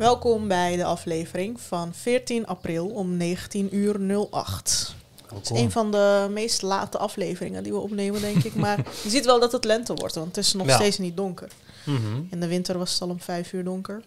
Welkom 0.00 0.48
bij 0.48 0.76
de 0.76 0.84
aflevering 0.84 1.60
van 1.60 1.94
14 1.94 2.46
april 2.46 2.86
om 2.86 3.16
19 3.16 3.76
uur 3.76 4.26
08. 4.30 4.94
Het 5.34 5.50
is 5.50 5.60
een 5.60 5.70
van 5.70 5.90
de 5.90 6.26
meest 6.30 6.62
late 6.62 6.98
afleveringen 6.98 7.62
die 7.62 7.72
we 7.72 7.78
opnemen, 7.78 8.20
denk 8.20 8.44
ik. 8.44 8.54
Maar 8.54 8.76
je 9.04 9.10
ziet 9.10 9.24
wel 9.24 9.40
dat 9.40 9.52
het 9.52 9.64
lente 9.64 9.94
wordt, 9.94 10.14
want 10.14 10.26
het 10.36 10.44
is 10.44 10.52
nog 10.52 10.66
Ja. 10.66 10.74
steeds 10.74 10.98
niet 10.98 11.16
donker. 11.16 11.48
Mhm. 11.84 12.20
In 12.30 12.40
de 12.40 12.46
winter 12.46 12.78
was 12.78 12.92
het 12.92 13.02
al 13.02 13.08
om 13.08 13.20
5 13.20 13.52
uur 13.52 13.64
donker. 13.64 14.02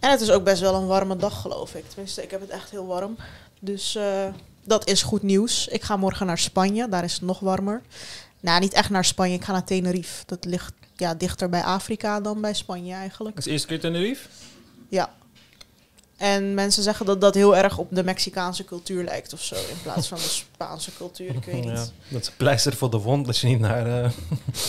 En 0.00 0.10
het 0.10 0.20
is 0.20 0.30
ook 0.30 0.44
best 0.44 0.60
wel 0.60 0.74
een 0.74 0.86
warme 0.86 1.16
dag, 1.16 1.40
geloof 1.40 1.74
ik. 1.74 1.88
Tenminste, 1.88 2.22
ik 2.22 2.30
heb 2.30 2.40
het 2.40 2.50
echt 2.50 2.70
heel 2.70 2.86
warm. 2.86 3.16
Dus 3.60 3.94
eh, 3.94 4.26
dat 4.64 4.88
is 4.88 5.02
goed 5.02 5.22
nieuws. 5.22 5.66
Ik 5.68 5.82
ga 5.82 5.96
morgen 5.96 6.26
naar 6.26 6.38
Spanje, 6.38 6.88
daar 6.88 7.04
is 7.04 7.12
het 7.12 7.22
nog 7.22 7.40
warmer. 7.40 7.82
Nou, 8.40 8.60
niet 8.60 8.72
echt 8.72 8.90
naar 8.90 9.04
Spanje, 9.04 9.34
ik 9.34 9.44
ga 9.44 9.52
naar 9.52 9.64
Tenerife. 9.64 10.22
Dat 10.26 10.44
ligt 10.44 10.72
ja, 10.96 11.14
dichter 11.14 11.48
bij 11.48 11.62
Afrika 11.62 12.20
dan 12.20 12.40
bij 12.40 12.54
Spanje 12.54 12.94
eigenlijk. 12.94 13.38
Is 13.38 13.46
eerste 13.46 13.66
keer 13.66 13.80
Tenerife? 13.80 14.28
Ja. 14.88 15.16
En 16.16 16.54
mensen 16.54 16.82
zeggen 16.82 17.06
dat 17.06 17.20
dat 17.20 17.34
heel 17.34 17.56
erg 17.56 17.78
op 17.78 17.86
de 17.90 18.04
Mexicaanse 18.04 18.64
cultuur 18.64 19.04
lijkt 19.04 19.32
of 19.32 19.42
zo. 19.42 19.54
In 19.54 19.82
plaats 19.82 20.08
van 20.08 20.18
de 20.18 20.22
Spaanse 20.28 20.94
cultuur, 20.96 21.34
ik 21.34 21.44
weet 21.44 21.64
Ja, 21.64 21.70
niet. 21.70 21.92
dat 22.08 22.22
is 22.22 22.30
pleister 22.30 22.76
voor 22.76 22.90
de 22.90 22.96
wond 22.98 23.26
als 23.26 23.40
je 23.40 23.46
niet 23.46 23.60
naar 23.60 23.86
eh, 24.04 24.10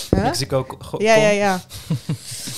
Huh? 0.09 0.23
Mexico 0.23 0.63
ko- 0.63 0.77
go- 0.79 0.97
Ja, 1.01 1.15
ja, 1.15 1.27
komt. 1.27 1.39
ja. 1.39 1.61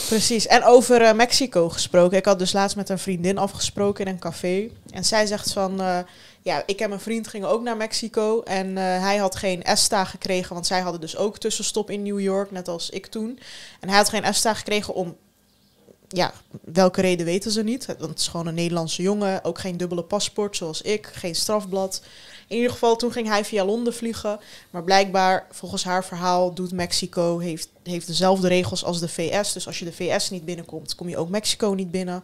Precies. 0.08 0.48
En 0.48 0.64
over 0.64 1.02
eh, 1.02 1.14
Mexico 1.14 1.70
gesproken. 1.70 2.18
Ik 2.18 2.26
had 2.26 2.40
dus 2.40 2.54
laatst 2.54 2.76
met 2.76 2.90
een 2.90 3.00
vriendin 3.00 3.38
afgesproken 3.38 4.06
in 4.06 4.12
een 4.14 4.20
café. 4.20 4.70
En 4.90 5.06
zij 5.06 5.26
zegt 5.26 5.54
van... 5.54 5.82
eh, 5.82 5.98
ja, 6.42 6.64
ik 6.66 6.80
en 6.80 6.90
mijn 6.90 7.02
vriend 7.02 7.28
gingen 7.28 7.50
ook 7.50 7.62
naar 7.64 7.78
Mexico. 7.78 8.42
En 8.42 8.78
eh, 8.78 8.84
hij 8.84 9.18
had 9.18 9.36
geen 9.36 9.64
ESTA 9.64 10.06
gekregen. 10.06 10.54
Want 10.54 10.68
zij 10.68 10.80
hadden 10.80 11.02
dus 11.02 11.18
ook 11.18 11.38
tussenstop 11.38 11.90
in 11.90 12.04
New 12.04 12.20
York. 12.20 12.52
Net 12.52 12.68
als 12.68 12.90
ik 12.90 13.06
toen. 13.06 13.40
En 13.80 13.88
hij 13.90 13.98
had 13.98 14.10
geen 14.10 14.24
ESTA 14.24 14.54
gekregen 14.54 14.94
om... 14.94 15.16
Ja, 16.14 16.34
welke 16.64 17.02
reden 17.02 17.26
weten 17.26 17.52
ze 17.52 17.64
niet. 17.64 17.86
Want 17.86 18.00
het 18.00 18.20
is 18.20 18.28
gewoon 18.28 18.48
een 18.48 18.54
Nederlandse 18.54 19.02
jongen. 19.02 19.44
Ook 19.44 19.60
geen 19.60 19.78
dubbele 19.78 20.04
paspoort 20.04 20.58
zoals 20.58 20.82
ik. 20.82 21.10
Geen 21.14 21.36
strafblad. 21.36 22.02
In 22.48 22.56
ieder 22.56 22.72
geval, 22.72 22.96
toen 22.96 23.12
ging 23.12 23.28
hij 23.28 23.46
via 23.46 23.66
Londen 23.66 23.94
vliegen. 23.94 24.40
Maar 24.70 24.84
blijkbaar, 24.84 25.48
volgens 25.52 25.84
haar 25.84 26.06
verhaal, 26.06 26.54
doet 26.54 26.72
Mexico 26.72 27.40
heeft, 27.40 27.70
heeft 27.84 28.08
dezelfde 28.08 28.48
regels 28.48 28.84
als 28.84 29.00
de 29.00 29.10
VS. 29.10 29.54
Dus 29.54 29.68
als 29.68 29.80
je 29.80 29.86
de 29.86 29.94
VS 29.94 30.30
niet 30.30 30.46
binnenkomt, 30.46 30.96
kom 30.96 31.10
je 31.10 31.18
ook 31.18 31.30
Mexico 31.30 31.70
niet 31.70 31.92
binnen. 31.92 32.24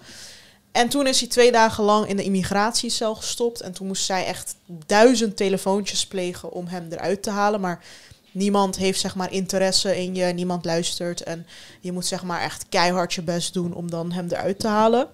En 0.72 0.90
toen 0.90 1.08
is 1.08 1.20
hij 1.20 1.30
twee 1.30 1.52
dagen 1.52 1.84
lang 1.84 2.08
in 2.08 2.16
de 2.18 2.24
immigratiecel 2.24 3.16
gestopt. 3.16 3.62
En 3.62 3.72
toen 3.72 3.88
moest 3.88 4.06
zij 4.06 4.26
echt 4.26 4.56
duizend 4.86 5.38
telefoontjes 5.38 6.08
plegen 6.08 6.52
om 6.52 6.68
hem 6.68 6.88
eruit 6.92 7.24
te 7.24 7.30
halen. 7.30 7.62
Maar 7.62 7.84
niemand 8.38 8.78
heeft 8.78 9.00
zeg 9.00 9.16
maar 9.16 9.32
interesse 9.32 9.98
in 9.98 10.16
je, 10.16 10.26
niemand 10.26 10.66
luistert. 10.66 11.24
En 11.24 11.48
je 11.80 11.92
moet 11.92 12.06
zeg 12.06 12.24
maar 12.24 12.42
echt 12.42 12.66
keihard 12.70 13.14
je 13.14 13.22
best 13.22 13.54
doen 13.54 13.74
om 13.74 13.90
dan 13.90 14.12
hem 14.12 14.28
eruit 14.30 14.60
te 14.60 14.68
halen. 14.68 15.08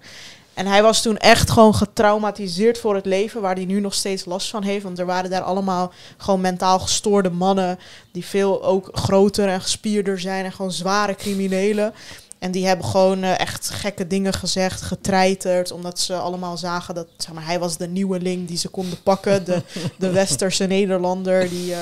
En 0.54 0.66
hij 0.66 0.82
was 0.82 1.02
toen 1.02 1.16
echt 1.16 1.50
gewoon 1.50 1.74
getraumatiseerd 1.74 2.78
voor 2.78 2.94
het 2.94 3.06
leven, 3.06 3.40
waar 3.40 3.54
hij 3.54 3.64
nu 3.64 3.80
nog 3.80 3.94
steeds 3.94 4.24
last 4.24 4.48
van 4.48 4.62
heeft. 4.62 4.84
Want 4.84 4.98
er 4.98 5.06
waren 5.06 5.30
daar 5.30 5.42
allemaal 5.42 5.92
gewoon 6.16 6.40
mentaal 6.40 6.78
gestoorde 6.78 7.30
mannen, 7.30 7.78
die 8.12 8.24
veel 8.24 8.64
ook 8.64 8.88
groter 8.92 9.48
en 9.48 9.60
gespierder 9.60 10.20
zijn 10.20 10.44
en 10.44 10.52
gewoon 10.52 10.72
zware 10.72 11.14
criminelen. 11.14 11.94
En 12.38 12.50
die 12.50 12.66
hebben 12.66 12.86
gewoon 12.86 13.22
eh, 13.22 13.40
echt 13.40 13.70
gekke 13.70 14.06
dingen 14.06 14.32
gezegd, 14.32 14.82
getreiterd, 14.82 15.70
omdat 15.70 15.98
ze 16.00 16.16
allemaal 16.16 16.56
zagen 16.56 16.94
dat 16.94 17.06
zeg 17.16 17.32
maar, 17.32 17.46
hij 17.46 17.58
was 17.58 17.76
de 17.76 17.88
nieuweling 17.88 18.48
die 18.48 18.58
ze 18.58 18.68
konden 18.68 19.02
pakken. 19.02 19.44
De, 19.44 19.62
de 19.98 20.10
westerse 20.20 20.64
Nederlander 20.64 21.48
die 21.48 21.72
eh, 21.72 21.80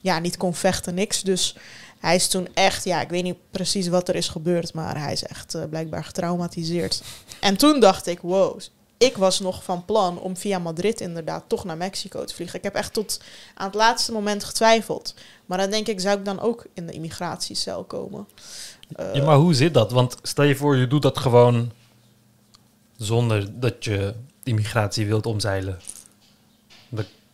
ja, 0.00 0.18
niet 0.18 0.36
kon 0.36 0.54
vechten, 0.54 0.94
niks. 0.94 1.22
Dus 1.22 1.56
hij 1.98 2.14
is 2.14 2.28
toen 2.28 2.48
echt, 2.54 2.84
ja, 2.84 3.00
ik 3.00 3.08
weet 3.08 3.22
niet 3.22 3.36
precies 3.50 3.88
wat 3.88 4.08
er 4.08 4.14
is 4.14 4.28
gebeurd, 4.28 4.74
maar 4.74 5.00
hij 5.00 5.12
is 5.12 5.24
echt 5.24 5.54
eh, 5.54 5.62
blijkbaar 5.68 6.04
getraumatiseerd. 6.04 7.02
En 7.40 7.56
toen 7.56 7.80
dacht 7.80 8.06
ik, 8.06 8.20
wow, 8.20 8.60
ik 8.98 9.16
was 9.16 9.40
nog 9.40 9.64
van 9.64 9.84
plan 9.84 10.20
om 10.20 10.36
via 10.36 10.58
Madrid 10.58 11.00
inderdaad 11.00 11.44
toch 11.46 11.64
naar 11.64 11.76
Mexico 11.76 12.24
te 12.24 12.34
vliegen. 12.34 12.58
Ik 12.58 12.64
heb 12.64 12.74
echt 12.74 12.92
tot 12.92 13.20
aan 13.54 13.66
het 13.66 13.74
laatste 13.74 14.12
moment 14.12 14.44
getwijfeld. 14.44 15.14
Maar 15.46 15.58
dan 15.58 15.70
denk 15.70 15.86
ik, 15.88 16.00
zou 16.00 16.18
ik 16.18 16.24
dan 16.24 16.40
ook 16.40 16.66
in 16.74 16.86
de 16.86 16.92
immigratiecel 16.92 17.84
komen? 17.84 18.28
Eh, 18.96 19.14
Ja, 19.14 19.24
maar 19.24 19.36
hoe 19.36 19.54
zit 19.54 19.74
dat? 19.74 19.92
Want 19.92 20.16
stel 20.22 20.44
je 20.44 20.56
voor, 20.56 20.76
je 20.76 20.86
doet 20.86 21.02
dat 21.02 21.18
gewoon 21.18 21.70
zonder 22.96 23.60
dat 23.60 23.84
je 23.84 24.14
immigratie 24.42 25.06
wilt 25.06 25.26
omzeilen. 25.26 25.78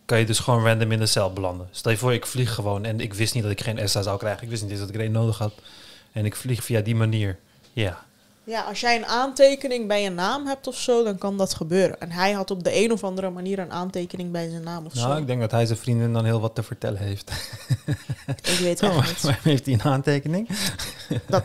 Kan 0.04 0.18
je 0.18 0.24
dus 0.26 0.38
gewoon 0.38 0.64
random 0.64 0.92
in 0.92 0.98
de 0.98 1.06
cel 1.06 1.32
belanden. 1.32 1.68
Stel 1.70 1.90
je 1.90 1.96
voor, 1.98 2.12
ik 2.12 2.26
vlieg 2.26 2.54
gewoon 2.54 2.84
en 2.84 3.00
ik 3.00 3.14
wist 3.14 3.34
niet 3.34 3.42
dat 3.42 3.52
ik 3.52 3.60
geen 3.60 3.78
ESTA 3.78 4.02
zou 4.02 4.18
krijgen. 4.18 4.42
Ik 4.42 4.48
wist 4.48 4.62
niet 4.62 4.70
eens 4.70 4.80
dat 4.80 4.88
ik 4.88 4.94
er 4.94 5.00
een 5.04 5.12
nodig 5.12 5.38
had. 5.38 5.52
En 6.12 6.24
ik 6.24 6.36
vlieg 6.36 6.64
via 6.64 6.80
die 6.80 6.94
manier. 6.94 7.38
Ja. 7.72 8.04
Ja, 8.46 8.60
als 8.62 8.80
jij 8.80 8.96
een 8.96 9.06
aantekening 9.06 9.88
bij 9.88 10.02
je 10.02 10.10
naam 10.10 10.46
hebt 10.46 10.66
of 10.66 10.76
zo, 10.78 11.04
dan 11.04 11.18
kan 11.18 11.36
dat 11.38 11.54
gebeuren. 11.54 12.00
En 12.00 12.10
hij 12.10 12.32
had 12.32 12.50
op 12.50 12.64
de 12.64 12.76
een 12.84 12.92
of 12.92 13.04
andere 13.04 13.30
manier 13.30 13.58
een 13.58 13.72
aantekening 13.72 14.30
bij 14.30 14.50
zijn 14.50 14.62
naam 14.62 14.86
of 14.86 14.94
Nou, 14.94 15.12
zo. 15.14 15.18
ik 15.20 15.26
denk 15.26 15.40
dat 15.40 15.50
hij 15.50 15.66
zijn 15.66 15.78
vriendin 15.78 16.12
dan 16.12 16.24
heel 16.24 16.40
wat 16.40 16.54
te 16.54 16.62
vertellen 16.62 17.00
heeft. 17.00 17.30
Ik 18.52 18.58
weet 18.60 18.80
echt 18.82 18.94
niet. 19.06 19.20
Waarom 19.22 19.40
heeft 19.42 19.64
hij 19.64 19.74
een 19.74 19.82
aantekening? 19.82 20.48
Dat, 21.26 21.44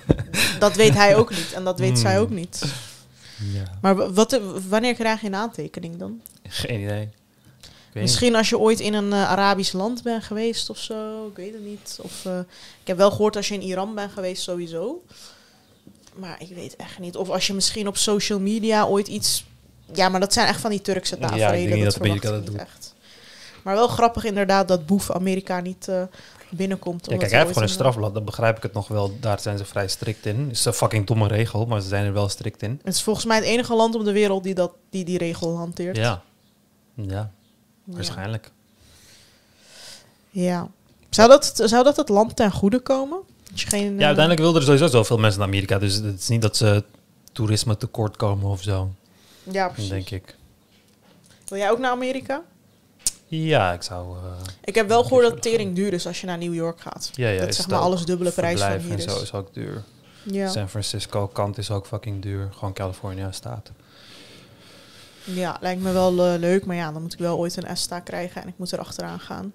dat 0.59 0.75
weet 0.75 0.94
hij 0.94 1.16
ook 1.16 1.30
niet 1.30 1.53
en 1.53 1.64
dat 1.64 1.80
weet 1.80 2.00
zij 2.00 2.14
Hmm. 2.14 2.22
ook 2.24 2.30
niet. 2.30 2.66
Ja. 3.53 3.64
Maar 3.81 4.14
wat, 4.14 4.40
wanneer 4.69 4.94
krijg 4.94 5.22
je 5.22 5.28
een 5.28 5.36
aantekening 5.36 5.98
dan? 5.98 6.22
Geen 6.44 6.80
idee. 6.81 7.09
Misschien 8.02 8.36
als 8.36 8.50
je 8.50 8.58
ooit 8.60 8.80
in 8.80 8.94
een 8.94 9.14
eh, 9.14 9.30
Arabisch 9.30 9.72
land 9.72 10.04
bent 10.04 10.24
geweest 10.24 10.70
of 10.70 10.78
zo, 10.78 11.28
ik 11.28 11.36
weet 11.36 11.54
het 11.54 11.66
niet. 11.66 12.00
Of, 12.02 12.26
eh, 12.26 12.40
ik 12.82 12.88
heb 12.88 12.98
wel 12.98 13.12
gehoord 13.12 13.36
als 13.36 13.48
je 13.48 13.54
in 13.54 13.62
Iran 13.62 13.96
bent 13.96 14.12
geweest 14.12 14.44
sowieso. 14.44 15.04
Maar 16.16 16.36
ik 16.42 16.56
weet 16.56 16.76
echt 16.76 17.00
niet. 17.00 17.16
Of 17.16 17.30
als 17.30 17.48
je 17.48 17.54
misschien 17.54 17.88
op 17.88 17.98
social 17.98 18.40
media 18.40 18.86
ooit 18.86 19.08
iets... 19.08 19.46
Ja, 19.94 20.10
maar 20.10 20.20
dat 20.20 20.34
zijn 20.34 20.48
echt 20.48 20.62
van 20.62 20.70
die 20.70 20.82
Turkse 20.82 21.16
Ja, 21.20 21.22
ik 21.26 21.30
denk 21.30 21.42
tafereelen. 21.42 21.84
dat 21.84 21.94
verwacht 21.94 22.26
Amerika 22.26 22.38
ik 22.38 22.46
dat 22.46 22.54
niet 22.54 22.62
echt. 22.62 22.94
Maar 23.64 23.76
wel 23.76 23.88
grappig 23.88 24.24
inderdaad 24.24 24.68
dat 24.68 24.86
boef 24.86 25.12
Amerika 25.12 25.60
niet 25.60 25.88
eh, 25.88 26.04
binnenkomt. 26.50 27.06
Ja, 27.10 27.18
kijk, 27.18 27.30
hij 27.30 27.40
heeft 27.40 27.52
gewoon 27.52 27.68
een 27.68 27.74
strafblad, 27.74 28.14
dan 28.14 28.26
begrijp 28.26 28.58
ik 28.58 28.64
het 28.64 28.74
nog 28.74 28.88
wel. 28.88 29.18
Daar 29.20 29.40
zijn 29.40 29.58
ze 29.58 29.66
vrij 29.66 29.88
strikt 29.88 30.26
in. 30.26 30.40
Het 30.40 30.52
is 30.52 30.66
een 30.66 30.74
fucking 30.74 31.08
domme 31.08 31.28
regel, 31.28 31.66
maar 31.66 31.81
ze 31.81 31.88
zijn 31.88 32.06
er 32.06 32.14
wel 32.14 32.30
strikt 32.30 32.62
in. 32.62 32.80
Het 32.84 32.94
is 32.94 33.02
volgens 33.02 33.26
mij 33.26 33.36
het 33.38 33.46
enige 33.46 33.76
land 33.76 33.96
op 33.96 34.06
de 34.06 34.12
wereld 34.12 34.44
die 34.44 34.54
dat, 34.54 34.72
die, 34.90 35.06
die 35.06 35.18
regel 35.18 35.58
hanteert. 35.58 35.96
Ja, 35.98 36.22
Ja. 36.96 37.31
Waarschijnlijk. 37.95 38.51
Ja. 40.29 40.67
Zou 41.09 41.29
dat, 41.29 41.51
zou 41.63 41.83
dat 41.83 41.95
het 41.95 42.09
land 42.09 42.35
ten 42.35 42.51
goede 42.51 42.79
komen? 42.79 43.19
Dat 43.50 43.61
je 43.61 43.67
geen, 43.67 43.83
Ja, 43.94 44.00
eh, 44.00 44.05
uiteindelijk 44.05 44.39
wilden 44.39 44.59
er 44.61 44.66
sowieso 44.67 44.88
zoveel 44.88 45.17
mensen 45.17 45.39
naar 45.39 45.47
Amerika. 45.47 45.79
Dus 45.79 45.94
het 45.95 46.19
is 46.19 46.27
niet 46.27 46.41
dat 46.41 46.57
ze 46.57 46.83
toerisme 47.31 47.77
tekort 47.77 48.16
komen 48.17 48.50
of 48.50 48.61
zo, 48.61 48.91
Ja, 49.44 49.67
precies. 49.69 49.89
denk 49.89 50.09
ik. 50.09 50.35
Wil 51.47 51.57
jij 51.57 51.72
ook 51.72 51.79
naar 51.79 51.91
Amerika? 51.91 52.41
Ja, 53.27 53.73
ik 53.73 53.81
zou... 53.81 54.17
eh, 54.17 54.23
Ik 54.63 54.75
heb 54.75 54.88
wel 54.88 55.03
gehoord 55.03 55.23
dat 55.23 55.31
het 55.31 55.41
tering 55.41 55.75
duur 55.75 55.94
is 55.94 56.07
als 56.07 56.21
je 56.21 56.27
naar 56.27 56.38
New 56.38 56.53
York 56.53 56.81
gaat. 56.81 57.09
ja, 57.13 57.29
ja, 57.29 57.39
dat 57.39 57.50
is 57.50 57.56
zeg 57.56 57.67
maar 57.67 57.79
alles 57.79 58.06
dubbele 58.06 58.31
prijs 58.31 58.59
van 58.61 58.77
hier 58.77 58.91
en 58.91 59.01
zo 59.01 59.16
is. 59.16 59.21
is 59.21 59.33
ook 59.33 59.53
duur. 59.53 59.83
Ja. 60.23 60.50
San 60.50 60.69
Francisco 60.69 61.27
kant 61.27 61.57
is 61.57 61.71
ook 61.71 61.85
fucking 61.85 62.21
duur. 62.21 62.50
Gewoon 62.53 62.73
California 62.73 63.31
staat. 63.31 63.71
Ja, 65.35 65.57
lijkt 65.62 65.81
me 65.81 65.91
wel 65.91 66.25
eh, 66.25 66.40
leuk. 66.40 66.66
Maar 66.66 66.75
ja, 66.75 66.91
dan 66.91 67.01
moet 67.01 67.13
ik 67.13 67.19
wel 67.19 67.38
ooit 67.38 67.57
een 67.57 67.66
ESTA 67.66 68.00
krijgen 68.00 68.41
en 68.41 68.47
ik 68.47 68.53
moet 68.57 68.72
er 68.72 68.79
achteraan 68.79 69.19
gaan. 69.19 69.53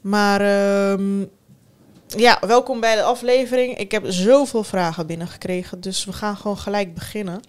Maar 0.00 0.40
ehm, 0.40 1.24
ja, 2.06 2.38
welkom 2.46 2.80
bij 2.80 2.94
de 2.94 3.02
aflevering. 3.02 3.78
Ik 3.78 3.90
heb 3.90 4.04
zoveel 4.06 4.64
vragen 4.64 5.06
binnengekregen, 5.06 5.80
dus 5.80 6.04
we 6.04 6.12
gaan 6.12 6.36
gewoon 6.36 6.58
gelijk 6.58 6.94
beginnen. 6.94 7.40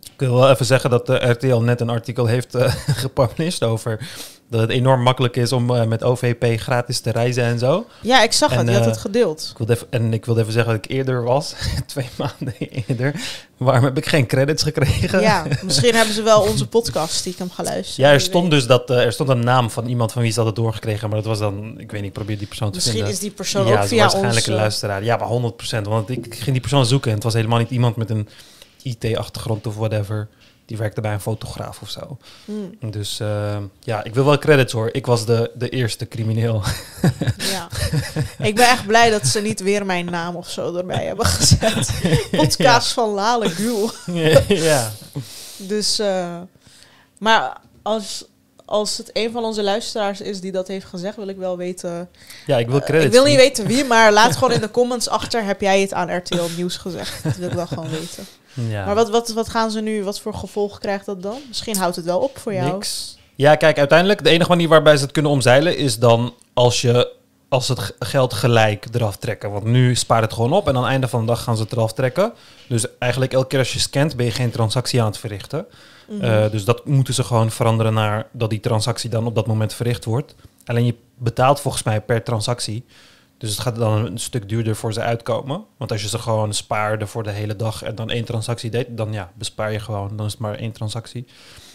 Ik 0.00 0.26
wil 0.26 0.34
wel 0.34 0.50
even 0.50 0.66
zeggen 0.66 0.90
dat 0.90 1.06
de 1.06 1.30
RTL 1.30 1.56
net 1.56 1.80
een 1.80 1.88
artikel 1.88 2.26
heeft 2.26 2.54
eh 2.54 2.74
gepubliceerd 3.04 3.62
over 3.62 4.08
dat 4.50 4.60
het 4.60 4.70
enorm 4.70 5.02
makkelijk 5.02 5.36
is 5.36 5.52
om 5.52 5.70
eh, 5.74 5.84
met 5.86 6.02
OVP 6.02 6.60
gratis 6.60 7.00
te 7.00 7.10
reizen 7.10 7.44
en 7.44 7.58
zo. 7.58 7.86
Ja, 8.00 8.22
ik 8.22 8.32
zag 8.32 8.50
En, 8.52 8.58
het. 8.58 8.66
Je 8.66 8.72
had 8.72 8.82
eh, 8.82 8.88
het 8.90 8.98
gedeeld. 9.00 9.48
Ik 9.52 9.58
wilde 9.58 9.74
even, 9.74 9.86
en 9.90 10.12
ik 10.12 10.24
wilde 10.24 10.40
even 10.40 10.52
zeggen 10.52 10.72
dat 10.74 10.84
ik 10.84 10.90
eerder 10.90 11.22
was, 11.22 11.54
twee 11.86 12.08
maanden 12.16 12.54
eerder. 12.58 13.14
Waarom 13.56 13.84
heb 13.84 13.96
ik 13.96 14.06
geen 14.06 14.26
credits 14.26 14.62
gekregen? 14.62 15.20
Ja, 15.20 15.46
misschien 15.64 15.94
hebben 15.94 16.14
ze 16.14 16.22
wel 16.22 16.40
onze 16.40 16.68
podcast 16.68 17.14
stiekem 17.14 17.50
geluisterd. 17.50 17.96
Ja, 17.96 18.12
er 18.12 18.20
stond 18.20 18.50
dus 18.50 18.66
dat 18.66 18.90
eh, 18.90 19.04
er 19.04 19.12
stond 19.12 19.28
een 19.28 19.44
naam 19.44 19.70
van 19.70 19.86
iemand 19.86 20.12
van 20.12 20.22
wie 20.22 20.30
ze 20.30 20.40
hadden 20.40 20.62
doorgekregen, 20.62 21.08
maar 21.08 21.18
dat 21.18 21.26
was 21.26 21.38
dan, 21.38 21.74
ik 21.78 21.90
weet 21.90 22.00
niet, 22.00 22.10
ik 22.10 22.12
probeer 22.12 22.38
die 22.38 22.46
persoon 22.46 22.68
te 22.68 22.74
Misschien 22.74 22.94
vinden. 22.94 23.12
is 23.14 23.20
die 23.20 23.30
persoon 23.30 23.66
ja, 23.66 23.80
ook 23.80 23.86
via 23.88 24.00
waarschijnlijk 24.00 24.46
een 24.46 24.54
luisteraar. 24.54 25.04
Ja, 25.04 25.16
maar 25.16 25.52
100% 25.82 25.82
Want 25.82 26.10
ik 26.10 26.26
ging 26.34 26.50
die 26.50 26.60
persoon 26.60 26.86
zoeken 26.86 27.08
en 27.08 27.14
het 27.14 27.24
was 27.24 27.34
helemaal 27.34 27.58
niet 27.58 27.70
iemand 27.70 27.96
met 27.96 28.10
een 28.10 28.28
IT-achtergrond 28.82 29.66
of 29.66 29.76
whatever. 29.76 30.28
Die 30.68 30.76
werkte 30.76 31.00
bij 31.00 31.12
een 31.12 31.20
fotograaf 31.20 31.80
of 31.82 31.90
zo. 31.90 32.16
hmm, 32.44 32.90
Dus 32.90 33.20
eh, 33.20 33.56
ja, 33.80 34.04
ik 34.04 34.14
wil 34.14 34.24
wel 34.24 34.38
credits 34.38 34.72
hoor. 34.72 34.88
Ik 34.92 35.06
was 35.06 35.26
de, 35.26 35.50
de 35.54 35.68
eerste 35.68 36.08
crimineel. 36.08 36.62
Ja. 37.52 37.68
ik 38.46 38.54
ben 38.54 38.68
echt 38.68 38.86
blij 38.86 39.10
dat 39.10 39.26
ze 39.26 39.40
niet 39.40 39.60
weer 39.60 39.86
mijn 39.86 40.04
naam 40.04 40.36
of 40.36 40.48
zo 40.50 40.76
erbij 40.76 41.04
hebben 41.04 41.26
gezet. 41.26 41.90
Podcast 42.30 42.92
van 42.92 43.08
Lale 43.10 43.48
Gul. 43.50 43.90
ja. 44.48 44.90
Dus, 45.56 45.98
eh, 45.98 46.36
maar 47.18 47.56
als, 47.82 48.24
als 48.64 48.96
het 48.96 49.10
een 49.12 49.30
van 49.32 49.44
onze 49.44 49.62
luisteraars 49.62 50.20
is 50.20 50.40
die 50.40 50.52
dat 50.52 50.68
heeft 50.68 50.86
gezegd, 50.86 51.16
wil 51.16 51.28
ik 51.28 51.36
wel 51.36 51.56
weten. 51.56 52.08
Ja, 52.46 52.58
ik 52.58 52.66
wil 52.68 52.78
Eh, 52.78 52.84
credits. 52.84 53.06
ik 53.06 53.12
wil 53.12 53.24
niet 53.24 53.36
weten 53.36 53.66
wie, 53.66 53.84
maar 53.84 54.12
laat 54.12 54.36
gewoon 54.36 54.52
in 54.52 54.60
de 54.60 54.70
comments 54.70 55.08
achter. 55.08 55.44
Heb 55.44 55.60
jij 55.60 55.80
het 55.80 55.92
aan 55.92 56.16
RTL 56.16 56.42
Nieuws 56.56 56.76
gezegd? 56.76 57.22
Dat 57.24 57.36
wil 57.36 57.48
ik 57.48 57.54
wel 57.54 57.66
gewoon 57.66 57.90
weten. 57.90 58.26
Ja. 58.68 58.84
Maar 58.84 58.94
wat, 58.94 59.10
wat, 59.10 59.28
wat 59.28 59.48
gaan 59.48 59.70
ze 59.70 59.80
nu, 59.80 60.04
wat 60.04 60.20
voor 60.20 60.34
gevolg 60.34 60.78
krijgt 60.78 61.06
dat 61.06 61.22
dan? 61.22 61.38
Misschien 61.48 61.76
houdt 61.76 61.96
het 61.96 62.04
wel 62.04 62.18
op 62.18 62.38
voor 62.38 62.54
jou. 62.54 62.72
Niks. 62.72 63.18
Ja, 63.34 63.54
kijk, 63.54 63.78
uiteindelijk 63.78 64.24
de 64.24 64.30
enige 64.30 64.48
manier 64.48 64.68
waarbij 64.68 64.96
ze 64.96 65.02
het 65.02 65.12
kunnen 65.12 65.30
omzeilen 65.30 65.76
is 65.76 65.98
dan 65.98 66.34
als 66.54 66.80
je 66.80 67.16
als 67.48 67.68
het 67.68 67.94
geld 67.98 68.32
gelijk 68.32 68.86
eraf 68.92 69.16
trekken. 69.16 69.50
Want 69.50 69.64
nu 69.64 69.94
spaart 69.94 70.22
het 70.22 70.32
gewoon 70.32 70.52
op 70.52 70.68
en 70.68 70.76
aan 70.76 70.82
het 70.82 70.90
einde 70.90 71.08
van 71.08 71.20
de 71.20 71.26
dag 71.26 71.42
gaan 71.42 71.56
ze 71.56 71.62
het 71.62 71.72
eraf 71.72 71.92
trekken. 71.92 72.32
Dus 72.68 72.86
eigenlijk 72.98 73.32
elke 73.32 73.46
keer 73.46 73.58
als 73.58 73.72
je 73.72 73.78
scant 73.78 74.16
ben 74.16 74.26
je 74.26 74.32
geen 74.32 74.50
transactie 74.50 75.00
aan 75.00 75.06
het 75.06 75.18
verrichten. 75.18 75.66
Mhm. 76.08 76.24
Eh, 76.24 76.50
dus 76.50 76.64
dat 76.64 76.86
moeten 76.86 77.14
ze 77.14 77.24
gewoon 77.24 77.50
veranderen 77.50 77.94
naar 77.94 78.26
dat 78.32 78.50
die 78.50 78.60
transactie 78.60 79.10
dan 79.10 79.26
op 79.26 79.34
dat 79.34 79.46
moment 79.46 79.74
verricht 79.74 80.04
wordt. 80.04 80.34
Alleen 80.64 80.84
je 80.84 80.94
betaalt 81.14 81.60
volgens 81.60 81.82
mij 81.82 82.00
per 82.00 82.22
transactie. 82.22 82.84
Dus 83.38 83.50
het 83.50 83.58
gaat 83.60 83.76
dan 83.76 84.06
een 84.06 84.18
stuk 84.18 84.48
duurder 84.48 84.76
voor 84.76 84.92
ze 84.92 85.00
uitkomen. 85.00 85.64
Want 85.76 85.92
als 85.92 86.02
je 86.02 86.08
ze 86.08 86.18
gewoon 86.18 86.54
spaarde 86.54 87.06
voor 87.06 87.22
de 87.22 87.30
hele 87.30 87.56
dag 87.56 87.82
en 87.82 87.94
dan 87.94 88.10
één 88.10 88.24
transactie 88.24 88.70
deed, 88.70 88.86
dan 88.90 89.12
ja, 89.12 89.30
bespaar 89.34 89.72
je 89.72 89.80
gewoon. 89.80 90.16
Dan 90.16 90.26
is 90.26 90.32
het 90.32 90.40
maar 90.40 90.54
één 90.54 90.72
transactie. 90.72 91.26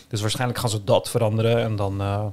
Dus 0.07 0.21
waarschijnlijk 0.21 0.59
gaan 0.59 0.69
ze 0.69 0.83
dat 0.83 1.09
veranderen 1.09 1.57
en 1.63 1.75
dan, 1.75 1.91
eh, 2.01 2.07
nou 2.07 2.31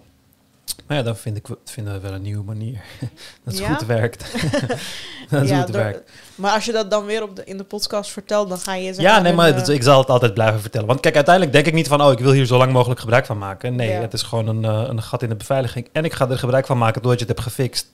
ja, 0.87 1.03
dan 1.03 1.17
vind 1.17 1.37
ik, 1.37 1.47
vinden 1.65 1.93
we 1.93 2.01
wel 2.01 2.13
een 2.13 2.23
nieuwe 2.23 2.45
manier. 2.45 2.81
dat 3.45 3.55
het 3.55 3.59
Ja? 3.59 3.75
goed 3.75 3.87
werkt. 3.87 4.33
dat 5.31 5.43
is 5.43 5.49
Ja, 5.49 5.67
werkt. 5.71 6.11
Maar 6.35 6.53
als 6.53 6.65
je 6.65 6.73
dat 6.73 6.91
dan 6.91 7.05
weer 7.05 7.23
op 7.23 7.37
de, 7.37 7.45
in 7.45 7.57
de 7.57 7.65
podcast 7.65 8.11
vertelt, 8.11 8.49
dan 8.49 8.59
ga 8.59 8.75
je 8.75 8.95
zeg 8.95 9.03
Ja, 9.05 9.21
nee, 9.21 9.33
maar 9.33 9.49
eh, 9.49 9.57
dat- 9.57 9.69
ik 9.69 9.83
zal 9.83 9.99
het 10.01 10.11
altijd 10.11 10.35
blijven 10.35 10.61
vertellen. 10.61 10.87
Want 10.87 11.01
kijk, 11.01 11.15
uiteindelijk 11.15 11.55
denk 11.55 11.67
ik 11.67 11.75
niet 11.75 11.89
van, 11.89 12.03
oh, 12.03 12.13
ik 12.13 12.19
wil 12.19 12.33
hier 12.33 12.47
zo 12.47 12.59
lang 12.59 12.73
mogelijk 12.73 13.01
gebruik 13.01 13.27
van 13.27 13.39
maken. 13.39 13.77
Nee, 13.77 13.91
Ja. 13.91 14.01
het 14.01 14.13
is 14.13 14.23
gewoon 14.23 14.47
een, 14.47 14.65
eh, 14.65 14.85
een 14.89 15.03
gat 15.03 15.23
in 15.23 15.29
de 15.29 15.35
beveiliging. 15.37 15.89
En 15.93 16.05
ik 16.05 16.13
ga 16.13 16.29
er 16.29 16.39
gebruik 16.39 16.67
van 16.67 16.79
maken 16.79 17.03
doordat 17.03 17.21
je 17.21 17.27
het 17.27 17.35
hebt 17.37 17.49
gefixt. 17.49 17.87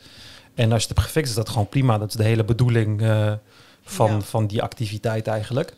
En 0.56 0.72
als 0.72 0.82
je 0.82 0.88
het 0.88 0.96
hebt 0.96 1.08
gefixt, 1.08 1.30
is 1.30 1.36
dat 1.36 1.48
gewoon 1.48 1.68
prima. 1.68 1.98
Dat 1.98 2.08
is 2.08 2.14
de 2.14 2.22
hele 2.24 2.44
bedoeling 2.44 3.02
eh, 3.02 3.32
van, 3.84 4.10
Ja. 4.12 4.20
van 4.20 4.46
die 4.46 4.62
activiteit 4.62 5.26
eigenlijk. 5.26 5.74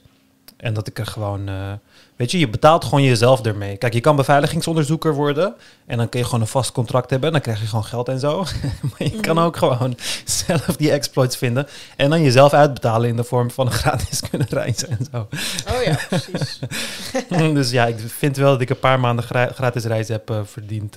En 0.57 0.75
dat 0.75 0.87
ik 0.87 0.99
er 0.99 1.07
gewoon, 1.07 1.49
eh, 1.49 1.73
weet 2.17 2.31
je, 2.31 2.39
je 2.39 2.49
betaalt 2.49 2.85
gewoon 2.85 3.03
jezelf 3.03 3.45
ermee. 3.45 3.77
Kijk, 3.77 3.93
je 3.93 4.01
kan 4.01 4.17
beveiligingsonderzoeker 4.17 5.15
worden. 5.15 5.55
En 5.87 5.97
dan 5.97 6.09
kun 6.09 6.19
je 6.21 6.25
gewoon 6.25 6.41
een 6.41 6.47
vast 6.47 6.73
contract 6.73 7.11
hebben. 7.11 7.27
En 7.29 7.33
dan 7.35 7.43
krijg 7.43 7.61
je 7.61 7.67
gewoon 7.67 7.85
geld 7.85 8.09
en 8.09 8.19
zo. 8.21 8.39
maar 8.89 9.03
je 9.09 9.21
kan 9.21 9.35
Mhm. 9.37 9.45
ook 9.45 9.57
gewoon 9.57 9.97
zelf 10.25 10.67
die 10.77 10.91
exploits 10.91 11.37
vinden. 11.37 11.67
En 11.97 12.11
dan 12.11 12.23
jezelf 12.23 12.53
uitbetalen 12.53 13.09
in 13.09 13.17
de 13.17 13.25
vorm 13.25 13.51
van 13.51 13.67
een 13.67 13.73
gratis 13.73 14.21
kunnen 14.31 14.47
reizen 14.51 14.89
en 14.91 15.07
zo. 15.13 15.29
Oh 15.77 15.83
ja, 15.85 15.99
precies. 16.09 16.59
dus 17.55 17.71
ja, 17.71 17.87
ik 17.87 17.97
vind 18.07 18.37
wel 18.37 18.51
dat 18.53 18.61
ik 18.61 18.71
een 18.71 18.79
paar 18.79 19.01
maanden 19.01 19.25
gra- 19.25 19.53
gratis 19.55 19.85
reizen 19.85 20.15
heb 20.15 20.31
eh, 20.31 20.41
verdiend 20.45 20.97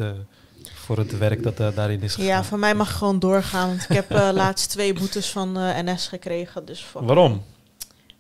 voor 0.82 0.98
het 0.98 1.18
werk 1.18 1.44
dat 1.44 1.60
eh, 1.60 1.76
daarin 1.76 2.02
is 2.02 2.14
gegaan. 2.14 2.30
ja, 2.30 2.44
van 2.44 2.60
mij 2.60 2.76
mag 2.76 2.98
gewoon 2.98 3.20
doorgaan. 3.20 3.68
Want 3.68 3.82
ik 3.82 3.96
heb 3.96 4.12
eh, 4.12 4.30
laatst 4.42 4.70
twee 4.70 4.94
boetes 4.94 5.30
van 5.30 5.58
eh, 5.58 5.78
NS 5.84 6.08
gekregen. 6.08 6.66
Dus 6.66 6.86
Waarom? 6.94 7.44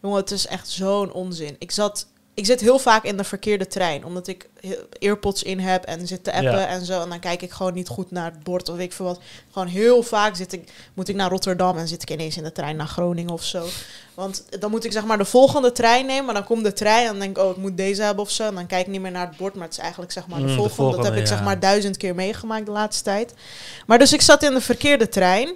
Jongen, 0.01 0.19
het 0.19 0.31
is 0.31 0.47
echt 0.47 0.69
zo'n 0.69 1.11
onzin. 1.11 1.55
Ik 1.59 1.71
zat... 1.71 2.07
Ik 2.33 2.45
zit 2.45 2.61
heel 2.61 2.79
vaak 2.79 3.03
in 3.03 3.17
de 3.17 3.23
verkeerde 3.23 3.67
trein, 3.67 4.05
omdat 4.05 4.27
ik 4.27 4.49
earpods 4.99 5.43
in 5.43 5.59
heb 5.59 5.83
en 5.83 6.07
zit 6.07 6.23
te 6.23 6.31
appen 6.31 6.51
Ja. 6.51 6.67
en 6.67 6.85
zo. 6.85 7.01
En 7.01 7.09
dan 7.09 7.19
kijk 7.19 7.41
ik 7.41 7.51
gewoon 7.51 7.73
niet 7.73 7.87
goed 7.87 8.11
naar 8.11 8.31
het 8.31 8.43
bord 8.43 8.69
of 8.69 8.77
ik 8.79 8.93
veel 8.93 9.05
wat. 9.05 9.19
Gewoon 9.51 9.67
heel 9.67 10.03
vaak 10.03 10.35
zit 10.35 10.53
ik, 10.53 10.71
moet 10.93 11.07
ik 11.07 11.15
naar 11.15 11.29
Rotterdam 11.29 11.77
en 11.77 11.87
zit 11.87 12.01
ik 12.01 12.09
ineens 12.11 12.37
in 12.37 12.43
de 12.43 12.51
trein 12.51 12.75
naar 12.75 12.87
Groningen 12.87 13.33
of 13.33 13.43
zo. 13.43 13.65
Want 14.13 14.43
dan 14.59 14.71
moet 14.71 14.85
ik 14.85 14.91
zeg 14.91 15.05
maar 15.05 15.17
de 15.17 15.25
volgende 15.25 15.71
trein 15.71 16.05
nemen, 16.05 16.25
maar 16.25 16.33
dan 16.33 16.43
komt 16.43 16.63
de 16.63 16.73
trein 16.73 17.01
en 17.05 17.07
dan 17.11 17.19
denk 17.19 17.37
ik, 17.37 17.43
oh, 17.43 17.49
ik 17.49 17.57
moet 17.57 17.77
deze 17.77 18.01
hebben 18.01 18.23
of 18.23 18.31
zo. 18.31 18.47
En 18.47 18.55
dan 18.55 18.67
kijk 18.67 18.85
ik 18.85 18.91
niet 18.91 19.01
meer 19.01 19.11
naar 19.11 19.27
het 19.27 19.37
bord, 19.37 19.53
maar 19.53 19.63
het 19.63 19.73
is 19.73 19.79
eigenlijk 19.79 20.11
zeg 20.11 20.27
maar 20.27 20.39
de 20.39 20.45
Mm, 20.45 20.49
de 20.49 20.69
volgende. 20.69 20.95
Dat 20.95 21.05
heb 21.05 21.15
ik 21.15 21.27
zeg 21.27 21.43
maar 21.43 21.59
duizend 21.59 21.97
keer 21.97 22.15
meegemaakt 22.15 22.65
de 22.65 22.71
laatste 22.71 23.03
tijd. 23.03 23.33
Maar 23.85 23.99
dus 23.99 24.13
ik 24.13 24.21
zat 24.21 24.43
in 24.43 24.53
de 24.53 24.61
verkeerde 24.61 25.09
trein. 25.09 25.55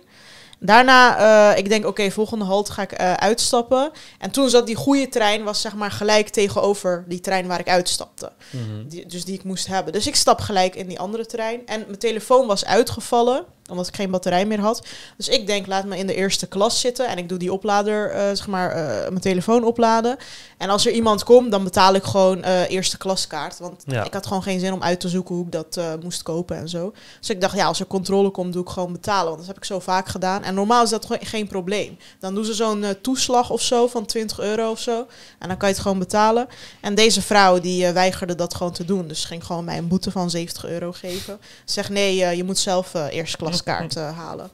Daarna, 0.59 1.17
eh, 1.51 1.57
ik 1.57 1.69
denk, 1.69 1.85
oké, 1.85 2.11
volgende 2.11 2.45
halt 2.45 2.69
ga 2.69 2.81
ik 2.81 2.91
eh, 2.91 3.13
uitstappen. 3.13 3.91
En 4.19 4.31
toen 4.31 4.49
zat 4.49 4.65
die 4.65 4.75
goede 4.75 5.07
trein, 5.07 5.43
was 5.43 5.61
zeg 5.61 5.75
maar 5.75 5.91
gelijk 5.91 6.29
tegenover 6.29 7.03
die 7.07 7.19
trein 7.19 7.47
waar 7.47 7.59
ik 7.59 7.69
uitstapte. 7.69 8.31
Mhm. 8.49 8.87
Die, 8.87 9.05
dus 9.05 9.25
die 9.25 9.33
ik 9.33 9.43
moest 9.43 9.67
hebben. 9.67 9.93
Dus 9.93 10.07
ik 10.07 10.15
stap 10.15 10.39
gelijk 10.39 10.75
in 10.75 10.87
die 10.87 10.99
andere 10.99 11.25
trein. 11.25 11.61
En 11.65 11.83
mijn 11.87 11.99
telefoon 11.99 12.47
was 12.47 12.65
uitgevallen, 12.65 13.45
omdat 13.69 13.87
ik 13.87 13.95
geen 13.95 14.11
batterij 14.11 14.45
meer 14.45 14.59
had. 14.59 14.87
Dus 15.17 15.27
ik 15.29 15.47
denk, 15.47 15.67
laat 15.67 15.85
me 15.85 15.97
in 15.97 16.07
de 16.07 16.15
eerste 16.15 16.47
klas 16.47 16.79
zitten. 16.79 17.07
En 17.07 17.17
ik 17.17 17.29
doe 17.29 17.37
die 17.37 17.53
oplader, 17.53 18.11
eh, 18.11 18.27
zeg 18.27 18.47
maar, 18.47 18.71
eh, 18.71 18.85
mijn 19.09 19.19
telefoon 19.19 19.63
opladen. 19.63 20.17
En 20.57 20.69
als 20.69 20.85
er 20.85 20.91
iemand 20.91 21.23
komt, 21.23 21.51
dan 21.51 21.63
betaal 21.63 21.93
ik 21.93 22.03
gewoon 22.03 22.43
eh, 22.43 22.69
eerste 22.69 22.97
klaskaart. 22.97 23.59
Want 23.59 23.83
Ja. 23.85 24.03
ik 24.03 24.13
had 24.13 24.27
gewoon 24.27 24.43
geen 24.43 24.59
zin 24.59 24.73
om 24.73 24.83
uit 24.83 24.99
te 24.99 25.09
zoeken 25.09 25.35
hoe 25.35 25.45
ik 25.45 25.51
dat 25.51 25.79
moest 26.03 26.23
kopen 26.23 26.57
en 26.57 26.69
zo. 26.69 26.93
Dus 27.19 27.29
ik 27.29 27.41
dacht, 27.41 27.55
ja, 27.55 27.65
als 27.65 27.79
er 27.79 27.85
controle 27.87 28.29
komt, 28.29 28.53
doe 28.53 28.61
ik 28.61 28.69
gewoon 28.69 28.91
betalen. 28.91 29.25
Want 29.25 29.37
dat 29.37 29.47
heb 29.47 29.57
ik 29.57 29.65
zo 29.65 29.79
vaak 29.79 30.07
gedaan. 30.07 30.43
En 30.43 30.53
normaal 30.53 30.83
is 30.83 30.89
dat 30.89 31.05
gewoon 31.05 31.25
geen 31.25 31.47
probleem. 31.47 31.97
Dan 32.19 32.35
doen 32.35 32.45
ze 32.45 32.53
zo'n 32.53 32.85
toeslag 33.01 33.49
of 33.49 33.61
zo 33.61 33.87
van 33.87 34.05
20 34.05 34.39
euro 34.39 34.71
of 34.71 34.79
zo. 34.79 35.05
En 35.39 35.47
dan 35.47 35.57
kan 35.57 35.67
je 35.67 35.73
het 35.73 35.83
gewoon 35.83 35.99
betalen. 35.99 36.47
En 36.81 36.95
deze 36.95 37.21
vrouw, 37.21 37.59
die 37.59 37.87
weigerde 37.91 38.35
dat 38.35 38.55
gewoon 38.55 38.73
te 38.73 38.85
doen. 38.85 39.07
Dus 39.07 39.25
ging 39.25 39.45
gewoon 39.45 39.65
mij 39.65 39.77
een 39.77 39.87
boete 39.87 40.11
van 40.11 40.29
70 40.29 40.65
euro 40.65 40.91
geven. 40.91 41.39
Zeg, 41.65 41.89
nee, 41.89 42.35
je 42.35 42.43
moet 42.43 42.57
zelf 42.57 42.93
eerste 43.09 43.37
eh, 43.63 44.17
halen. 44.17 44.49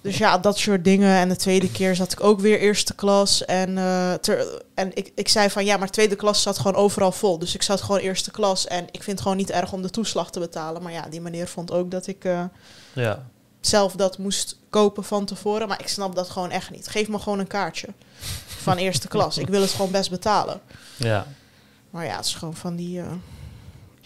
dus 0.00 0.18
ja, 0.18 0.38
dat 0.38 0.58
soort 0.58 0.84
dingen. 0.84 1.16
En 1.16 1.28
de 1.28 1.36
tweede 1.36 1.70
keer 1.70 1.94
zat 1.94 2.12
ik 2.12 2.22
ook 2.22 2.40
weer 2.40 2.58
eerste 2.60 2.94
klas. 2.94 3.44
En, 3.44 3.78
eh, 3.78 4.12
ter, 4.14 4.62
en 4.74 4.96
ik, 4.96 5.12
ik 5.14 5.28
zei 5.28 5.50
van, 5.50 5.64
ja, 5.64 5.76
maar 5.76 5.90
tweede 5.90 6.16
klas 6.16 6.42
zat 6.42 6.56
gewoon 6.58 6.74
overal 6.74 7.12
vol. 7.12 7.38
Dus 7.38 7.54
ik 7.54 7.62
zat 7.62 7.80
gewoon 7.82 8.00
eerste 8.00 8.30
klas. 8.30 8.66
En 8.66 8.84
ik 8.90 9.02
vind 9.02 9.06
het 9.06 9.20
gewoon 9.20 9.36
niet 9.36 9.50
erg 9.50 9.72
om 9.72 9.82
de 9.82 9.90
toeslag 9.90 10.30
te 10.30 10.38
betalen. 10.38 10.82
Maar 10.82 10.92
ja, 10.92 11.02
die 11.10 11.20
meneer 11.20 11.48
vond 11.48 11.72
ook 11.72 11.90
dat 11.90 12.06
ik... 12.06 12.24
eh, 12.24 12.44
Ja. 12.92 13.26
zelf 13.60 13.92
dat 13.92 14.18
moest 14.18 14.56
kopen 14.70 15.04
van 15.04 15.24
tevoren. 15.24 15.68
Maar 15.68 15.80
ik 15.80 15.88
snap 15.88 16.14
dat 16.14 16.30
gewoon 16.30 16.50
echt 16.50 16.70
niet. 16.70 16.88
Geef 16.88 17.08
me 17.08 17.18
gewoon 17.18 17.38
een 17.38 17.46
kaartje 17.46 17.88
van 18.46 18.76
eerste 18.76 19.08
klas. 19.08 19.38
Ik 19.38 19.48
wil 19.48 19.60
het 19.60 19.70
gewoon 19.70 19.90
best 19.90 20.10
betalen. 20.10 20.60
ja. 20.96 21.26
Maar 21.90 22.04
ja, 22.06 22.16
het 22.16 22.24
is 22.26 22.34
gewoon 22.34 22.54
van 22.56 22.76
die 22.76 23.00
eh, 23.00 23.06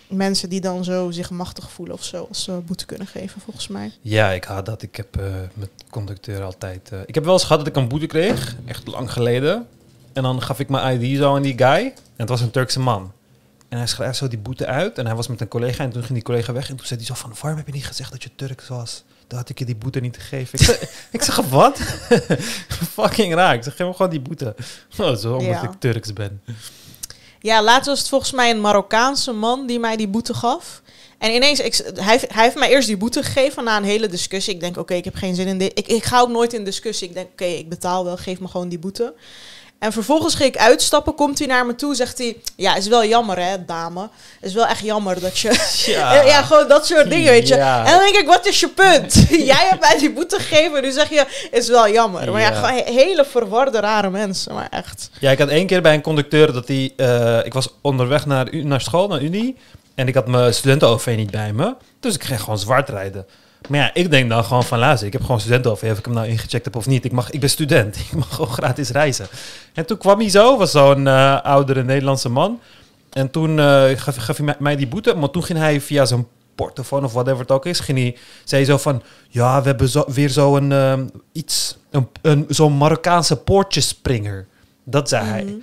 mensen 0.09 0.49
die 0.49 0.61
dan 0.61 0.85
zo 0.85 1.11
zich 1.11 1.31
machtig 1.31 1.71
voelen 1.71 1.95
of 1.95 2.05
zo. 2.05 2.27
Als 2.29 2.43
ze 2.43 2.53
boete 2.67 2.87
kunnen 2.87 3.07
geven, 3.07 3.41
volgens 3.41 3.69
mij. 3.69 3.93
Ja, 4.01 4.31
ik 4.31 4.45
haat 4.45 4.67
dat. 4.67 4.83
Ik 4.83 4.97
heb 4.97 5.17
eh, 5.17 5.25
met 5.55 5.71
conducteur 5.91 6.43
altijd... 6.43 6.89
eh, 6.93 6.99
ik 7.07 7.15
heb 7.15 7.25
wel 7.25 7.33
eens 7.33 7.43
gehad 7.43 7.59
dat 7.59 7.69
ik 7.69 7.77
een 7.77 7.89
boete 7.89 8.07
kreeg. 8.07 8.57
Echt 8.67 8.87
lang 8.87 9.13
geleden. 9.13 9.67
En 10.13 10.23
dan 10.23 10.43
gaf 10.43 10.59
ik 10.61 10.69
mijn 10.69 11.01
ID 11.03 11.19
zo 11.19 11.35
aan 11.35 11.43
die 11.43 11.59
guy. 11.59 11.85
En 11.87 11.93
het 12.17 12.29
was 12.29 12.41
een 12.41 12.51
Turkse 12.51 12.81
man. 12.81 13.13
En 13.69 13.79
hij 13.79 13.87
schreef 13.87 14.17
zo 14.17 14.29
die 14.29 14.39
boete 14.39 14.67
uit. 14.67 14.99
En 14.99 15.07
hij 15.07 15.15
was 15.15 15.27
met 15.29 15.41
een 15.41 15.49
collega. 15.49 15.85
En 15.85 15.91
toen 15.91 16.03
ging 16.03 16.15
die 16.15 16.23
collega 16.23 16.53
weg. 16.53 16.69
En 16.71 16.77
toen 16.77 16.87
zei 16.87 16.99
hij 16.99 17.09
zo 17.09 17.15
van... 17.15 17.33
Waarom 17.41 17.59
heb 17.59 17.67
je 17.67 17.73
niet 17.73 17.87
gezegd 17.87 18.11
dat 18.13 18.23
je 18.23 18.31
Turks 18.37 18.69
was? 18.69 19.05
Dan 19.27 19.39
had 19.39 19.49
ik 19.49 19.59
je 19.59 19.65
die 19.65 19.77
boete 19.77 20.01
niet 20.01 20.17
gegeven. 20.17 20.59
Ik 20.59 20.65
zeg, 20.65 20.83
ik 21.11 21.23
zeg 21.23 21.37
wat? 21.37 21.79
Fucking 22.95 23.35
raar. 23.35 23.55
Ik 23.55 23.63
zeg, 23.63 23.77
geef 23.77 23.87
me 23.87 23.93
gewoon 23.93 24.11
die 24.11 24.21
boete. 24.21 24.55
Oh, 24.99 25.15
zo, 25.15 25.33
omdat 25.33 25.47
Ja. 25.47 25.63
ik 25.63 25.71
Turks 25.79 26.13
ben. 26.13 26.43
Ja, 27.47 27.63
laatst 27.63 27.87
was 27.87 27.99
het 27.99 28.09
volgens 28.09 28.33
mij 28.33 28.51
een 28.51 28.61
Marokkaanse 28.61 29.33
man 29.33 29.67
die 29.67 29.79
mij 29.79 29.97
die 29.97 30.09
boete 30.09 30.35
gaf. 30.35 30.83
En 31.19 31.35
ineens, 31.35 31.59
hij, 31.59 32.21
hij 32.29 32.45
heeft 32.45 32.59
mij 32.59 32.71
eerst 32.71 32.87
die 32.87 32.97
boete 32.97 33.23
gegeven 33.23 33.65
na 33.65 33.77
een 33.77 33.85
hele 33.85 34.09
discussie. 34.09 34.55
Ik 34.55 34.61
denk, 34.61 34.77
oké, 34.77 34.95
ik 34.95 35.05
heb 35.05 35.15
geen 35.15 35.35
zin 35.35 35.47
in 35.47 35.59
dit. 35.59 35.79
Ik, 35.79 35.87
ik 35.87 36.05
ga 36.05 36.21
ook 36.21 36.29
nooit 36.29 36.53
in 36.53 36.65
discussie. 36.65 37.09
Ik 37.09 37.15
denk, 37.15 37.29
oké, 37.33 37.45
ik 37.45 37.69
betaal 37.69 38.05
wel, 38.05 38.17
geef 38.17 38.41
me 38.41 38.49
gewoon 38.49 38.69
die 38.69 38.79
boete. 38.79 39.15
En 39.79 39.93
vervolgens 39.93 40.35
ging 40.35 40.49
ik 40.55 40.61
uitstappen, 40.61 41.15
komt 41.15 41.39
hij 41.39 41.47
naar 41.47 41.67
me 41.67 41.75
toe, 41.75 41.95
zegt 41.95 42.19
hij... 42.19 42.37
Ja, 42.57 42.77
is 42.77 42.87
wel 42.89 43.05
jammer 43.05 43.39
hè, 43.39 43.65
dame. 43.65 44.09
Is 44.41 44.53
wel 44.55 44.67
echt 44.67 44.81
jammer 44.81 45.21
dat 45.21 45.39
je... 45.39 45.49
Ja, 45.93 46.23
ja 46.33 46.43
gewoon 46.43 46.69
dat 46.69 46.87
soort 46.87 47.11
dingen, 47.11 47.31
weet 47.31 47.49
je. 47.49 47.55
Ja. 47.57 47.85
En 47.85 47.91
dan 47.91 48.01
denk 48.01 48.17
ik, 48.17 48.27
wat 48.27 48.47
is 48.47 48.61
je 48.61 48.69
punt? 48.69 49.15
Jij 49.53 49.67
hebt 49.69 49.81
mij 49.81 49.99
die 49.99 50.13
boete 50.13 50.37
gegeven, 50.39 50.83
nu 50.83 50.91
zeg 50.91 51.09
je, 51.11 51.49
is 51.51 51.69
wel 51.69 51.89
jammer. 51.89 52.33
Maar 52.33 52.41
ja, 52.41 52.49
Ja. 52.49 52.55
gewoon 52.55 52.71
he- 52.85 52.93
hele 52.93 53.25
verwarde, 53.25 53.81
rare 53.81 54.11
mensen, 54.11 54.55
maar 54.55 54.69
echt. 54.71 55.11
Ja, 55.21 55.31
ik 55.31 55.39
had 55.39 55.49
één 55.49 55.67
keer 55.67 55.83
bij 55.83 55.95
een 55.95 56.01
conducteur 56.01 56.53
dat 56.53 56.69
hij... 56.69 56.93
eh, 56.97 57.45
ik 57.45 57.55
was 57.55 57.69
onderweg 57.83 58.27
naar, 58.27 58.49
naar 58.53 58.81
school, 58.81 59.09
naar 59.09 59.23
Unie. 59.23 59.57
En 59.95 60.09
ik 60.09 60.15
had 60.15 60.27
mijn 60.27 60.55
studenten-OV 60.55 61.15
niet 61.17 61.31
bij 61.31 61.53
me. 61.53 61.75
Dus 62.01 62.15
ik 62.15 62.25
ging 62.25 62.41
gewoon 62.41 62.59
zwart 62.59 62.89
rijden. 62.89 63.27
Maar 63.69 63.79
ja, 63.79 63.91
ik 63.95 64.11
denk 64.11 64.31
dan 64.31 64.45
gewoon 64.45 64.65
van 64.65 64.79
luister, 64.79 65.07
ik 65.07 65.13
heb 65.13 65.23
gewoon 65.23 65.41
studenten-OV. 65.41 65.89
Of 65.91 65.99
ik 65.99 66.05
hem 66.05 66.15
nou 66.15 66.27
ingecheckt 66.27 66.65
heb 66.65 66.77
of 66.77 66.87
niet. 66.87 67.05
Ik, 67.05 67.13
mag, 67.13 67.31
ik 67.31 67.41
ben 67.41 67.51
student. 67.51 67.97
Ik 68.11 68.13
mag 68.13 68.35
gewoon 68.35 68.51
gratis 68.51 68.91
reizen. 68.91 69.27
En 69.75 69.87
toen 69.87 69.99
kwam 69.99 70.19
hij 70.19 70.29
zo, 70.29 70.57
was 70.59 70.71
zo'n 70.71 71.07
eh, 71.07 71.43
oudere 71.43 71.85
Nederlandse 71.85 72.29
man. 72.29 72.61
En 73.13 73.31
toen 73.31 73.59
eh, 73.59 73.85
gaf, 73.97 74.17
gaf 74.17 74.37
hij 74.37 74.55
mij, 74.59 74.77
die 74.77 74.87
boete. 74.87 75.15
Maar 75.15 75.31
toen 75.31 75.45
ging 75.45 75.59
hij 75.59 75.81
via 75.81 76.05
zijn 76.05 76.27
portofoon 76.55 77.05
of 77.05 77.13
whatever 77.13 77.41
het 77.41 77.51
ook 77.51 77.67
is, 77.67 77.81
ging 77.81 77.99
hij, 77.99 78.17
zei 78.45 78.63
hij 78.63 78.71
zo 78.71 78.79
van, 78.79 79.03
ja, 79.29 79.61
we 79.61 79.67
hebben 79.67 79.89
zo, 79.89 80.05
weer 80.07 80.31
zo'n 80.31 80.73
ehm, 80.73 81.07
iets, 81.33 81.77
een, 81.91 82.09
een, 82.23 82.45
zo'n 82.49 82.77
Marokkaanse 82.77 83.37
poortjespringer. 83.37 84.47
Dat 84.85 85.09
zei 85.09 85.27
hij. 85.27 85.45
Mhm. 85.45 85.55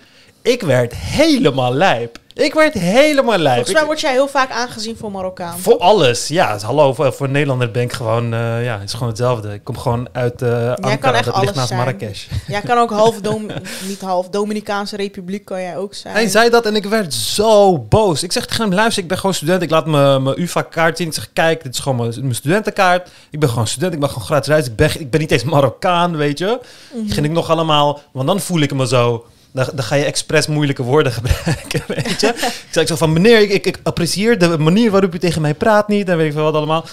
Ik 0.42 0.62
werd 0.62 0.96
helemaal 0.96 1.74
lijp. 1.74 2.20
Ik 2.34 2.54
werd 2.54 2.74
helemaal 2.74 3.38
lijp. 3.38 3.56
Volgens 3.56 3.76
mij 3.76 3.86
word 3.86 4.00
jij 4.00 4.12
heel 4.12 4.28
vaak 4.28 4.52
aangezien 4.52 4.98
voor 4.98 5.12
Marokkaan. 5.12 5.60
voor 5.60 5.78
alles, 5.78 6.28
ja. 6.28 6.58
Hallo, 6.60 6.94
voor, 6.94 7.14
voor 7.14 7.30
Nederlander 7.30 7.72
ben 7.72 7.82
ik 7.82 7.94
gewoon, 7.94 8.34
eh, 8.34 8.64
ja, 8.64 8.74
het 8.74 8.84
is 8.84 8.94
gewoon 8.94 9.08
hetzelfde. 9.08 9.54
Ik 9.54 9.64
kom 9.64 9.78
gewoon 9.78 10.08
uit 10.12 10.42
eh 10.42 10.70
Ankara, 10.70 10.96
kan 10.96 11.14
echt 11.14 11.26
dat 11.26 11.40
ligt 11.40 11.56
naast 11.56 11.68
zijn. 11.68 11.80
Marrakesh. 11.80 12.28
Jij 12.48 12.62
kan 12.62 12.78
ook 12.78 12.90
half, 12.90 13.22
Dom 13.28 13.48
niet 13.88 14.02
half, 14.02 14.30
Dominicaanse 14.30 14.96
Republiek 14.96 15.46
kan 15.46 15.62
jij 15.62 15.78
ook 15.78 15.94
zijn. 15.94 16.14
Hij 16.14 16.28
zei 16.28 16.50
dat 16.50 16.66
en 16.66 16.76
ik 16.76 16.86
werd 16.86 17.14
zo 17.14 17.80
boos. 17.80 18.24
Ik 18.24 18.32
zeg 18.32 18.46
tegen 18.46 18.64
hem, 18.64 18.74
luister, 18.74 19.04
ik 19.04 19.10
ben 19.10 19.18
gewoon 19.18 19.34
student. 19.36 19.62
Ik 19.62 19.70
laat 19.70 19.86
mijn 19.86 20.24
mijn 20.24 20.42
UvA-kaart 20.42 20.98
zien. 20.98 21.08
Ik 21.08 21.14
zeg, 21.14 21.30
kijk, 21.34 21.64
dit 21.64 21.74
is 21.74 21.80
gewoon 21.80 21.98
mijn, 21.98 22.14
mijn 22.22 22.36
studentenkaart. 22.36 23.10
Ik 23.30 23.40
ben 23.40 23.50
gewoon 23.50 23.68
student, 23.68 23.94
ik 23.94 24.00
ben 24.00 24.10
gewoon 24.10 24.26
gratis 24.26 24.48
reizen. 24.48 24.72
Ik 24.72 24.78
ben, 24.78 25.00
ik 25.00 25.10
ben 25.10 25.20
niet 25.20 25.32
eens 25.32 25.44
Marokkaan, 25.44 26.16
weet 26.16 26.38
je. 26.38 26.60
Mhm. 26.94 27.12
Ging 27.12 27.26
ik 27.26 27.32
nog 27.32 27.50
allemaal, 27.50 28.02
want 28.12 28.28
dan 28.28 28.40
voel 28.40 28.60
ik 28.60 28.74
me 28.74 28.88
zo... 28.88 29.26
Dan, 29.54 29.66
ga 29.76 29.96
je 29.96 30.04
expres 30.04 30.48
moeilijke 30.48 30.84
woorden 30.84 31.12
gebruiken, 31.22 31.82
weet 31.88 32.22
je. 32.22 32.28
ik 32.28 32.68
zei 32.72 32.86
zo 32.86 32.96
van, 32.96 33.14
meneer, 33.14 33.40
ik, 33.52 33.66
ik, 33.66 33.80
apprecieer 33.84 34.38
de 34.40 34.58
manier 34.58 34.92
waarop 34.92 35.14
u 35.16 35.20
tegen 35.20 35.42
mij 35.42 35.54
praat 35.54 35.88
niet. 35.88 36.10
En 36.10 36.18
weet 36.18 36.28
ik 36.28 36.34
veel 36.34 36.44
wat 36.44 36.54
allemaal. 36.54 36.86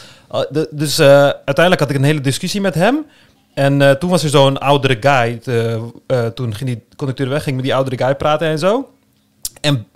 De- 0.51 0.69
dus 0.71 0.99
eh, 0.99 1.07
uiteindelijk 1.23 1.81
had 1.81 1.91
ik 1.91 1.97
een 1.97 2.05
hele 2.05 2.21
discussie 2.21 2.61
met 2.61 2.75
hem. 2.75 3.07
En 3.55 3.83
eh, 3.83 3.91
toen 3.91 4.11
was 4.11 4.23
er 4.23 4.31
zo'n 4.31 4.59
oudere 4.59 4.97
guy. 5.01 5.41
eh, 5.45 5.75
eh, 6.07 6.27
toen 6.35 6.55
ging 6.55 6.71
die 6.71 6.83
conducteur 6.97 7.29
weg, 7.29 7.43
ging 7.43 7.57
met 7.57 7.65
die 7.65 7.75
oudere 7.75 8.05
guy 8.05 8.15
praten 8.15 8.47
en 8.49 8.59
zo. 8.59 8.89
En 9.61 9.87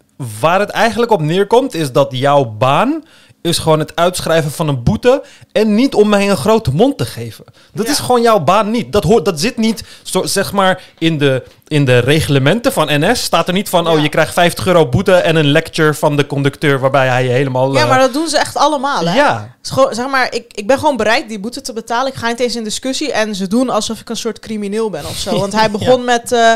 waar 0.40 0.61
het 0.61 0.71
eigenlijk 0.71 1.12
op 1.12 1.21
neerkomt, 1.21 1.75
is 1.75 1.92
dat 1.92 2.09
jouw 2.11 2.44
baan 2.44 3.04
is 3.45 3.59
gewoon 3.59 3.79
het 3.79 3.97
uitschrijven 3.97 4.51
van 4.51 4.69
een 4.69 4.83
boete 4.83 5.23
en 5.53 5.75
niet 5.75 5.95
om 5.95 6.09
mij 6.09 6.31
een 6.31 6.37
grote 6.37 6.71
mond 6.75 6.99
te 6.99 7.05
geven. 7.05 7.45
Dat 7.73 7.87
Ja. 7.87 7.93
is 7.93 7.99
gewoon 7.99 8.23
jouw 8.23 8.41
baan 8.41 8.71
niet. 8.71 8.93
Dat, 8.93 9.05
hoort, 9.05 9.25
dat 9.25 9.41
zit 9.41 9.57
niet, 9.57 9.83
zo, 10.03 10.27
zeg 10.27 10.53
maar, 10.53 10.83
in 10.99 11.19
de, 11.19 11.43
in 11.69 11.85
de 11.85 11.99
reglementen 11.99 12.73
van 12.73 12.87
NS. 12.91 13.23
Staat 13.23 13.49
er 13.49 13.55
niet 13.55 13.69
van, 13.69 13.89
oh, 13.89 14.01
je 14.03 14.09
krijgt 14.09 14.33
50 14.33 14.67
euro 14.67 14.89
boete 14.89 15.15
en 15.15 15.37
een 15.37 15.51
lecture 15.51 15.95
van 15.95 16.17
de 16.17 16.27
conducteur 16.27 16.79
waarbij 16.81 17.09
hij 17.09 17.25
je 17.25 17.31
helemaal... 17.31 17.75
Ja, 17.75 17.83
eh, 17.83 17.89
maar 17.89 17.99
dat 17.99 18.13
doen 18.13 18.29
ze 18.29 18.39
echt 18.39 18.57
allemaal, 18.57 19.07
hè? 19.07 19.15
ja. 19.15 19.55
Gewoon, 19.63 19.95
zeg 19.95 20.09
maar, 20.09 20.33
ik, 20.35 20.45
ik 20.55 20.67
ben 20.67 20.79
gewoon 20.79 20.97
bereid 20.97 21.29
die 21.29 21.41
boete 21.41 21.61
te 21.61 21.73
betalen. 21.73 22.13
Ik 22.13 22.19
ga 22.19 22.29
niet 22.29 22.41
eens 22.41 22.57
in 22.57 22.65
discussie. 22.65 23.13
En 23.13 23.35
ze 23.35 23.49
doen 23.49 23.71
alsof 23.71 24.01
ik 24.01 24.09
een 24.09 24.17
soort 24.17 24.39
crimineel 24.39 24.91
ben 24.91 25.05
of 25.05 25.17
zo. 25.17 25.39
Want 25.41 25.53
hij 25.53 25.71
begon 25.71 26.05
met... 26.05 26.33
eh, 26.33 26.53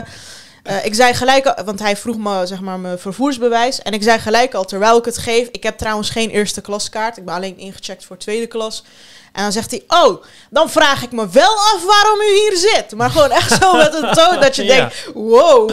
eh, 0.69 0.85
ik 0.85 0.95
zei 0.95 1.15
gelijk, 1.15 1.47
al- 1.47 1.65
want 1.65 1.79
hij 1.79 1.97
vroeg 1.97 2.17
me 2.17 2.47
zeg 2.47 2.61
maar 2.61 2.79
mijn 2.79 2.99
vervoersbewijs. 2.99 3.83
En 3.83 3.93
ik 3.93 4.03
zei 4.03 4.19
gelijk 4.19 4.55
al, 4.55 4.65
terwijl 4.65 4.97
ik 4.99 5.05
het 5.05 5.19
geef... 5.19 5.49
Ik 5.51 5.63
heb 5.63 5.79
trouwens 5.79 6.11
geen 6.11 6.31
eerste 6.31 6.61
klaskaart. 6.61 7.17
Ik 7.17 7.25
ben 7.25 7.35
alleen 7.35 7.59
ingecheckt 7.59 8.05
voor 8.05 8.17
tweede 8.17 8.47
klas. 8.47 8.85
En 9.33 9.43
dan 9.43 9.53
zegt 9.53 9.71
hij, 9.71 9.83
oh, 9.89 10.25
dan 10.51 10.71
vraag 10.71 11.03
ik 11.03 11.13
me 11.13 11.29
wel 11.29 11.57
af 11.57 11.85
waarom 11.87 12.21
u 12.21 12.33
hier 12.35 12.57
zit. 12.57 12.95
Maar 12.95 13.11
gewoon 13.11 13.31
echt 13.31 13.63
zo 13.63 13.77
met 13.77 13.95
een 13.95 14.13
toon 14.13 14.41
dat 14.41 14.57
je 14.57 14.65
Ja. 14.71 14.77
denkt, 14.77 14.95
wow. 15.15 15.71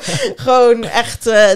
gewoon 0.36 0.84
echt, 0.84 1.26
eh, 1.26 1.50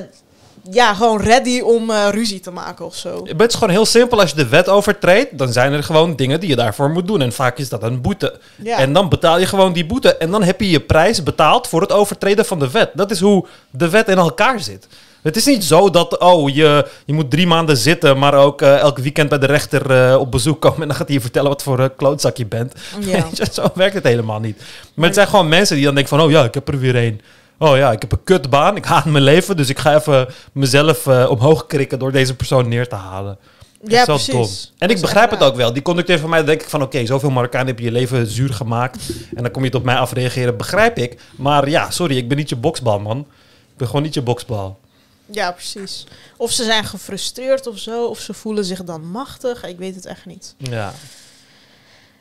ja, 0.70 0.94
gewoon 0.94 1.20
ready 1.20 1.60
om 1.60 1.90
eh, 1.90 2.08
ruzie 2.10 2.40
te 2.40 2.50
maken 2.50 2.84
of 2.84 2.94
zo. 2.94 3.24
Het 3.24 3.48
is 3.48 3.54
gewoon 3.54 3.70
heel 3.70 3.86
simpel. 3.86 4.20
Als 4.20 4.30
je 4.30 4.36
de 4.36 4.48
wet 4.48 4.68
overtreedt, 4.68 5.38
dan 5.38 5.52
zijn 5.52 5.72
er 5.72 5.82
gewoon 5.82 6.16
dingen 6.16 6.40
die 6.40 6.48
je 6.48 6.56
daarvoor 6.56 6.90
moet 6.90 7.06
doen. 7.06 7.22
En 7.22 7.32
vaak 7.32 7.58
is 7.58 7.68
dat 7.68 7.82
een 7.82 8.00
boete. 8.00 8.38
Ja. 8.62 8.78
En 8.78 8.92
dan 8.92 9.08
betaal 9.08 9.38
je 9.38 9.46
gewoon 9.46 9.72
die 9.72 9.86
boete. 9.86 10.16
En 10.16 10.30
dan 10.30 10.42
heb 10.42 10.60
je 10.60 10.70
je 10.70 10.80
prijs 10.80 11.22
betaald 11.22 11.68
voor 11.68 11.80
het 11.80 11.92
overtreden 11.92 12.44
van 12.44 12.58
de 12.58 12.70
wet. 12.70 12.90
Dat 12.94 13.10
is 13.10 13.20
hoe 13.20 13.46
de 13.70 13.88
wet 13.88 14.08
in 14.08 14.18
elkaar 14.18 14.60
zit. 14.60 14.86
Het 15.22 15.36
is 15.36 15.44
niet 15.44 15.64
zo 15.64 15.90
dat, 15.90 16.18
oh, 16.18 16.54
je, 16.54 16.86
je 17.04 17.12
moet 17.12 17.30
drie 17.30 17.46
maanden 17.46 17.76
zitten, 17.76 18.18
maar 18.18 18.34
ook 18.34 18.62
eh, 18.62 18.78
elk 18.78 18.98
weekend 18.98 19.28
bij 19.28 19.38
de 19.38 19.46
rechter 19.46 19.90
eh, 19.90 20.20
op 20.20 20.30
bezoek 20.30 20.60
komen. 20.60 20.80
En 20.80 20.88
dan 20.88 20.96
gaat 20.96 21.06
hij 21.06 21.16
je 21.16 21.22
vertellen 21.22 21.48
wat 21.48 21.62
voor 21.62 21.78
een 21.78 21.96
klootzak 21.96 22.36
je 22.36 22.46
bent. 22.46 22.74
Ja. 23.00 23.26
Zo 23.52 23.62
werkt 23.74 23.94
het 23.94 24.04
helemaal 24.04 24.40
niet. 24.40 24.62
Maar 24.94 25.06
het 25.06 25.14
zijn 25.14 25.26
gewoon 25.28 25.48
mensen 25.48 25.76
die 25.76 25.84
dan 25.84 25.94
denken 25.94 26.16
van, 26.16 26.26
oh 26.26 26.30
ja, 26.30 26.44
ik 26.44 26.54
heb 26.54 26.68
er 26.68 26.78
weer 26.78 26.96
één. 26.96 27.20
Oh 27.58 27.76
ja, 27.76 27.92
ik 27.92 28.00
heb 28.00 28.12
een 28.12 28.24
kutbaan, 28.24 28.76
ik 28.76 28.84
haat 28.84 29.04
mijn 29.04 29.24
leven, 29.24 29.56
dus 29.56 29.68
ik 29.68 29.78
ga 29.78 29.94
even 29.94 30.28
mezelf 30.52 31.06
eh, 31.06 31.30
omhoog 31.30 31.66
krikken 31.66 31.98
door 31.98 32.12
deze 32.12 32.36
persoon 32.36 32.68
neer 32.68 32.88
te 32.88 32.94
halen. 32.94 33.38
Ja, 33.84 34.04
precies. 34.04 34.32
dom. 34.32 34.48
En 34.78 34.88
ik 34.88 35.00
begrijp 35.00 35.30
het 35.30 35.42
ook 35.42 35.56
wel. 35.56 35.72
Die 35.72 35.82
conducteur 35.82 36.18
van 36.18 36.30
mij 36.30 36.44
denk 36.44 36.62
ik 36.62 36.68
van... 36.68 36.82
oké, 36.82 37.06
zoveel 37.06 37.30
Marokkaan 37.30 37.66
heb 37.66 37.78
je 37.78 37.84
je 37.84 37.92
leven 37.92 38.26
zuur 38.26 38.52
gemaakt... 38.52 39.10
en 39.34 39.42
dan 39.42 39.50
kom 39.50 39.62
je 39.62 39.68
het 39.68 39.76
op 39.76 39.84
mij 39.84 39.96
afreageren, 39.96 40.56
begrijp 40.56 40.98
ik. 40.98 41.20
Maar 41.36 41.68
ja, 41.68 41.90
sorry, 41.90 42.16
ik 42.16 42.28
ben 42.28 42.36
niet 42.36 42.48
je 42.48 42.56
boksbal, 42.56 43.00
man. 43.00 43.18
Ik 43.18 43.76
ben 43.76 43.86
gewoon 43.86 44.02
niet 44.02 44.14
je 44.14 44.22
boksbal. 44.22 44.78
Ja, 45.26 45.52
precies. 45.52 46.06
Of 46.36 46.50
ze 46.50 46.64
zijn 46.64 46.84
gefrustreerd 46.84 47.66
of 47.66 47.78
zo, 47.78 48.06
of 48.06 48.18
ze 48.18 48.34
voelen 48.34 48.64
zich 48.64 48.84
dan 48.84 49.10
machtig. 49.10 49.64
Ik 49.64 49.78
weet 49.78 49.94
het 49.94 50.06
echt 50.06 50.26
niet. 50.26 50.54
Ja. 50.58 50.92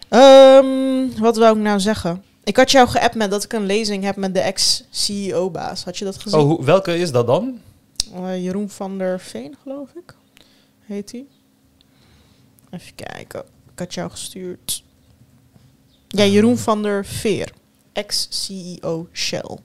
Ehm, 0.09 1.19
wat 1.19 1.38
wou 1.38 1.57
ik 1.57 1.63
nou 1.63 1.79
zeggen? 1.79 2.23
Ik 2.43 2.57
had 2.57 2.71
jou 2.71 2.88
geappt 2.88 3.15
met 3.15 3.31
dat 3.31 3.43
ik 3.43 3.53
een 3.53 3.65
lezing 3.65 4.03
heb 4.03 4.15
met 4.15 4.33
de 4.33 4.39
ex-CEO-baas. 4.39 5.83
Had 5.83 5.98
je 5.98 6.05
dat 6.05 6.17
gezien? 6.17 6.39
Oh, 6.39 6.62
welke 6.63 6.98
is 6.98 7.12
dat 7.12 7.27
dan? 7.27 7.60
Eh, 8.13 8.43
Jeroen 8.43 8.69
van 8.69 8.98
der 8.98 9.19
Veen, 9.19 9.55
geloof 9.62 9.89
ik. 9.89 10.15
Heet 10.79 11.12
hij? 11.12 11.25
Even 12.69 12.95
kijken. 12.95 13.43
Ik 13.74 13.79
had 13.79 13.93
jou 13.93 14.10
gestuurd. 14.10 14.83
Ja, 16.07 16.24
Jeroen 16.24 16.57
van 16.57 16.83
der 16.83 17.05
Veer. 17.05 17.51
Ex-CEO 17.93 19.07
Shell. 19.13 19.50
Oh 19.50 19.60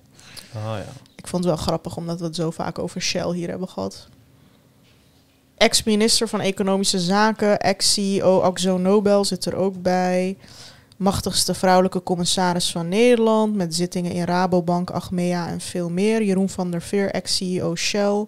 ja. 0.54 0.84
Ik 1.16 1.26
vond 1.26 1.44
het 1.44 1.54
wel 1.54 1.62
grappig 1.62 1.96
omdat 1.96 2.18
we 2.18 2.24
het 2.24 2.36
zo 2.36 2.50
vaak 2.50 2.78
over 2.78 3.00
Shell 3.00 3.32
hier 3.32 3.48
hebben 3.48 3.68
gehad. 3.68 4.08
Ex-minister 5.56 6.28
van 6.28 6.40
Economische 6.40 6.98
Zaken, 6.98 7.58
ex-CEO 7.58 8.40
Axo 8.40 8.78
Nobel 8.78 9.24
zit 9.24 9.44
er 9.44 9.54
ook 9.54 9.82
bij. 9.82 10.36
Machtigste 10.96 11.54
vrouwelijke 11.54 12.02
commissaris 12.02 12.70
van 12.70 12.88
Nederland 12.88 13.54
met 13.54 13.74
zittingen 13.74 14.12
in 14.12 14.24
Rabobank, 14.24 14.90
Achmea 14.90 15.48
en 15.48 15.60
veel 15.60 15.90
meer. 15.90 16.22
Jeroen 16.22 16.48
van 16.48 16.70
der 16.70 16.82
Veer, 16.82 17.10
ex-CEO 17.10 17.74
Shell. 17.74 18.26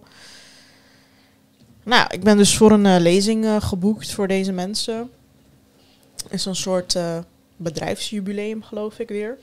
Nou, 1.82 2.06
ik 2.10 2.22
ben 2.22 2.36
dus 2.36 2.56
voor 2.56 2.70
een 2.70 2.86
eh, 2.86 3.00
lezing 3.00 3.44
eh, 3.44 3.56
geboekt 3.60 4.12
voor 4.12 4.28
deze 4.28 4.52
mensen. 4.52 5.10
Is 6.30 6.44
een 6.44 6.56
soort 6.56 6.94
eh, 6.94 7.18
bedrijfsjubileum, 7.56 8.62
geloof 8.62 8.98
ik 8.98 9.08
weer. 9.08 9.38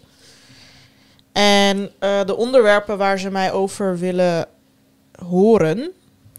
En 1.32 1.91
de 2.00 2.36
onderwerpen 2.36 2.98
waar 2.98 3.20
ze 3.20 3.29
mij 3.29 3.51
over 3.51 3.98
willen 3.98 4.48
horen, 5.20 5.91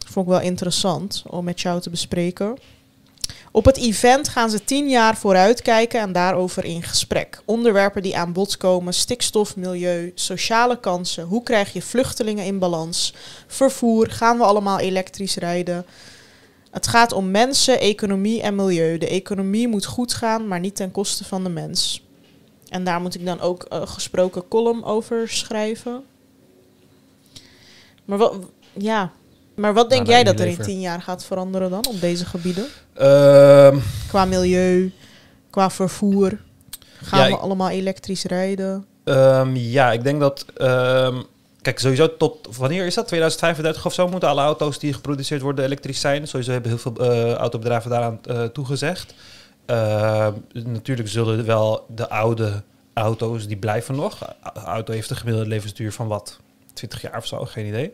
vond 0.07 0.27
ik 0.27 0.33
wel 0.33 0.43
interessant 0.43 1.23
om 1.27 1.45
met 1.45 1.61
jou 1.61 1.81
te 1.81 1.91
bespreken. 1.91 2.57
Op 3.57 3.65
het 3.65 3.77
event 3.77 4.29
gaan 4.29 4.51
ze 4.51 4.65
tien 4.65 4.89
jaar 4.89 5.17
vooruit 5.17 5.63
kijken 5.63 6.01
en 6.01 6.13
daarover 6.13 6.65
in 6.65 6.83
gesprek. 6.83 7.43
Onderwerpen 7.45 8.03
die 8.03 8.17
aan 8.17 8.33
bod 8.33 8.57
komen: 8.57 8.95
stikstof, 8.95 9.57
milieu, 9.57 10.13
sociale 10.15 10.81
kansen. 10.81 11.25
Hoe 11.25 11.43
krijg 11.43 11.73
je 11.73 11.83
vluchtelingen 11.83 12.45
in 12.45 12.59
balans? 12.59 13.15
Vervoer, 13.47 14.11
gaan 14.11 14.39
we 14.39 14.45
allemaal 14.45 14.79
elektrisch 14.79 15.37
rijden? 15.37 15.87
Het 16.71 16.87
gaat 16.87 17.13
om 17.13 17.31
mensen, 17.31 17.81
economie 17.81 18.43
en 18.43 18.55
milieu. 18.55 18.99
De 18.99 19.09
economie 19.09 19.69
moet 19.69 19.87
goed 19.87 20.15
gaan, 20.15 20.49
maar 20.49 20.61
niet 20.61 20.77
ten 20.77 20.91
koste 20.91 21.25
van 21.25 21.45
de 21.45 21.51
mens. 21.51 22.05
En 22.69 22.85
daar 22.85 23.01
moet 23.01 23.15
ik 23.15 23.25
dan 23.25 23.41
ook 23.41 23.67
een 23.69 23.89
gesproken 23.89 24.49
column 24.49 24.85
over 24.85 25.29
schrijven. 25.29 26.05
Maar 28.05 28.19
wat, 28.19 28.37
ja. 28.73 29.13
Maar 29.57 29.75
wat 29.75 29.91
denk 29.91 30.01
Nou, 30.03 30.13
jij 30.15 30.25
dat 30.25 30.41
er 30.41 30.47
in 30.47 30.59
tien 30.59 30.81
jaar 30.81 31.03
gaat 31.03 31.25
veranderen 31.25 31.71
dan 31.71 31.87
op 31.89 32.01
deze 32.01 32.25
gebieden? 32.25 32.67
Ehm, 32.95 33.79
Qua 34.09 34.25
milieu, 34.25 34.93
qua 35.51 35.71
vervoer. 35.71 36.39
Gaan 37.03 37.21
Ja, 37.29 37.37
we 37.37 37.37
allemaal 37.43 37.69
elektrisch 37.71 38.25
rijden? 38.25 38.85
ehm, 39.05 39.55
ja, 39.57 39.93
ik 39.93 40.03
denk 40.05 40.21
dat... 40.21 40.45
ehm, 40.57 41.23
kijk, 41.63 41.79
sowieso 41.79 42.17
tot... 42.17 42.57
Wanneer 42.57 42.87
is 42.87 42.95
dat? 42.95 43.07
2035 43.07 43.87
of 43.87 43.93
zo 43.95 44.09
moeten 44.09 44.29
alle 44.29 44.41
auto's 44.43 44.79
die 44.79 44.93
geproduceerd 44.93 45.41
worden 45.43 45.65
elektrisch 45.65 46.01
zijn. 46.01 46.29
Sowieso 46.29 46.53
hebben 46.53 46.71
heel 46.71 46.79
veel 46.81 46.97
eh, 46.97 47.33
autobedrijven 47.35 47.91
daaraan 47.91 48.19
eh, 48.25 48.45
toegezegd. 48.45 49.15
Natuurlijk 50.53 51.09
zullen 51.09 51.45
wel 51.47 51.87
de 51.95 52.09
oude 52.09 52.63
auto's, 52.95 53.47
die 53.47 53.57
blijven 53.57 53.95
nog. 53.95 54.35
Auto 54.65 54.93
heeft 54.93 55.11
een 55.11 55.17
gemiddelde 55.17 55.49
levensduur 55.49 55.93
van 55.93 56.07
wat? 56.07 56.39
20 56.73 57.03
jaar 57.03 57.17
of 57.17 57.27
zo, 57.27 57.45
geen 57.45 57.67
idee. 57.67 57.93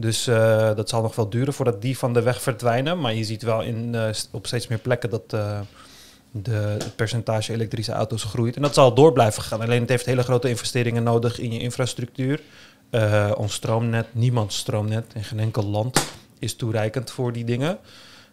Dus 0.00 0.26
eh, 0.26 0.74
dat 0.74 0.88
zal 0.88 1.02
nog 1.02 1.14
wel 1.14 1.28
duren 1.28 1.54
voordat 1.54 1.82
die 1.82 1.98
van 1.98 2.12
de 2.12 2.22
weg 2.22 2.42
verdwijnen. 2.42 3.00
Maar 3.00 3.14
je 3.14 3.24
ziet 3.24 3.42
wel 3.42 3.62
in, 3.62 3.94
eh, 3.94 4.08
op 4.30 4.46
steeds 4.46 4.66
meer 4.66 4.78
plekken 4.78 5.10
dat 5.10 5.22
eh, 5.32 5.60
de, 6.30 6.50
het 6.50 6.96
percentage 6.96 7.52
elektrische 7.52 7.92
auto's 7.92 8.24
groeit. 8.24 8.56
En 8.56 8.62
dat 8.62 8.74
zal 8.74 8.94
door 8.94 9.12
blijven 9.12 9.42
gaan. 9.42 9.60
Alleen 9.60 9.80
het 9.80 9.88
heeft 9.88 10.06
hele 10.06 10.22
grote 10.22 10.48
investeringen 10.48 11.02
nodig 11.02 11.38
in 11.38 11.52
je 11.52 11.58
infrastructuur. 11.58 12.40
Ons 13.36 13.54
stroomnet, 13.54 14.06
niemands 14.12 14.56
stroomnet 14.56 15.04
in 15.14 15.24
geen 15.24 15.40
enkel 15.40 15.64
land 15.64 16.06
is 16.38 16.54
toereikend 16.54 17.10
voor 17.10 17.32
die 17.32 17.44
dingen. 17.44 17.78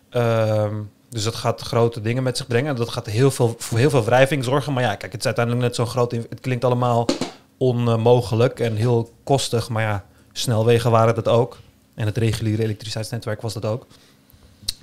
Ehm, 0.10 0.76
dus 1.10 1.24
dat 1.24 1.36
gaat 1.36 1.62
grote 1.62 2.02
dingen 2.02 2.24
met 2.24 2.38
zich 2.38 2.48
brengen. 2.48 2.70
En 2.70 2.76
dat 2.76 2.90
gaat 2.90 3.06
heel 3.06 3.32
veel, 3.32 3.56
voor 3.58 3.78
heel 3.78 3.90
veel 3.90 4.04
wrijving 4.04 4.44
zorgen. 4.44 4.74
Maar 4.74 4.84
ja, 4.84 4.96
kijk, 4.96 5.12
het 5.12 5.20
is 5.20 5.26
uiteindelijk 5.26 5.66
net 5.66 5.76
zo'n 5.76 5.88
groot... 5.88 6.12
Het 6.12 6.40
klinkt 6.42 6.64
allemaal 6.64 7.08
onmogelijk 7.58 8.60
en 8.60 8.76
heel 8.76 9.12
kostig. 9.24 9.70
Maar 9.70 9.84
ja, 9.84 10.06
snelwegen 10.38 10.92
waren 10.92 11.16
dat 11.16 11.28
ook. 11.28 11.58
En 11.94 12.06
het 12.06 12.18
reguliere 12.18 12.64
elektriciteitsnetwerk 12.64 13.42
was 13.42 13.54
dat 13.54 13.66
ook. 13.66 13.86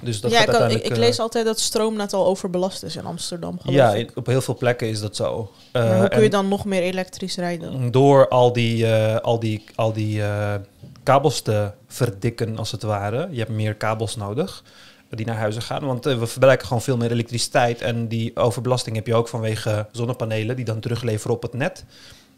Dus 0.00 0.20
dat 0.20 0.30
ja, 0.30 0.40
ik, 0.40 0.70
ik, 0.70 0.84
ik 0.84 0.90
eh, 0.90 0.98
lees 0.98 1.18
altijd 1.20 1.44
dat 1.44 1.60
stroomnet 1.60 2.12
al 2.12 2.26
overbelast 2.26 2.82
is 2.82 2.96
in 2.96 3.04
Amsterdam. 3.04 3.58
ja, 3.64 3.94
in- 3.94 4.10
op 4.14 4.26
heel 4.26 4.40
veel 4.40 4.56
plekken 4.56 4.88
is 4.88 5.00
dat 5.00 5.16
zo. 5.16 5.50
maar 5.72 5.82
Eh, 5.90 5.98
hoe 5.98 6.08
kun 6.08 6.22
je 6.22 6.30
dan 6.30 6.48
nog 6.48 6.64
meer 6.64 6.82
elektrisch 6.82 7.36
rijden? 7.36 7.90
Door 7.90 8.28
al 8.28 8.52
die, 8.52 8.86
eh, 8.86 9.16
al 9.20 9.38
die, 9.38 9.64
al 9.74 9.92
die 9.92 10.22
eh, 10.22 10.54
kabels 11.02 11.40
te 11.40 11.70
verdikken, 11.88 12.58
als 12.58 12.70
het 12.70 12.82
ware. 12.82 13.28
Je 13.30 13.38
hebt 13.38 13.50
meer 13.50 13.74
kabels 13.74 14.16
nodig 14.16 14.62
die 15.10 15.26
naar 15.26 15.36
huizen 15.36 15.62
gaan. 15.62 15.84
Want 15.86 16.06
eh, 16.06 16.18
we 16.18 16.26
verbruiken 16.26 16.66
gewoon 16.66 16.82
veel 16.82 16.96
meer 16.96 17.10
elektriciteit. 17.10 17.80
En 17.80 18.08
die 18.08 18.36
overbelasting 18.36 18.96
heb 18.96 19.06
je 19.06 19.14
ook 19.14 19.28
vanwege 19.28 19.86
zonnepanelen 19.92 20.56
die 20.56 20.64
dan 20.64 20.80
terugleveren 20.80 21.36
op 21.36 21.42
het 21.42 21.52
net. 21.54 21.84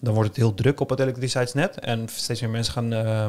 Dan 0.04 0.14
wordt 0.14 0.28
het 0.28 0.38
heel 0.38 0.54
druk 0.54 0.80
op 0.80 0.90
het 0.90 1.00
elektriciteitsnet. 1.00 1.78
En 1.78 2.08
steeds 2.08 2.40
meer 2.40 2.50
mensen 2.50 2.72
gaan 2.72 2.92
eh, 2.92 3.24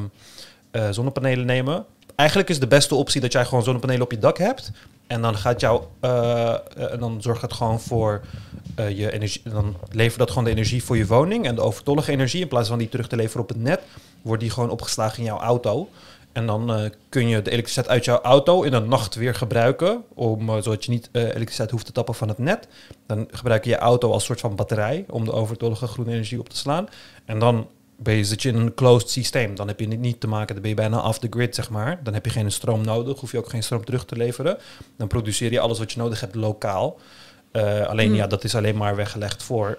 eh, 0.75 0.87
zonnepanelen 0.91 1.45
nemen. 1.45 1.85
Eigenlijk 2.15 2.49
is 2.49 2.59
de 2.59 2.67
beste 2.67 2.95
optie 2.95 3.21
dat 3.21 3.31
jij 3.31 3.45
gewoon 3.45 3.63
zonnepanelen 3.63 4.01
op 4.01 4.11
je 4.11 4.19
dak 4.19 4.37
hebt. 4.37 4.71
En 5.07 5.21
dan 5.21 5.37
gaat 5.37 5.59
jou, 5.59 5.83
eh, 5.99 6.53
eh, 6.53 6.91
en 6.91 6.99
dan 6.99 7.21
zorgt 7.21 7.41
het 7.41 7.53
gewoon 7.53 7.79
voor 7.79 8.21
je 8.75 9.11
energie. 9.11 9.41
Dan 9.43 9.75
levert 9.91 10.19
dat 10.19 10.29
gewoon 10.29 10.43
de 10.43 10.49
energie 10.49 10.83
voor 10.83 10.97
je 10.97 11.05
woning. 11.05 11.45
En 11.45 11.55
de 11.55 11.61
overtollige 11.61 12.11
energie, 12.11 12.41
in 12.41 12.47
plaats 12.47 12.69
van 12.69 12.77
die 12.77 12.89
terug 12.89 13.07
te 13.07 13.15
leveren 13.15 13.41
op 13.41 13.49
het 13.49 13.61
net, 13.61 13.81
wordt 14.21 14.41
die 14.41 14.51
gewoon 14.51 14.69
opgeslagen 14.69 15.17
in 15.17 15.25
jouw 15.25 15.39
auto. 15.39 15.89
En 16.35 16.45
dan 16.45 16.73
eh, 16.73 16.89
kun 17.09 17.27
je 17.27 17.41
de 17.41 17.51
elektriciteit 17.51 17.87
uit 17.87 18.05
jouw 18.05 18.21
auto 18.21 18.61
in 18.61 18.71
de 18.71 18.79
nacht 18.79 19.15
weer 19.15 19.35
gebruiken. 19.35 20.03
Om, 20.13 20.49
eh, 20.49 20.55
zodat 20.55 20.85
je 20.85 20.91
niet 20.91 21.09
eh, 21.11 21.21
elektriciteit 21.21 21.71
hoeft 21.71 21.85
te 21.85 21.91
tappen 21.91 22.15
van 22.15 22.27
het 22.27 22.37
net. 22.37 22.67
Dan 23.05 23.27
gebruik 23.31 23.63
je 23.63 23.69
je 23.69 23.77
auto 23.77 24.11
als 24.11 24.25
soort 24.25 24.39
van 24.39 24.55
batterij 24.55 25.05
om 25.09 25.25
de 25.25 25.31
overtollige 25.31 25.87
groene 25.87 26.11
energie 26.11 26.39
op 26.39 26.49
te 26.49 26.57
slaan. 26.57 26.87
En 27.25 27.39
dan 27.39 27.67
ben 27.95 28.15
je, 28.15 28.23
zit 28.23 28.41
je 28.41 28.49
in 28.49 28.55
een 28.55 28.73
closed 28.73 29.09
systeem. 29.09 29.55
Dan 29.55 29.67
heb 29.67 29.79
je 29.79 29.87
niet, 29.87 30.19
te 30.19 30.27
maken, 30.27 30.53
dan 30.53 30.61
ben 30.61 30.69
je 30.69 30.75
bijna 30.75 31.07
off 31.07 31.19
the 31.19 31.27
grid, 31.29 31.55
zeg 31.55 31.69
maar. 31.69 31.99
Dan 32.03 32.13
heb 32.13 32.25
je 32.25 32.31
geen 32.31 32.51
stroom 32.51 32.81
nodig, 32.81 33.19
hoef 33.19 33.31
je 33.31 33.37
ook 33.37 33.49
geen 33.49 33.63
stroom 33.63 33.85
terug 33.85 34.05
te 34.05 34.15
leveren. 34.15 34.57
Dan 34.97 35.07
produceer 35.07 35.51
je 35.51 35.59
alles 35.59 35.79
wat 35.79 35.91
je 35.91 35.99
nodig 35.99 36.19
hebt 36.19 36.35
lokaal. 36.35 36.99
Alleen 37.87 38.07
Hmm. 38.07 38.15
ja, 38.15 38.27
dat 38.27 38.43
is 38.43 38.55
alleen 38.55 38.77
maar 38.77 38.95
weggelegd 38.95 39.43
voor 39.43 39.77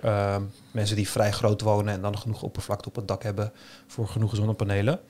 mensen 0.70 0.96
die 0.96 1.08
vrij 1.08 1.32
groot 1.32 1.60
wonen 1.60 1.94
en 1.94 2.00
dan 2.00 2.18
genoeg 2.18 2.42
oppervlakte 2.42 2.88
op 2.88 2.96
het 2.96 3.08
dak 3.08 3.22
hebben 3.22 3.52
voor 3.86 4.08
genoeg 4.08 4.36
zonnepanelen. 4.36 5.00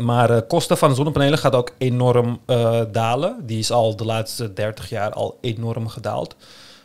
Maar 0.00 0.26
de 0.26 0.44
kosten 0.48 0.78
van 0.78 0.94
zonnepanelen 0.94 1.38
gaat 1.38 1.54
ook 1.54 1.74
enorm 1.78 2.40
eh, 2.46 2.80
dalen. 2.92 3.36
Die 3.46 3.58
is 3.58 3.70
al 3.70 3.96
de 3.96 4.04
laatste 4.04 4.52
30 4.52 4.88
jaar 4.88 5.12
al 5.12 5.38
enorm 5.40 5.88
gedaald. 5.88 6.36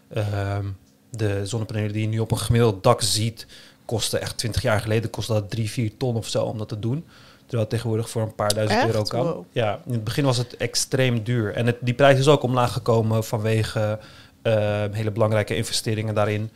Ehm, 0.08 0.66
de 1.10 1.46
zonnepanelen 1.46 1.92
die 1.92 2.02
je 2.02 2.08
nu 2.08 2.20
op 2.20 2.32
een 2.32 2.38
gemiddeld 2.38 2.84
dak 2.84 3.02
ziet, 3.02 3.48
kosten 3.86 4.22
echt 4.22 4.38
20 4.38 4.62
jaar 4.62 4.82
geleden 4.82 5.10
kostte 5.10 5.34
dat 5.34 5.50
3, 5.50 5.70
4 5.70 5.98
ton 5.98 6.16
of 6.16 6.28
zo 6.28 6.44
om 6.44 6.58
dat 6.58 6.68
te 6.68 6.80
doen. 6.80 7.06
Terwijl 7.38 7.62
het 7.62 7.70
tegenwoordig 7.70 8.10
voor 8.10 8.22
een 8.22 8.36
paar 8.36 8.54
duizend 8.54 8.80
Echt? 8.80 8.88
euro 8.88 9.04
kan. 9.04 9.26
Wow. 9.26 9.46
Ja, 9.52 9.80
in 9.86 9.94
het 9.94 10.04
begin 10.04 10.26
was 10.26 10.38
het 10.38 10.58
extreem 10.58 11.24
duur. 11.24 11.54
En 11.54 11.66
het, 11.66 11.78
die 11.82 11.94
prijs 11.94 12.20
is 12.20 12.28
ook 12.28 12.44
omlaag 12.44 12.74
gekomen 12.74 13.24
vanwege 13.24 14.00
eh, 14.42 14.84
hele 14.92 15.12
belangrijke 15.12 15.56
investeringen 15.56 16.16
daarin. 16.16 16.50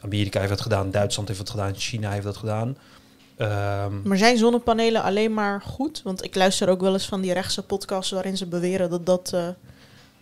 Amerika 0.00 0.38
heeft 0.38 0.50
dat 0.50 0.60
gedaan, 0.60 0.90
Duitsland 0.90 1.28
heeft 1.28 1.40
dat 1.40 1.50
gedaan, 1.50 1.74
China 1.74 2.10
heeft 2.10 2.24
dat 2.24 2.36
gedaan. 2.36 2.76
Ehm, 3.40 3.92
Maar 4.04 4.16
zijn 4.16 4.38
zonnepanelen 4.38 5.02
alleen 5.02 5.34
maar 5.34 5.62
goed? 5.62 6.00
Want 6.04 6.24
ik 6.24 6.34
luister 6.34 6.68
ook 6.68 6.80
wel 6.80 6.92
eens 6.92 7.06
van 7.06 7.20
die 7.20 7.32
rechtse 7.32 7.62
podcasts 7.62 8.10
waarin 8.10 8.36
ze 8.36 8.46
beweren 8.46 8.90
dat 8.90 9.06
dat 9.06 9.30
eh, 9.34 9.48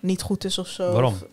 niet 0.00 0.22
goed 0.22 0.44
is 0.44 0.58
of 0.58 0.68
zo. 0.68 0.92
Waarom? 0.92 1.12
Of, 1.12 1.24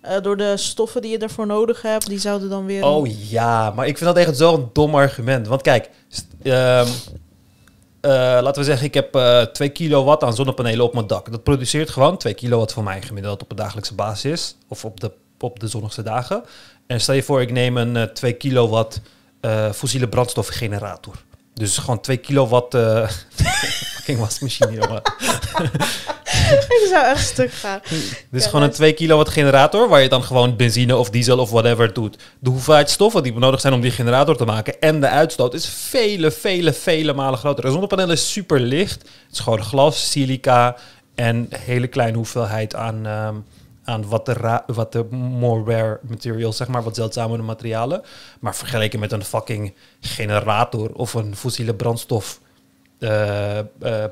eh, 0.00 0.22
door 0.22 0.36
de 0.36 0.56
stoffen 0.56 1.02
die 1.02 1.10
je 1.10 1.18
ervoor 1.18 1.46
nodig 1.46 1.82
hebt, 1.82 2.06
die 2.06 2.18
zouden 2.18 2.48
dan 2.48 2.66
weer... 2.66 2.84
Oh 2.84 3.28
ja, 3.30 3.70
maar 3.70 3.86
ik 3.86 3.98
vind 3.98 4.14
dat 4.14 4.26
echt 4.26 4.36
zo'n 4.36 4.70
dom 4.72 4.94
argument. 4.94 5.46
Want 5.46 5.62
kijk, 5.62 5.90
ehm, 6.42 6.86
eh, 8.00 8.10
laten 8.42 8.62
we 8.62 8.64
zeggen, 8.64 8.86
ik 8.86 8.94
heb 8.94 9.14
eh 9.14 9.42
2 9.42 9.68
kilowatt 9.68 10.22
aan 10.22 10.34
zonnepanelen 10.34 10.84
op 10.84 10.94
mijn 10.94 11.06
dak. 11.06 11.30
Dat 11.30 11.42
produceert 11.42 11.90
gewoon 11.90 12.16
2 12.16 12.34
kilowatt 12.34 12.72
voor 12.72 12.84
mij 12.84 13.02
gemiddeld 13.02 13.42
op 13.42 13.50
een 13.50 13.56
dagelijkse 13.56 13.94
basis. 13.94 14.56
Of 14.68 14.84
op 14.84 15.00
de, 15.00 15.10
op 15.40 15.60
de 15.60 15.68
zonnigste 15.68 16.02
dagen. 16.02 16.44
En 16.86 17.00
stel 17.00 17.14
je 17.14 17.22
voor, 17.22 17.40
ik 17.40 17.50
neem 17.52 17.76
een 17.76 17.96
eh 17.96 18.02
2 18.02 18.32
kilowatt 18.32 19.00
eh, 19.44 19.72
fossiele 19.72 20.08
brandstofgenerator. 20.08 21.14
Dus 21.54 21.78
gewoon 21.78 22.00
2 22.00 22.16
kilowatt... 22.16 22.74
eh 22.74 23.08
fucking 23.94 24.18
wasmachine, 24.18 24.72
jongen. 24.72 25.02
ik 26.68 26.86
zou 26.90 27.04
echt 27.04 27.26
stuk 27.26 27.52
gaan. 27.52 27.80
Dit 27.90 27.92
is 28.30 28.42
Ja, 28.42 28.46
gewoon 28.46 28.62
een 28.62 28.68
dat- 28.68 28.76
2 28.76 28.92
kilowatt 28.92 29.28
generator 29.30 29.88
waar 29.88 30.00
je 30.00 30.08
dan 30.08 30.22
gewoon 30.22 30.56
benzine 30.56 30.96
of 30.96 31.10
diesel 31.10 31.38
of 31.38 31.50
whatever 31.50 31.92
doet. 31.92 32.16
De 32.38 32.50
hoeveelheid 32.50 32.90
stoffen 32.90 33.22
die 33.22 33.32
benodigd 33.32 33.62
zijn 33.62 33.74
om 33.74 33.80
die 33.80 33.90
generator 33.90 34.36
te 34.36 34.44
maken 34.44 34.80
en 34.80 35.00
de 35.00 35.08
uitstoot 35.08 35.54
is 35.54 35.66
vele, 35.68 36.30
vele, 36.30 36.72
vele 36.72 37.12
malen 37.12 37.38
groter. 37.38 37.64
Een 37.64 37.72
zonnepaneel 37.72 38.10
is 38.10 38.32
super 38.32 38.60
licht. 38.60 39.02
Het 39.02 39.32
is 39.32 39.38
gewoon 39.38 39.62
glas, 39.64 40.10
silica 40.10 40.76
en 41.14 41.36
een 41.36 41.48
hele 41.58 41.86
kleine 41.86 42.16
hoeveelheid 42.16 42.74
aan, 42.74 43.06
ehm, 43.06 43.34
aan 43.84 44.08
wat 44.08 44.26
de, 44.26 44.62
wat 44.66 44.92
de 44.92 45.04
more 45.10 45.72
rare 45.72 46.00
materials, 46.02 46.56
zeg 46.56 46.68
maar, 46.68 46.82
wat 46.82 46.94
zeldzamere 46.94 47.42
materialen. 47.42 48.02
Maar 48.40 48.54
vergeleken 48.56 49.00
met 49.00 49.12
een 49.12 49.24
fucking 49.24 49.74
generator 50.00 50.92
of 50.92 51.14
een 51.14 51.36
fossiele 51.36 51.74
brandstof 51.74 52.40
eh, 52.98 53.58
eh, 53.58 53.64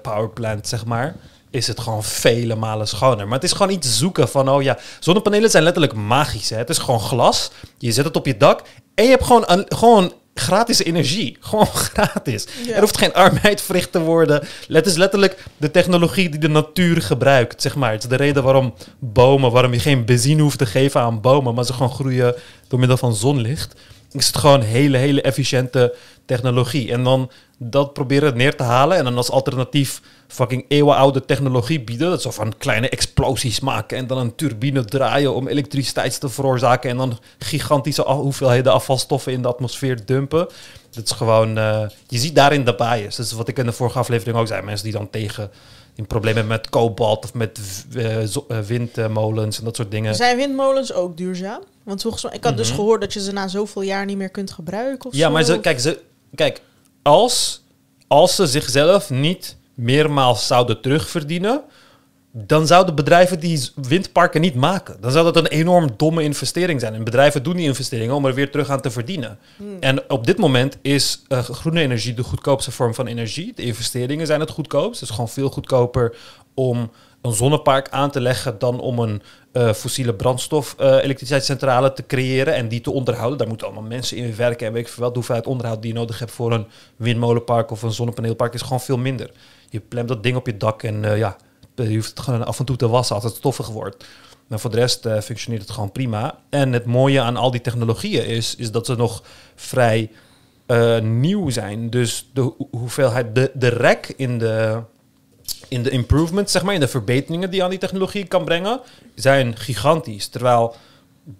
powerplant, 0.03 0.69
zeg 0.69 0.85
maar, 0.85 1.17
is 1.51 1.67
het 1.67 1.81
gewoon 1.81 2.05
vele 2.05 2.55
malen 2.55 2.89
schoner. 2.89 3.25
Maar 3.25 3.35
het 3.35 3.45
is 3.45 3.53
gewoon 3.53 3.73
iets 3.73 3.99
zoeken 3.99 4.29
van, 4.29 4.49
oh 4.49 4.63
ja, 4.63 4.79
zonnepanelen 5.01 5.51
zijn 5.51 5.63
letterlijk 5.63 5.95
magisch. 5.95 6.51
Hè? 6.51 6.57
Het 6.57 6.71
is 6.71 6.79
gewoon 6.79 7.01
glas, 7.01 7.51
je 7.79 7.93
zet 7.93 8.05
het 8.05 8.17
op 8.17 8.27
je 8.27 8.37
dak 8.37 8.63
en 8.95 9.05
je 9.05 9.11
hebt 9.11 9.25
gewoon, 9.25 9.65
gewoon 9.69 10.13
gratis 10.35 10.83
energie. 10.83 11.37
Gewoon 11.41 11.67
gratis. 11.67 12.47
Ja. 12.67 12.75
Er 12.75 12.81
hoeft 12.81 12.99
geen 12.99 13.15
arbeid 13.15 13.61
verricht 13.61 13.93
te 13.93 14.01
worden. 14.01 14.43
Het 14.69 14.87
is 14.87 14.97
letterlijk 14.97 15.45
de 15.57 15.71
technologie 15.71 16.29
die 16.29 16.41
de 16.41 16.49
natuur 16.49 17.03
gebruikt, 17.03 17.63
zeg 17.63 17.75
maar. 17.75 17.93
Het 17.93 18.03
is 18.03 18.09
de 18.09 18.17
reden 18.17 18.43
waarom 18.43 18.75
bomen, 18.99 19.51
waarom 19.51 19.73
je 19.73 19.79
geen 19.79 20.05
benzine 20.05 20.43
hoeft 20.43 20.59
te 20.59 20.67
geven 20.67 21.01
aan 21.01 21.21
bomen, 21.21 21.55
maar 21.55 21.65
ze 21.65 21.73
gewoon 21.73 21.93
groeien 21.93 22.35
door 22.69 22.79
middel 22.79 22.97
van 22.97 23.15
zonlicht. 23.15 23.75
Is 24.13 24.27
het 24.27 24.37
gewoon 24.37 24.61
hele, 24.61 24.97
hele 24.97 25.23
efficiënte 25.23 25.95
technologie. 26.25 26.93
En 26.93 27.05
dan 27.05 27.31
dat 27.59 27.93
proberen 27.93 28.37
neer 28.37 28.57
te 28.57 28.63
halen 28.63 28.97
en 28.97 29.05
dan 29.05 29.17
als 29.17 29.31
alternatief 29.31 30.01
fucking 30.29 30.65
eeuwenoude 30.69 31.25
technologie 31.25 31.81
bieden. 31.81 32.11
Dat 32.11 32.23
zo 32.23 32.31
van 32.31 32.57
kleine 32.59 32.89
explosies 32.89 33.61
maken 33.61 33.99
en 33.99 34.07
dan 34.07 34.19
een 34.19 34.35
turbine 34.35 34.85
draaien 34.85 35.35
om 35.35 35.49
elektriciteit 35.49 36.21
te 36.21 36.29
veroorzaken 36.29 36.91
en 36.91 36.97
dan 36.97 37.19
gigantische 37.39 38.03
hoeveelheden 38.03 38.73
afvalstoffen 38.73 39.33
in 39.33 39.43
de 39.43 39.49
atmosfeer 39.49 40.05
dumpen. 40.07 40.49
Dat 40.91 41.05
is 41.05 41.11
gewoon, 41.11 41.59
eh, 41.59 41.87
je 42.07 42.19
ziet 42.19 42.35
daarin 42.35 42.65
de 42.65 42.75
bias. 42.75 43.17
Dat 43.17 43.27
is 43.27 43.33
wat 43.33 43.49
ik 43.49 43.59
in 43.59 43.67
de 43.67 43.73
vorige 43.73 43.99
aflevering 43.99 44.37
ook 44.37 44.47
zei. 44.47 44.63
Mensen 44.63 44.85
die 44.85 44.95
dan 44.97 45.11
tegen 45.11 45.51
hebben 46.11 46.47
met 46.47 46.71
kobalt 46.71 47.25
of 47.25 47.35
met 47.35 47.61
eh, 47.95 48.23
eh, 48.23 48.59
windmolens 48.67 49.59
en 49.59 49.65
dat 49.65 49.77
soort 49.77 49.91
dingen. 49.91 50.15
Zijn 50.15 50.37
windmolens 50.37 50.93
ook 50.93 51.17
duurzaam? 51.17 51.63
Want 51.85 52.03
volgens 52.03 52.23
mij, 52.23 52.33
ik 52.33 52.45
had 52.45 52.57
dus 52.57 52.69
Mhm. 52.69 52.77
gehoord 52.77 53.01
dat 53.01 53.13
je 53.13 53.21
ze 53.21 53.33
na 53.33 53.49
zoveel 53.49 53.83
jaar 53.83 54.05
niet 54.05 54.17
meer 54.17 54.31
kunt 54.31 54.51
gebruiken 54.51 55.09
of 55.11 55.17
Ja, 55.17 55.27
zo. 55.27 55.33
maar 55.33 55.45
ze, 55.45 55.61
kijk, 55.61 55.81
ze, 55.81 56.01
kijk 56.35 56.61
als, 57.03 57.63
als 58.09 58.35
ze 58.37 58.47
zichzelf 58.47 59.11
niet 59.11 59.57
meermaals 59.75 60.47
zouden 60.47 60.81
terugverdienen, 60.81 61.63
dan 62.35 62.67
zouden 62.67 62.95
bedrijven 62.95 63.41
die 63.41 63.69
windparken 63.75 64.41
niet 64.41 64.55
maken. 64.55 64.97
Dan 65.01 65.11
zou 65.11 65.25
dat 65.25 65.37
een 65.37 65.47
enorm 65.47 65.89
domme 65.97 66.23
investering 66.23 66.81
zijn. 66.81 66.95
En 66.95 67.05
bedrijven 67.05 67.43
doen 67.43 67.57
die 67.57 67.67
investeringen 67.67 68.15
om 68.15 68.25
er 68.27 68.35
weer 68.35 68.51
terug 68.51 68.71
aan 68.71 68.81
te 68.81 68.91
verdienen. 68.91 69.39
Hmm. 69.57 69.77
En 69.81 70.11
op 70.11 70.27
dit 70.27 70.39
moment 70.39 70.77
is 70.83 71.23
eh, 71.29 71.39
groene 71.45 71.81
energie 71.81 72.15
de 72.15 72.23
goedkoopste 72.23 72.71
vorm 72.71 72.95
van 72.95 73.07
energie. 73.07 73.53
De 73.57 73.63
investeringen 73.63 74.27
zijn 74.27 74.41
het 74.41 74.51
goedkoopst. 74.51 75.01
Het 75.01 75.09
is 75.09 75.15
gewoon 75.15 75.31
veel 75.31 75.51
goedkoper 75.51 76.17
om 76.55 76.91
een 77.23 77.33
zonnepark 77.33 77.89
aan 77.91 78.11
te 78.11 78.21
leggen 78.21 78.59
dan 78.59 78.81
om 78.81 78.99
een 78.99 79.23
eh, 79.53 79.73
fossiele 79.73 80.15
brandstof 80.15 80.75
eh, 80.79 80.87
elektriciteitscentrale 80.87 81.93
te 81.93 82.07
creëren 82.07 82.55
en 82.55 82.69
die 82.69 82.81
te 82.81 82.91
onderhouden. 82.91 83.39
Daar 83.39 83.49
moeten 83.49 83.67
allemaal 83.67 83.89
mensen 83.89 84.17
in 84.17 84.37
werken 84.37 84.67
en 84.67 84.73
weet 84.73 84.87
ik 84.87 84.93
veel 84.93 85.03
wat. 85.03 85.13
De 85.13 85.19
hoeveelheid 85.19 85.47
onderhoud 85.47 85.83
die 85.83 85.93
je 85.93 85.99
nodig 85.99 86.19
hebt 86.19 86.31
voor 86.31 86.53
een 86.53 86.67
windmolenpark 86.97 87.71
of 87.71 87.83
een 87.83 87.93
zonnepaneelpark 87.93 88.55
is 88.55 88.63
gewoon 88.63 88.81
veel 88.81 88.99
minder. 88.99 89.31
Je 89.69 89.81
plemt 89.81 90.09
dat 90.09 90.23
ding 90.23 90.37
op 90.37 90.47
je 90.47 90.57
dak 90.57 90.83
en 90.83 91.05
eh, 91.05 91.19
ja, 91.19 91.37
je 91.75 91.95
hoeft 91.95 92.09
het 92.11 92.21
gewoon 92.21 92.47
af 92.47 92.59
en 92.59 92.65
toe 92.65 92.77
te 92.77 92.89
wassen 92.89 93.15
als 93.15 93.25
het 93.25 93.35
stoffig 93.35 93.69
wordt. 93.69 94.05
Maar 94.47 94.61
voor 94.61 94.71
de 94.71 94.77
rest 94.77 95.09
functioneert 95.23 95.63
het 95.63 95.71
gewoon 95.71 95.93
prima. 95.93 96.39
En 96.51 96.73
het 96.73 96.85
mooie 96.85 97.21
aan 97.21 97.37
al 97.37 97.51
die 97.51 97.61
technologieën 97.61 98.27
is, 98.27 98.55
is 98.57 98.71
dat 98.71 98.87
ze 98.87 98.95
nog 98.95 99.23
vrij 99.55 100.11
nieuw 101.03 101.51
zijn. 101.51 101.91
Dus 101.91 102.31
de 102.35 102.41
ho- 102.41 102.57
hoeveelheid, 102.71 103.35
de, 103.35 103.51
de 103.55 103.69
rek 103.69 104.15
in 104.17 104.39
de, 104.39 104.83
in 105.73 105.83
de 105.83 105.91
improvements, 105.91 106.53
zeg 106.53 106.63
maar, 106.63 106.75
in 106.75 106.81
de 106.81 106.89
verbeteringen 106.89 107.51
die 107.51 107.63
aan 107.65 107.71
die 107.71 107.79
technologie 107.79 108.27
kan 108.27 108.45
brengen, 108.45 108.81
zijn 109.15 109.57
gigantisch. 109.57 110.29
Terwijl 110.29 110.75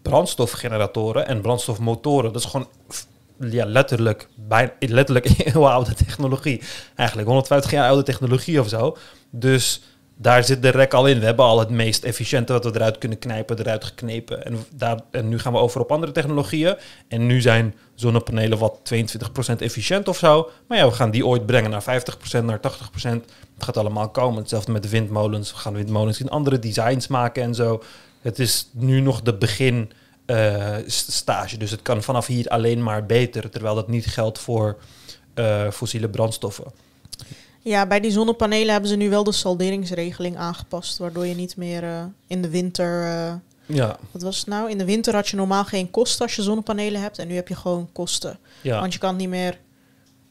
brandstofgeneratoren 0.03 1.27
en 1.27 1.41
brandstofmotoren, 1.41 2.33
dat 2.33 2.43
is 2.43 2.49
gewoon 2.49 2.69
ja, 3.39 3.65
letterlijk, 3.65 4.29
bijna, 4.35 4.73
letterlijk 4.79 5.27
eeuwenoude 5.55 5.95
technologie. 5.95 6.63
Eigenlijk 6.95 7.29
150 7.29 7.71
jaar 7.71 7.89
oude 7.89 8.03
technologie 8.03 8.61
of 8.61 8.69
zo. 8.69 8.97
Dus 9.31 9.83
daar 10.23 10.45
zit 10.45 10.63
de 10.63 10.69
rek 10.69 10.95
al 10.95 11.07
in. 11.07 11.19
We 11.19 11.25
hebben 11.25 11.45
al 11.45 11.59
het 11.59 11.71
meest 11.71 12.05
efficiënte 12.05 12.53
wat 12.53 12.65
we 12.65 12.71
eruit 12.75 12.99
kunnen 12.99 13.19
knijpen, 13.19 13.59
eruit 13.59 13.85
geknepen. 13.85 14.45
En, 14.45 14.65
daar, 14.75 15.01
en 15.11 15.29
nu 15.29 15.39
gaan 15.39 15.53
we 15.53 15.59
over 15.59 15.81
op 15.81 15.93
andere 15.93 16.13
technologieën. 16.13 16.77
En 17.09 17.27
nu 17.27 17.41
zijn 17.41 17.75
zonnepanelen 17.95 18.59
wat 18.59 18.93
22% 18.95 19.57
efficiënt 19.59 20.09
of 20.09 20.19
zo. 20.19 20.51
Maar 20.69 20.79
ja, 20.79 20.87
we 20.87 20.93
gaan 20.93 21.11
die 21.11 21.27
ooit 21.27 21.47
brengen 21.47 21.71
naar 21.71 21.83
50%, 21.83 22.45
naar 22.45 22.61
80%. 22.61 22.63
Het 23.03 23.65
gaat 23.65 23.77
allemaal 23.77 24.09
komen. 24.09 24.39
Hetzelfde 24.39 24.73
met 24.73 24.83
de 24.83 24.89
windmolens. 24.89 25.51
We 25.51 25.57
gaan 25.59 25.75
windmolens 25.75 26.21
in 26.21 26.31
andere 26.31 26.59
designs 26.59 27.07
maken 27.07 27.43
en 27.43 27.55
zo. 27.55 27.83
Het 28.21 28.39
is 28.39 28.69
nu 28.73 29.01
nog 29.01 29.23
de 29.23 29.35
begin 29.35 29.93
eh, 30.27 30.77
st- 30.87 31.13
stage. 31.13 31.57
Dus 31.57 31.71
het 31.71 31.83
kan 31.83 32.03
vanaf 32.03 32.27
hier 32.27 32.49
alleen 32.49 32.83
maar 32.83 33.07
beter. 33.07 33.51
Terwijl 33.51 33.75
dat 33.75 33.89
niet 33.89 34.07
geldt 34.07 34.39
voor 34.39 34.79
eh, 35.35 35.71
fossiele 35.71 36.09
brandstoffen. 36.09 36.65
Ja, 37.63 37.87
bij 37.87 38.01
die 38.01 38.11
zonnepanelen 38.11 38.71
hebben 38.73 38.91
ze 38.91 38.97
nu 38.97 39.11
wel 39.11 39.25
de 39.25 39.33
salderingsregeling 39.33 40.37
aangepast. 40.37 40.99
Waardoor 40.99 41.27
je 41.27 41.35
niet 41.35 41.57
meer 41.57 41.83
eh, 41.83 42.05
in 42.27 42.43
de 42.43 42.49
winter. 42.51 43.03
eh, 43.03 43.35
Ja, 43.67 43.97
wat 44.11 44.23
was 44.23 44.39
het 44.39 44.47
nou? 44.47 44.71
In 44.71 44.79
de 44.79 44.85
winter 44.85 45.15
had 45.15 45.29
je 45.29 45.37
normaal 45.37 45.65
geen 45.65 45.91
kosten 45.91 46.23
als 46.27 46.37
je 46.37 46.43
zonnepanelen 46.43 47.01
hebt. 47.01 47.19
En 47.19 47.29
nu 47.29 47.35
heb 47.35 47.49
je 47.49 47.55
gewoon 47.57 47.89
kosten. 47.93 48.39
ja. 48.61 48.81
Want 48.81 48.93
je 48.93 48.99
kan 48.99 49.09
het 49.09 49.19
niet 49.19 49.29
meer 49.29 49.59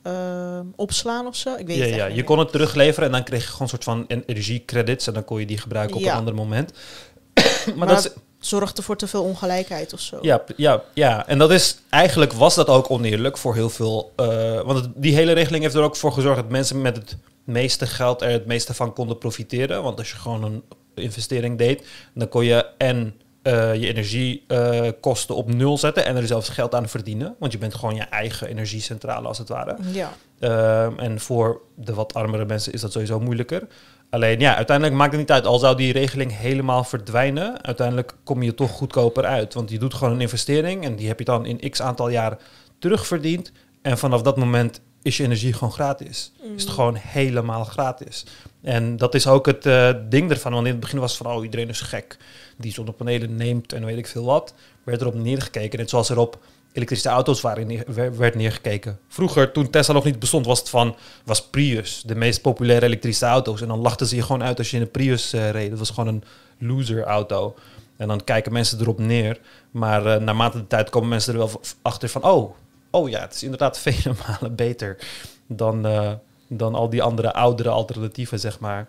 eh, 0.04 0.60
opslaan 0.76 1.28
of 1.28 1.36
zo. 1.36 1.56
Ik 1.56 1.68
weet 1.68 1.78
Ja, 1.78 1.84
het 1.86 1.96
ja, 1.96 2.06
je 2.06 2.14
meer. 2.14 2.24
kon 2.24 2.40
het 2.40 2.52
terugleveren 2.52 3.06
en 3.06 3.12
dan 3.12 3.24
kreeg 3.24 3.42
je 3.42 3.48
gewoon 3.48 3.62
een 3.62 3.68
soort 3.70 3.84
van 3.84 4.06
energiecredits 4.08 5.08
en 5.08 5.14
dan 5.14 5.26
kon 5.26 5.40
je 5.40 5.46
die 5.46 5.58
gebruiken 5.58 5.96
op 5.96 6.02
Ja. 6.02 6.12
een 6.12 6.18
ander 6.18 6.36
moment. 6.36 6.72
maar, 7.34 7.76
Maar, 7.76 7.88
dat 7.88 8.06
is, 8.06 8.12
zorgt 8.46 8.78
ervoor 8.78 8.96
te 8.96 9.08
veel 9.08 9.24
ongelijkheid 9.24 9.94
of 9.94 10.00
zo. 10.00 10.18
ja, 10.22 10.44
ja, 10.56 10.82
ja, 10.94 11.28
en 11.28 11.38
dat 11.38 11.52
is 11.52 11.78
eigenlijk 11.90 12.34
was 12.34 12.56
dat 12.56 12.68
ook 12.68 12.90
oneerlijk 12.92 13.38
voor 13.38 13.54
heel 13.56 13.70
veel. 13.70 14.14
eh, 14.16 14.62
want 14.62 14.80
het- 14.80 14.90
die 14.96 15.16
hele 15.16 15.32
regeling 15.32 15.64
heeft 15.64 15.76
er 15.76 15.82
ook 15.84 15.96
voor 15.96 16.12
gezorgd 16.12 16.42
dat 16.42 16.50
mensen 16.50 16.82
met 16.82 16.96
het 16.96 17.18
meeste 17.44 17.86
geld 17.88 18.22
er 18.22 18.30
het 18.30 18.46
meeste 18.46 18.74
van 18.74 18.94
konden 18.94 19.18
profiteren. 19.18 19.84
Want 19.84 19.98
als 19.98 20.10
je 20.12 20.18
gewoon 20.18 20.44
een 20.44 20.64
investering 20.96 21.58
deed, 21.58 21.88
dan 22.14 22.28
kon 22.30 22.46
je 22.46 22.66
en 22.78 23.16
eh, 23.42 23.76
je 23.76 23.88
energiekosten 23.88 25.36
op 25.36 25.54
nul 25.54 25.78
zetten 25.78 26.06
en 26.06 26.16
er 26.16 26.28
zelfs 26.28 26.50
geld 26.50 26.76
aan 26.76 26.90
verdienen. 26.90 27.36
Want 27.40 27.52
je 27.52 27.58
bent 27.58 27.76
gewoon 27.76 27.96
je 27.96 28.02
eigen 28.02 28.48
energiecentrale 28.48 29.28
als 29.28 29.38
het 29.38 29.50
ware. 29.50 29.78
Ja. 29.92 30.12
Ehm, 30.40 31.00
en 31.00 31.20
voor 31.20 31.62
de 31.76 31.94
wat 31.94 32.14
armere 32.14 32.46
mensen 32.46 32.74
is 32.74 32.82
dat 32.82 32.92
sowieso 32.92 33.20
moeilijker. 33.20 33.68
Alleen 34.12 34.40
ja, 34.40 34.56
uiteindelijk 34.56 34.98
maakt 34.98 35.12
het 35.12 35.20
niet 35.20 35.32
uit. 35.32 35.46
Al 35.46 35.60
zou 35.60 35.76
die 35.76 35.94
regeling 35.94 36.38
helemaal 36.38 36.84
verdwijnen, 36.84 37.64
uiteindelijk 37.64 38.16
kom 38.24 38.44
je 38.44 38.54
toch 38.54 38.72
goedkoper 38.72 39.26
uit. 39.26 39.54
Want 39.54 39.70
je 39.70 39.80
doet 39.80 39.94
gewoon 39.94 40.14
een 40.14 40.22
investering 40.22 40.84
en 40.84 40.96
die 40.96 41.08
heb 41.08 41.20
je 41.20 41.26
dan 41.26 41.46
in 41.46 41.70
x 41.70 41.82
aantal 41.82 42.10
jaar 42.10 42.38
terugverdiend. 42.80 43.52
En 43.82 43.98
vanaf 43.98 44.22
dat 44.22 44.38
moment 44.38 44.82
is 45.02 45.18
je 45.18 45.24
energie 45.24 45.54
gewoon 45.54 45.72
gratis. 45.74 46.32
Is 46.56 46.64
het 46.64 46.72
gewoon 46.72 46.96
helemaal 46.96 47.64
gratis. 47.64 48.26
En 48.62 48.98
dat 48.98 49.16
is 49.16 49.28
ook 49.28 49.46
het 49.46 49.66
eh, 49.66 49.94
ding 50.10 50.32
ervan. 50.32 50.54
Want 50.54 50.66
in 50.66 50.72
het 50.72 50.82
begin 50.82 51.00
was 51.00 51.18
het 51.18 51.22
van, 51.22 51.36
oh, 51.36 51.44
iedereen 51.44 51.70
is 51.70 51.82
gek. 51.82 52.18
Die 52.58 52.74
zonnepanelen 52.74 53.36
neemt 53.36 53.74
en 53.74 53.86
weet 53.86 53.98
ik 53.98 54.08
veel 54.08 54.26
wat. 54.26 54.54
Werd 54.84 55.02
erop 55.02 55.16
neergekeken. 55.16 55.80
Net 55.80 55.90
zoals 55.90 56.10
er 56.10 56.18
op 56.18 56.40
elektrische 56.74 57.10
auto's 57.10 57.42
waren 57.42 57.84
werd 58.18 58.36
neergekeken. 58.36 59.00
Vroeger, 59.08 59.52
toen 59.52 59.70
Tesla 59.70 59.94
nog 59.94 60.04
niet 60.04 60.20
bestond, 60.20 60.46
was 60.46 60.60
het 60.60 60.70
van... 60.70 60.96
was 61.26 61.42
Prius 61.42 62.04
de 62.06 62.16
meest 62.16 62.42
populaire 62.42 62.86
elektrische 62.86 63.26
auto's. 63.26 63.62
En 63.62 63.68
dan 63.68 63.80
lachten 63.80 64.08
ze 64.08 64.16
je 64.16 64.22
gewoon 64.22 64.44
uit 64.44 64.58
als 64.58 64.70
je 64.70 64.76
in 64.76 64.82
een 64.82 64.92
Prius 64.92 65.34
eh, 65.34 65.50
reed. 65.50 65.70
Dat 65.70 65.80
was 65.80 65.90
gewoon 65.90 66.08
een 66.08 66.24
loser 66.58 67.04
auto. 67.04 67.56
En 67.98 68.08
dan 68.08 68.24
kijken 68.24 68.54
mensen 68.54 68.80
erop 68.80 69.00
neer. 69.00 69.40
Maar 69.72 70.06
eh, 70.06 70.22
naarmate 70.22 70.58
de 70.58 70.68
tijd 70.68 70.90
komen 70.90 71.10
mensen 71.10 71.34
er 71.34 71.40
wel 71.40 71.62
achter 71.82 72.10
van... 72.10 72.24
oh, 72.24 72.56
oh 72.90 73.10
ja, 73.10 73.20
het 73.20 73.34
is 73.34 73.44
inderdaad 73.44 73.80
vele 73.88 74.16
malen 74.28 74.56
beter 74.56 74.98
dan, 75.48 75.86
eh, 75.86 76.12
dan 76.48 76.76
al 76.76 76.90
die 76.90 77.04
andere 77.04 77.34
oudere 77.34 77.70
alternatieven, 77.70 78.40
zeg 78.40 78.60
maar. 78.60 78.88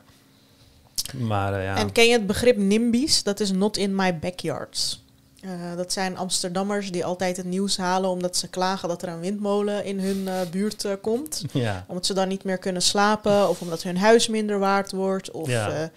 Maar 1.13 1.63
ja. 1.63 1.77
En 1.77 1.93
ken 1.93 2.07
je 2.07 2.13
het 2.13 2.27
begrip 2.27 2.57
NIMBY's? 2.57 3.23
Dat 3.23 3.41
is 3.41 3.53
not 3.53 3.77
in 3.77 3.95
my 3.95 4.19
backyards. 4.19 5.03
Eh, 5.43 5.51
dat 5.77 5.93
zijn 5.93 6.17
Amsterdammers 6.17 6.93
die 6.93 7.05
altijd 7.05 7.37
het 7.37 7.47
nieuws 7.47 7.77
halen 7.77 8.11
omdat 8.11 8.37
ze 8.37 8.49
klagen 8.49 8.89
dat 8.89 9.03
er 9.03 9.09
een 9.09 9.21
windmolen 9.21 9.85
in 9.85 10.01
hun 10.01 10.29
eh, 10.29 10.41
buurt 10.51 10.85
eh, 10.85 10.93
komt. 11.01 11.45
ja. 11.53 11.85
Omdat 11.89 12.07
ze 12.07 12.15
dan 12.15 12.29
niet 12.29 12.45
meer 12.45 12.59
kunnen 12.59 12.83
slapen 12.83 13.49
of 13.49 13.61
omdat 13.61 13.83
hun 13.83 13.97
huis 13.99 14.29
minder 14.29 14.59
waard 14.59 14.93
wordt 14.93 15.31
of 15.31 15.49
Ja. 15.49 15.91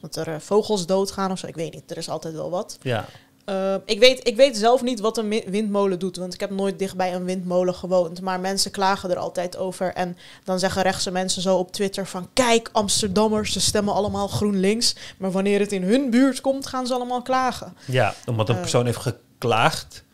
dat 0.00 0.16
er 0.16 0.40
vogels 0.40 0.86
doodgaan 0.86 1.30
of 1.30 1.38
zo. 1.38 1.46
Ik 1.46 1.54
weet 1.54 1.74
niet, 1.74 1.90
er 1.90 1.96
is 1.96 2.08
altijd 2.08 2.34
wel 2.34 2.50
wat. 2.50 2.78
Ja. 2.82 3.04
Eh, 3.46 3.74
ik, 3.84 3.98
weet, 3.98 4.28
ik 4.28 4.36
weet 4.36 4.56
zelf 4.56 4.82
niet 4.82 5.00
wat 5.00 5.16
een 5.18 5.28
wi- 5.28 5.44
windmolen 5.46 5.98
doet, 5.98 6.16
want 6.16 6.34
ik 6.34 6.40
heb 6.40 6.50
nooit 6.50 6.78
dichtbij 6.78 7.14
een 7.14 7.24
windmolen 7.24 7.74
gewoond. 7.74 8.20
Maar 8.20 8.40
mensen 8.40 8.70
klagen 8.70 9.10
er 9.10 9.16
altijd 9.16 9.56
over. 9.56 9.92
En 9.94 10.16
dan 10.44 10.58
zeggen 10.58 10.82
rechtse 10.82 11.10
mensen 11.10 11.42
zo 11.42 11.56
op 11.56 11.72
Twitter 11.72 12.06
van... 12.06 12.28
Kijk, 12.32 12.68
Amsterdammers, 12.72 13.52
ze 13.52 13.60
stemmen 13.60 13.94
allemaal 13.94 14.28
GroenLinks. 14.28 14.94
Maar 15.18 15.30
wanneer 15.30 15.60
het 15.60 15.72
in 15.72 15.82
hun 15.82 16.10
buurt 16.10 16.40
komt, 16.40 16.66
gaan 16.66 16.86
ze 16.86 16.94
allemaal 16.94 17.22
klagen. 17.22 17.76
ja, 17.84 18.14
omdat 18.26 18.48
een 18.48 18.54
Eh. 18.54 18.60
persoon 18.60 18.84
heeft 18.84 18.98
geklaagd 18.98 20.04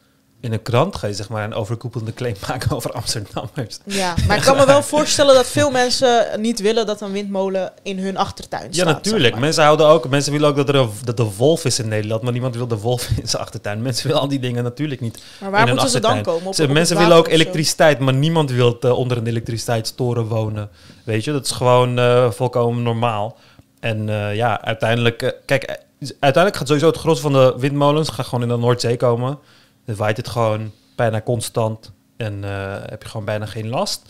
in 0.42 0.52
een 0.52 0.62
krant, 0.62 0.96
ga 0.96 1.06
je 1.06 1.14
zeg 1.14 1.28
maar 1.28 1.44
een 1.44 1.54
overkoepelende 1.54 2.14
claim 2.14 2.34
maken 2.48 2.70
over 2.76 2.92
Amsterdammers. 2.92 3.78
Ja, 3.84 4.14
maar 4.26 4.36
ik 4.36 4.42
kan 4.42 4.56
me 4.56 4.66
wel 4.66 4.82
voorstellen 4.82 5.34
dat 5.34 5.46
veel 5.46 5.70
mensen 5.70 6.40
niet 6.40 6.60
willen 6.60 6.86
dat 6.86 7.00
een 7.00 7.12
windmolen 7.12 7.72
in 7.82 7.98
hun 7.98 8.16
achtertuin 8.16 8.66
Ja, 8.66 8.72
staat. 8.72 8.86
natuurlijk. 8.86 9.22
zeg 9.22 9.32
maar. 9.32 9.40
Mensen 9.40 9.62
houden 9.62 9.86
ook, 9.86 10.08
mensen 10.08 10.32
willen 10.32 10.48
ook 10.48 10.56
dat 10.56 10.68
er 10.68 10.74
een, 10.74 10.90
dat 11.04 11.16
de 11.16 11.34
wolf 11.36 11.64
is 11.64 11.78
in 11.78 11.88
Nederland, 11.88 12.22
maar 12.22 12.32
niemand 12.32 12.56
wil 12.56 12.66
de 12.66 12.78
wolf 12.78 13.08
in 13.20 13.28
zijn 13.28 13.42
achtertuin. 13.42 13.82
Mensen 13.82 14.06
willen 14.06 14.22
al 14.22 14.28
die 14.28 14.38
dingen 14.38 14.62
natuurlijk 14.62 15.00
niet. 15.00 15.22
Maar 15.40 15.50
waar 15.50 15.68
moeten 15.68 15.88
ze 15.88 16.00
dan 16.00 16.22
komen? 16.22 16.46
Op, 16.46 16.60
op 16.60 16.68
mensen 16.68 16.96
willen 16.96 17.16
ook 17.16 17.28
elektriciteit, 17.28 17.98
maar 17.98 18.14
niemand 18.14 18.50
wil 18.50 18.78
eh, 18.80 18.98
onder 18.98 19.16
een 19.16 19.26
elektriciteitstoren 19.26 20.26
wonen. 20.26 20.70
Weet 21.04 21.24
je, 21.24 21.32
dat 21.32 21.44
is 21.44 21.50
gewoon 21.50 21.98
eh, 21.98 22.30
volkomen 22.30 22.82
normaal. 22.82 23.38
En 23.80 24.08
eh, 24.08 24.34
ja, 24.34 24.60
uiteindelijk, 24.60 25.36
kijk, 25.46 25.78
uiteindelijk 26.00 26.56
gaat 26.56 26.66
sowieso 26.66 26.86
het 26.86 26.96
gros 26.96 27.20
van 27.20 27.32
de 27.32 27.54
windmolens 27.58 28.08
gaat 28.08 28.26
gewoon 28.26 28.42
in 28.42 28.48
de 28.48 28.56
Noordzee 28.56 28.96
komen. 28.96 29.38
Dan 29.84 29.96
waait 29.96 30.16
het 30.16 30.28
gewoon 30.28 30.72
bijna 30.96 31.22
constant 31.22 31.92
en 32.16 32.44
eh, 32.44 32.74
heb 32.86 33.02
je 33.02 33.08
gewoon 33.08 33.26
bijna 33.26 33.46
geen 33.46 33.68
last. 33.68 34.02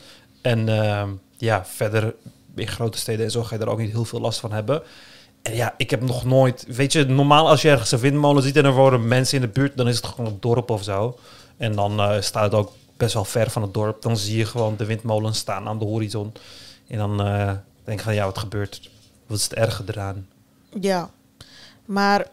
En 0.43 0.69
eh, 0.69 1.09
ja, 1.37 1.65
verder 1.65 2.15
in 2.55 2.69
grote 2.69 2.99
steden 2.99 3.25
en 3.25 3.31
zo 3.31 3.43
ga 3.43 3.55
je 3.55 3.61
er 3.61 3.69
ook 3.69 3.79
niet 3.79 3.91
heel 3.91 4.05
veel 4.05 4.21
last 4.21 4.41
van 4.41 4.53
hebben. 4.53 4.83
En 5.43 5.55
ja, 5.55 5.75
ik 5.77 5.91
heb 5.91 6.01
nog 6.01 6.25
nooit, 6.25 6.65
weet 6.69 6.93
je, 6.93 7.05
normaal 7.05 7.49
als 7.49 7.63
je 7.63 7.71
ergens 7.71 7.93
een 7.93 7.99
windmolen 7.99 8.43
ziet 8.43 8.57
en 8.57 8.65
er 8.65 8.73
wonen 8.73 9.09
mensen 9.09 9.37
in 9.37 9.43
de 9.43 9.53
buurt, 9.53 9.77
dan 9.77 9.89
is 9.89 9.97
het 9.97 10.07
gewoon 10.07 10.27
een 10.27 10.41
dorp 10.41 10.71
of 10.71 10.83
zo. 10.83 11.19
En 11.57 11.75
dan 11.75 12.01
eh, 12.01 12.21
staat 12.21 12.45
het 12.45 12.55
ook 12.55 12.73
best 12.97 13.15
wel 13.15 13.25
ver 13.25 13.51
van 13.51 13.63
het 13.63 13.75
dorp. 13.75 14.03
Dan 14.03 14.17
zie 14.17 14.39
je 14.39 14.47
gewoon 14.47 14.77
de 14.77 14.85
windmolen 14.85 15.35
staan 15.35 15.69
aan 15.69 15.79
de 15.79 15.85
horizon. 15.85 16.33
En 16.89 16.99
dan 16.99 17.23
eh, 17.23 17.53
denk 17.85 17.99
ik 17.99 18.05
van, 18.05 18.15
ja, 18.15 18.25
wat 18.25 18.39
gebeurt? 18.39 18.91
Wat 19.27 19.39
is 19.39 19.45
het 19.45 19.55
erge 19.55 19.83
eraan? 19.87 20.29
Ja, 20.81 21.11
maar 21.85 22.27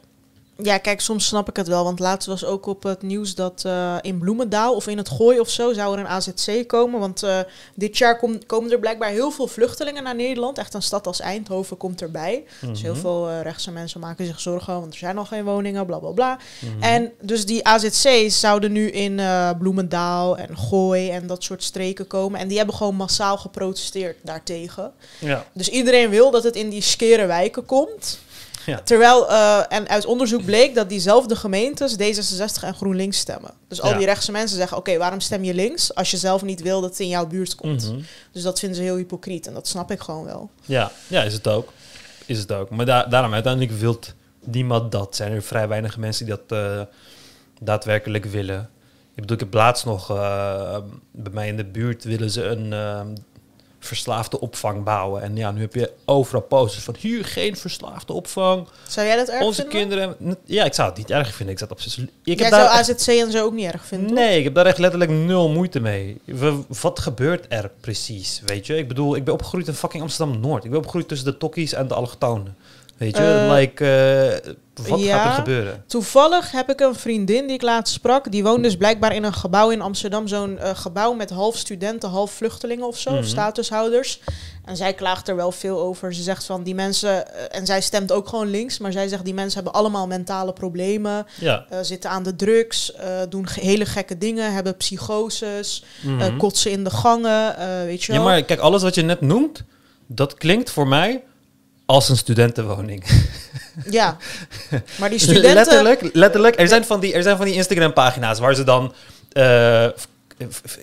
ja, 0.61 0.77
kijk, 0.77 1.01
soms 1.01 1.25
snap 1.27 1.49
ik 1.49 1.55
het 1.55 1.67
wel. 1.67 1.83
Want 1.83 1.99
laatst 1.99 2.27
was 2.27 2.45
ook 2.45 2.65
op 2.65 2.83
het 2.83 3.01
nieuws 3.01 3.35
dat 3.35 3.61
eh, 3.65 3.95
in 4.01 4.17
Bloemendaal 4.17 4.75
of 4.75 4.87
in 4.87 4.97
het 4.97 5.09
Gooi 5.09 5.39
of 5.39 5.49
zo 5.49 5.73
zou 5.73 5.93
er 5.93 5.99
een 5.99 6.07
AZC 6.07 6.67
komen. 6.67 6.99
Want 6.99 7.23
eh, 7.23 7.39
dit 7.75 7.97
jaar 7.97 8.17
kom- 8.17 8.45
komen 8.45 8.71
er 8.71 8.79
blijkbaar 8.79 9.09
heel 9.09 9.31
veel 9.31 9.47
vluchtelingen 9.47 10.03
naar 10.03 10.15
Nederland. 10.15 10.57
Echt 10.57 10.73
een 10.73 10.81
stad 10.81 11.07
als 11.07 11.19
Eindhoven 11.19 11.77
komt 11.77 12.01
erbij. 12.01 12.43
Dus 12.61 12.81
heel 12.81 12.91
Mhm. 12.91 13.01
veel 13.01 13.29
eh, 13.29 13.41
rechtse 13.41 13.71
mensen 13.71 13.99
maken 13.99 14.25
zich 14.25 14.39
zorgen, 14.39 14.73
want 14.79 14.93
er 14.93 14.99
zijn 14.99 15.17
al 15.17 15.25
geen 15.25 15.43
woningen, 15.43 15.85
bla 15.85 15.97
bla 15.97 16.09
bla. 16.11 16.37
Mhm. 16.59 16.83
En 16.83 17.11
dus 17.21 17.45
die 17.45 17.67
AZC's 17.67 18.39
zouden 18.39 18.71
nu 18.71 18.89
in 18.91 19.21
Bloemendaal 19.59 20.37
en 20.37 20.57
Gooi 20.57 21.09
en 21.09 21.27
dat 21.27 21.43
soort 21.43 21.63
streken 21.63 22.07
komen. 22.07 22.39
En 22.39 22.47
die 22.47 22.57
hebben 22.57 22.75
gewoon 22.75 22.95
massaal 22.95 23.37
geprotesteerd 23.37 24.17
daartegen. 24.23 24.91
Ja, 25.19 25.45
Dus 25.53 25.69
iedereen 25.69 26.09
wil 26.09 26.31
dat 26.31 26.43
het 26.43 26.55
in 26.55 26.69
die 26.69 26.81
skere 26.81 27.25
wijken 27.25 27.65
komt. 27.65 28.19
Ja. 28.69 28.81
Terwijl, 28.83 29.29
eh, 29.29 29.59
en 29.69 29.87
uit 29.89 30.05
onderzoek 30.05 30.45
bleek 30.45 30.75
dat 30.75 30.89
diezelfde 30.89 31.35
gemeentes 31.35 31.95
D66 31.95 32.63
en 32.63 32.73
GroenLinks 32.75 33.17
stemmen. 33.17 33.51
Dus 33.67 33.81
al 33.81 33.89
Ja. 33.91 33.97
die 33.97 34.05
rechtse 34.05 34.31
mensen 34.31 34.57
zeggen, 34.57 34.77
oké, 34.77 34.97
waarom 34.97 35.19
stem 35.19 35.43
je 35.43 35.53
links 35.53 35.95
als 35.95 36.11
je 36.11 36.17
zelf 36.17 36.41
niet 36.41 36.61
wil 36.61 36.81
dat 36.81 36.89
het 36.89 36.99
in 36.99 37.07
jouw 37.07 37.27
buurt 37.27 37.55
komt? 37.55 37.91
Mhm. 37.91 37.99
Dus 38.31 38.43
dat 38.43 38.59
vinden 38.59 38.77
ze 38.77 38.83
heel 38.83 38.95
hypocriet 38.95 39.47
en 39.47 39.53
dat 39.53 39.67
snap 39.67 39.91
ik 39.91 39.99
gewoon 39.99 40.25
wel. 40.25 40.49
ja, 40.65 40.91
ja, 41.07 41.23
is 41.23 41.33
het 41.33 41.47
ook. 41.47 41.73
Is 42.25 42.39
het 42.39 42.51
ook. 42.51 42.69
Maar 42.69 42.85
da- 42.85 43.05
daarom, 43.05 43.33
uiteindelijk 43.33 43.73
wil 43.79 43.99
niemand 44.45 44.91
dat. 44.91 45.15
Zijn 45.15 45.31
er 45.31 45.41
vrij 45.43 45.67
weinig 45.67 45.97
mensen 45.97 46.25
die 46.25 46.35
dat 46.47 46.57
eh, 46.59 46.81
daadwerkelijk 47.61 48.25
willen. 48.25 48.69
Ik 49.15 49.25
bedoel, 49.25 49.35
ik 49.35 49.39
heb 49.43 49.53
laatst 49.53 49.85
nog 49.85 50.09
eh, 50.09 50.77
bij 51.11 51.33
mij 51.33 51.47
in 51.47 51.57
de 51.57 51.65
buurt 51.65 52.03
willen 52.03 52.31
ze 52.31 52.43
een 52.43 52.73
verslaafde 53.79 54.39
opvang 54.39 54.83
bouwen. 54.83 55.21
En 55.21 55.35
ja, 55.35 55.51
nu 55.51 55.61
heb 55.61 55.73
je 55.73 55.91
overal 56.05 56.41
posters 56.41 56.83
van 56.83 56.95
hier 56.99 57.25
geen 57.25 57.57
verslaafde 57.57 58.13
opvang. 58.13 58.67
Zou 58.87 59.07
jij 59.07 59.15
dat 59.15 59.27
erg 59.27 59.41
Onze 59.43 59.61
vinden? 59.61 59.79
kinderen. 59.79 60.37
Ja, 60.45 60.63
ik 60.65 60.73
zou 60.73 60.89
het 60.89 60.97
niet 60.97 61.09
erg 61.11 61.33
vinden. 61.33 61.53
Ik 61.53 61.59
zat 61.59 61.71
op 61.71 61.79
Ik 61.79 62.09
Jij 62.23 62.35
heb 62.35 62.53
zou 62.53 62.63
echt- 62.79 62.89
AZC 62.89 63.07
en 63.07 63.31
zo 63.31 63.43
ook 63.45 63.53
niet 63.53 63.71
erg 63.71 63.85
vinden, 63.85 64.07
toch? 64.07 64.17
Nee, 64.17 64.37
ik 64.37 64.43
heb 64.43 64.53
daar 64.53 64.65
echt 64.65 64.77
letterlijk 64.77 65.11
nul 65.11 65.49
moeite 65.49 65.79
mee. 65.79 66.21
We- 66.25 66.61
wat 66.81 66.99
gebeurt 66.99 67.45
er 67.49 67.71
precies, 67.81 68.41
weet 68.45 68.65
je? 68.65 68.77
Ik 68.77 68.87
bedoel, 68.87 69.15
ik 69.15 69.23
ben 69.23 69.33
opgegroeid 69.33 69.67
in 69.67 69.73
fucking 69.73 70.03
Amsterdam-Noord. 70.03 70.63
Ik 70.63 70.69
ben 70.69 70.79
opgegroeid 70.79 71.07
tussen 71.07 71.27
de 71.31 71.37
Tokkies 71.37 71.73
en 71.73 71.87
de 71.87 71.93
allochtonen. 71.93 72.55
Weet 72.97 73.17
je, 73.17 73.23
Eh, 73.23 73.53
like, 73.55 73.85
eh, 73.85 74.51
wat 74.87 74.99
ja. 74.99 75.17
gaat 75.17 75.27
er 75.27 75.33
gebeuren? 75.33 75.83
Toevallig 75.87 76.51
heb 76.51 76.69
ik 76.69 76.79
een 76.79 76.95
vriendin 76.95 77.45
die 77.45 77.55
ik 77.55 77.61
laatst 77.61 77.93
sprak. 77.93 78.31
Die 78.31 78.43
woont 78.43 78.63
dus 78.63 78.77
blijkbaar 78.77 79.15
in 79.15 79.23
een 79.23 79.33
gebouw 79.33 79.69
in 79.69 79.81
Amsterdam. 79.81 80.27
Zo'n 80.27 80.57
eh, 80.57 80.69
gebouw 80.75 81.13
met 81.13 81.29
half 81.29 81.57
studenten, 81.57 82.09
half 82.09 82.31
vluchtelingen 82.31 82.87
of 82.87 82.97
zo. 82.97 83.09
Mhm. 83.09 83.19
Of 83.19 83.25
statushouders. 83.25 84.19
En 84.65 84.77
zij 84.77 84.93
klaagt 84.93 85.27
er 85.27 85.35
wel 85.35 85.51
veel 85.51 85.79
over. 85.79 86.13
Ze 86.13 86.21
zegt 86.23 86.43
van 86.45 86.63
die 86.63 86.75
mensen... 86.75 87.33
eh, 87.33 87.59
en 87.59 87.65
zij 87.65 87.81
stemt 87.81 88.11
ook 88.11 88.27
gewoon 88.27 88.49
links. 88.49 88.77
Maar 88.77 88.91
zij 88.91 89.07
zegt 89.07 89.25
die 89.25 89.33
mensen 89.33 89.55
hebben 89.63 89.73
allemaal 89.81 90.07
mentale 90.07 90.53
problemen. 90.53 91.25
Ja. 91.39 91.65
eh, 91.69 91.79
zitten 91.81 92.09
aan 92.09 92.23
de 92.23 92.35
drugs. 92.35 92.93
doen 93.29 93.47
ge- 93.47 93.59
hele 93.59 93.85
gekke 93.85 94.17
dingen. 94.17 94.53
Hebben 94.53 94.77
psychoses. 94.77 95.83
mhm. 96.01 96.37
kotsen 96.37 96.71
in 96.71 96.83
de 96.83 96.89
gangen. 96.89 97.55
weet 97.85 98.03
je 98.03 98.11
ja, 98.13 98.17
wel. 98.19 98.27
maar 98.27 98.43
kijk, 98.43 98.59
alles 98.59 98.81
wat 98.81 98.95
je 98.95 99.01
net 99.01 99.21
noemt, 99.21 99.63
dat 100.07 100.33
klinkt 100.33 100.69
voor 100.71 100.87
mij 100.87 101.23
als 101.89 102.09
een 102.09 102.17
studentenwoning. 102.17 103.03
Ja. 103.89 104.17
Maar 104.99 105.09
die 105.09 105.19
studenten... 105.19 105.53
letterlijk, 105.53 106.09
letterlijk. 106.13 106.59
Er 106.59 106.67
zijn 106.67 106.85
van 106.85 106.99
die, 106.99 107.13
er 107.13 107.23
zijn 107.23 107.37
van 107.37 107.45
die 107.45 107.55
Instagram-pagina's 107.55 108.39
waar 108.39 108.55
ze 108.55 108.63
dan 108.63 108.93
eh, 109.31 109.87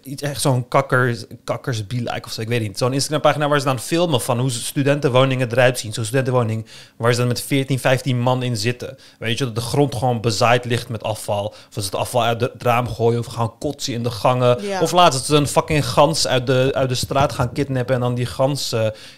iets 0.02 0.22
echt 0.22 0.40
zo'n 0.40 0.68
kakker, 0.68 1.24
kakkers 1.44 1.86
be 1.86 1.96
like 1.96 2.22
of 2.24 2.32
zo, 2.32 2.40
ik 2.40 2.48
weet 2.48 2.60
niet. 2.60 2.78
Zo'n 2.78 2.92
Instagram 2.92 3.20
pagina 3.20 3.48
waar 3.48 3.58
ze 3.58 3.64
dan 3.64 3.78
filmen 3.78 4.20
van 4.20 4.40
hoe 4.40 4.50
studentenwoningen 4.50 5.52
eruit 5.52 5.78
zien. 5.78 5.92
Zo'n 5.92 6.04
studentenwoning 6.04 6.66
waar 6.96 7.12
ze 7.12 7.18
dan 7.18 7.28
met 7.28 7.42
14, 7.42 7.78
15 7.78 8.20
man 8.20 8.42
in 8.42 8.56
zitten. 8.56 8.96
Weet 9.18 9.38
je, 9.38 9.44
dat 9.44 9.54
de 9.54 9.60
grond 9.60 9.94
gewoon 9.94 10.20
bezaaid 10.20 10.64
ligt 10.64 10.88
met 10.88 11.02
afval. 11.02 11.46
Of 11.46 11.66
ze 11.70 11.80
het 11.80 11.94
afval 11.94 12.22
uit 12.22 12.40
het 12.40 12.62
raam 12.62 12.88
gooien 12.88 13.18
of 13.18 13.26
gaan 13.26 13.58
kotsen 13.58 13.92
in 13.92 14.02
de 14.02 14.10
gangen. 14.10 14.62
Ja. 14.62 14.80
Of 14.80 14.92
laatst 14.92 15.24
ze 15.24 15.36
een 15.36 15.48
fucking 15.48 15.86
gans 15.86 16.26
uit 16.26 16.46
de, 16.46 16.70
uit 16.74 16.88
de 16.88 16.94
straat 16.94 17.32
gaan 17.32 17.52
kidnappen 17.52 17.94
en 17.94 18.00
dan 18.00 18.14
die 18.14 18.26
gans 18.26 18.74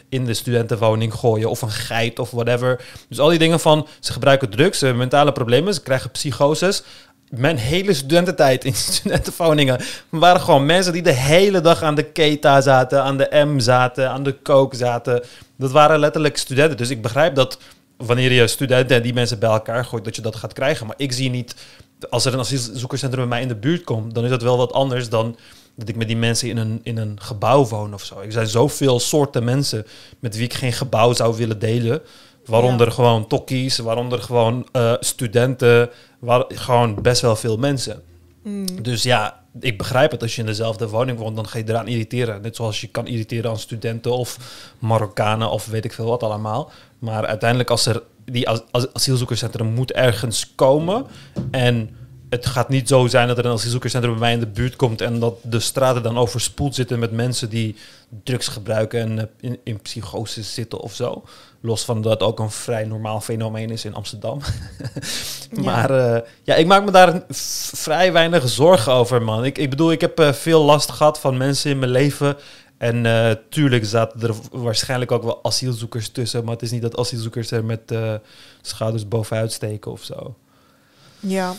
in 0.08 0.24
de 0.24 0.34
studentenwoning 0.34 1.14
gooien. 1.14 1.50
Of 1.50 1.62
een 1.62 1.70
geit 1.70 2.18
of 2.18 2.30
whatever. 2.30 2.84
Dus 3.08 3.18
al 3.18 3.28
die 3.28 3.38
dingen 3.38 3.60
van, 3.60 3.86
ze 4.00 4.12
gebruiken 4.12 4.50
drugs, 4.50 4.78
ze 4.78 4.84
hebben 4.84 5.02
mentale 5.02 5.32
problemen, 5.32 5.74
ze 5.74 5.82
krijgen 5.82 6.10
psychoses. 6.10 6.82
Mijn 7.30 7.56
hele 7.56 7.94
studententijd 7.94 8.64
in 8.64 8.74
studentenwoningen 8.92 9.80
waren 10.08 10.40
gewoon 10.40 10.66
mensen 10.66 10.92
die 10.92 11.02
de 11.02 11.12
hele 11.12 11.60
dag 11.60 11.82
aan 11.82 11.94
de 11.94 12.04
keta 12.04 12.60
zaten, 12.60 13.02
aan 13.02 13.16
de 13.16 13.44
M 13.46 13.60
zaten, 13.60 14.10
aan 14.10 14.22
de 14.22 14.42
coke 14.42 14.76
zaten. 14.76 15.22
Dat 15.56 15.70
waren 15.70 15.98
letterlijk 15.98 16.36
studenten. 16.36 16.76
Dus 16.76 16.90
ik 16.90 17.02
begrijp 17.02 17.34
dat 17.34 17.58
wanneer 17.96 18.32
je 18.32 18.46
studenten 18.46 18.96
en 18.96 19.02
die 19.02 19.14
mensen 19.14 19.38
bij 19.38 19.50
elkaar 19.50 19.84
gooit, 19.84 20.04
dat 20.04 20.16
je 20.16 20.22
dat 20.22 20.36
gaat 20.36 20.52
krijgen. 20.52 20.86
Maar 20.86 20.96
ik 20.98 21.12
zie 21.12 21.30
niet, 21.30 21.54
als 22.10 22.24
er 22.24 22.32
een 22.32 22.38
asielzoekerscentrum 22.38 23.20
bij 23.20 23.28
mij 23.28 23.42
in 23.42 23.48
de 23.48 23.56
buurt 23.56 23.84
komt, 23.84 24.14
dan 24.14 24.24
is 24.24 24.30
dat 24.30 24.42
wel 24.42 24.56
wat 24.56 24.72
anders 24.72 25.08
dan 25.08 25.36
dat 25.78 25.88
ik 25.88 25.96
met 25.96 26.06
die 26.06 26.16
mensen 26.16 26.48
in 26.48 26.56
een, 26.56 26.80
in 26.82 26.96
een 26.96 27.20
gebouw 27.20 27.64
woon 27.64 27.94
of 27.94 28.04
zo. 28.04 28.20
Er 28.20 28.32
zijn 28.32 28.46
zoveel 28.46 29.00
soorten 29.00 29.44
mensen 29.44 29.86
met 30.18 30.36
wie 30.36 30.44
ik 30.44 30.54
geen 30.54 30.72
gebouw 30.72 31.12
zou 31.12 31.36
willen 31.36 31.58
delen. 31.58 32.00
Waaronder 32.48 32.86
Ja. 32.86 32.92
gewoon 32.92 33.26
tokkies, 33.26 33.78
waaronder 33.78 34.22
gewoon 34.22 34.66
eh, 34.72 34.92
studenten, 35.00 35.90
waar, 36.18 36.44
gewoon 36.48 37.02
best 37.02 37.20
wel 37.20 37.36
veel 37.36 37.56
mensen. 37.56 38.02
Mm. 38.42 38.82
Dus 38.82 39.02
ja, 39.02 39.40
ik 39.60 39.78
begrijp 39.78 40.10
het. 40.10 40.22
Als 40.22 40.34
je 40.34 40.40
in 40.40 40.46
dezelfde 40.46 40.88
woning 40.88 41.18
woont, 41.18 41.36
dan 41.36 41.48
ga 41.48 41.58
je 41.58 41.64
eraan 41.68 41.86
irriteren. 41.88 42.42
Net 42.42 42.56
zoals 42.56 42.80
je 42.80 42.86
kan 42.86 43.06
irriteren 43.06 43.50
aan 43.50 43.58
studenten 43.58 44.12
of 44.12 44.36
Marokkanen 44.78 45.50
of 45.50 45.66
weet 45.66 45.84
ik 45.84 45.92
veel 45.92 46.06
wat 46.08 46.22
allemaal. 46.22 46.70
Maar 46.98 47.26
uiteindelijk 47.26 47.70
als 47.70 47.86
er 47.86 48.02
die 48.24 48.48
as- 48.48 48.92
asielzoekerscentrum 48.92 49.66
moet 49.74 49.92
ergens 49.92 50.52
komen 50.54 51.06
en 51.50 51.90
het 52.30 52.46
gaat 52.46 52.68
niet 52.68 52.88
zo 52.88 53.06
zijn 53.06 53.28
dat 53.28 53.38
er 53.38 53.44
een 53.44 53.52
asielzoekerscentrum 53.52 54.12
bij 54.12 54.20
mij 54.20 54.32
in 54.32 54.40
de 54.40 54.46
buurt 54.46 54.76
komt 54.76 55.00
en 55.00 55.18
dat 55.18 55.34
de 55.42 55.60
straten 55.60 56.02
dan 56.02 56.18
overspoeld 56.18 56.74
zitten 56.74 56.98
met 56.98 57.12
mensen 57.12 57.48
die 57.50 57.76
drugs 58.24 58.48
gebruiken 58.48 59.00
en 59.00 59.18
eh, 59.18 59.24
in, 59.40 59.58
in 59.64 59.80
psychose 59.80 60.42
zitten 60.42 60.80
of 60.80 60.94
zo. 60.94 61.24
Los 61.60 61.84
van 61.84 62.02
dat 62.02 62.12
het 62.12 62.22
ook 62.22 62.38
een 62.38 62.50
vrij 62.50 62.84
normaal 62.84 63.20
fenomeen 63.20 63.70
is 63.70 63.84
in 63.84 63.94
Amsterdam. 63.94 64.40
Ja. 65.50 65.62
Maar 65.62 65.90
eh, 65.90 66.20
ja, 66.42 66.54
ik 66.54 66.66
maak 66.66 66.84
me 66.84 66.90
daar 66.90 67.22
vrij 67.72 68.12
weinig 68.12 68.48
zorgen 68.48 68.92
over, 68.92 69.22
man. 69.22 69.44
Ik, 69.44 69.58
ik 69.58 69.70
bedoel, 69.70 69.92
ik 69.92 70.00
heb 70.00 70.18
eh, 70.18 70.32
veel 70.32 70.64
last 70.64 70.90
gehad 70.90 71.20
van 71.20 71.36
mensen 71.36 71.70
in 71.70 71.78
mijn 71.78 71.90
leven. 71.90 72.36
En 72.78 73.06
eh, 73.06 73.30
tuurlijk 73.48 73.84
zaten 73.84 74.20
er 74.20 74.34
waarschijnlijk 74.50 75.12
ook 75.12 75.22
wel 75.22 75.44
asielzoekers 75.44 76.08
tussen. 76.08 76.44
Maar 76.44 76.52
het 76.52 76.62
is 76.62 76.70
niet 76.70 76.82
dat 76.82 76.98
asielzoekers 76.98 77.50
er 77.50 77.64
met 77.64 77.94
schouders 78.60 79.08
bovenuit 79.08 79.52
steken 79.52 79.90
of 79.90 80.02
zo. 80.04 80.34
Ja. 81.20 81.54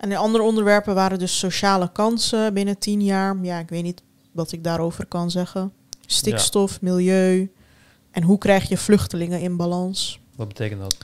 En 0.00 0.08
de 0.08 0.16
andere 0.16 0.44
onderwerpen 0.44 0.94
waren 0.94 1.18
dus 1.18 1.38
sociale 1.38 1.92
kansen 1.92 2.54
binnen 2.54 2.78
tien 2.78 3.02
jaar. 3.02 3.36
Ja, 3.42 3.58
ik 3.58 3.68
weet 3.68 3.82
niet 3.82 4.02
wat 4.32 4.52
ik 4.52 4.64
daarover 4.64 5.06
kan 5.06 5.30
zeggen. 5.30 5.72
Stikstof, 6.06 6.80
milieu. 6.80 7.52
En 8.10 8.22
hoe 8.22 8.38
krijg 8.38 8.68
je 8.68 8.76
vluchtelingen 8.76 9.40
in 9.40 9.56
balans? 9.56 10.20
Wat 10.36 10.48
betekent 10.48 10.80
dat? 10.80 10.96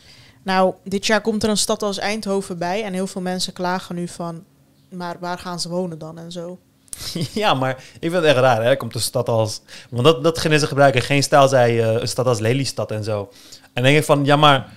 Nou, 0.42 0.74
dit 0.85 1.06
jaar 1.06 1.20
komt 1.20 1.42
er 1.42 1.48
een 1.48 1.56
stad 1.56 1.82
als 1.82 1.98
Eindhoven 1.98 2.59
bij. 2.59 2.85
En 2.85 2.92
heel 2.92 3.06
veel 3.06 3.20
mensen 3.20 3.52
klagen 3.52 3.94
nu 3.94 4.09
van... 4.09 4.44
Maar 4.88 5.16
waar 5.20 5.38
gaan 5.38 5.61
ze 5.61 5.68
wonen 5.68 5.98
dan 5.98 6.18
en 6.18 6.32
zo? 6.32 6.59
ja, 7.32 7.54
maar 7.54 7.70
ik 7.76 8.11
vind 8.11 8.12
het 8.12 8.24
echt 8.24 8.37
raar, 8.37 8.62
hè? 8.62 8.68
Er 8.70 8.76
komt 8.76 8.94
een 8.94 9.00
stad 9.00 9.28
als... 9.28 9.61
Want 9.90 10.04
dat, 10.04 10.22
dat 10.22 10.38
gingen 10.38 10.61
ze 10.61 10.66
gebruiken. 10.66 11.02
Geen 11.02 11.22
stijl 11.22 11.48
zei 11.48 11.80
eh, 11.80 12.00
een 12.00 12.09
stad 12.09 12.26
als 12.26 12.38
Lelystad 12.38 12.90
en 12.90 13.04
zo. 13.04 13.28
En 13.62 13.68
dan 13.72 13.82
denk 13.82 13.96
ik 13.96 14.04
van, 14.04 14.24
ja, 14.24 14.37
maar 14.37 14.72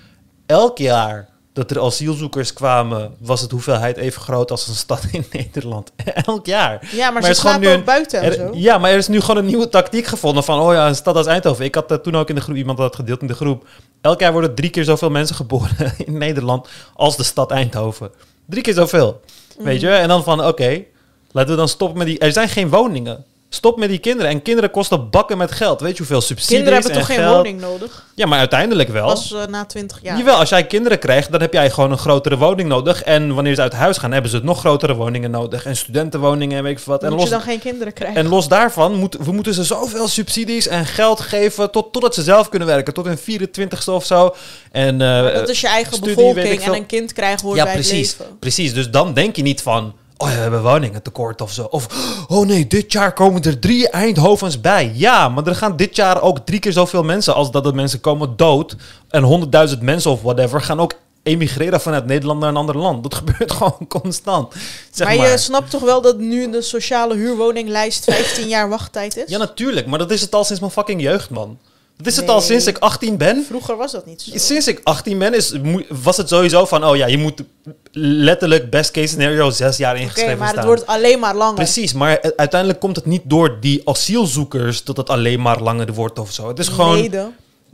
elk 0.45 0.77
jaar 0.77 1.29
dat 1.59 1.71
er 1.71 1.81
asielzoekers 1.83 2.53
kwamen... 2.53 3.15
was 3.19 3.41
het 3.41 3.51
hoeveelheid 3.51 3.97
even 3.97 4.21
groot 4.21 4.51
als 4.51 4.67
een 4.67 4.75
stad 4.75 5.01
in 5.11 5.25
Nederland. 5.31 5.91
elk 6.25 6.45
jaar. 6.45 6.87
Ja, 6.91 7.11
maar, 7.11 7.21
Maar 7.21 7.33
ze 7.33 7.39
slapen 7.41 7.61
nu 7.61 7.67
ook 7.67 7.73
een- 7.73 7.83
buiten 7.83 8.21
en 8.21 8.33
zo. 8.33 8.49
ja, 8.53 8.77
maar 8.77 8.91
er 8.91 8.97
is 8.97 9.07
nu 9.07 9.19
gewoon 9.21 9.37
een 9.37 9.45
nieuwe 9.45 9.69
tactiek 9.69 10.05
gevonden 10.05 10.43
van, 10.43 10.59
oh 10.59 10.73
ja, 10.73 10.87
een 10.87 10.95
stad 10.95 11.15
als 11.15 11.25
Eindhoven. 11.27 11.65
Ik 11.65 11.75
had 11.75 11.91
eh, 11.91 11.97
toen 11.97 12.15
ook 12.17 12.29
in 12.29 12.35
de 12.35 12.41
groep, 12.41 12.55
iemand 12.55 12.77
had 12.77 12.87
het 12.87 12.95
gedeeld 12.95 13.21
in 13.21 13.27
de 13.27 13.33
groep. 13.33 13.67
Elk 14.01 14.19
jaar 14.19 14.31
worden 14.31 14.55
drie 14.55 14.69
keer 14.69 14.83
zoveel 14.83 15.09
mensen 15.09 15.35
geboren 15.35 15.93
in 16.05 16.17
Nederland 16.17 16.67
als 16.95 17.17
de 17.17 17.23
stad 17.23 17.51
Eindhoven. 17.51 18.11
Drie 18.45 18.63
keer 18.63 18.73
zoveel, 18.73 19.21
weet 19.57 19.81
je? 19.81 19.89
En 19.89 20.07
dan 20.07 20.23
van, 20.23 20.45
oké, 20.45 20.83
laten 21.31 21.51
we 21.51 21.57
dan 21.57 21.67
stoppen 21.69 21.97
met 21.97 22.07
die... 22.07 22.19
Er 22.19 22.31
zijn 22.31 22.49
geen 22.49 22.69
woningen. 22.69 23.25
Stop 23.51 23.77
met 23.77 23.89
die 23.89 23.97
kinderen. 23.97 24.31
En 24.31 24.41
kinderen 24.41 24.71
kosten 24.71 25.09
bakken 25.09 25.37
met 25.37 25.51
geld. 25.51 25.81
Weet 25.81 25.91
je 25.91 25.97
hoeveel 25.97 26.21
subsidies 26.21 26.55
Kinderen 26.55 26.73
hebben 26.73 26.99
toch 26.99 27.09
en 27.09 27.15
geen 27.15 27.33
woning 27.33 27.59
nodig? 27.61 28.05
Ja, 28.15 28.25
maar 28.25 28.39
uiteindelijk 28.39 28.89
wel. 28.89 29.07
Pas 29.07 29.33
eh, 29.33 29.45
na 29.45 29.65
twintig 29.65 29.99
jaar. 30.01 30.17
Jawel, 30.17 30.35
als 30.35 30.49
jij 30.49 30.65
kinderen 30.65 30.99
krijgt, 30.99 31.31
dan 31.31 31.41
heb 31.41 31.53
jij 31.53 31.69
gewoon 31.69 31.91
een 31.91 31.97
grotere 31.97 32.37
woning 32.37 32.69
nodig. 32.69 33.03
En 33.03 33.33
wanneer 33.33 33.55
ze 33.55 33.61
uit 33.61 33.73
huis 33.73 33.97
gaan, 33.97 34.11
hebben 34.11 34.29
ze 34.31 34.37
het 34.37 34.45
nog 34.45 34.59
grotere 34.59 34.95
woningen 34.95 35.31
nodig. 35.31 35.65
En 35.65 35.75
studentenwoningen 35.75 36.57
en 36.57 36.63
weet 36.63 36.71
ik 36.71 36.79
veel 36.79 36.93
wat. 36.93 37.03
En 37.03 37.11
los 37.11 37.23
je 37.23 37.29
dan 37.29 37.41
geen 37.41 37.59
kinderen 37.59 37.93
krijgen? 37.93 38.17
en 38.17 38.27
los 38.27 38.47
daarvan, 38.47 38.95
moet, 38.95 39.17
we 39.19 39.31
moeten 39.31 39.53
ze 39.53 39.63
zoveel 39.63 40.07
subsidies 40.07 40.67
en 40.67 40.85
geld 40.85 41.19
geven 41.19 41.71
tot, 41.71 41.93
totdat 41.93 42.15
ze 42.15 42.23
zelf 42.23 42.49
kunnen 42.49 42.67
werken. 42.67 42.93
Tot 42.93 43.05
hun 43.05 43.19
24ste 43.19 43.93
of 43.93 44.05
zo. 44.05 44.35
En, 44.71 45.01
eh, 45.01 45.33
dat 45.33 45.49
is 45.49 45.61
je 45.61 45.67
eigen 45.67 45.93
studie, 45.93 46.15
bevolking 46.15 46.61
en 46.61 46.73
een 46.73 46.85
kind 46.85 47.13
krijgen 47.13 47.45
hoort 47.45 47.57
ja, 47.57 47.63
bij 47.63 47.73
precies, 47.73 48.09
het 48.09 48.19
leven. 48.19 48.39
precies. 48.39 48.73
Dus 48.73 48.89
dan 48.89 49.13
denk 49.13 49.35
je 49.35 49.41
niet 49.41 49.61
van... 49.61 49.93
Oh, 50.21 50.29
ja, 50.29 50.35
we 50.35 50.41
hebben 50.41 50.61
woningen 50.61 51.01
tekort 51.01 51.41
of 51.41 51.51
zo. 51.51 51.63
Of, 51.63 51.87
oh 52.27 52.45
nee, 52.45 52.67
dit 52.67 52.91
jaar 52.91 53.13
komen 53.13 53.41
er 53.43 53.59
drie 53.59 53.89
Eindhovens 53.89 54.61
bij. 54.61 54.91
Ja, 54.95 55.29
maar 55.29 55.47
er 55.47 55.55
gaan 55.55 55.75
dit 55.75 55.95
jaar 55.95 56.21
ook 56.21 56.39
drie 56.39 56.59
keer 56.59 56.71
zoveel 56.71 57.03
mensen... 57.03 57.35
als 57.35 57.51
dat 57.51 57.65
er 57.65 57.75
mensen 57.75 58.01
komen 58.01 58.35
dood. 58.35 58.75
En 59.09 59.23
honderdduizend 59.23 59.81
mensen 59.81 60.11
of 60.11 60.21
whatever... 60.21 60.61
gaan 60.61 60.79
ook 60.79 60.93
emigreren 61.23 61.81
vanuit 61.81 62.05
Nederland 62.05 62.39
naar 62.39 62.49
een 62.49 62.55
ander 62.55 62.77
land. 62.77 63.03
Dat 63.03 63.15
gebeurt 63.23 63.51
gewoon 63.51 63.87
constant. 63.87 64.53
Zeg 64.91 65.07
maar, 65.07 65.17
maar, 65.17 65.29
je 65.29 65.37
snapt 65.37 65.69
toch 65.69 65.81
wel 65.81 66.01
dat 66.01 66.17
nu 66.17 66.51
de 66.51 66.61
sociale 66.61 67.15
huurwoninglijst 67.15 68.03
15 68.03 68.47
jaar 68.47 68.69
wachttijd 68.69 69.17
is? 69.17 69.29
Ja, 69.29 69.37
natuurlijk. 69.37 69.87
Maar 69.87 69.99
dat 69.99 70.11
is 70.11 70.21
het 70.21 70.35
al 70.35 70.43
sinds 70.43 70.61
mijn 70.61 70.73
fucking 70.73 71.01
jeugd, 71.01 71.29
man. 71.29 71.57
Dat 72.03 72.07
is 72.07 72.15
het 72.15 72.29
al 72.29 72.41
sinds 72.41 72.67
ik 72.67 72.77
18 72.77 73.17
ben. 73.17 73.45
Vroeger 73.45 73.77
was 73.77 73.91
dat 73.91 74.05
niet 74.05 74.21
zo. 74.21 74.31
Sinds 74.35 74.67
ik 74.67 74.79
18 74.83 75.17
ben, 75.17 75.33
is, 75.33 75.53
was 75.89 76.17
het 76.17 76.29
sowieso 76.29 76.65
van... 76.65 76.85
oh 76.85 76.95
ja, 76.95 77.07
je 77.07 77.17
moet 77.17 77.43
letterlijk 77.91 78.69
best 78.69 78.91
case 78.91 79.07
scenario 79.07 79.49
zes 79.49 79.77
jaar 79.77 79.97
ingeschreven 79.97 80.37
maar 80.37 80.47
het 80.47 80.55
staan. 80.55 80.65
wordt 80.65 80.87
alleen 80.87 81.19
maar 81.19 81.35
langer. 81.35 81.55
Precies, 81.55 81.93
maar 81.93 82.33
uiteindelijk 82.35 82.79
komt 82.79 82.95
het 82.95 83.05
niet 83.05 83.21
door 83.25 83.57
die 83.59 83.81
asielzoekers... 83.85 84.83
dat 84.83 84.97
het 84.97 85.09
alleen 85.09 85.41
maar 85.41 85.61
langer 85.61 85.93
wordt 85.93 86.19
of 86.19 86.31
zo. 86.31 86.47
Het 86.47 86.59
is 86.59 86.67
gewoon... 86.67 87.01
Mede. 87.01 87.31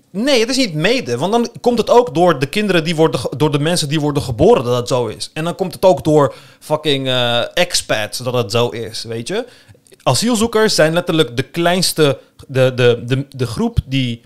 Nee, 0.10 0.40
het 0.40 0.50
is 0.50 0.58
niet 0.58 0.74
mede. 0.74 1.18
Want 1.18 1.32
dan 1.32 1.50
komt 1.62 1.78
het 1.78 1.90
ook 1.90 2.14
door 2.14 2.40
de 2.40 2.46
kinderen 2.46 2.84
die 2.84 2.96
worden... 2.96 3.20
door 3.38 3.52
de 3.52 3.60
mensen 3.60 3.90
die 3.90 4.00
worden 4.00 4.24
geboren 4.24 4.64
dat 4.64 4.78
het 4.78 4.88
zo 4.88 5.08
is. 5.08 5.30
En 5.34 5.44
dan 5.44 5.56
komt 5.56 5.74
het 5.74 5.86
ook 5.86 6.04
door 6.04 6.34
fucking 6.60 7.08
eh, 7.08 7.42
expats 7.54 8.18
dat 8.18 8.34
het 8.34 8.52
zo 8.52 8.70
is, 8.70 9.04
weet 9.04 9.28
je? 9.28 9.46
Asielzoekers 10.08 10.76
zijn 10.76 10.94
letterlijk 10.94 11.38
de 11.38 11.44
kleinste... 11.44 12.20
de, 12.48 12.72
de, 12.76 13.04
de, 13.06 13.26
de 13.30 13.46
groep 13.46 13.78
die... 13.86 14.22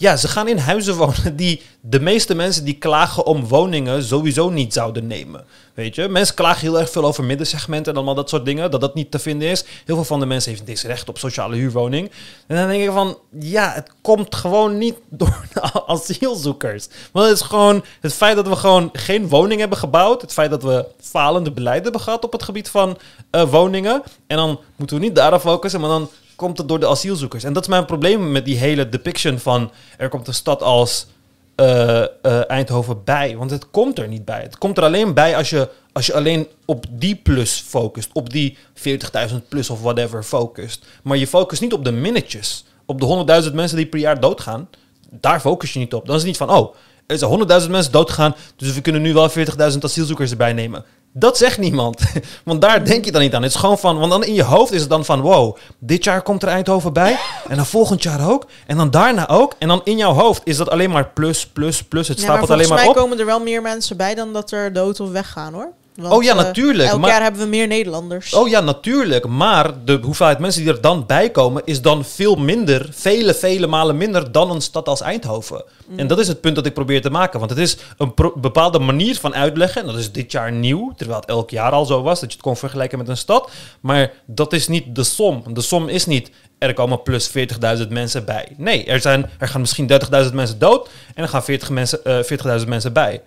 Ja, 0.00 0.16
ze 0.16 0.28
gaan 0.28 0.48
in 0.48 0.58
huizen 0.58 0.96
wonen 0.96 1.36
die 1.36 1.62
de 1.80 2.00
meeste 2.00 2.34
mensen 2.34 2.64
die 2.64 2.74
klagen 2.74 3.26
om 3.26 3.46
woningen 3.46 4.02
sowieso 4.02 4.50
niet 4.50 4.72
zouden 4.72 5.06
nemen. 5.06 5.44
Weet 5.74 5.94
je, 5.94 6.08
mensen 6.08 6.34
klagen 6.34 6.60
heel 6.60 6.78
erg 6.78 6.90
veel 6.90 7.04
over 7.04 7.24
middensegmenten 7.24 7.92
en 7.92 7.96
allemaal 7.96 8.14
dat 8.14 8.28
soort 8.28 8.44
dingen, 8.44 8.70
dat 8.70 8.80
dat 8.80 8.94
niet 8.94 9.10
te 9.10 9.18
vinden 9.18 9.48
is. 9.48 9.64
Heel 9.84 9.94
veel 9.94 10.04
van 10.04 10.20
de 10.20 10.26
mensen 10.26 10.50
heeft 10.50 10.66
dit 10.66 10.80
recht 10.80 11.08
op 11.08 11.18
sociale 11.18 11.56
huurwoning. 11.56 12.10
En 12.46 12.56
dan 12.56 12.68
denk 12.68 12.82
ik 12.82 12.90
van, 12.90 13.18
ja, 13.40 13.72
het 13.72 13.90
komt 14.02 14.34
gewoon 14.34 14.78
niet 14.78 14.94
door 15.20 15.46
de 15.52 15.86
asielzoekers. 15.86 16.88
Want 17.12 17.28
het 17.28 17.40
is 17.40 17.46
gewoon 17.46 17.84
het 18.00 18.12
feit 18.14 18.36
dat 18.36 18.48
we 18.48 18.56
gewoon 18.56 18.88
geen 18.92 19.28
woning 19.28 19.60
hebben 19.60 19.78
gebouwd, 19.78 20.20
het 20.20 20.32
feit 20.32 20.50
dat 20.50 20.62
we 20.62 20.86
falende 21.00 21.50
beleid 21.50 21.82
hebben 21.82 22.00
gehad 22.00 22.24
op 22.24 22.32
het 22.32 22.42
gebied 22.42 22.68
van 22.68 22.98
eh, 23.30 23.50
woningen. 23.50 24.02
En 24.26 24.36
dan 24.36 24.60
moeten 24.76 24.96
we 24.96 25.02
niet 25.02 25.14
daarop 25.14 25.40
focussen, 25.40 25.80
maar 25.80 25.90
dan 25.90 26.10
komt 26.38 26.58
het 26.58 26.68
door 26.68 26.80
de 26.80 26.88
asielzoekers. 26.88 27.44
En 27.44 27.52
dat 27.52 27.62
is 27.62 27.68
mijn 27.68 27.84
probleem 27.84 28.32
met 28.32 28.44
die 28.44 28.56
hele 28.56 28.88
depiction 28.88 29.38
van 29.38 29.70
er 29.96 30.08
komt 30.08 30.28
een 30.28 30.34
stad 30.34 30.62
als 30.62 31.06
eh, 31.54 32.02
eh, 32.02 32.50
Eindhoven 32.50 33.04
bij. 33.04 33.36
Want 33.36 33.50
het 33.50 33.70
komt 33.70 33.98
er 33.98 34.08
niet 34.08 34.24
bij. 34.24 34.42
Het 34.42 34.58
komt 34.58 34.78
er 34.78 34.84
alleen 34.84 35.14
bij 35.14 35.36
als 35.36 35.50
je, 35.50 35.68
als 35.92 36.06
je 36.06 36.14
alleen 36.14 36.46
op 36.64 36.84
die 36.90 37.16
plus 37.16 37.64
focust. 37.66 38.10
Op 38.12 38.30
die 38.30 38.56
40.000 38.74 39.36
plus 39.48 39.70
of 39.70 39.80
whatever 39.80 40.22
focust. 40.22 40.86
Maar 41.02 41.16
je 41.16 41.26
focust 41.26 41.60
niet 41.60 41.72
op 41.72 41.84
de 41.84 41.92
minnetjes. 41.92 42.64
Op 42.86 43.00
de 43.00 43.44
100.000 43.48 43.54
mensen 43.54 43.76
die 43.76 43.86
per 43.86 43.98
jaar 43.98 44.20
doodgaan. 44.20 44.68
Daar 45.10 45.40
focus 45.40 45.72
je 45.72 45.78
niet 45.78 45.94
op. 45.94 46.06
Dan 46.06 46.14
is 46.14 46.20
het 46.20 46.30
niet 46.30 46.38
van, 46.38 46.50
oh, 46.50 46.74
er 47.06 47.18
zijn 47.18 47.62
100.000 47.62 47.70
mensen 47.70 47.92
doodgegaan. 47.92 48.34
Dus 48.56 48.74
we 48.74 48.80
kunnen 48.80 49.02
nu 49.02 49.12
wel 49.12 49.30
40.000 49.30 49.34
asielzoekers 49.80 50.30
erbij 50.30 50.52
nemen. 50.52 50.84
Dat 51.12 51.38
zegt 51.38 51.58
niemand. 51.58 52.00
Want 52.44 52.60
daar 52.60 52.84
denk 52.84 53.04
je 53.04 53.12
dan 53.12 53.20
niet 53.20 53.34
aan. 53.34 53.42
Het 53.42 53.50
is 53.54 53.56
gewoon 53.58 53.78
van, 53.78 53.98
want 53.98 54.10
dan 54.10 54.24
in 54.24 54.34
je 54.34 54.42
hoofd 54.42 54.72
is 54.72 54.80
het 54.80 54.90
dan 54.90 55.04
van, 55.04 55.20
wow, 55.20 55.56
dit 55.78 56.04
jaar 56.04 56.22
komt 56.22 56.42
er 56.42 56.48
Eindhoven 56.48 56.92
bij. 56.92 57.18
En 57.48 57.56
dan 57.56 57.66
volgend 57.66 58.02
jaar 58.02 58.30
ook. 58.30 58.46
En 58.66 58.76
dan 58.76 58.90
daarna 58.90 59.28
ook. 59.28 59.54
En 59.58 59.68
dan 59.68 59.80
in 59.84 59.96
jouw 59.96 60.12
hoofd 60.12 60.40
is 60.44 60.56
dat 60.56 60.70
alleen 60.70 60.90
maar 60.90 61.08
plus, 61.08 61.46
plus, 61.46 61.82
plus. 61.84 62.08
Het 62.08 62.16
Ja, 62.18 62.22
stapelt 62.24 62.50
alleen 62.50 62.66
volgens 62.66 62.84
maar 62.84 62.94
mij 62.94 63.02
op. 63.02 63.08
komen 63.08 63.18
er 63.18 63.26
wel 63.26 63.40
meer 63.40 63.62
mensen 63.62 63.96
bij 63.96 64.14
dan 64.14 64.32
dat 64.32 64.50
er 64.50 64.72
dood 64.72 65.00
of 65.00 65.10
weggaan 65.10 65.52
hoor. 65.52 65.72
Want, 65.98 66.12
Oh 66.14 66.22
ja, 66.22 66.30
eh, 66.30 66.36
natuurlijk, 66.36 66.88
elk 66.88 67.00
maar- 67.00 67.10
jaar 67.10 67.22
hebben 67.22 67.40
we 67.40 67.46
meer 67.46 67.66
Nederlanders. 67.66 68.34
Oh 68.34 68.48
ja, 68.48 68.60
natuurlijk. 68.60 69.26
Maar 69.26 69.84
de 69.84 69.98
hoeveelheid 70.02 70.38
mensen 70.38 70.62
die 70.64 70.72
er 70.72 70.80
dan 70.80 71.04
bij 71.06 71.30
komen 71.30 71.62
is 71.64 71.82
dan 71.82 72.04
veel 72.04 72.36
minder, 72.36 72.88
vele, 72.90 73.34
vele 73.34 73.66
malen 73.66 73.96
minder 73.96 74.32
dan 74.32 74.50
een 74.50 74.60
stad 74.60 74.88
als 74.88 75.00
Eindhoven. 75.00 75.64
En 75.96 76.06
dat 76.06 76.18
is 76.18 76.28
het 76.28 76.40
punt 76.40 76.54
dat 76.54 76.66
ik 76.66 76.74
probeer 76.74 77.02
te 77.02 77.10
maken. 77.10 77.38
Want 77.38 77.50
het 77.50 77.58
is 77.60 77.76
een 77.96 78.12
bepaalde 78.34 78.78
manier 78.78 79.16
van 79.16 79.34
uitleggen. 79.34 79.80
En 79.80 79.86
dat 79.86 79.96
is 79.96 80.12
dit 80.12 80.32
jaar 80.32 80.52
nieuw, 80.52 80.92
terwijl 80.96 81.20
het 81.20 81.28
elk 81.28 81.50
jaar 81.50 81.72
al 81.72 81.84
zo 81.84 82.02
was, 82.02 82.20
dat 82.20 82.28
je 82.30 82.36
het 82.36 82.44
kon 82.46 82.56
vergelijken 82.56 82.98
met 82.98 83.08
een 83.08 83.16
stad. 83.16 83.50
Maar 83.80 84.12
dat 84.26 84.52
is 84.52 84.68
niet 84.68 84.94
de 84.94 85.04
som. 85.04 85.42
De 85.52 85.60
som 85.60 85.88
is 85.88 86.06
niet, 86.06 86.30
er 86.58 86.74
komen 86.74 87.02
plus 87.02 87.28
40.000 87.28 87.88
mensen 87.88 88.24
bij. 88.24 88.48
Nee, 88.56 88.84
er, 88.84 89.00
zijn, 89.00 89.30
er 89.38 89.48
gaan 89.48 89.60
misschien 89.60 89.90
30.000 90.26 90.32
mensen 90.34 90.58
dood 90.58 90.88
en 91.14 91.22
er 91.22 91.28
gaan 91.28 91.44
40 91.44 91.70
mensen, 91.70 92.04
eh, 92.04 92.22
40.000 92.22 92.68
mensen 92.68 92.92
bij. 92.92 93.22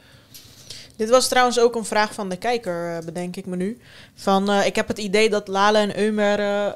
Dit 1.02 1.10
was 1.10 1.28
trouwens 1.28 1.60
ook 1.60 1.76
een 1.76 1.86
vraag 1.86 2.14
van 2.14 2.30
de 2.30 2.36
kijker, 2.36 2.96
eh, 2.98 3.06
bedenk 3.06 3.36
ik 3.36 3.46
me 3.46 3.56
nu. 3.56 3.78
Van, 4.16 4.50
eh, 4.52 4.66
ik 4.66 4.76
heb 4.76 4.88
het 4.88 4.98
idee 4.98 5.30
dat 5.30 5.48
Lale 5.48 5.78
en 5.78 6.00
Eumer... 6.00 6.40
eh, 6.40 6.72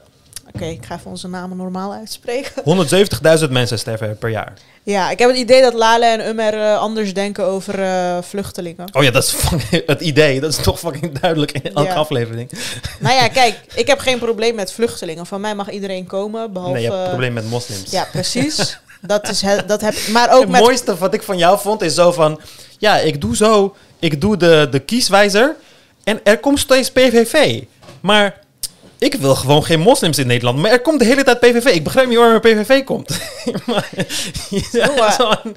Oké, 0.53 0.65
ik 0.65 0.85
ga 0.85 0.95
even 0.95 1.09
onze 1.11 1.27
namen 1.27 1.57
normaal 1.57 1.93
uitspreken. 1.93 2.51
170.000 3.45 3.49
mensen 3.49 3.79
sterven 3.79 4.17
per 4.17 4.29
jaar. 4.29 4.53
Ja, 4.83 5.09
ik 5.09 5.19
heb 5.19 5.29
het 5.29 5.37
idee 5.37 5.61
dat 5.61 5.73
Lale 5.73 6.05
en 6.05 6.25
Eumer 6.25 6.53
eh, 6.53 6.77
anders 6.77 7.13
denken 7.13 7.45
over 7.45 7.73
vluchtelingen. 8.23 8.87
Oh 8.93 9.03
ja, 9.03 9.11
dat 9.11 9.23
is 9.23 9.31
fucking 9.31 9.83
het 9.87 10.01
idee. 10.01 10.39
Dat 10.39 10.49
is 10.51 10.63
toch 10.63 10.79
fucking 10.79 11.19
duidelijk 11.19 11.51
in 11.51 11.73
elke 11.73 11.89
Ja. 11.89 11.95
aflevering. 11.95 12.49
Nou 12.99 13.15
ja, 13.15 13.27
kijk, 13.41 13.59
ik 13.75 13.87
heb 13.87 13.99
geen 13.99 14.19
probleem 14.19 14.55
met 14.55 14.71
vluchtelingen. 14.71 15.25
Van 15.25 15.41
mij 15.41 15.55
mag 15.55 15.69
iedereen 15.69 16.05
komen, 16.07 16.53
behalve... 16.53 16.73
nee, 16.73 16.83
je 16.83 16.89
hebt 16.89 17.01
een 17.03 17.09
probleem 17.09 17.33
met 17.33 17.49
moslims. 17.49 17.91
Ja, 17.91 18.07
precies. 18.11 18.79
Dat 19.07 19.29
is 19.29 19.41
het, 19.41 19.67
dat 19.67 19.81
heb, 19.81 19.95
maar 20.11 20.33
ook 20.33 20.41
het 20.41 20.49
met... 20.49 20.61
mooiste 20.61 20.97
wat 20.97 21.13
ik 21.13 21.23
van 21.23 21.37
jou 21.37 21.59
vond 21.59 21.81
is 21.81 21.93
zo 21.93 22.11
van... 22.11 22.39
Ja, 22.77 22.97
ik 22.97 23.21
doe 23.21 23.35
zo... 23.35 23.75
Ik 23.99 24.21
doe 24.21 24.37
de, 24.37 24.67
de 24.71 24.79
kieswijzer 24.79 25.55
en 26.03 26.19
er 26.23 26.37
komt 26.39 26.59
steeds 26.59 26.91
PVV. 26.91 27.61
Maar 28.01 28.39
ik 28.97 29.13
wil 29.15 29.35
gewoon 29.35 29.63
geen 29.65 29.79
moslims 29.79 30.17
in 30.17 30.27
Nederland. 30.27 30.57
Maar 30.57 30.71
er 30.71 30.81
komt 30.81 30.99
de 30.99 31.05
hele 31.05 31.23
tijd 31.23 31.39
PVV. 31.39 31.65
Ik 31.65 31.83
begrijp 31.83 32.07
niet 32.07 32.17
waarom 32.17 32.33
er 32.35 32.39
PVV 32.39 32.83
komt. 32.83 33.09
maar, 33.67 33.89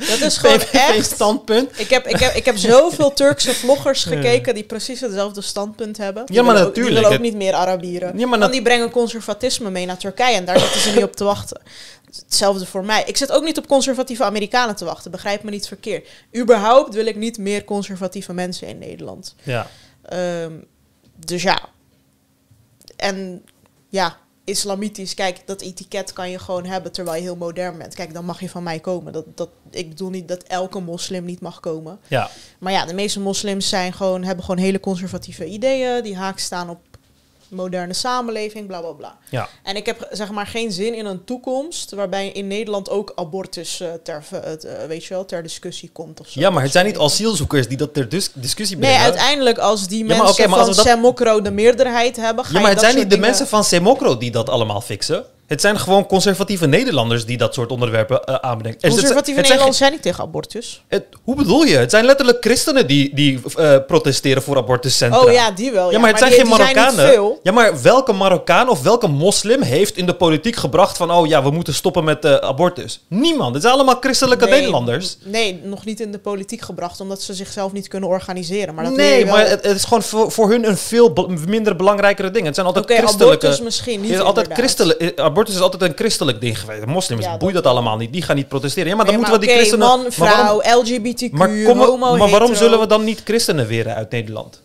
dat 0.08 0.20
is 0.20 0.36
gewoon 0.36 0.54
echt- 0.54 0.70
PVV-standpunt. 0.70 1.70
Ik 1.76 1.90
heb, 1.90 2.06
ik, 2.06 2.18
heb, 2.20 2.34
ik 2.34 2.44
heb 2.44 2.56
zoveel 2.56 3.12
Turkse 3.12 3.54
vloggers 3.54 4.04
gekeken 4.14 4.54
die 4.54 4.64
precies 4.64 5.00
hetzelfde 5.00 5.40
standpunt 5.42 5.96
hebben. 5.96 6.26
Die 6.26 6.34
Ja, 6.34 6.42
maar 6.42 6.52
willen 6.52 6.68
ook- 6.68 6.74
natuurlijk. 6.76 6.94
Die 7.04 7.04
willen 7.10 7.26
ook 7.26 7.32
niet 7.32 7.42
meer 7.42 7.54
Arabieren. 7.54 8.18
Ja, 8.18 8.26
maar 8.26 8.38
Want 8.38 8.52
die 8.52 8.62
brengen 8.62 8.90
conservatisme 8.90 9.70
mee 9.70 9.86
naar 9.86 9.98
Turkije 9.98 10.36
en 10.36 10.44
daar 10.44 10.58
zitten 10.58 10.80
ze 10.80 10.90
niet 10.90 11.02
op 11.04 11.16
te 11.16 11.24
wachten. 11.24 11.60
Hetzelfde 12.16 12.66
voor 12.66 12.84
mij. 12.84 13.02
Ik 13.06 13.16
zit 13.16 13.32
ook 13.32 13.44
niet 13.44 13.58
op 13.58 13.66
conservatieve 13.66 14.24
Amerikanen 14.24 14.76
te 14.76 14.84
wachten. 14.84 15.10
Begrijp 15.10 15.42
me 15.42 15.50
niet 15.50 15.68
verkeerd. 15.68 16.08
Überhaupt 16.36 16.94
wil 16.94 17.06
ik 17.06 17.16
niet 17.16 17.38
meer 17.38 17.64
conservatieve 17.64 18.32
mensen 18.32 18.68
in 18.68 18.78
Nederland. 18.78 19.34
Ja. 19.42 19.66
Ehm, 20.02 20.52
dus 21.16 21.42
ja. 21.42 21.68
En 22.96 23.44
ja, 23.88 24.16
islamitisch, 24.44 25.14
kijk, 25.14 25.40
dat 25.46 25.60
etiket 25.60 26.12
kan 26.12 26.30
je 26.30 26.38
gewoon 26.38 26.64
hebben 26.64 26.92
terwijl 26.92 27.16
je 27.16 27.22
heel 27.22 27.36
modern 27.36 27.78
bent. 27.78 27.94
Kijk, 27.94 28.14
dan 28.14 28.24
mag 28.24 28.40
je 28.40 28.48
van 28.48 28.62
mij 28.62 28.80
komen. 28.80 29.12
Dat, 29.12 29.24
dat, 29.34 29.48
ik 29.70 29.88
bedoel 29.88 30.10
niet 30.10 30.28
dat 30.28 30.42
elke 30.42 30.80
moslim 30.80 31.24
niet 31.24 31.40
mag 31.40 31.60
komen. 31.60 31.98
ja. 32.06 32.30
Maar 32.58 32.72
ja, 32.72 32.84
de 32.84 32.94
meeste 32.94 33.20
moslims 33.20 33.68
zijn 33.68 33.92
gewoon, 33.92 34.24
hebben 34.24 34.44
gewoon 34.44 34.60
hele 34.60 34.80
conservatieve 34.80 35.46
ideeën. 35.46 36.02
Die 36.02 36.16
haak 36.16 36.38
staan 36.38 36.70
op 36.70 36.80
moderne 37.48 37.92
samenleving, 37.92 38.66
bla 38.66 38.80
bla 38.80 38.90
bla. 38.92 39.16
Ja. 39.30 39.48
En 39.62 39.76
ik 39.76 39.86
heb 39.86 40.08
zeg 40.10 40.30
maar 40.30 40.46
geen 40.46 40.72
zin 40.72 40.94
in 40.94 41.06
een 41.06 41.24
toekomst 41.24 41.90
waarbij 41.90 42.28
in 42.28 42.46
Nederland 42.46 42.90
ook 42.90 43.12
abortus 43.14 43.80
eh, 43.80 43.88
ter, 44.02 44.22
het, 44.34 44.64
eh, 44.64 44.84
weet 44.86 45.04
je 45.04 45.14
wel, 45.14 45.24
ter 45.24 45.42
discussie 45.42 45.90
komt 45.92 46.20
of 46.20 46.28
zo. 46.28 46.40
ja, 46.40 46.50
maar 46.50 46.62
het 46.62 46.72
zijn 46.72 46.86
niet 46.86 46.98
asielzoekers 46.98 47.68
die 47.68 47.76
dat 47.76 47.94
ter 47.94 48.08
dis- 48.08 48.30
discussie 48.34 48.76
Nee, 48.76 48.88
brengen. 48.90 49.04
uiteindelijk 49.04 49.58
als 49.58 49.88
die 49.88 50.04
mensen 50.04 50.26
als 50.26 50.36
van 50.36 50.66
dat- 50.66 50.86
Semokro 50.86 51.42
de 51.42 51.50
meerderheid 51.50 52.16
hebben, 52.16 52.44
ga 52.44 52.52
Ja, 52.52 52.60
maar 52.60 52.70
het 52.70 52.80
zijn 52.80 52.96
niet 52.96 53.10
de 53.10 53.18
mensen 53.18 53.46
van 53.48 53.64
Semokro 53.64 54.18
die 54.18 54.30
dat 54.30 54.48
allemaal 54.48 54.80
fixen. 54.80 55.24
Het 55.48 55.60
zijn 55.60 55.78
gewoon 55.78 56.06
conservatieve 56.06 56.66
Nederlanders 56.66 57.24
die 57.26 57.36
dat 57.36 57.54
soort 57.54 57.70
onderwerpen 57.70 58.24
eh, 58.24 58.34
aanbrengen. 58.34 58.78
Er- 58.80 58.88
Conservatieve 58.90 59.30
het 59.30 59.40
Nederlanders 59.40 59.78
zijn 59.78 59.92
niet 59.92 60.02
tegen 60.02 60.22
abortus. 60.24 60.82
het- 60.88 61.04
hoe 61.22 61.34
bedoel 61.34 61.62
je? 61.64 61.76
Het 61.76 61.90
zijn 61.90 62.04
letterlijk 62.04 62.38
christenen 62.40 62.86
die, 62.86 63.14
die 63.14 63.40
eh, 63.56 63.76
protesteren 63.86 64.42
voor 64.42 64.56
abortuscentra. 64.56 65.20
Oh 65.20 65.32
ja, 65.32 65.50
die 65.50 65.70
wel. 65.72 65.90
Ja, 65.90 65.98
maar 65.98 66.08
het 66.10 66.18
zijn 66.18 66.30
die, 66.30 66.40
geen 66.40 66.48
Marokkanen. 66.48 67.36
ja, 67.42 67.52
maar 67.52 67.82
welke 67.82 68.12
Marokkaan 68.12 68.68
of 68.68 68.82
welke 68.82 69.06
moslim 69.06 69.62
heeft 69.62 69.96
in 69.96 70.06
de 70.06 70.14
politiek 70.14 70.56
gebracht 70.56 70.96
van... 70.96 71.10
oh 71.10 71.26
ja, 71.26 71.42
we 71.42 71.50
moeten 71.50 71.74
stoppen 71.74 72.04
met 72.04 72.24
eh, 72.24 72.34
abortus? 72.34 73.00
Niemand. 73.08 73.52
Het 73.52 73.62
zijn 73.62 73.74
allemaal 73.74 73.96
christelijke 74.00 74.44
Nee, 74.44 74.54
Nederlanders. 74.54 75.16
Nee, 75.24 75.60
nog 75.64 75.84
niet 75.84 76.00
in 76.00 76.12
de 76.12 76.18
politiek 76.18 76.60
gebracht, 76.60 77.00
omdat 77.00 77.22
ze 77.22 77.34
zichzelf 77.34 77.72
niet 77.72 77.88
kunnen 77.88 78.08
organiseren. 78.08 78.74
Maar 78.74 78.84
dat 78.84 78.96
nee, 78.96 79.24
wel- 79.24 79.34
maar 79.34 79.48
het, 79.48 79.64
het 79.66 79.76
is 79.76 79.84
gewoon 79.84 80.02
voor, 80.02 80.30
voor 80.32 80.50
hun 80.50 80.68
een 80.68 80.76
veel 80.76 81.12
be- 81.12 81.26
minder 81.46 81.76
belangrijkere 81.76 82.30
ding. 82.30 82.46
Het 82.46 82.54
zijn 82.54 82.66
altijd 82.66 82.84
Oké, 82.84 82.94
christelijke... 82.96 83.34
abortus 83.46 83.60
misschien 83.64 84.00
niet 84.00 84.10
altijd 84.20 84.26
inderdaad. 84.48 84.56
Abortus 85.38 85.54
is 85.54 85.60
altijd 85.60 85.82
een 85.82 85.96
christelijk 85.96 86.40
ding 86.40 86.60
geweest. 86.60 86.86
Moslims 86.86 87.24
Ja, 87.24 87.36
boeit 87.36 87.54
dat 87.54 87.66
allemaal 87.66 87.96
niet. 87.96 88.12
Die 88.12 88.22
gaan 88.22 88.36
niet 88.36 88.48
protesteren. 88.48 88.88
Ja, 88.88 88.96
maar 88.96 89.04
dan 89.04 89.14
Nee, 89.14 89.22
moeten 89.24 89.40
we 89.40 89.46
die 89.46 89.56
christenen... 89.56 89.86
man, 89.88 90.00
maar 90.02 90.28
waarom- 90.34 90.60
vrouw, 90.60 90.80
LGBTQ, 90.82 91.30
Maar, 91.30 91.48
kom- 91.48 91.78
homo, 91.78 91.96
maar 91.96 92.18
waarom 92.30 92.30
hetero. 92.50 92.54
zullen 92.54 92.80
we 92.80 92.86
dan 92.86 93.04
niet 93.04 93.20
christenen 93.24 93.66
weren 93.66 93.94
uit 93.94 94.10
Nederland? 94.10 94.62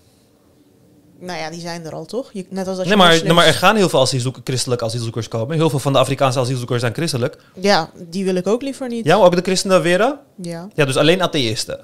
Nou 1.19 1.39
ja, 1.39 1.49
die 1.49 1.59
zijn 1.59 1.85
er 1.85 1.93
al, 1.93 2.05
toch? 2.05 2.29
Je, 2.33 2.45
net 2.49 2.67
als 2.67 2.77
dat 2.77 2.85
Nee 2.85 2.93
je 2.95 3.01
maar, 3.03 3.23
nee, 3.23 3.33
maar 3.33 3.45
er 3.45 3.53
gaan 3.53 3.75
heel 3.75 3.89
veel 3.89 4.01
asielzoekers, 4.01 4.43
christelijke 4.45 4.85
asielzoekers 4.85 5.27
komen. 5.27 5.55
Heel 5.55 5.69
veel 5.69 5.79
van 5.79 5.93
de 5.93 5.99
Afrikaanse 5.99 6.39
asielzoekers 6.39 6.79
zijn 6.81 6.93
christelijk. 6.93 7.37
Ja, 7.59 7.89
die 8.09 8.23
wil 8.25 8.35
ik 8.35 8.47
ook 8.47 8.61
liever 8.61 8.87
niet. 8.87 9.05
Ja, 9.05 9.17
maar 9.17 9.25
ook 9.25 9.35
de 9.35 9.41
christenen 9.41 9.81
weren? 9.81 10.19
Ja. 10.41 10.67
Ja, 10.75 10.85
dus 10.85 10.97
alleen 10.97 11.21
atheïsten. 11.21 11.79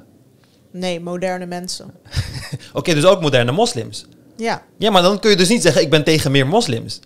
Nee, 0.72 1.00
moderne 1.00 1.46
mensen. 1.46 1.94
Oké, 2.74 2.94
dus 2.94 3.06
ook 3.06 3.22
moderne 3.22 3.52
moslims. 3.52 4.06
Ja, 4.36 4.64
Ja, 4.78 4.92
maar 4.92 5.02
dan 5.02 5.20
kun 5.20 5.30
je 5.30 5.36
dus 5.36 5.50
niet 5.50 5.62
zeggen, 5.62 5.82
ik 5.82 5.90
ben 5.90 6.04
tegen 6.04 6.32
meer 6.32 6.48
moslims. 6.48 7.00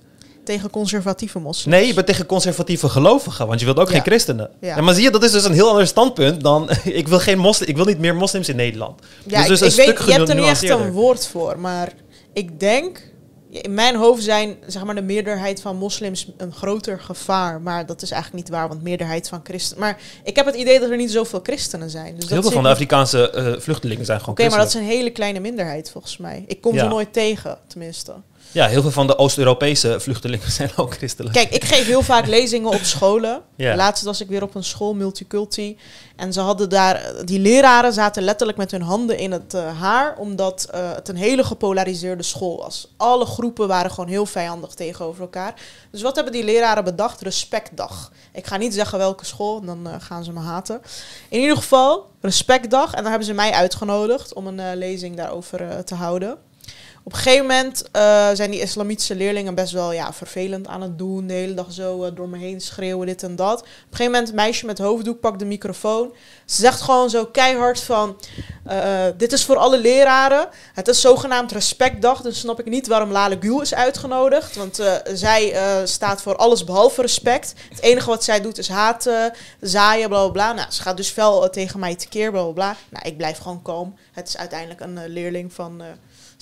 Tegen 0.45 0.69
conservatieve 0.69 1.39
moslims. 1.39 1.77
Nee, 1.77 1.87
je 1.87 1.93
bent 1.93 2.07
tegen 2.07 2.25
conservatieve 2.25 2.89
gelovigen, 2.89 3.47
want 3.47 3.59
je 3.59 3.65
wilt 3.65 3.79
ook 3.79 3.87
Ja. 3.87 3.93
geen 3.93 4.03
christenen. 4.03 4.49
Ja. 4.61 4.81
Maar 4.81 4.93
zie 4.93 5.03
je, 5.03 5.11
dat 5.11 5.23
is 5.23 5.31
dus 5.31 5.43
een 5.43 5.53
heel 5.53 5.69
ander 5.69 5.87
standpunt 5.87 6.41
dan... 6.41 6.69
ik, 6.83 7.07
wil 7.07 7.19
geen 7.19 7.37
moslim, 7.37 7.69
ik 7.69 7.75
wil 7.75 7.85
niet 7.85 7.99
meer 7.99 8.15
moslims 8.15 8.49
in 8.49 8.55
Nederland. 8.55 9.01
Ja, 9.25 9.47
dus 9.47 9.59
dus 9.59 9.77
ik, 9.77 9.85
een 9.85 9.91
ik 9.91 9.97
weet, 9.97 10.07
je 10.07 10.13
hebt 10.13 10.29
er 10.29 10.35
niet 10.35 10.45
echt 10.45 10.69
een 10.69 10.91
woord 10.91 11.27
voor, 11.27 11.59
maar 11.59 11.93
ik 12.33 12.59
denk... 12.59 13.11
In 13.61 13.73
mijn 13.73 13.95
hoofd 13.95 14.23
zijn 14.23 14.55
zeg 14.67 14.83
maar, 14.83 14.95
de 14.95 15.01
meerderheid 15.01 15.61
van 15.61 15.75
moslims 15.75 16.31
een 16.37 16.53
groter 16.53 16.99
gevaar. 16.99 17.61
Maar 17.61 17.85
dat 17.85 18.01
is 18.01 18.11
eigenlijk 18.11 18.43
niet 18.43 18.53
waar, 18.53 18.67
want 18.67 18.83
meerderheid 18.83 19.29
van 19.29 19.39
christenen... 19.43 19.83
Maar 19.83 19.97
ik 20.23 20.35
heb 20.35 20.45
het 20.45 20.55
idee 20.55 20.79
dat 20.79 20.89
er 20.89 20.97
niet 20.97 21.11
zoveel 21.11 21.39
christenen 21.43 21.89
zijn. 21.89 22.15
Dus 22.15 22.29
Heel 22.29 22.41
veel 22.41 22.51
van 22.51 22.63
de 22.63 22.69
Afrikaanse 22.69 23.29
eh, 23.29 23.59
vluchtelingen 23.59 24.05
zijn 24.05 24.19
gewoon 24.19 24.35
Oké, 24.35 24.49
maar 24.49 24.57
dat 24.57 24.67
is 24.67 24.73
een 24.73 24.83
hele 24.83 25.09
kleine 25.09 25.39
minderheid 25.39 25.91
volgens 25.91 26.17
mij. 26.17 26.43
Ik 26.47 26.61
kom 26.61 26.77
ze 26.77 26.85
nooit 26.85 27.13
tegen, 27.13 27.57
tenminste. 27.67 28.13
Ja, 28.53 28.67
heel 28.67 28.81
veel 28.81 28.91
van 28.91 29.07
de 29.07 29.17
Oost-Europese 29.17 29.99
vluchtelingen 29.99 30.51
zijn 30.61 30.71
ook 30.75 30.93
christelijk. 30.93 31.33
Kijk, 31.33 31.49
ik 31.49 31.63
geef 31.63 31.85
heel 31.85 32.01
vaak 32.01 32.27
lezingen 32.27 32.69
op 32.69 32.83
scholen. 32.83 33.41
Ja. 33.55 33.75
Laatst 33.75 34.03
was 34.03 34.21
ik 34.21 34.27
weer 34.27 34.43
op 34.43 34.55
een 34.55 34.63
school, 34.63 34.93
multiculti. 34.93 35.77
En 36.15 36.33
ze 36.33 36.39
hadden 36.39 36.69
daar, 36.69 37.11
die 37.25 37.39
leraren 37.39 37.93
zaten 37.93 38.23
letterlijk 38.23 38.57
met 38.57 38.71
hun 38.71 38.81
handen 38.81 39.17
in 39.17 39.31
het 39.31 39.53
eh, 39.53 39.79
haar, 39.79 40.17
omdat 40.17 40.67
eh, 40.71 40.91
het 40.93 41.09
een 41.09 41.15
hele 41.15 41.43
gepolariseerde 41.43 42.23
school 42.23 42.57
was. 42.57 42.93
Alle 42.97 43.25
groepen 43.25 43.67
waren 43.67 43.91
gewoon 43.91 44.09
heel 44.09 44.25
vijandig 44.25 44.73
tegenover 44.73 45.21
elkaar. 45.21 45.53
Dus 45.91 46.01
wat 46.01 46.15
hebben 46.15 46.33
die 46.33 46.43
leraren 46.43 46.83
bedacht? 46.83 47.21
Respectdag. 47.21 48.11
Ik 48.33 48.47
ga 48.47 48.57
niet 48.57 48.73
zeggen 48.73 48.97
welke 48.97 49.25
school, 49.25 49.61
dan 49.61 49.87
eh, 49.87 49.93
gaan 49.99 50.23
ze 50.23 50.31
me 50.31 50.39
haten. 50.39 50.81
In 51.29 51.39
ieder 51.39 51.57
geval, 51.57 52.09
respectdag. 52.21 52.93
En 52.93 53.01
dan 53.01 53.09
hebben 53.09 53.27
ze 53.27 53.33
mij 53.33 53.51
uitgenodigd 53.51 54.33
om 54.33 54.47
een 54.47 54.77
lezing 54.77 55.15
daarover 55.17 55.83
te 55.83 55.95
houden. 55.95 56.37
Op 57.05 57.11
een 57.13 57.17
gegeven 57.17 57.45
moment 57.45 57.83
eh, 57.91 58.29
zijn 58.33 58.51
die 58.51 58.61
islamitische 58.61 59.15
leerlingen 59.15 59.55
best 59.55 59.73
wel 59.73 59.91
ja, 59.91 60.13
vervelend 60.13 60.67
aan 60.67 60.81
het 60.81 60.97
doen. 60.97 61.27
De 61.27 61.33
hele 61.33 61.53
dag 61.53 61.71
zo 61.71 62.03
eh, 62.03 62.15
door 62.15 62.29
me 62.29 62.37
heen 62.37 62.61
schreeuwen, 62.61 63.07
dit 63.07 63.23
en 63.23 63.35
dat. 63.35 63.59
Op 63.61 63.65
een 63.65 63.75
gegeven 63.89 64.11
moment, 64.11 64.29
een 64.29 64.35
meisje 64.35 64.65
met 64.65 64.77
hoofddoek 64.77 65.19
pakt 65.19 65.39
de 65.39 65.45
microfoon. 65.45 66.13
Ze 66.45 66.61
zegt 66.61 66.81
gewoon 66.81 67.09
zo 67.09 67.25
keihard 67.25 67.79
van... 67.79 68.17
eh, 68.65 69.05
dit 69.17 69.31
is 69.31 69.45
voor 69.45 69.57
alle 69.57 69.77
leraren. 69.79 70.47
Het 70.73 70.87
is 70.87 71.01
zogenaamd 71.01 71.51
respectdag. 71.51 72.21
Dus 72.21 72.39
snap 72.39 72.59
ik 72.59 72.65
niet 72.65 72.87
waarom 72.87 73.11
Lale 73.11 73.37
Gül 73.39 73.61
is 73.61 73.73
uitgenodigd. 73.73 74.55
Want 74.55 74.81
zij 75.13 75.55
staat 75.83 76.21
voor 76.21 76.35
alles 76.35 76.63
behalve 76.63 77.01
respect. 77.01 77.53
Het 77.69 77.81
enige 77.81 78.09
wat 78.09 78.23
zij 78.23 78.41
doet 78.41 78.57
is 78.57 78.69
haten, 78.69 79.33
zaaien, 79.61 80.09
bla 80.09 80.21
bla 80.21 80.31
bla. 80.31 80.53
Nou, 80.53 80.71
ze 80.71 80.81
gaat 80.81 80.97
dus 80.97 81.09
fel 81.09 81.49
tegen 81.49 81.79
mij 81.79 81.95
tekeer, 81.95 82.31
bla 82.31 82.41
bla 82.43 82.51
bla. 82.51 82.75
Nou, 82.89 83.05
ik 83.07 83.17
blijf 83.17 83.37
gewoon 83.37 83.61
kalm. 83.61 83.95
Het 84.11 84.27
is 84.27 84.37
uiteindelijk 84.37 84.79
een 84.81 85.07
leerling 85.07 85.53
van... 85.53 85.81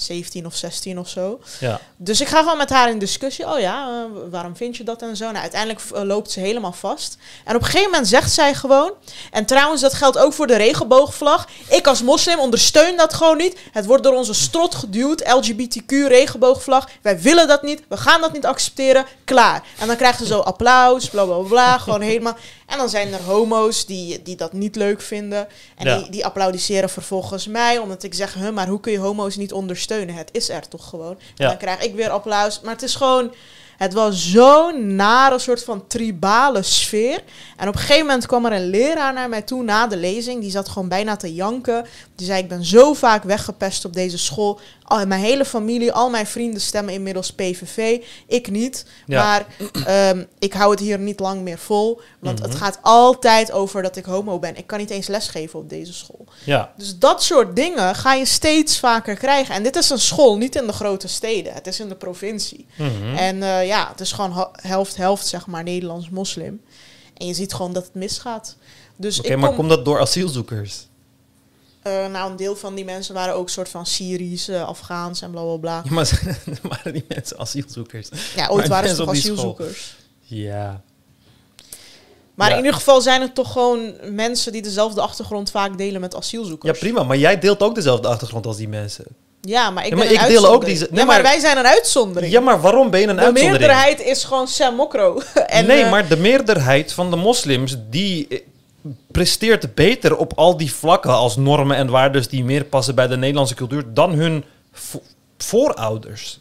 eh, 0.01 0.15
17 0.15 0.45
of 0.45 0.55
16 0.55 0.99
of 0.99 1.09
zo. 1.09 1.39
Ja. 1.59 1.79
Dus 1.97 2.21
ik 2.21 2.27
ga 2.27 2.39
gewoon 2.39 2.57
met 2.57 2.69
haar 2.69 2.89
in 2.89 2.99
discussie. 2.99 3.47
Oh 3.53 3.59
ja, 3.59 3.87
eh, 3.87 4.29
waarom 4.31 4.55
vind 4.55 4.77
je 4.77 4.83
dat 4.83 5.01
en 5.01 5.15
zo? 5.15 5.25
Nou, 5.25 5.37
uiteindelijk 5.37 5.81
eh, 5.93 6.01
loopt 6.03 6.31
ze 6.31 6.39
helemaal 6.39 6.71
vast. 6.73 7.17
En 7.45 7.55
op 7.55 7.61
een 7.61 7.67
gegeven 7.67 7.89
moment 7.91 8.07
zegt 8.07 8.31
zij 8.31 8.53
gewoon... 8.55 8.91
En 9.31 9.45
trouwens, 9.45 9.81
dat 9.81 9.93
geldt 9.93 10.17
ook 10.17 10.33
voor 10.33 10.47
de 10.47 10.55
regenboogvlag. 10.55 11.47
Ik 11.69 11.87
als 11.87 12.01
moslim 12.03 12.39
ondersteun 12.39 12.97
dat 12.97 13.13
gewoon 13.13 13.37
niet. 13.37 13.57
Het 13.71 13.85
wordt 13.85 14.03
door 14.03 14.15
onze 14.15 14.33
strot 14.33 14.75
geduwd. 14.75 15.23
LGBTQ, 15.23 16.07
regenboogvlag. 16.07 16.89
Wij 17.01 17.19
willen 17.21 17.47
dat 17.47 17.63
niet. 17.63 17.81
We 17.89 17.97
gaan 17.97 18.21
dat 18.21 18.33
niet 18.33 18.45
accepteren. 18.45 19.05
Klaar. 19.25 19.63
En 19.79 19.87
dan 19.87 19.95
krijgen 19.95 20.25
ze 20.25 20.33
zo 20.33 20.39
applaus, 20.39 21.09
bla 21.09 21.25
bla 21.25 21.37
bla. 21.37 21.77
gewoon 21.77 22.01
helemaal... 22.01 22.37
En 22.65 22.77
dan 22.77 22.89
zijn 22.89 23.13
er 23.13 23.21
homo's 23.21 23.85
die, 23.85 24.21
die 24.21 24.35
dat 24.35 24.53
niet 24.53 24.75
leuk 24.75 25.01
vinden. 25.01 25.47
En 25.77 25.85
Ja. 25.87 25.97
die, 25.97 26.09
die 26.09 26.25
applaudisseren 26.25 26.89
vervolgens 26.89 27.47
mij. 27.47 27.77
Omdat 27.77 28.03
ik 28.03 28.13
zeg, 28.13 28.33
huh, 28.33 28.49
maar 28.49 28.67
hoe 28.67 28.79
kun 28.79 28.91
je 28.91 28.97
homo's 28.97 29.35
niet 29.35 29.53
ondersteunen? 29.53 29.89
Steunen. 29.91 30.15
Het 30.15 30.29
is 30.31 30.49
er 30.49 30.67
toch 30.67 30.89
gewoon. 30.89 31.11
En 31.11 31.17
Ja. 31.35 31.47
dan 31.47 31.57
krijg 31.57 31.81
ik 31.83 31.95
weer 31.95 32.09
applaus. 32.09 32.61
Maar 32.61 32.73
het 32.73 32.83
is 32.83 32.95
gewoon... 32.95 33.33
Het 33.77 33.93
was 33.93 34.31
zo'n 34.31 34.95
nare 34.95 35.39
soort 35.39 35.63
van 35.63 35.87
tribale 35.87 36.61
sfeer. 36.61 37.23
En 37.57 37.67
op 37.67 37.73
een 37.73 37.79
gegeven 37.79 38.05
moment 38.05 38.25
kwam 38.25 38.45
er 38.45 38.51
een 38.51 38.69
leraar 38.69 39.13
naar 39.13 39.29
mij 39.29 39.41
toe 39.41 39.63
na 39.63 39.87
de 39.87 39.97
lezing. 39.97 40.41
Die 40.41 40.51
zat 40.51 40.69
gewoon 40.69 40.87
bijna 40.87 41.15
te 41.15 41.33
janken. 41.33 41.85
Die 42.15 42.25
zei, 42.25 42.41
ik 42.41 42.47
ben 42.47 42.65
zo 42.65 42.93
vaak 42.93 43.23
weggepest 43.23 43.85
op 43.85 43.93
deze 43.93 44.17
school. 44.17 44.59
Al, 44.91 45.05
mijn 45.05 45.21
hele 45.21 45.45
familie, 45.45 45.91
al 45.91 46.09
mijn 46.09 46.27
vrienden 46.27 46.61
stemmen 46.61 46.93
inmiddels 46.93 47.31
PVV. 47.33 48.01
Ik 48.27 48.49
niet. 48.49 48.85
Ja. 49.05 49.23
Maar 49.23 49.45
ehm, 49.85 50.23
ik 50.39 50.53
hou 50.53 50.71
het 50.71 50.79
hier 50.79 50.99
niet 50.99 51.19
lang 51.19 51.41
meer 51.41 51.57
vol. 51.57 52.01
Want 52.19 52.39
Mhm. 52.39 52.47
het 52.49 52.57
gaat 52.57 52.79
altijd 52.81 53.51
over 53.51 53.81
dat 53.81 53.95
ik 53.95 54.05
homo 54.05 54.39
ben. 54.39 54.57
Ik 54.57 54.67
kan 54.67 54.79
niet 54.79 54.89
eens 54.89 55.07
lesgeven 55.07 55.59
op 55.59 55.69
deze 55.69 55.93
school. 55.93 56.25
Ja. 56.45 56.73
Dus 56.77 56.97
dat 56.97 57.23
soort 57.23 57.55
dingen 57.55 57.95
ga 57.95 58.13
je 58.13 58.25
steeds 58.25 58.79
vaker 58.79 59.15
krijgen. 59.15 59.55
En 59.55 59.63
dit 59.63 59.75
is 59.75 59.89
een 59.89 59.99
school, 59.99 60.37
niet 60.37 60.55
in 60.55 60.67
de 60.67 60.73
grote 60.73 61.07
steden. 61.07 61.53
Het 61.53 61.67
is 61.67 61.79
in 61.79 61.89
de 61.89 61.95
provincie. 61.95 62.65
Mhm. 62.75 63.15
En 63.17 63.43
eh, 63.43 63.67
ja, 63.67 63.87
het 63.91 63.99
is 63.99 64.11
gewoon 64.11 64.47
helft-helft, 64.61 65.27
zeg 65.27 65.47
maar, 65.47 65.63
Nederlands-moslim. 65.63 66.61
En 67.17 67.27
je 67.27 67.33
ziet 67.33 67.53
gewoon 67.53 67.73
dat 67.73 67.83
het 67.83 67.93
misgaat. 67.95 68.55
Dus 68.95 69.19
Oké, 69.19 69.35
maar 69.35 69.47
kom, 69.47 69.57
komt 69.57 69.69
dat 69.69 69.85
door 69.85 69.99
asielzoekers? 69.99 70.87
Eh, 71.81 72.07
nou, 72.07 72.31
een 72.31 72.35
deel 72.37 72.55
van 72.55 72.75
die 72.75 72.85
mensen 72.85 73.13
waren 73.13 73.35
ook 73.35 73.49
soort 73.49 73.69
van 73.69 73.85
Syrisch, 73.85 74.47
eh, 74.49 74.67
Afghaans 74.67 75.21
en 75.21 75.31
bla 75.31 75.41
bla 75.43 75.55
bla. 75.57 75.81
Ja, 75.85 75.91
maar 75.93 76.09
waren 76.79 76.93
die 76.93 77.05
mensen 77.07 77.39
asielzoekers? 77.39 78.09
Ja, 78.35 78.47
ooit 78.47 78.59
Maar 78.59 78.67
waren 78.69 78.89
ze 78.89 78.95
toch 78.95 79.15
school. 79.15 79.15
asielzoekers. 79.31 79.95
Ja. 80.21 80.81
Maar 82.35 82.47
Ja. 82.49 82.55
in 82.55 82.59
ieder 82.63 82.75
geval 82.77 83.01
zijn 83.01 83.21
het 83.21 83.35
toch 83.35 83.51
gewoon 83.51 83.93
mensen 84.11 84.51
die 84.51 84.61
dezelfde 84.61 85.01
achtergrond 85.01 85.51
vaak 85.51 85.77
delen 85.77 86.01
met 86.01 86.11
ja, 86.11 86.17
asielzoekers. 86.19 86.79
prima. 86.79 87.03
Maar 87.03 87.17
jij 87.17 87.39
deelt 87.39 87.61
ook 87.61 87.75
dezelfde 87.75 88.07
achtergrond 88.07 88.45
als 88.45 88.57
die 88.57 88.67
mensen. 88.67 89.05
Ja, 89.41 89.69
maar 89.69 89.83
ik 89.85 89.89
Ja, 89.89 89.95
maar 89.97 90.11
ik 90.11 90.27
deel 90.27 90.47
ook 90.47 90.65
die- 90.65 90.73
Ja, 90.79 90.79
nee, 90.89 90.89
maar, 90.91 91.05
maar- 91.05 91.21
wij 91.21 91.39
zijn 91.39 91.57
een 91.57 91.65
uitzondering. 91.67 92.31
Ja, 92.33 92.39
maar 92.39 92.61
waarom 92.61 92.89
ben 92.89 92.99
je 92.99 93.07
een 93.07 93.15
de 93.15 93.21
uitzondering? 93.21 93.59
meerderheid 93.59 94.01
is 94.01 94.23
gewoon 94.23 94.47
Sam 94.47 94.75
Mokro. 94.75 95.21
en, 95.47 95.65
nee, 95.65 95.83
eh, 95.83 95.91
maar 95.91 96.07
de 96.07 96.17
meerderheid 96.17 96.93
van 96.93 97.09
de 97.09 97.15
moslims 97.15 97.75
die 97.89 98.43
presteert 99.11 99.75
beter 99.75 100.17
op 100.17 100.33
al 100.35 100.57
die 100.57 100.73
vlakken 100.73 101.11
als 101.13 101.35
normen 101.37 101.77
en 101.77 101.89
waarden 101.89 102.29
die 102.29 102.43
meer 102.43 102.63
passen 102.63 102.95
bij 102.95 103.07
de 103.07 103.17
Nederlandse 103.17 103.55
cultuur 103.55 103.83
dan 103.93 104.11
hun 104.13 104.43
vo- 104.71 105.01
voorouders. 105.37 106.39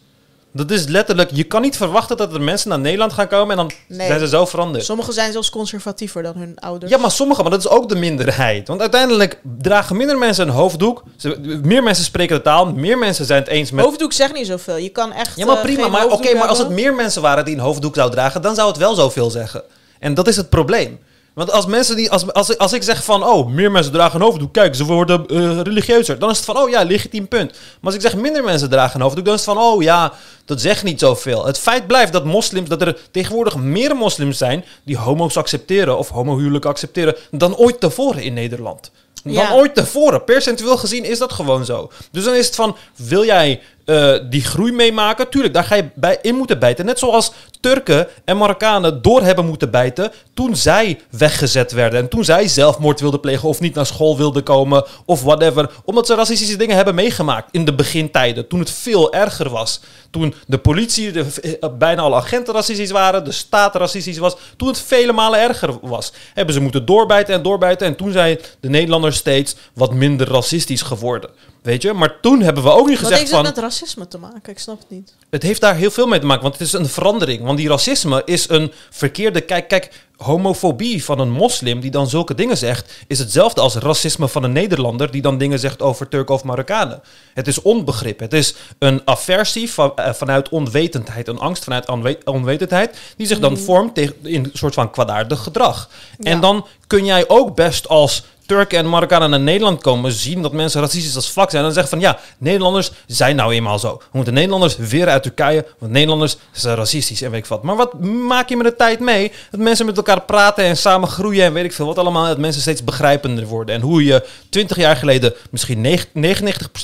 Dat 0.53 0.71
is 0.71 0.87
letterlijk, 0.87 1.31
je 1.33 1.45
kan 1.45 1.63
niet 1.63 1.77
verwachten 1.77 2.17
dat 2.17 2.35
er 2.35 2.41
mensen 2.41 2.69
naar 2.69 2.79
Nederland 2.79 3.13
gaan 3.13 3.29
komen 3.29 3.51
en 3.51 3.57
dan 3.57 3.71
Nee. 3.89 4.07
zijn 4.07 4.19
ze 4.21 4.29
zo 4.29 4.47
veranderd. 4.47 4.85
Sommigen 4.85 5.13
zijn 5.13 5.33
zelfs 5.33 5.51
conservatiever 5.51 6.23
dan 6.23 6.37
hun 6.37 6.59
ouders. 6.59 6.93
Ja, 6.93 6.99
maar 6.99 7.11
sommigen, 7.11 7.43
maar 7.43 7.53
dat 7.53 7.61
is 7.61 7.69
ook 7.69 7.89
de 7.89 7.95
minderheid. 7.97 8.69
Want 8.69 8.81
uiteindelijk 8.81 9.41
dragen 9.59 9.97
minder 9.97 10.19
mensen 10.19 10.49
een 10.49 10.55
hoofddoek. 10.55 11.03
Ze, 11.17 11.61
meer 11.63 11.83
mensen 11.83 12.05
spreken 12.05 12.37
de 12.37 12.43
taal. 12.43 12.73
Meer 12.73 12.99
mensen 12.99 13.25
zijn 13.25 13.41
het 13.41 13.49
eens 13.49 13.71
met... 13.71 13.85
Hoofddoek 13.85 14.13
zegt 14.13 14.33
niet 14.35 14.47
zoveel. 14.47 14.77
Je 14.77 14.89
kan 14.89 15.13
echt. 15.13 15.37
Ja, 15.37 15.47
maar 15.47 15.57
eh, 15.57 15.63
prima. 15.63 15.89
Maar, 15.89 16.07
oké, 16.07 16.35
maar 16.35 16.49
als 16.49 16.59
het 16.59 16.69
meer 16.71 16.95
mensen 16.95 17.23
waren 17.23 17.45
die 17.45 17.55
een 17.55 17.61
hoofddoek 17.61 17.95
zouden 17.95 18.19
dragen, 18.19 18.43
dan 18.43 18.55
zou 18.55 18.69
het 18.69 18.77
wel 18.79 18.95
zoveel 18.95 19.31
zeggen. 19.31 19.63
En 19.99 20.15
dat 20.15 20.29
is 20.29 20.37
het 20.37 20.49
probleem. 20.49 20.99
Want 21.35 21.53
als 21.53 21.67
mensen 21.67 21.97
die, 21.97 22.11
als, 22.11 22.33
als, 22.33 22.59
als 22.59 22.73
ik 22.73 22.83
zeg 22.83 23.05
van, 23.05 23.25
oh, 23.25 23.49
meer 23.49 23.71
mensen 23.71 23.93
dragen 23.93 24.21
een 24.21 24.27
hoofddoek, 24.27 24.53
kijk, 24.53 24.75
ze 24.75 24.85
worden 24.85 25.27
eh, 25.27 25.61
religieuzer, 25.61 26.19
dan 26.19 26.31
is 26.31 26.37
het 26.37 26.47
van, 26.47 26.57
oh 26.57 26.71
ja, 26.71 26.83
legitiem 26.83 27.29
punt. 27.29 27.51
Maar 27.51 27.59
als 27.83 27.95
ik 27.95 28.01
zeg 28.01 28.17
minder 28.17 28.45
mensen 28.45 28.71
dragen 28.71 28.95
een 28.95 29.03
hoofddoek, 29.03 29.25
dan 29.25 29.35
is 29.35 29.45
het 29.47 29.55
van, 29.55 29.63
oh 29.65 29.83
ja, 29.83 30.13
dat 30.45 30.61
zegt 30.61 30.83
niet 30.83 31.01
zoveel. 31.01 31.47
Het 31.47 31.59
feit 31.59 31.87
blijft 31.87 32.13
dat 32.13 32.25
moslims, 32.25 32.69
dat 32.69 32.83
er 32.83 32.99
tegenwoordig 33.11 33.57
meer 33.57 33.97
moslims 33.97 34.39
zijn 34.39 34.65
die 34.85 34.97
homo's 34.97 35.37
accepteren 35.37 35.99
of 35.99 36.09
homohuwelijken 36.09 36.71
accepteren 36.71 37.17
dan 37.31 37.57
ooit 37.57 37.81
tevoren 37.81 38.23
in 38.23 38.33
Nederland. 38.35 38.91
Dan 39.25 39.33
Ja. 39.33 39.53
ooit 39.53 39.75
tevoren. 39.75 40.25
Percentueel 40.25 40.77
gezien 40.77 41.05
is 41.05 41.19
dat 41.19 41.33
gewoon 41.33 41.65
zo. 41.65 41.91
Dus 42.13 42.25
dan 42.25 42.35
is 42.35 42.47
het 42.47 42.55
van, 42.55 42.77
wil 42.97 43.25
jij 43.25 43.61
eh, 43.91 44.15
die 44.31 44.45
groei 44.45 44.73
meemaken? 44.73 45.29
Tuurlijk, 45.29 45.55
daar 45.55 45.65
ga 45.65 45.75
je 45.75 45.91
bij 45.95 46.19
in 46.23 46.35
moeten 46.35 46.59
bijten. 46.59 46.85
Net 46.85 46.99
zoals 46.99 47.33
Turken 47.61 48.09
en 48.25 48.37
Marokkanen 48.37 49.03
door 49.03 49.23
hebben 49.23 49.47
moeten 49.47 49.71
bijten 49.71 50.13
toen 50.35 50.57
zij 50.57 51.01
weggezet 51.11 51.73
werden. 51.73 52.01
En 52.01 52.09
toen 52.09 52.25
zij 52.25 52.49
zelfmoord 52.49 53.01
wilden 53.01 53.21
plegen 53.21 53.49
of 53.49 53.61
niet 53.61 53.75
naar 53.75 53.87
school 53.87 54.17
wilden 54.17 54.43
komen 54.43 54.85
of 55.05 55.23
whatever. 55.23 55.71
Omdat 55.85 56.07
ze 56.07 56.15
racistische 56.15 56.57
dingen 56.57 56.77
hebben 56.77 56.95
meegemaakt 56.95 57.49
in 57.51 57.65
de 57.65 57.75
begintijden. 57.75 58.49
Toen 58.49 58.59
het 58.59 58.71
veel 58.71 59.13
erger 59.13 59.49
was. 59.49 59.81
Toen 60.11 60.35
de 60.47 60.59
politie, 60.59 61.13
de, 61.13 61.27
eh, 61.61 61.69
bijna 61.79 62.03
alle 62.03 62.17
agenten 62.17 62.55
racistisch 62.55 62.91
waren, 62.91 63.25
de 63.25 63.33
staat 63.33 63.75
racistisch 63.75 64.19
was. 64.19 64.37
Toen 64.57 64.69
het 64.69 64.81
vele 64.81 65.13
malen 65.13 65.41
erger 65.41 65.79
was. 65.81 66.13
Hebben 66.35 66.55
ze 66.55 66.61
moeten 66.61 66.87
doorbijten 66.87 67.35
en 67.35 67.43
doorbijten. 67.43 67.87
En 67.87 67.97
toen 67.97 68.13
zijn 68.13 68.39
de 68.61 68.69
Nederlanders 68.69 69.17
steeds 69.17 69.57
wat 69.75 69.95
minder 69.95 70.29
racistisch 70.29 70.83
geworden. 70.83 71.31
Weet 71.63 71.83
je? 71.83 71.93
Maar 71.93 72.21
toen 72.21 72.41
hebben 72.41 72.63
we 72.63 72.71
ook 72.71 72.87
niet 72.89 73.01
Wat 73.01 73.05
gezegd 73.05 73.21
heeft 73.21 73.31
van... 73.31 73.45
het 73.45 73.55
met 73.55 73.65
racisme 73.65 74.09
te 74.09 74.19
maken? 74.19 74.53
Ik 74.53 74.59
snap 74.59 74.79
het 74.79 74.91
niet. 74.91 75.15
Het 75.31 75.43
heeft 75.43 75.61
daar 75.61 75.75
heel 75.75 75.91
veel 75.91 76.07
mee 76.07 76.21
te 76.21 76.27
maken, 76.27 76.43
want 76.43 76.59
het 76.59 76.67
is 76.67 76.73
een 76.73 76.89
verandering. 76.89 77.43
Want 77.43 77.59
die 77.59 77.69
racisme 77.69 78.23
is 78.25 78.49
een 78.49 78.73
verkeerde... 78.91 79.41
Kijk, 79.41 79.69
kijk, 79.69 79.91
homofobie 80.17 81.05
van 81.05 81.19
een 81.19 81.31
moslim 81.31 81.81
die 81.81 81.91
dan 81.91 82.09
zulke 82.09 82.35
dingen 82.35 82.57
zegt... 82.57 82.93
is 83.07 83.19
hetzelfde 83.19 83.61
als 83.61 83.75
racisme 83.75 84.29
van 84.29 84.43
een 84.43 84.53
Nederlander... 84.53 85.11
die 85.11 85.23
dan 85.23 85.39
dingen 85.39 85.59
zegt 85.59 85.83
over 85.83 86.09
Turken 86.09 86.35
of 86.35 86.45
Marokkanen. 86.45 87.03
Het 87.35 87.47
is 87.47 87.63
onbegrip. 87.63 88.21
Het 88.21 88.33
is 88.33 88.55
een 88.79 89.03
aversie 89.05 89.71
van, 89.71 89.97
eh, 89.97 90.13
vanuit 90.13 90.49
onwetendheid. 90.49 91.29
Een 91.29 91.39
angst 91.39 91.65
vanuit 91.65 91.89
onwe- 91.89 92.19
onwetendheid... 92.25 92.99
die 93.17 93.27
zich 93.27 93.39
dan 93.39 93.59
vormt 93.59 93.95
tegen, 93.95 94.15
in 94.23 94.45
een 94.45 94.51
soort 94.53 94.75
van 94.75 94.91
kwaadaardig 94.91 95.43
gedrag. 95.43 95.89
Ja. 96.19 96.31
En 96.31 96.41
dan 96.41 96.67
kun 96.87 97.05
jij 97.05 97.29
ook 97.29 97.55
best 97.55 97.89
als... 97.89 98.25
Turken 98.51 98.79
en 98.79 98.89
Marokkanen 98.89 99.31
naar 99.31 99.41
Nederland 99.41 99.83
komen, 99.83 100.13
zien 100.13 100.43
dat 100.43 100.53
mensen 100.53 100.81
racistisch 100.81 101.17
als 101.17 101.31
vlak 101.31 101.51
zijn. 101.51 101.65
En 101.65 101.73
dan 101.73 101.83
zeggen 101.83 102.01
van 102.01 102.09
ja, 102.09 102.19
Nederlanders 102.39 102.91
zijn 103.07 103.37
nou 103.37 103.53
eenmaal 103.53 103.79
zo. 103.79 103.97
We 103.97 104.05
moeten 104.11 104.35
Nederlanders 104.35 104.77
weer 104.77 105.09
uit 105.09 105.23
Turkije, 105.23 105.67
want 105.79 105.93
Nederlanders 105.93 106.37
zijn 106.53 106.77
racistisch 106.77 107.23
en 107.23 107.31
weet 107.31 107.41
ik 107.41 107.47
wat. 107.47 107.63
Maar 107.63 107.77
wat 107.77 108.01
maak 108.05 108.49
je 108.49 108.57
met 108.57 108.67
de 108.67 108.77
tijd 108.77 109.01
mee? 109.01 109.33
Dat 109.51 109.61
mensen 109.61 109.87
met 109.87 109.97
elkaar 109.97 110.23
praten 110.23 110.65
en 110.65 110.77
samen 110.77 111.09
groeien 111.09 111.45
en 111.45 111.53
weet 111.53 111.65
ik 111.65 111.73
veel 111.73 111.87
wat 111.87 111.99
allemaal. 111.99 112.27
Dat 112.27 112.39
mensen 112.39 112.63
steeds 112.63 112.85
begrijpender 112.85 113.47
worden. 113.47 113.75
En 113.75 113.81
hoe 113.81 114.05
je 114.05 114.27
20 114.49 114.77
jaar 114.77 114.97
geleden 114.97 115.35
misschien 115.51 115.87
99% 115.87 115.91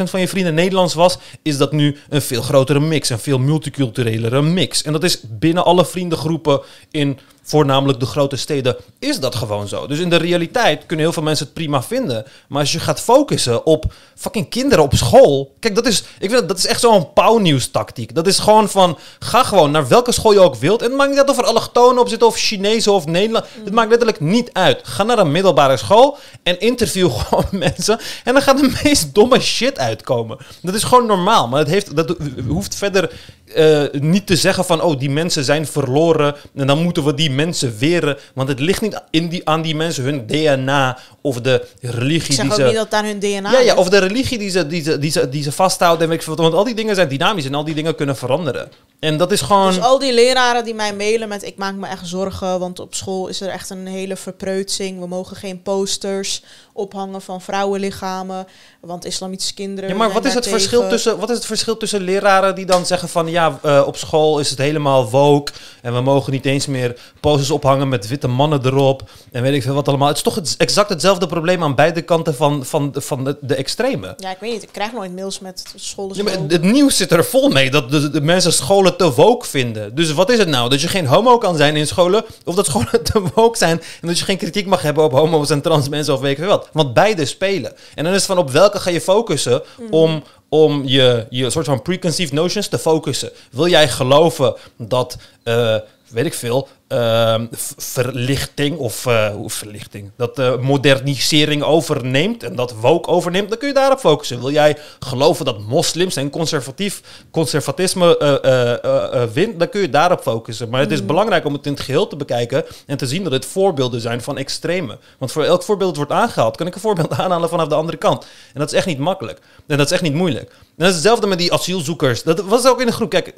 van 0.04 0.20
je 0.20 0.28
vrienden 0.28 0.54
Nederlands 0.54 0.94
was, 0.94 1.18
is 1.42 1.56
dat 1.56 1.72
nu 1.72 1.96
een 2.08 2.22
veel 2.22 2.42
grotere 2.42 2.80
mix. 2.80 3.08
Een 3.08 3.18
veel 3.18 3.38
multiculturelere 3.38 4.42
mix. 4.42 4.82
En 4.82 4.92
dat 4.92 5.04
is 5.04 5.20
binnen 5.22 5.64
alle 5.64 5.86
vriendengroepen 5.86 6.60
in 6.90 7.18
voornamelijk 7.46 8.00
de 8.00 8.06
grote 8.06 8.36
steden, 8.36 8.76
is 8.98 9.20
dat 9.20 9.34
gewoon 9.34 9.68
zo. 9.68 9.86
Dus 9.86 9.98
in 9.98 10.10
de 10.10 10.16
realiteit 10.16 10.86
kunnen 10.86 11.04
heel 11.04 11.14
veel 11.14 11.22
mensen 11.22 11.44
het 11.44 11.54
prima 11.54 11.82
vinden. 11.82 12.24
Maar 12.48 12.60
als 12.60 12.72
je 12.72 12.80
gaat 12.80 13.00
focussen 13.00 13.66
op 13.66 13.84
fucking 14.14 14.48
kinderen 14.48 14.84
op 14.84 14.94
school. 14.94 15.54
Kijk, 15.60 15.74
dat 15.74 15.86
is, 15.86 16.04
ik 16.18 16.30
vind, 16.30 16.48
dat 16.48 16.58
is 16.58 16.66
echt 16.66 16.80
zo'n 16.80 17.12
pauwnieuws 17.12 17.68
tactiek. 17.70 18.14
Dat 18.14 18.26
is 18.26 18.38
gewoon 18.38 18.68
van, 18.68 18.98
ga 19.18 19.42
gewoon 19.42 19.70
naar 19.70 19.88
welke 19.88 20.12
school 20.12 20.32
je 20.32 20.40
ook 20.40 20.54
wilt. 20.54 20.82
En 20.82 20.88
het 20.88 20.96
maakt 20.96 21.10
niet 21.10 21.18
uit 21.18 21.30
of 21.30 21.38
er 21.38 21.44
allochtonen 21.44 22.00
op 22.02 22.08
zitten 22.08 22.28
of 22.28 22.36
Chinezen 22.36 22.92
of 22.92 23.06
Nederland. 23.06 23.44
Het 23.64 23.72
maakt 23.72 23.88
letterlijk 23.88 24.20
niet 24.20 24.50
uit. 24.52 24.80
Ga 24.82 25.02
naar 25.02 25.18
een 25.18 25.32
middelbare 25.32 25.76
school 25.76 26.18
en 26.42 26.60
interview 26.60 27.10
gewoon 27.18 27.46
mensen. 27.50 28.00
En 28.24 28.32
dan 28.32 28.42
gaat 28.42 28.58
de 28.58 28.80
meest 28.82 29.14
domme 29.14 29.40
shit 29.40 29.78
uitkomen. 29.78 30.38
Dat 30.62 30.74
is 30.74 30.82
gewoon 30.82 31.06
normaal. 31.06 31.48
Maar 31.48 31.58
het 31.58 31.68
heeft, 31.68 31.96
dat 31.96 32.16
hoeft 32.48 32.74
verder 32.74 33.10
eh, 33.54 33.82
niet 33.92 34.26
te 34.26 34.36
zeggen 34.36 34.64
van, 34.64 34.82
oh, 34.82 34.98
die 34.98 35.10
mensen 35.10 35.44
zijn 35.44 35.66
verloren 35.66 36.34
en 36.54 36.66
dan 36.66 36.82
moeten 36.82 37.04
we 37.04 37.14
die 37.14 37.30
mensen 37.30 37.78
weren. 37.78 38.16
Want 38.34 38.48
het 38.48 38.60
ligt 38.60 38.80
niet 38.80 39.02
in 39.10 39.28
die, 39.28 39.48
aan 39.48 39.62
die 39.62 39.76
mensen 39.76 40.04
hun 40.04 40.26
DNA 40.26 40.98
of 41.26 41.40
de 41.40 41.66
religie 41.80 42.28
Ik 42.28 42.32
zeg 42.32 42.44
die 42.44 42.52
ook 42.52 42.58
ze... 42.58 42.64
niet 42.64 42.74
dat 42.74 42.92
aan 42.92 43.04
hun 43.04 43.18
DNA 43.18 43.50
ja, 43.50 43.60
ja, 43.60 43.74
of 43.74 43.88
de 43.88 43.98
religie 43.98 44.38
die 44.38 44.50
ze, 44.50 44.66
die 44.66 44.82
ze, 44.82 44.98
die 44.98 45.10
ze, 45.10 45.28
die 45.28 45.42
ze 45.42 45.52
vasthouden. 45.52 46.02
En 46.02 46.08
weet 46.08 46.20
ik. 46.20 46.36
Want 46.36 46.54
al 46.54 46.64
die 46.64 46.74
dingen 46.74 46.94
zijn 46.94 47.08
dynamisch 47.08 47.44
en 47.44 47.54
al 47.54 47.64
die 47.64 47.74
dingen 47.74 47.94
kunnen 47.94 48.16
veranderen. 48.16 48.70
En 49.00 49.16
dat 49.16 49.32
is 49.32 49.40
gewoon... 49.40 49.66
Dus 49.66 49.80
al 49.80 49.98
die 49.98 50.12
leraren 50.12 50.64
die 50.64 50.74
mij 50.74 50.94
mailen 50.94 51.28
met 51.28 51.44
ik 51.44 51.56
maak 51.56 51.74
me 51.74 51.86
echt 51.86 52.06
zorgen, 52.06 52.58
want 52.58 52.80
op 52.80 52.94
school 52.94 53.28
is 53.28 53.40
er 53.40 53.48
echt 53.48 53.70
een 53.70 53.86
hele 53.86 54.16
verpreutsing. 54.16 55.00
We 55.00 55.06
mogen 55.06 55.36
geen 55.36 55.62
posters 55.62 56.42
ophangen 56.72 57.22
van 57.22 57.40
vrouwenlichamen, 57.40 58.46
want 58.80 59.04
islamitische 59.04 59.54
kinderen. 59.54 59.90
Ja, 59.90 59.96
maar 59.96 60.12
wat 60.12 60.24
is, 60.24 60.34
het 60.34 60.48
verschil 60.48 60.88
tussen, 60.88 61.18
wat 61.18 61.30
is 61.30 61.36
het 61.36 61.46
verschil 61.46 61.76
tussen 61.76 62.00
leraren 62.00 62.54
die 62.54 62.66
dan 62.66 62.86
zeggen 62.86 63.08
van 63.08 63.28
ja, 63.28 63.58
eh, 63.62 63.82
op 63.86 63.96
school 63.96 64.38
is 64.38 64.50
het 64.50 64.58
helemaal 64.58 65.10
woke 65.10 65.52
en 65.82 65.94
we 65.94 66.00
mogen 66.00 66.32
niet 66.32 66.44
eens 66.44 66.66
meer 66.66 66.96
posters 67.20 67.50
ophangen 67.50 67.88
met 67.88 68.08
witte 68.08 68.28
mannen 68.28 68.66
erop 68.66 69.02
en 69.32 69.42
weet 69.42 69.54
ik 69.54 69.62
veel 69.62 69.74
wat 69.74 69.88
allemaal. 69.88 70.08
Het 70.08 70.16
is 70.16 70.22
toch 70.22 70.40
exact 70.58 70.88
hetzelfde 70.88 71.15
probleem 71.18 71.62
aan 71.62 71.74
beide 71.74 72.02
kanten 72.02 72.34
van, 72.34 72.64
van, 72.64 72.92
de, 72.92 73.00
van 73.00 73.24
de, 73.24 73.36
de 73.40 73.54
extreme. 73.54 74.14
Ja, 74.16 74.30
ik 74.30 74.36
weet 74.40 74.52
niet. 74.52 74.62
Ik 74.62 74.68
krijg 74.72 74.92
nooit 74.92 75.14
mails 75.14 75.38
met 75.38 75.64
scholen. 75.74 76.16
Ja, 76.16 76.22
maar 76.22 76.38
het 76.48 76.62
nieuws 76.62 76.96
zit 76.96 77.12
er 77.12 77.24
vol 77.24 77.48
mee 77.48 77.70
dat 77.70 77.90
de, 77.90 78.10
de 78.10 78.20
mensen 78.20 78.52
scholen 78.52 78.96
te 78.96 79.12
woke 79.12 79.46
vinden. 79.46 79.94
Dus 79.94 80.12
wat 80.12 80.30
is 80.30 80.38
het 80.38 80.48
nou? 80.48 80.70
Dat 80.70 80.80
je 80.80 80.88
geen 80.88 81.06
homo 81.06 81.38
kan 81.38 81.56
zijn 81.56 81.76
in 81.76 81.86
scholen? 81.86 82.24
Of 82.44 82.54
dat 82.54 82.66
scholen 82.66 83.02
te 83.12 83.22
woke 83.34 83.58
zijn 83.58 83.82
en 84.00 84.08
dat 84.08 84.18
je 84.18 84.24
geen 84.24 84.36
kritiek 84.36 84.66
mag 84.66 84.82
hebben 84.82 85.04
op 85.04 85.12
homo's 85.12 85.50
en 85.50 85.60
trans 85.60 85.88
mensen 85.88 86.14
of 86.14 86.20
weet 86.20 86.38
ik 86.38 86.44
wat? 86.44 86.68
Want 86.72 86.94
beide 86.94 87.24
spelen. 87.24 87.72
En 87.94 88.04
dan 88.04 88.12
is 88.12 88.18
het 88.18 88.26
van 88.26 88.38
op 88.38 88.50
welke 88.50 88.80
ga 88.80 88.90
je 88.90 89.00
focussen 89.00 89.62
om, 89.90 90.22
om 90.48 90.82
je, 90.84 91.26
je 91.30 91.50
soort 91.50 91.66
van 91.66 91.82
preconceived 91.82 92.34
notions 92.34 92.68
te 92.68 92.78
focussen. 92.78 93.30
Wil 93.50 93.68
jij 93.68 93.88
geloven 93.88 94.54
dat, 94.76 95.16
eh, 95.42 95.76
weet 96.08 96.26
ik 96.26 96.34
veel, 96.34 96.68
ehm, 96.88 97.46
verlichting 97.76 98.78
of 98.78 99.06
eh, 99.06 99.34
verlichting, 99.46 100.10
dat 100.16 100.36
de 100.36 100.58
modernisering 100.60 101.62
overneemt 101.62 102.42
en 102.42 102.56
dat 102.56 102.74
woke 102.80 103.08
overneemt, 103.08 103.48
dan 103.48 103.58
kun 103.58 103.68
je 103.68 103.74
daarop 103.74 103.98
focussen. 103.98 104.40
Wil 104.40 104.50
jij 104.50 104.76
geloven 104.98 105.44
dat 105.44 105.58
moslims 105.58 106.16
en 106.16 106.30
conservatief 106.30 107.02
conservatisme 107.30 108.18
eh, 108.18 109.22
eh, 109.22 109.28
wint, 109.32 109.58
dan 109.58 109.68
kun 109.68 109.80
je 109.80 109.90
daarop 109.90 110.20
focussen. 110.20 110.68
Maar 110.68 110.80
het 110.80 110.90
is 110.90 111.04
belangrijk 111.04 111.44
om 111.44 111.52
het 111.52 111.66
in 111.66 111.72
het 111.72 111.80
geheel 111.80 112.06
te 112.06 112.16
bekijken 112.16 112.64
en 112.86 112.96
te 112.96 113.06
zien 113.06 113.22
dat 113.22 113.32
het 113.32 113.46
voorbeelden 113.46 114.00
zijn 114.00 114.22
van 114.22 114.38
extreme. 114.38 114.98
Want 115.18 115.32
voor 115.32 115.44
elk 115.44 115.62
voorbeeld 115.62 115.94
dat 115.96 116.06
wordt 116.06 116.22
aangehaald, 116.22 116.56
kan 116.56 116.66
ik 116.66 116.74
een 116.74 116.80
voorbeeld 116.80 117.12
aanhalen 117.20 117.48
vanaf 117.48 117.68
de 117.68 117.74
andere 117.74 117.98
kant. 117.98 118.26
En 118.52 118.60
dat 118.60 118.72
is 118.72 118.76
echt 118.76 118.86
niet 118.86 118.98
makkelijk. 118.98 119.38
En 119.66 119.76
dat 119.76 119.86
is 119.86 119.92
echt 119.92 120.02
niet 120.02 120.14
moeilijk. 120.14 120.50
En 120.50 120.84
dat 120.84 120.88
is 120.88 120.94
hetzelfde 120.94 121.26
met 121.26 121.38
die 121.38 121.52
asielzoekers. 121.52 122.22
Dat 122.22 122.40
was 122.40 122.66
ook 122.66 122.80
in 122.80 122.86
de 122.86 122.92
groep. 122.92 123.10
Kijk, 123.10 123.32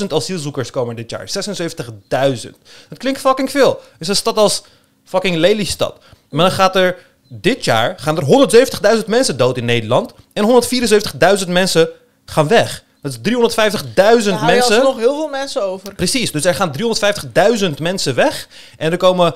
76.000 0.00 0.06
asielzoekers 0.08 0.70
komen 0.70 0.96
dit 0.96 1.10
jaar. 1.10 1.28
76.000. 1.28 2.35
Dat 2.88 2.98
klinkt 2.98 3.20
fucking 3.20 3.50
veel. 3.50 3.80
is 3.98 4.08
een 4.08 4.16
stad 4.16 4.36
als 4.36 4.62
fucking 5.04 5.36
Lelystad. 5.36 5.98
Maar 6.30 6.44
dan 6.44 6.54
gaat 6.54 6.76
er 6.76 6.96
dit 7.28 7.64
jaar 7.64 7.94
gaan 7.98 8.16
er 8.16 8.48
170.000 8.98 9.06
mensen 9.06 9.36
dood 9.36 9.56
in 9.56 9.64
Nederland. 9.64 10.12
En 10.32 10.62
174.000 11.44 11.48
mensen 11.48 11.88
gaan 12.24 12.48
weg. 12.48 12.84
Dat 13.02 13.12
is 13.12 13.18
350.000 13.18 13.94
Dan 13.94 14.04
hou 14.04 14.22
je 14.24 14.44
mensen. 14.44 14.76
alsnog 14.76 14.96
heel 14.96 15.14
veel 15.14 15.28
mensen 15.28 15.62
over. 15.62 15.94
Precies, 15.94 16.32
dus 16.32 16.44
er 16.44 16.54
gaan 16.54 16.72
350.000 17.58 17.70
mensen 17.78 18.14
weg 18.14 18.48
en 18.76 18.92
er 18.92 18.98
komen 18.98 19.34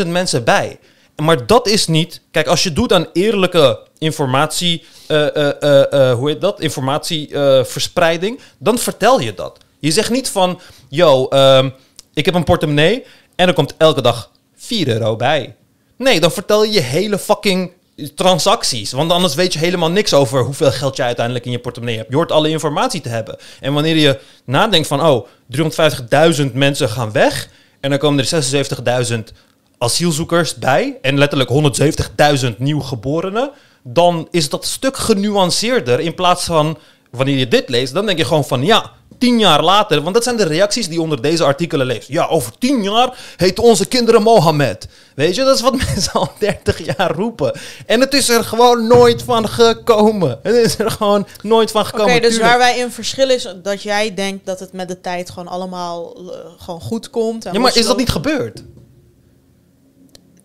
76.000 0.00 0.06
mensen 0.06 0.44
bij. 0.44 0.78
Maar 1.16 1.46
dat 1.46 1.68
is 1.68 1.86
niet. 1.86 2.20
Kijk, 2.30 2.46
als 2.46 2.62
je 2.62 2.72
doet 2.72 2.92
aan 2.92 3.06
eerlijke 3.12 3.80
informatie, 3.98 4.84
eh, 5.06 5.36
eh, 5.36 5.92
eh, 5.92 6.14
hoe 6.14 6.28
heet 6.28 6.40
dat? 6.40 6.60
Informatieverspreiding, 6.60 8.40
dan 8.58 8.78
vertel 8.78 9.20
je 9.20 9.34
dat. 9.34 9.58
Je 9.78 9.90
zegt 9.90 10.10
niet 10.10 10.28
van, 10.28 10.60
yo, 10.88 11.28
ehm, 11.28 11.70
ik 12.14 12.24
heb 12.24 12.34
een 12.34 12.44
portemonnee 12.44 13.04
en 13.36 13.48
er 13.48 13.54
komt 13.54 13.74
elke 13.76 14.02
dag 14.02 14.30
4 14.56 14.88
euro 14.88 15.16
bij. 15.16 15.54
Nee, 15.96 16.20
dan 16.20 16.32
vertel 16.32 16.64
je 16.64 16.72
je 16.72 16.80
hele 16.80 17.18
fucking 17.18 17.72
transacties. 18.14 18.92
Want 18.92 19.12
anders 19.12 19.34
weet 19.34 19.52
je 19.52 19.58
helemaal 19.58 19.90
niks 19.90 20.14
over 20.14 20.44
hoeveel 20.44 20.70
geld 20.70 20.96
je 20.96 21.02
uiteindelijk 21.02 21.44
in 21.44 21.50
je 21.50 21.58
portemonnee 21.58 21.96
hebt. 21.96 22.10
Je 22.10 22.16
hoort 22.16 22.32
alle 22.32 22.48
informatie 22.48 23.00
te 23.00 23.08
hebben. 23.08 23.36
En 23.60 23.72
wanneer 23.72 23.96
je 23.96 24.18
nadenkt 24.44 24.86
van, 24.86 25.06
oh, 25.06 25.26
350.000 26.40 26.52
mensen 26.52 26.88
gaan 26.88 27.12
weg. 27.12 27.48
En 27.80 27.90
dan 27.90 27.98
komen 27.98 28.24
er 28.24 28.44
76.000 29.10 29.18
asielzoekers 29.78 30.54
bij. 30.54 30.98
En 31.02 31.18
letterlijk 31.18 31.50
170.000 32.50 32.58
nieuwgeborenen. 32.58 33.50
Dan 33.82 34.28
is 34.30 34.48
dat 34.48 34.66
stuk 34.66 34.96
genuanceerder 34.96 36.00
in 36.00 36.14
plaats 36.14 36.44
van 36.44 36.78
wanneer 37.10 37.36
je 37.36 37.48
dit 37.48 37.68
leest, 37.68 37.94
dan 37.94 38.06
denk 38.06 38.18
je 38.18 38.24
gewoon 38.24 38.44
van 38.44 38.64
ja, 38.64 38.92
tien 39.18 39.38
jaar 39.38 39.62
later, 39.64 40.02
want 40.02 40.14
dat 40.14 40.24
zijn 40.24 40.36
de 40.36 40.44
reacties 40.44 40.88
die 40.88 41.00
onder 41.00 41.22
deze 41.22 41.44
artikelen 41.44 41.86
leest. 41.86 42.08
Ja, 42.08 42.26
over 42.26 42.58
tien 42.58 42.82
jaar 42.82 43.18
heten 43.36 43.62
onze 43.64 43.86
kinderen 43.86 44.22
Mohammed. 44.22 44.88
Weet 45.14 45.34
je, 45.34 45.44
dat 45.44 45.56
is 45.56 45.62
wat 45.62 45.76
mensen 45.86 46.12
al 46.12 46.30
30 46.38 46.96
jaar 46.96 47.10
roepen. 47.14 47.58
En 47.86 48.00
het 48.00 48.14
is 48.14 48.28
er 48.28 48.44
gewoon 48.44 48.86
nooit 48.86 49.22
van 49.22 49.48
gekomen. 49.48 50.38
Het 50.42 50.54
is 50.54 50.78
er 50.78 50.90
gewoon 50.90 51.26
nooit 51.42 51.70
van 51.70 51.80
Oké, 51.80 51.90
gekomen. 51.90 52.20
dus 52.22 52.30
Tuurlijk. 52.30 52.50
waar 52.50 52.58
wij 52.58 52.78
in 52.78 52.90
verschillen 52.90 53.34
is 53.34 53.48
dat 53.62 53.82
jij 53.82 54.14
denkt 54.14 54.46
dat 54.46 54.60
het 54.60 54.72
met 54.72 54.88
de 54.88 55.00
tijd 55.00 55.30
gewoon 55.30 55.48
allemaal 55.48 56.16
eh, 56.16 56.38
gewoon 56.58 56.80
goed 56.80 57.10
komt. 57.10 57.44
En 57.44 57.52
Ja, 57.52 57.60
maar 57.60 57.76
is 57.76 57.86
dat 57.86 57.96
niet 57.96 58.08
gebeurd? 58.10 58.64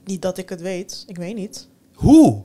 Niet 0.06 0.22
dat 0.22 0.38
ik 0.38 0.50
het 0.50 0.62
weet. 0.62 1.04
Ik 1.08 1.18
weet 1.18 1.36
niet. 1.36 1.68
Hoe? 1.94 2.42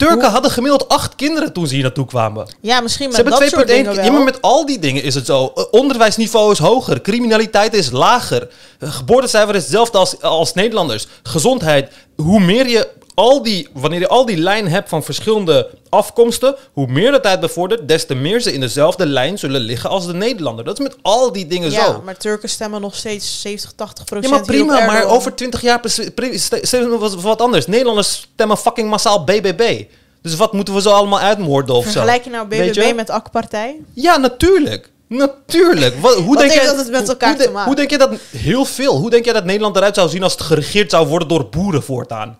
Turken 0.00 0.20
Hoe? 0.20 0.32
hadden 0.32 0.50
gemiddeld 0.50 0.88
acht 0.88 1.14
kinderen 1.14 1.52
toen 1.52 1.66
ze 1.66 1.74
hier 1.74 1.82
naartoe 1.82 2.06
kwamen. 2.06 2.54
Ja, 2.60 2.80
misschien 2.80 3.12
Ze 3.12 3.22
met 3.22 3.32
hebben 3.32 3.50
dat 3.50 3.58
soort 3.58 3.70
2,1 3.70 3.74
dingen 3.74 3.94
wel. 3.94 4.04
Ja, 4.04 4.10
maar 4.12 4.22
met 4.24 4.42
al 4.42 4.66
die 4.66 4.78
dingen 4.78 5.02
is 5.02 5.14
het 5.14 5.26
zo. 5.26 5.52
Eh, 5.54 5.64
Onderwijsniveau 5.70 6.52
is 6.52 6.58
hoger. 6.58 7.00
Criminaliteit 7.00 7.74
is 7.74 7.90
lager. 7.90 8.48
Eh, 8.78 8.92
Geboortecijfer 8.92 9.54
is 9.54 9.62
hetzelfde 9.62 9.98
als, 9.98 10.22
als 10.22 10.54
Nederlanders. 10.54 11.06
Gezondheid. 11.22 11.92
Hoe 12.16 12.40
meer 12.40 12.68
je 12.68 12.88
al 13.20 13.42
die, 13.42 13.68
wanneer 13.72 14.00
je 14.00 14.08
al 14.08 14.26
die 14.26 14.36
lijn 14.36 14.68
hebt 14.68 14.88
van 14.88 15.02
verschillende 15.02 15.70
afkomsten, 15.88 16.54
hoe 16.72 16.86
meer 16.86 17.12
de 17.12 17.20
tijd 17.20 17.40
bevordert, 17.40 17.88
des 17.88 18.06
te 18.06 18.14
meer 18.14 18.40
ze 18.40 18.52
in 18.52 18.60
dezelfde 18.60 19.06
lijn 19.06 19.38
zullen 19.38 19.60
liggen 19.60 19.90
als 19.90 20.06
de 20.06 20.14
Nederlander. 20.14 20.64
Dat 20.64 20.78
is 20.78 20.86
met 20.86 20.96
al 21.02 21.32
die 21.32 21.46
dingen 21.46 21.70
ja, 21.70 21.84
zo. 21.84 22.02
maar 22.04 22.16
Turken 22.16 22.48
stemmen 22.48 22.80
nog 22.80 22.94
steeds 22.94 23.40
70, 23.40 23.72
80 23.76 23.98
Ja, 23.98 24.04
procent 24.04 24.32
maar 24.32 24.42
prima, 24.44 24.86
maar 24.86 25.04
over 25.04 25.34
20 25.34 25.60
jaar 25.60 25.80
we 25.82 27.20
wat- 27.20 27.40
anders. 27.40 27.66
Nederlanders 27.66 28.28
stemmen 28.34 28.56
fucking 28.56 28.90
massaal 28.90 29.24
BBB. 29.24 29.84
Dus 30.22 30.36
wat 30.36 30.52
moeten 30.52 30.74
we 30.74 30.80
zo 30.80 30.90
allemaal 30.90 31.20
uitmoorden 31.20 31.74
of 31.74 31.84
zo? 31.84 31.90
Vergelijk 31.90 32.24
je 32.24 32.30
nou 32.30 32.46
BBB 32.46 32.74
je? 32.74 32.94
met 32.94 33.10
AK-partij? 33.10 33.76
Ja, 33.94 34.16
natuurlijk. 34.16 34.90
Natuurlijk. 35.08 35.94
Wat, 36.00 36.14
hoe 36.14 36.26
Wat 36.34 36.38
denk 36.38 36.52
jij, 36.52 36.64
dat 36.64 36.76
het 36.76 36.90
met 36.90 37.00
hoe- 37.00 37.08
elkaar 37.10 37.34
hoe, 37.34 37.42
te 37.44 37.50
maken? 37.50 37.66
Hoe 37.66 37.74
denk 37.76 37.90
je 37.90 37.98
dat 37.98 38.10
heel 38.36 38.64
veel? 38.64 38.96
Hoe 38.96 39.10
denk 39.10 39.24
jij 39.24 39.32
dat 39.34 39.44
Nederland 39.44 39.76
eruit 39.76 39.94
zou 39.94 40.08
zien 40.08 40.22
als 40.22 40.32
het 40.32 40.42
geregeerd 40.42 40.90
zou 40.90 41.06
worden 41.06 41.28
door 41.28 41.46
boeren 41.48 41.82
voortaan? 41.82 42.38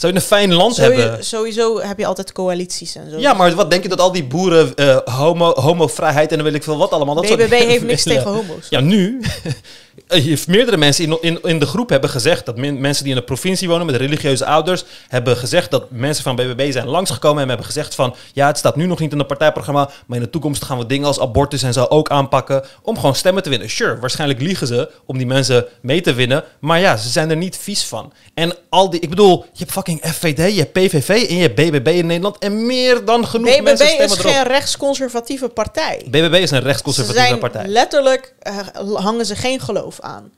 Zou 0.00 0.12
je 0.12 0.18
een 0.18 0.24
fijn 0.24 0.54
land 0.54 0.76
hebben? 0.76 1.24
sowieso 1.24 1.80
heb 1.80 1.98
je 1.98 2.06
altijd 2.06 2.32
coalities 2.32 2.94
en 2.94 3.10
zo. 3.10 3.18
Ja, 3.18 3.32
maar 3.32 3.54
wat 3.54 3.70
denk 3.70 3.82
je 3.82 3.88
dat 3.88 4.00
al 4.00 4.12
die 4.12 4.24
boeren 4.24 4.74
eh 4.74 4.96
homo, 5.04 5.52
homovrijheid 5.52 6.30
en 6.30 6.36
dan 6.36 6.46
weet 6.46 6.54
ik 6.54 6.62
veel 6.62 6.76
wat 6.76 6.90
allemaal. 6.90 7.14
Dat 7.14 7.26
soort 7.26 7.38
BBB 7.38 7.50
dingen 7.50 7.68
heeft 7.68 7.84
niks 7.84 8.04
willen? 8.04 8.22
tegen 8.22 8.36
homo's. 8.36 8.66
Ja, 8.68 8.80
nu. 8.80 9.20
Eh, 10.10 10.24
heeft 10.24 10.46
meerdere 10.48 10.76
mensen 10.76 11.04
in, 11.04 11.18
in, 11.20 11.38
in 11.42 11.58
de 11.58 11.66
groep 11.66 11.88
hebben 11.88 12.10
gezegd 12.10 12.46
dat 12.46 12.56
men- 12.56 12.80
mensen 12.80 13.04
die 13.04 13.12
in 13.12 13.18
de 13.18 13.24
provincie 13.24 13.68
wonen 13.68 13.86
met 13.86 13.94
religieuze 13.96 14.44
ouders 14.44 14.84
hebben 15.08 15.36
gezegd 15.36 15.70
dat 15.70 15.90
mensen 15.90 16.22
van 16.24 16.36
BBB 16.36 16.72
zijn 16.72 16.86
langsgekomen 16.86 17.42
en 17.42 17.48
hebben 17.48 17.66
gezegd 17.66 17.94
van 17.94 18.14
ja, 18.32 18.46
het 18.46 18.58
staat 18.58 18.76
nu 18.76 18.86
nog 18.86 18.98
niet 18.98 19.12
in 19.12 19.18
het 19.18 19.26
partijprogramma, 19.26 19.90
maar 20.06 20.18
in 20.18 20.24
de 20.24 20.30
toekomst 20.30 20.64
gaan 20.64 20.78
we 20.78 20.86
dingen 20.86 21.06
als 21.06 21.20
abortus 21.20 21.62
en 21.62 21.72
zo 21.72 21.84
ook 21.88 22.10
aanpakken 22.10 22.64
om 22.82 22.96
gewoon 22.96 23.14
stemmen 23.14 23.42
te 23.42 23.48
winnen. 23.48 23.70
Sure, 23.70 23.98
waarschijnlijk 23.98 24.40
liegen 24.40 24.66
ze 24.66 24.90
om 25.06 25.16
die 25.18 25.26
mensen 25.26 25.66
mee 25.80 26.00
te 26.00 26.14
winnen, 26.14 26.44
maar 26.60 26.80
ja, 26.80 26.96
ze 26.96 27.08
zijn 27.08 27.30
er 27.30 27.36
niet 27.36 27.56
vies 27.56 27.84
van. 27.84 28.12
En 28.34 28.54
al 28.68 28.90
die, 28.90 29.00
ik 29.00 29.08
bedoel, 29.10 29.44
je 29.52 29.58
hebt 29.58 29.72
fucking 29.72 30.00
FVD, 30.04 30.54
je 30.54 30.60
hebt 30.60 30.72
PVV 30.72 31.08
en 31.28 31.36
je 31.36 31.42
hebt 31.42 31.54
BBB 31.54 31.88
in 31.88 32.06
Nederland 32.06 32.38
en 32.38 32.66
meer 32.66 33.04
dan 33.04 33.26
genoeg 33.26 33.50
BBB 33.50 33.62
mensen 33.62 33.86
is 33.86 33.92
stemmen 33.92 34.18
erop. 34.18 34.32
geen 34.32 34.42
rechtsconservatieve 34.42 35.48
partij. 35.48 36.02
BBB 36.10 36.34
is 36.34 36.50
een 36.50 36.60
rechtsconservatieve 36.62 37.36
partij. 37.36 37.66
letterlijk, 37.66 38.34
eh, 38.38 38.58
hangen 38.94 39.26
ze 39.26 39.36
geen 39.36 39.60
geloof 39.60 39.99
aan. 40.02 40.30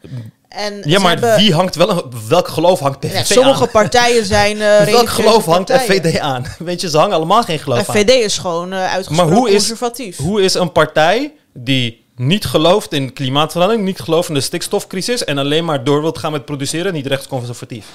En 0.49 0.83
Ja, 0.85 0.99
maar 1.01 1.11
hebben- 1.11 1.37
wie 1.37 1.55
hangt 1.55 1.75
wel 1.75 1.91
een, 1.91 2.03
welk 2.29 2.49
geloof 2.49 2.81
hangt 2.81 2.99
PVV 2.99 3.13
ja, 3.15 3.25
sommige 3.25 3.63
aan? 3.63 3.71
partijen 3.71 4.25
zijn 4.25 4.61
eh 4.61 4.85
Welk 4.93 5.09
geloof 5.09 5.45
hangt 5.45 5.69
partijen. 5.71 6.03
FVD 6.03 6.19
aan? 6.19 6.45
Weet 6.59 6.81
je, 6.81 6.91
ze 6.91 6.99
hangen 6.99 7.17
allemaal 7.17 7.43
geen 7.43 7.59
geloof 7.59 7.89
aan. 7.89 7.95
FVD 7.95 8.11
is 8.11 8.39
gewoon 8.39 8.75
uitgesproken 8.75 9.27
Maar 9.27 9.37
hoe 9.37 9.49
is- 9.49 9.55
conservatief. 9.57 10.17
Hoe 10.17 10.43
is 10.43 10.55
een 10.55 10.73
partij 10.73 11.33
die 11.55 12.05
niet 12.17 12.45
gelooft 12.45 12.93
in 12.93 13.13
klimaatverandering, 13.13 13.85
niet 13.87 14.01
gelooft 14.01 14.29
in 14.29 14.35
de 14.35 14.41
stikstofcrisis 14.41 15.25
en 15.25 15.39
alleen 15.39 15.65
maar 15.65 15.85
door 15.85 16.01
wilt 16.01 16.19
gaan 16.19 16.33
met 16.33 16.45
produceren, 16.45 16.93
niet 16.93 17.07
rechtsconservatief? 17.07 17.87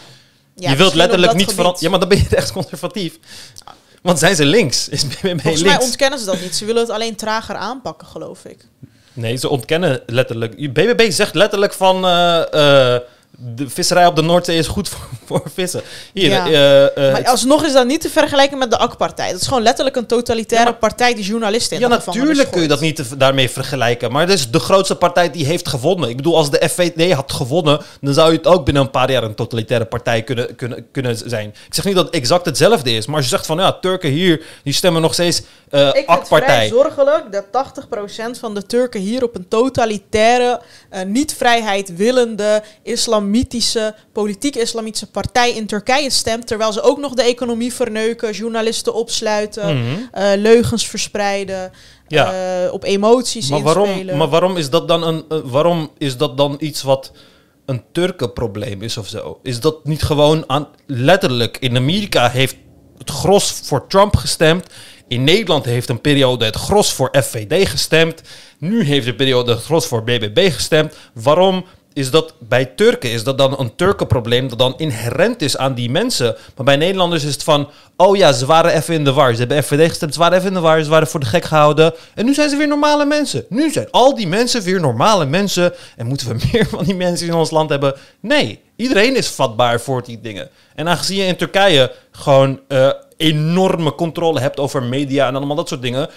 Ja, 0.55 0.69
je 0.69 0.75
wilt 0.75 0.93
letterlijk 0.93 1.33
niet 1.33 1.51
veranderen. 1.53 1.83
Ja, 1.83 1.89
maar 1.89 1.99
dan 1.99 2.09
ben 2.09 2.17
je 2.17 2.25
rechtsconservatief. 2.39 3.19
Want 4.01 4.19
zijn 4.19 4.35
ze 4.35 4.45
links? 4.45 4.89
Is 4.89 5.07
BBB 5.07 5.41
Volgens 5.41 5.63
mij 5.63 5.79
ontkennen 5.79 6.19
ze 6.19 6.25
dat 6.25 6.41
niet. 6.41 6.55
Ze 6.55 6.65
willen 6.65 6.81
het 6.81 6.91
alleen 6.91 7.15
trager 7.15 7.55
aanpakken, 7.55 8.07
geloof 8.07 8.45
ik. 8.45 8.57
Nee, 9.17 9.35
ze 9.35 9.49
ontkennen 9.49 10.01
letterlijk. 10.05 10.73
BBB 10.73 11.11
zegt 11.11 11.35
letterlijk 11.35 11.73
van 11.73 12.05
eh, 12.05 12.37
eh, 12.95 13.01
de 13.55 13.69
visserij 13.69 14.05
op 14.05 14.15
de 14.15 14.21
Noordzee 14.21 14.57
is 14.57 14.67
goed 14.67 14.89
voor, 14.89 14.99
voor 15.27 15.41
vissen. 15.53 15.81
Hier, 16.13 16.29
Ja. 16.49 16.89
eh, 16.89 17.11
Maar 17.11 17.25
alsnog 17.27 17.65
is 17.65 17.73
dat 17.73 17.87
niet 17.87 18.01
te 18.01 18.09
vergelijken 18.09 18.57
met 18.57 18.71
de 18.71 18.77
AK-partij. 18.77 19.31
Dat 19.31 19.41
is 19.41 19.47
gewoon 19.47 19.63
letterlijk 19.63 19.95
een 19.95 20.05
totalitaire 20.05 20.65
Ja, 20.65 20.71
maar- 20.71 20.79
partij 20.89 21.13
die 21.13 21.23
journalisten 21.23 21.75
in 21.77 21.81
Ja, 21.83 21.87
natuurlijk 22.05 22.51
kun 22.51 22.61
je 22.61 22.67
dat 22.67 22.79
niet 22.79 22.95
te- 22.95 23.17
daarmee 23.17 23.49
vergelijken. 23.49 24.11
Maar 24.11 24.21
het 24.21 24.31
is 24.33 24.51
de 24.51 24.59
grootste 24.59 24.95
partij 24.95 25.31
die 25.31 25.45
heeft 25.45 25.67
gewonnen. 25.67 26.09
Ik 26.09 26.15
bedoel, 26.15 26.35
als 26.35 26.51
de 26.51 26.69
FVD 26.69 27.11
had 27.13 27.31
gewonnen, 27.31 27.79
dan 28.01 28.13
zou 28.13 28.31
je 28.31 28.37
het 28.37 28.47
ook 28.47 28.65
binnen 28.65 28.83
een 28.83 28.91
paar 28.91 29.11
jaar 29.11 29.23
een 29.23 29.35
totalitaire 29.35 29.85
partij 29.85 30.23
kunnen, 30.23 30.55
kunnen, 30.55 30.85
kunnen 30.91 31.17
zijn. 31.25 31.47
Ik 31.67 31.73
zeg 31.73 31.85
niet 31.85 31.95
dat 31.95 32.05
het 32.05 32.13
exact 32.15 32.45
hetzelfde 32.45 32.91
is, 32.91 33.05
maar 33.05 33.15
als 33.15 33.23
je 33.25 33.31
zegt 33.31 33.45
van 33.45 33.57
ja, 33.57 33.71
Turken 33.81 34.09
hier, 34.09 34.41
die 34.63 34.73
stemmen 34.73 35.01
nog 35.01 35.13
steeds 35.13 35.41
eh 35.69 35.87
Ik 35.87 35.93
vind 35.93 36.07
het 36.19 36.27
vrij 36.27 36.67
zorgelijk 36.67 37.31
dat 37.31 37.45
80% 37.51 38.39
van 38.39 38.53
de 38.53 38.65
Turken 38.65 38.99
hier 39.01 39.23
op 39.23 39.35
een 39.35 39.47
totalitaire, 39.47 40.61
eh, 40.89 41.03
niet-vrijheid 41.05 41.95
willende, 41.95 42.63
islamitische, 42.83 43.95
politiek-islamitische 44.13 45.11
partij 45.11 45.51
in 45.55 45.67
Turkije 45.67 46.09
stemt. 46.09 46.47
Terwijl 46.47 46.73
ze 46.73 46.81
ook 46.81 46.97
nog 46.97 47.13
de 47.13 47.21
economie 47.23 47.73
verneuken, 47.73 48.31
journalisten 48.33 48.93
opsluiten, 48.93 49.77
Mhm. 49.77 49.85
eh, 50.11 50.25
leugens 50.35 50.87
verspreiden, 50.87 51.71
Ja. 52.07 52.69
op 52.71 52.83
emoties 52.83 53.49
Maar 53.49 53.61
waarom, 53.61 53.87
inspelen. 53.89 54.17
maar 54.17 54.27
waarom 54.29 54.57
is 54.57 54.69
dat 54.69 54.87
dan 54.87 55.03
een, 55.03 55.25
waarom 55.43 55.91
is 55.97 56.17
dat 56.17 56.37
dan 56.37 56.55
iets 56.59 56.81
wat 56.81 57.11
een 57.65 57.83
Turkenprobleem 57.91 58.81
is 58.81 58.97
of 58.97 59.07
zo? 59.07 59.39
Is 59.43 59.59
dat 59.59 59.85
niet 59.85 60.03
gewoon 60.03 60.43
aan 60.47 60.67
letterlijk 60.85 61.57
in 61.59 61.75
Amerika 61.75 62.29
heeft 62.29 62.55
het 62.97 63.09
gros 63.09 63.59
voor 63.63 63.87
Trump 63.87 64.15
gestemd. 64.15 64.65
In 65.07 65.23
Nederland 65.23 65.65
heeft 65.65 65.89
een 65.89 66.01
periode 66.01 66.45
het 66.45 66.55
gros 66.55 66.93
voor 66.93 67.09
FVD 67.23 67.69
gestemd. 67.69 68.21
Nu 68.57 68.83
heeft 68.83 69.05
de 69.05 69.15
periode 69.15 69.51
het 69.51 69.63
gros 69.63 69.85
voor 69.85 70.03
BBB 70.03 70.51
gestemd. 70.53 70.93
Waarom 71.13 71.65
is 71.93 72.11
dat 72.11 72.33
bij 72.39 72.65
Turken 72.65 73.11
is 73.11 73.23
dat 73.23 73.37
dan 73.37 73.59
een 73.59 73.75
Turkenprobleem 73.75 74.47
dat 74.47 74.59
dan 74.59 74.73
inherent 74.77 75.41
is 75.41 75.57
aan 75.57 75.73
die 75.73 75.89
mensen. 75.89 76.35
Maar 76.55 76.65
bij 76.65 76.75
Nederlanders 76.75 77.23
is 77.23 77.33
het 77.33 77.43
van, 77.43 77.69
oh 77.95 78.17
ja, 78.17 78.31
ze 78.31 78.45
waren 78.45 78.73
even 78.73 78.93
in 78.93 79.03
de 79.03 79.13
war. 79.13 79.33
Ze 79.33 79.39
hebben 79.39 79.63
FVD 79.63 79.87
gestemd, 79.87 80.13
ze 80.13 80.19
waren 80.19 80.37
even 80.37 80.47
in 80.47 80.53
de 80.53 80.59
war, 80.59 80.83
ze 80.83 80.89
waren 80.89 81.07
voor 81.07 81.19
de 81.19 81.25
gek 81.25 81.45
gehouden. 81.45 81.93
En 82.15 82.25
nu 82.25 82.33
zijn 82.33 82.49
ze 82.49 82.57
weer 82.57 82.67
normale 82.67 83.05
mensen. 83.05 83.45
Nu 83.49 83.71
zijn 83.71 83.87
al 83.91 84.15
die 84.15 84.27
mensen 84.27 84.61
weer 84.61 84.79
normale 84.79 85.25
mensen. 85.25 85.73
En 85.95 86.05
moeten 86.05 86.27
we 86.27 86.45
meer 86.51 86.67
van 86.67 86.83
die 86.83 86.95
mensen 86.95 87.27
in 87.27 87.33
ons 87.33 87.51
land 87.51 87.69
hebben? 87.69 87.95
Nee, 88.19 88.59
iedereen 88.75 89.15
is 89.15 89.27
vatbaar 89.27 89.81
voor 89.81 90.03
die 90.03 90.21
dingen. 90.21 90.49
En 90.75 90.87
aangezien 90.87 91.17
je 91.17 91.25
in 91.25 91.35
Turkije 91.35 91.91
gewoon 92.11 92.59
eh, 92.67 92.89
enorme 93.17 93.95
controle 93.95 94.39
hebt 94.39 94.59
over 94.59 94.83
media 94.83 95.27
en 95.27 95.35
allemaal 95.35 95.55
dat 95.55 95.67
soort 95.67 95.81
dingen, 95.81 96.09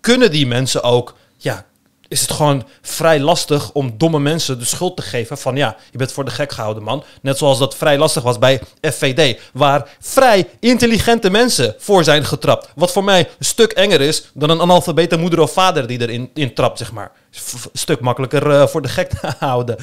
kunnen 0.00 0.30
die 0.30 0.46
mensen 0.46 0.82
ook, 0.82 1.14
ja, 1.36 1.66
is 2.12 2.20
het 2.20 2.30
gewoon 2.30 2.64
vrij 2.82 3.20
lastig 3.20 3.72
om 3.72 3.94
domme 3.96 4.18
mensen 4.18 4.58
de 4.58 4.64
schuld 4.64 4.96
te 4.96 5.02
geven 5.02 5.38
van 5.38 5.56
ja, 5.56 5.76
je 5.90 5.98
bent 5.98 6.12
voor 6.12 6.24
de 6.24 6.30
gek 6.30 6.52
gehouden 6.52 6.82
man. 6.82 7.04
Net 7.22 7.38
zoals 7.38 7.58
dat 7.58 7.76
vrij 7.76 7.98
lastig 7.98 8.22
was 8.22 8.38
bij 8.38 8.60
FVD, 8.80 9.40
waar 9.52 9.88
vrij 10.00 10.48
intelligente 10.60 11.30
mensen 11.30 11.74
voor 11.78 12.04
zijn 12.04 12.24
getrapt. 12.24 12.68
Wat 12.74 12.92
voor 12.92 13.04
mij 13.04 13.20
een 13.38 13.44
stuk 13.44 13.72
enger 13.72 14.00
is 14.00 14.30
dan 14.34 14.50
een 14.50 14.60
analfabete 14.60 15.16
moeder 15.16 15.40
of 15.40 15.52
vader 15.52 15.86
die 15.86 16.00
erin 16.00 16.30
in 16.34 16.54
trapt, 16.54 16.78
zeg 16.78 16.92
maar. 16.92 17.12
Een 17.32 17.70
stuk 17.72 18.00
makkelijker 18.00 18.46
uh, 18.46 18.66
voor 18.66 18.82
de 18.82 18.88
gek 18.88 19.08
te 19.08 19.32
houden 19.38 19.76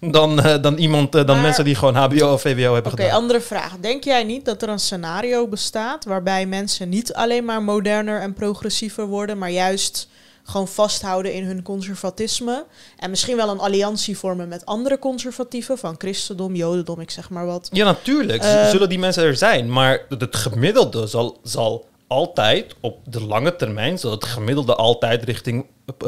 dan, 0.00 0.46
uh, 0.46 0.62
dan 0.62 0.76
iemand, 0.76 1.14
uh, 1.14 1.26
dan 1.26 1.34
Maar, 1.34 1.44
mensen 1.44 1.64
die 1.64 1.74
gewoon 1.74 1.94
HBO 1.94 2.32
of 2.32 2.40
VWO 2.40 2.74
hebben 2.74 2.92
Oké, 2.92 3.02
gedaan. 3.02 3.16
andere 3.18 3.40
vraag. 3.40 3.72
Denk 3.80 4.04
jij 4.04 4.24
niet 4.24 4.44
dat 4.44 4.62
er 4.62 4.68
een 4.68 4.78
scenario 4.78 5.48
bestaat 5.48 6.04
waarbij 6.04 6.46
mensen 6.46 6.88
niet 6.88 7.14
alleen 7.14 7.44
maar 7.44 7.62
moderner 7.62 8.20
en 8.20 8.32
progressiever 8.32 9.06
worden, 9.06 9.38
maar 9.38 9.50
juist 9.50 10.08
gewoon 10.44 10.68
vasthouden 10.68 11.32
in 11.32 11.44
hun 11.44 11.62
conservatisme 11.62 12.66
en 12.96 13.10
misschien 13.10 13.36
wel 13.36 13.48
een 13.48 13.58
alliantie 13.58 14.18
vormen 14.18 14.48
met 14.48 14.66
andere 14.66 14.98
conservatieven 14.98 15.78
van 15.78 15.94
christendom, 15.98 16.54
jodendom, 16.54 17.00
ik 17.00 17.10
zeg 17.10 17.30
maar 17.30 17.46
wat. 17.46 17.68
Ja, 17.72 17.84
natuurlijk. 17.84 18.42
Ehm. 18.42 18.70
zullen 18.70 18.88
die 18.88 18.98
mensen 18.98 19.24
er 19.24 19.36
zijn. 19.36 19.72
Maar 19.72 20.06
het 20.08 20.36
gemiddelde 20.36 21.06
zal, 21.06 21.38
zal 21.42 21.86
altijd, 22.06 22.74
op 22.80 22.98
de 23.04 23.20
lange 23.20 23.56
termijn, 23.56 23.98
zal 23.98 24.10
het 24.10 24.24
gemiddelde 24.24 24.74
altijd 24.74 25.24
richting 25.24 25.66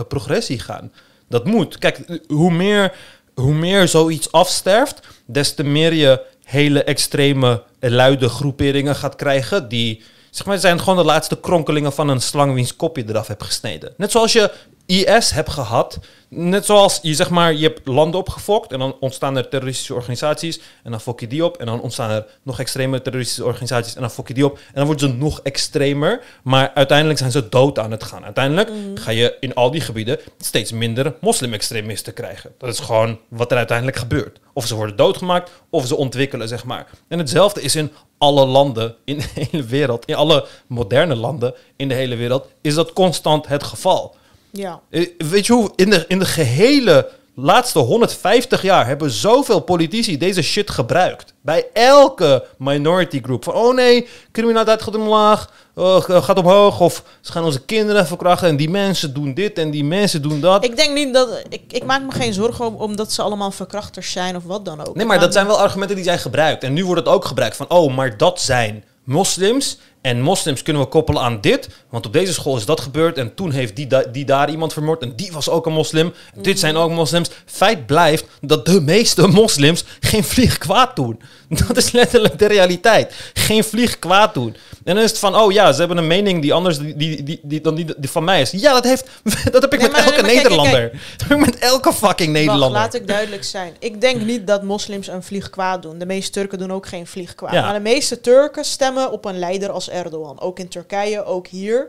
progressie 0.09 0.59
gaan. 0.59 0.93
Dat 1.29 1.45
moet. 1.45 1.79
Kijk, 1.79 2.21
hoe 2.27 2.51
meer, 2.51 2.97
hoe 3.35 3.55
meer 3.55 3.89
zoiets 3.89 4.33
afsterft, 4.33 5.07
des 5.27 5.55
te 5.55 5.65
meer 5.65 5.93
je 5.93 6.23
hele 6.43 6.85
extreme, 6.85 7.63
luide 7.81 8.29
groeperingen 8.29 8.95
gaat 8.95 9.17
krijgen. 9.17 9.69
Die, 9.69 10.03
zeg 10.37 10.47
maar, 10.47 10.59
zijn 10.59 10.79
gewoon 10.79 10.97
de 10.97 11.05
laatste 11.05 11.41
kronkelingen 11.41 11.93
van 11.93 12.09
een 12.09 12.21
slang 12.21 12.55
wiens 12.55 12.77
kop 12.77 12.97
je 12.97 13.05
eraf 13.09 13.27
hebt 13.27 13.45
gesneden. 13.45 13.95
Net 13.97 14.11
zoals 14.11 14.33
je 14.33 14.53
IS 14.87 15.31
hebt 15.31 15.51
gehad. 15.51 15.99
Net 16.29 16.65
zoals 16.65 16.99
je 17.03 17.15
zeg 17.15 17.31
maar, 17.31 17.55
je 17.55 17.63
hebt 17.63 17.87
landen 17.87 18.21
opgefokt 18.21 18.73
en 18.73 18.79
dan 18.79 18.97
ontstaan 19.01 19.37
er 19.37 19.49
terroristische 19.49 19.95
organisaties 19.95 20.61
en 20.83 20.91
dan 20.91 21.01
fok 21.01 21.21
je 21.21 21.27
die 21.27 21.45
op 21.45 21.57
en 21.57 21.67
dan 21.67 21.81
ontstaan 21.81 22.11
er 22.11 22.27
nog 22.43 22.61
extreme 22.61 23.03
terroristische 23.03 23.45
organisaties 23.45 23.95
en 23.95 24.01
dan 24.01 24.11
fok 24.11 24.29
je 24.29 24.35
die 24.35 24.45
op 24.45 24.57
en 24.57 24.73
dan 24.75 24.87
worden 24.87 25.09
ze 25.09 25.15
nog 25.15 25.41
extremer, 25.41 26.23
maar 26.43 26.71
uiteindelijk 26.75 27.19
zijn 27.19 27.31
ze 27.31 27.49
dood 27.49 27.79
aan 27.79 27.91
het 27.91 28.05
gaan. 28.05 28.25
Uiteindelijk 28.25 28.71
ga 28.95 29.11
je 29.11 29.37
in 29.41 29.55
al 29.55 29.71
die 29.71 29.81
gebieden 29.81 30.19
steeds 30.39 30.73
minder 30.73 31.15
moslim-extremisten 31.21 32.15
krijgen. 32.15 32.53
Dat 32.59 32.69
is 32.69 32.79
gewoon 32.79 33.19
wat 33.29 33.51
er 33.51 33.57
uiteindelijk 33.57 33.97
gebeurt. 33.97 34.39
Of 34.53 34.67
ze 34.67 34.75
worden 34.75 34.97
doodgemaakt 34.97 35.51
of 35.71 35.87
ze 35.87 35.97
ontwikkelen, 35.97 36.49
zeg 36.49 36.65
maar. 36.65 36.87
En 37.09 37.19
hetzelfde 37.19 37.63
is 37.63 37.77
in 37.77 37.93
alle 38.19 38.47
landen 38.47 38.95
in 39.05 39.19
de 39.19 39.29
hele 39.35 39.65
wereld, 39.65 40.05
in 40.05 40.15
alle 40.15 40.47
moderne 40.67 41.15
landen 41.15 41.55
in 41.77 41.89
de 41.89 41.95
hele 41.95 42.17
wereld, 42.17 42.49
is 42.61 42.75
dat 42.75 42.93
constant 42.93 43.47
het 43.47 43.63
geval. 43.63 44.17
Ja. 44.57 44.81
Eh, 44.91 45.09
Weet 45.19 45.47
je 45.47 45.53
hoe, 45.53 45.71
in 45.77 45.91
de, 45.91 46.05
in 46.09 46.19
de 46.19 46.25
gehele 46.25 47.09
laatste 47.35 47.79
150 47.79 48.63
jaar 48.63 48.87
hebben 48.87 49.11
zoveel 49.11 49.61
politici 49.61 50.19
deze 50.19 50.43
shit 50.43 50.71
gebruikt. 50.71 51.35
Bij 51.41 51.67
elke 51.73 52.45
minority 52.59 53.21
group. 53.23 53.45
Van, 53.45 53.55
oh 53.55 53.75
nee, 53.75 54.09
criminaliteit 54.33 54.83
gaat 54.83 54.95
omlaag, 54.95 55.51
eh, 55.75 56.01
gaat 56.01 56.39
omhoog. 56.39 56.81
Of 56.81 57.03
ze 57.21 57.33
gaan 57.33 57.45
onze 57.45 57.65
kinderen 57.65 58.07
verkrachten 58.07 58.49
en 58.49 58.57
die 58.57 58.71
mensen 58.71 59.15
doen 59.15 59.35
dit 59.35 59.59
en 59.59 59.71
die 59.71 59.85
mensen 59.85 60.23
doen 60.23 60.41
dat. 60.41 60.65
Ik 60.65 60.77
denk 60.77 60.95
niet 60.95 61.15
dat. 61.15 61.43
Ik, 61.49 61.63
ik 61.69 61.85
maak 61.85 62.03
me 62.03 62.13
geen 62.13 62.33
zorgen 62.33 62.67
om, 62.67 62.75
omdat 62.75 63.13
ze 63.13 63.23
allemaal 63.23 63.51
verkrachters 63.51 64.13
zijn 64.13 64.37
of 64.37 64.45
wat 64.45 64.65
dan 64.65 64.87
ook. 64.87 64.97
Nee, 64.97 65.07
maar 65.07 65.21
dat 65.21 65.33
zijn 65.33 65.47
wel 65.47 65.61
argumenten 65.61 65.97
die 65.97 66.05
zijn 66.05 66.19
gebruikt. 66.19 66.63
En 66.65 66.73
nu 66.73 66.85
wordt 66.85 67.01
het 67.01 67.15
ook 67.15 67.25
gebruikt 67.25 67.57
van, 67.57 67.69
oh, 67.71 67.97
maar 67.97 68.17
dat 68.17 68.41
zijn 68.41 68.85
moslims. 69.05 69.79
En 70.07 70.21
moslims 70.21 70.63
kunnen 70.63 70.83
we 70.83 70.89
koppelen 70.89 71.23
aan 71.23 71.41
dit. 71.41 71.69
Want 71.91 72.07
op 72.07 72.13
deze 72.13 72.33
school 72.33 72.57
is 72.57 72.65
dat 72.65 72.81
gebeurd. 72.81 73.19
En 73.19 73.35
toen 73.35 73.51
heeft 73.51 73.77
die, 73.77 73.87
da- 73.87 74.05
die 74.13 74.25
daar 74.25 74.51
iemand 74.51 74.73
vermoord. 74.73 75.03
En 75.03 75.13
die 75.17 75.33
was 75.33 75.49
ook 75.49 75.67
een 75.67 75.73
moslim. 75.73 76.13
Dit 76.35 76.59
zijn 76.59 76.77
ook 76.77 76.91
moslims. 76.91 77.31
Feit 77.47 77.87
blijft 77.87 78.25
dat 78.41 78.67
de 78.67 78.81
meeste 78.81 79.27
moslims 79.27 79.85
geen 80.01 80.25
vlieg 80.25 80.59
kwaad 80.59 80.97
doen. 80.97 81.21
Dat 81.69 81.77
is 81.77 81.91
letterlijk 81.93 82.39
de 82.39 82.47
realiteit. 82.47 83.15
Geen 83.35 83.65
vlieg 83.65 83.99
kwaad 83.99 84.35
doen. 84.35 84.57
En 84.85 84.95
dan 84.95 85.05
is 85.05 85.11
het 85.11 85.19
van, 85.19 85.37
oh 85.37 85.53
ja, 85.53 85.73
ze 85.73 85.79
hebben 85.79 85.97
een 85.97 86.07
mening 86.07 86.43
die 86.43 86.53
anders 86.53 86.79
die, 86.79 86.97
die, 86.97 87.23
die, 87.23 87.41
die- 87.43 87.61
dan 87.61 87.75
die, 87.75 87.87
die 87.97 88.11
van 88.11 88.25
mij 88.25 88.41
is. 88.41 88.51
Ja, 88.51 88.73
dat, 88.73 88.85
heeft, 88.85 89.09
dat 89.53 89.63
heb 89.63 89.73
ik 89.75 89.81
Nee, 89.81 89.89
met 89.91 89.99
elke 89.99 90.11
nee, 90.11 90.23
maar 90.23 90.23
kijk, 90.23 90.25
kijk, 90.25 90.43
Nederlander. 90.43 90.91
Dat 91.17 91.29
heb 91.29 91.39
ik 91.39 91.45
met 91.45 91.59
elke 91.59 91.93
fucking 91.93 92.33
Wacht, 92.33 92.45
Nederlander. 92.45 92.81
laat 92.81 92.95
ik 92.95 93.07
duidelijk 93.07 93.45
zijn. 93.45 93.73
Ik 93.79 94.01
denk 94.01 94.21
niet 94.23 94.47
dat 94.47 94.63
moslims 94.63 95.07
een 95.09 95.23
vlieg 95.23 95.51
kwaad 95.51 95.83
doen. 95.83 95.99
De 95.99 96.07
meeste 96.07 96.31
Turken 96.31 96.59
doen 96.59 96.73
ook 96.73 96.87
geen 96.87 97.07
vlieg 97.07 97.35
kwaad. 97.35 97.53
Ja. 97.53 97.63
Maar 97.63 97.75
de 97.75 97.81
meeste 97.81 98.21
Turken 98.21 98.65
stemmen 98.65 99.13
op 99.13 99.25
een 99.25 99.39
leider 99.39 99.71
als 99.71 99.89
Erdogan. 99.97 100.41
Ook 100.41 100.59
in 100.59 100.69
Turkije, 100.69 101.25
ook 101.25 101.47
hier. 101.47 101.89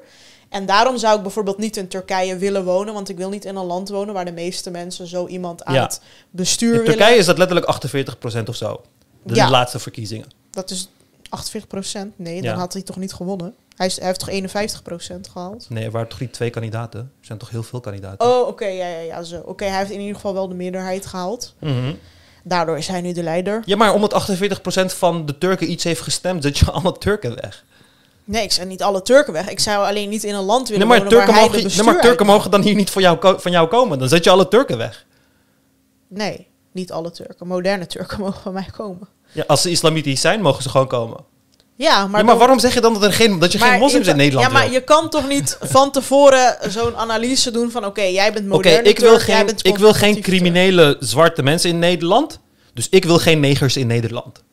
En 0.49 0.65
daarom 0.65 0.97
zou 0.97 1.15
ik 1.17 1.21
bijvoorbeeld 1.21 1.57
niet 1.57 1.77
in 1.77 1.87
Turkije 1.87 2.37
willen 2.37 2.63
wonen. 2.63 2.93
Want 2.93 3.09
ik 3.09 3.17
wil 3.17 3.29
niet 3.29 3.45
in 3.45 3.55
een 3.55 3.65
land 3.65 3.89
wonen 3.89 4.13
waar 4.13 4.25
de 4.25 4.31
meeste 4.31 4.71
mensen 4.71 5.07
zo 5.07 5.27
iemand 5.27 5.63
aan 5.65 5.73
Ja. 5.73 5.83
het 5.83 6.01
bestuur 6.29 6.73
In 6.73 6.79
willen. 6.79 6.95
Turkije 6.95 7.17
is 7.17 7.25
dat 7.25 7.37
letterlijk 7.37 7.67
48% 7.67 8.49
of 8.49 8.55
zo. 8.55 8.81
De 9.23 9.35
Ja. 9.35 9.49
laatste 9.49 9.79
verkiezingen. 9.79 10.27
Dat 10.51 10.69
is 10.71 10.89
48 11.29 11.69
procent. 11.69 12.13
Nee, 12.19 12.35
Ja. 12.35 12.41
dan 12.41 12.59
had 12.59 12.73
hij 12.73 12.81
toch 12.81 12.97
niet 12.97 13.13
gewonnen. 13.13 13.55
Hij, 13.75 13.87
is, 13.87 13.95
hij 13.97 14.05
heeft 14.07 14.19
toch 14.19 14.29
51 14.29 14.81
procent 14.81 15.27
gehaald? 15.29 15.65
Nee, 15.69 15.85
er 15.85 15.91
waren 15.91 16.07
toch 16.07 16.19
niet 16.19 16.33
twee 16.33 16.49
kandidaten? 16.49 16.99
Er 16.99 17.25
zijn 17.25 17.37
toch 17.37 17.49
heel 17.49 17.63
veel 17.63 17.79
kandidaten? 17.79 18.27
Oh, 18.27 18.47
oké, 18.47 18.65
ja, 18.65 18.87
ja, 18.87 18.99
ja, 18.99 19.23
zo. 19.23 19.41
Oké, 19.45 19.65
hij 19.65 19.77
heeft 19.77 19.91
in 19.91 19.99
ieder 19.99 20.15
geval 20.15 20.33
wel 20.33 20.47
de 20.47 20.55
meerderheid 20.55 21.05
gehaald. 21.05 21.53
Mhm. 21.59 21.93
Daardoor 22.43 22.77
is 22.77 22.87
hij 22.87 23.01
nu 23.01 23.11
de 23.11 23.23
leider. 23.23 23.61
Ja, 23.65 23.75
maar 23.75 23.93
omdat 23.93 24.13
48% 24.13 24.93
van 24.93 25.25
de 25.25 25.37
Turken 25.37 25.71
iets 25.71 25.83
heeft 25.83 26.01
gestemd, 26.01 26.43
zet 26.43 26.57
je 26.57 26.71
alle 26.71 26.97
Turken 26.97 27.35
weg. 27.41 27.65
Nee, 28.28 28.43
ik 28.43 28.51
zei 28.51 28.67
niet 28.67 28.84
alle 28.84 29.01
Turken 29.01 29.34
weg. 29.34 29.49
Ik 29.49 29.59
zou 29.59 29.86
alleen 29.86 30.09
niet 30.09 30.23
in 30.23 30.34
een 30.36 30.43
land 30.43 30.69
willen 30.69 30.88
Nee, 30.88 30.99
maar 30.99 31.07
Turken, 31.07 31.34
waar 31.34 31.41
mogen, 31.43 31.63
nee, 31.75 31.84
maar 31.84 32.01
Turken 32.01 32.25
mogen 32.25 32.51
dan 32.51 32.61
hier 32.61 32.75
niet 32.75 32.89
voor 32.89 33.01
jou 33.01 33.39
van 33.39 33.51
jou 33.51 33.67
komen. 33.67 33.99
Dan 33.99 34.07
zet 34.07 34.23
je 34.23 34.30
alle 34.30 34.47
Turken 34.47 34.78
weg. 34.78 35.05
Nee, 36.07 36.47
niet 36.71 36.91
alle 36.91 37.11
Turken. 37.11 37.47
Moderne 37.47 37.88
Turken 37.88 38.19
mogen 38.25 38.41
van 38.41 38.53
mij 38.53 38.67
komen. 38.78 39.07
Ja, 39.32 39.43
als 39.47 39.61
ze 39.61 39.69
islamitisch 39.69 40.21
zijn, 40.21 40.41
mogen 40.41 40.63
ze 40.63 40.69
gewoon 40.69 40.88
komen. 40.88 41.17
Ja, 41.75 41.91
maar, 41.91 42.09
Maar, 42.09 42.11
maar 42.11 42.25
dan- 42.25 42.38
waarom 42.38 42.59
zeg 42.59 42.73
je 42.73 42.82
dan 42.82 42.93
dat, 42.93 43.03
er 43.03 43.13
geen, 43.13 43.39
dat 43.39 43.51
je 43.51 43.57
geen 43.59 43.80
moslims 43.80 44.05
je 44.05 44.11
in 44.11 44.17
Nederland 44.17 44.47
Ja, 44.47 44.53
maar 44.53 44.63
wil? 44.63 44.73
je 44.73 44.82
kan 44.84 45.09
toch 45.09 45.28
niet 45.28 45.57
van 45.61 45.91
tevoren 45.91 46.57
zo'n 46.69 46.95
analyse 46.95 47.51
doen 47.51 47.71
van... 47.71 47.86
Oké, 47.86 48.01
jij 48.01 48.34
bent 48.34 48.47
moderne 48.47 48.89
ik, 48.89 48.99
wil 48.99 49.11
Turk, 49.11 49.28
jij 49.28 49.36
geen, 49.38 49.45
bent 49.45 49.65
ik 49.65 49.78
wil 49.78 49.93
geen 49.93 50.13
Turk. 50.13 50.25
criminele 50.25 50.95
zwarte 50.99 51.43
mensen 51.43 51.69
in 51.69 51.80
Nederland. 51.80 52.39
Dus 52.73 52.89
ik 52.89 53.05
wil 53.05 53.17
geen 53.17 53.39
negers 53.39 53.78
in 53.78 53.88
Nederland. 53.88 54.43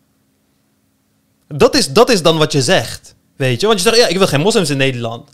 Dat 1.49 1.75
is, 1.77 1.93
dat 1.93 2.11
is 2.11 2.23
dan 2.23 2.39
wat 2.39 2.53
je 2.53 2.63
zegt. 2.63 3.15
Weet 3.37 3.61
je? 3.61 3.67
Want 3.67 3.83
je 3.83 3.89
zegt, 3.89 4.01
ja, 4.01 4.07
ik 4.07 4.19
wil 4.19 4.27
geen 4.27 4.41
moslims 4.41 4.71
in 4.71 4.77
Nederland. 4.77 5.31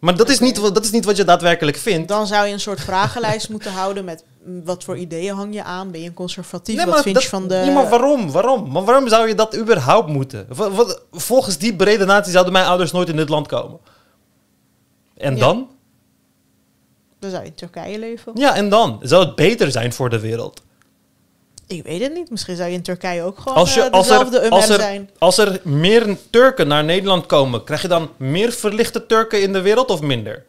Maar 0.00 0.16
dat, 0.16 0.28
is, 0.28 0.38
niet, 0.38 0.56
wat- 0.58 0.74
dat 0.74 0.84
is 0.84 0.90
niet 0.90 1.04
wat 1.04 1.16
je 1.16 1.24
daadwerkelijk 1.24 1.76
vindt. 1.76 2.08
Dan 2.08 2.26
zou 2.26 2.46
je 2.46 2.52
een 2.52 2.60
soort 2.60 2.80
vragenlijst 2.80 3.48
moeten 3.54 3.72
houden 3.72 4.04
met... 4.04 4.24
mm, 4.44 4.64
Wat 4.64 4.84
voor 4.84 4.96
ideeën 4.96 5.34
hang 5.34 5.54
je 5.54 5.62
aan? 5.62 5.90
Ben 5.90 6.00
je 6.00 6.06
een 6.08 6.14
conservatief? 6.14 6.76
Nee, 6.76 6.84
wat 6.84 6.94
maar 6.94 7.02
vind 7.02 7.14
dat- 7.14 7.22
je 7.24 7.28
van 7.30 7.48
de... 7.48 7.54
Ja, 7.54 7.72
maar 7.72 7.88
waarom? 7.88 8.30
Waarom? 8.30 8.70
Maar 8.70 8.84
waarom 8.84 9.08
zou 9.08 9.28
je 9.28 9.34
dat 9.34 9.56
überhaupt 9.56 10.08
moeten? 10.08 10.46
Wa- 10.48 10.70
wat- 10.70 11.02
volgens 11.12 11.58
die 11.58 11.74
beredenatie 11.76 12.32
zouden 12.32 12.52
mijn 12.52 12.66
ouders 12.66 12.92
nooit 12.92 13.08
in 13.08 13.16
dit 13.16 13.28
land 13.28 13.46
komen. 13.46 13.78
En 15.16 15.34
Ja. 15.34 15.40
dan? 15.40 15.68
Dan 17.18 17.30
zou 17.30 17.42
je 17.42 17.48
in 17.48 17.54
Turkije 17.54 17.98
leven. 17.98 18.32
Ja, 18.34 18.54
en 18.54 18.68
dan? 18.68 18.98
Zou 19.02 19.24
het 19.26 19.34
beter 19.34 19.70
zijn 19.70 19.92
voor 19.92 20.10
de 20.10 20.20
wereld? 20.20 20.62
Ik 21.70 21.82
weet 21.82 22.00
het 22.02 22.14
niet. 22.14 22.30
Misschien 22.30 22.56
zou 22.56 22.68
je 22.68 22.74
in 22.74 22.82
Turkije 22.82 23.22
ook 23.22 23.38
gewoon 23.38 23.54
Als, 23.58 23.74
je, 23.74 23.80
eh, 23.82 23.90
als, 23.90 24.06
dezelfde 24.08 24.38
er, 24.38 24.50
als, 24.50 24.68
er, 24.68 24.80
zijn. 24.80 25.10
als 25.18 25.38
er 25.38 25.60
meer 25.64 26.16
Turken 26.30 26.68
naar 26.68 26.84
Nederland 26.84 27.26
komen, 27.26 27.64
krijg 27.64 27.82
je 27.82 27.88
dan 27.88 28.10
meer 28.16 28.52
verlichte 28.52 29.06
Turken 29.06 29.42
in 29.42 29.52
de 29.52 29.60
wereld 29.60 29.90
of 29.90 30.00
minder? 30.00 30.44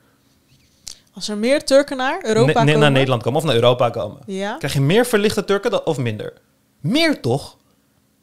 Als 1.14 1.28
er 1.30 1.38
meer 1.38 1.64
Turken 1.64 1.98
naar 1.98 2.20
Europa 2.26 2.46
Ne- 2.46 2.54
komen... 2.66 2.80
naar 2.80 2.92
Nederland 2.92 3.24
komen 3.24 3.40
of 3.40 3.46
naar 3.46 3.56
Europa 3.56 3.90
komen. 3.90 4.18
Ja. 4.26 4.56
Krijg 4.58 4.74
je 4.74 4.82
meer 4.82 5.06
verlichte 5.06 5.46
Turken 5.46 5.72
dan- 5.72 5.86
of 5.86 5.98
minder? 5.98 6.34
Meer 6.80 7.22
toch? 7.22 7.58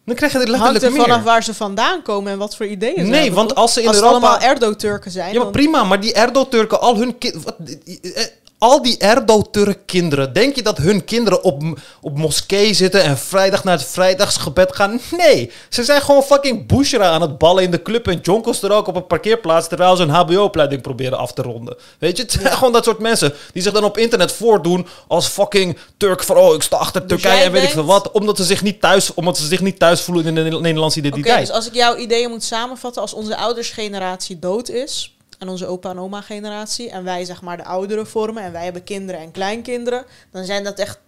Dan 0.05 0.16
krijg 0.16 0.32
je 0.32 0.38
er 0.38 0.49
Hangt 0.49 0.62
letterlijk 0.72 0.96
er 0.96 1.03
vanaf 1.09 1.22
waar 1.24 1.42
ze 1.42 1.55
vandaan 1.55 2.03
komen 2.03 2.32
en 2.32 2.38
wat 2.38 2.57
voor 2.57 2.66
ideeën 2.66 3.05
ze 3.05 3.11
Nee, 3.11 3.32
want 3.32 3.55
als 3.55 3.72
ze 3.72 3.80
in 3.82 3.88
als 3.88 3.96
Europa- 3.96 4.12
allemaal 4.26 4.40
Erdo-Turken 4.40 5.11
zijn... 5.11 5.26
Ja, 5.28 5.34
maar 5.34 5.42
dan- 5.42 5.53
prima, 5.53 5.84
maar 5.84 6.01
die 6.01 6.12
Erdo-Turken, 6.12 6.80
al 6.80 6.96
hun 6.96 7.16
wat, 7.44 7.55
eh, 8.03 8.24
Al 8.59 8.83
die 8.83 8.99
Erdo-Turk-kinderen, 8.99 10.33
denk 10.33 10.55
je 10.55 10.63
dat 10.63 10.79
hun 10.79 11.05
kinderen 11.05 11.43
op, 11.43 11.63
op 12.01 12.19
moskee 12.19 12.75
zitten 12.75 13.03
en 13.03 13.19
vrijdag 13.19 13.65
naar 13.65 13.79
het 13.79 13.87
vrijdagsgebed 13.87 14.77
gaan? 14.77 15.01
Nee, 15.17 15.51
ze 15.69 15.85
zijn 15.85 16.01
gewoon 16.01 16.23
fucking 16.23 16.67
bushra 16.67 17.11
aan 17.11 17.21
het 17.21 17.39
ballen 17.39 17.63
in 17.63 17.71
de 17.71 17.83
club 17.83 18.07
en 18.09 18.19
jonkels 18.23 18.63
er 18.63 18.73
ook 18.73 18.87
op 18.87 18.97
een 18.97 19.07
parkeerplaats 19.07 19.69
terwijl 19.69 19.97
ze 19.97 20.03
een 20.03 20.09
HBO-opleiding 20.09 20.83
proberen 20.83 21.19
af 21.19 21.33
te 21.33 21.43
ronden. 21.43 21.77
Weet 21.99 22.17
je, 22.17 22.23
het 22.23 22.33
zijn 22.33 22.53
gewoon 22.53 22.73
dat 22.73 22.85
soort 22.85 22.99
mensen 22.99 23.35
die 23.53 23.63
zich 23.63 23.73
dan 23.73 23.85
op 23.85 23.99
internet 23.99 24.33
voordoen 24.33 24.87
als 25.09 25.27
fucking 25.27 25.79
Turk 25.97 26.23
van 26.23 26.37
oh, 26.37 26.55
ik 26.55 26.63
sta 26.63 26.77
achter 26.77 27.01
Dus 27.01 27.21
Turkije 27.21 27.45
en 27.45 27.53
weet 27.53 27.63
ik 27.63 27.71
veel 27.71 27.85
wat, 27.85 28.11
omdat 28.11 28.37
ze 28.37 28.45
zich 28.45 28.63
niet 28.63 28.81
thuis, 28.81 29.15
omdat 29.15 29.39
ze 29.39 29.47
zich 29.47 29.61
niet 29.61 29.79
thuis 29.79 30.01
voelen 30.01 30.27
in 30.27 30.35
de 30.35 30.61
Nederlandse 30.61 30.99
Oké, 30.99 31.09
identiteit. 31.09 31.47
dus 31.47 31.55
als 31.55 31.67
ik 31.67 31.75
jouw 31.75 31.97
ideeën 31.97 32.31
moet 32.31 32.45
samenvatten, 32.45 33.03
als 33.03 33.13
onze 33.15 33.37
oudersgeneratie 33.37 34.39
dood 34.39 34.69
is 34.69 35.13
en 35.39 35.49
onze 35.49 35.66
opa 35.66 35.91
en 35.91 35.99
oma 35.99 36.20
generatie 36.20 36.91
en 36.91 37.05
wij 37.05 37.24
zeg 37.24 37.43
maar 37.43 37.57
de 37.57 37.64
oudere 37.64 38.07
vormen 38.07 38.43
en 38.43 38.53
wij 38.53 38.64
hebben 38.64 38.84
kinderen 38.84 39.20
en 39.20 39.30
kleinkinderen, 39.30 40.05
dan 40.30 40.45
zijn 40.45 40.64
dat 40.64 40.78
echt 40.78 40.99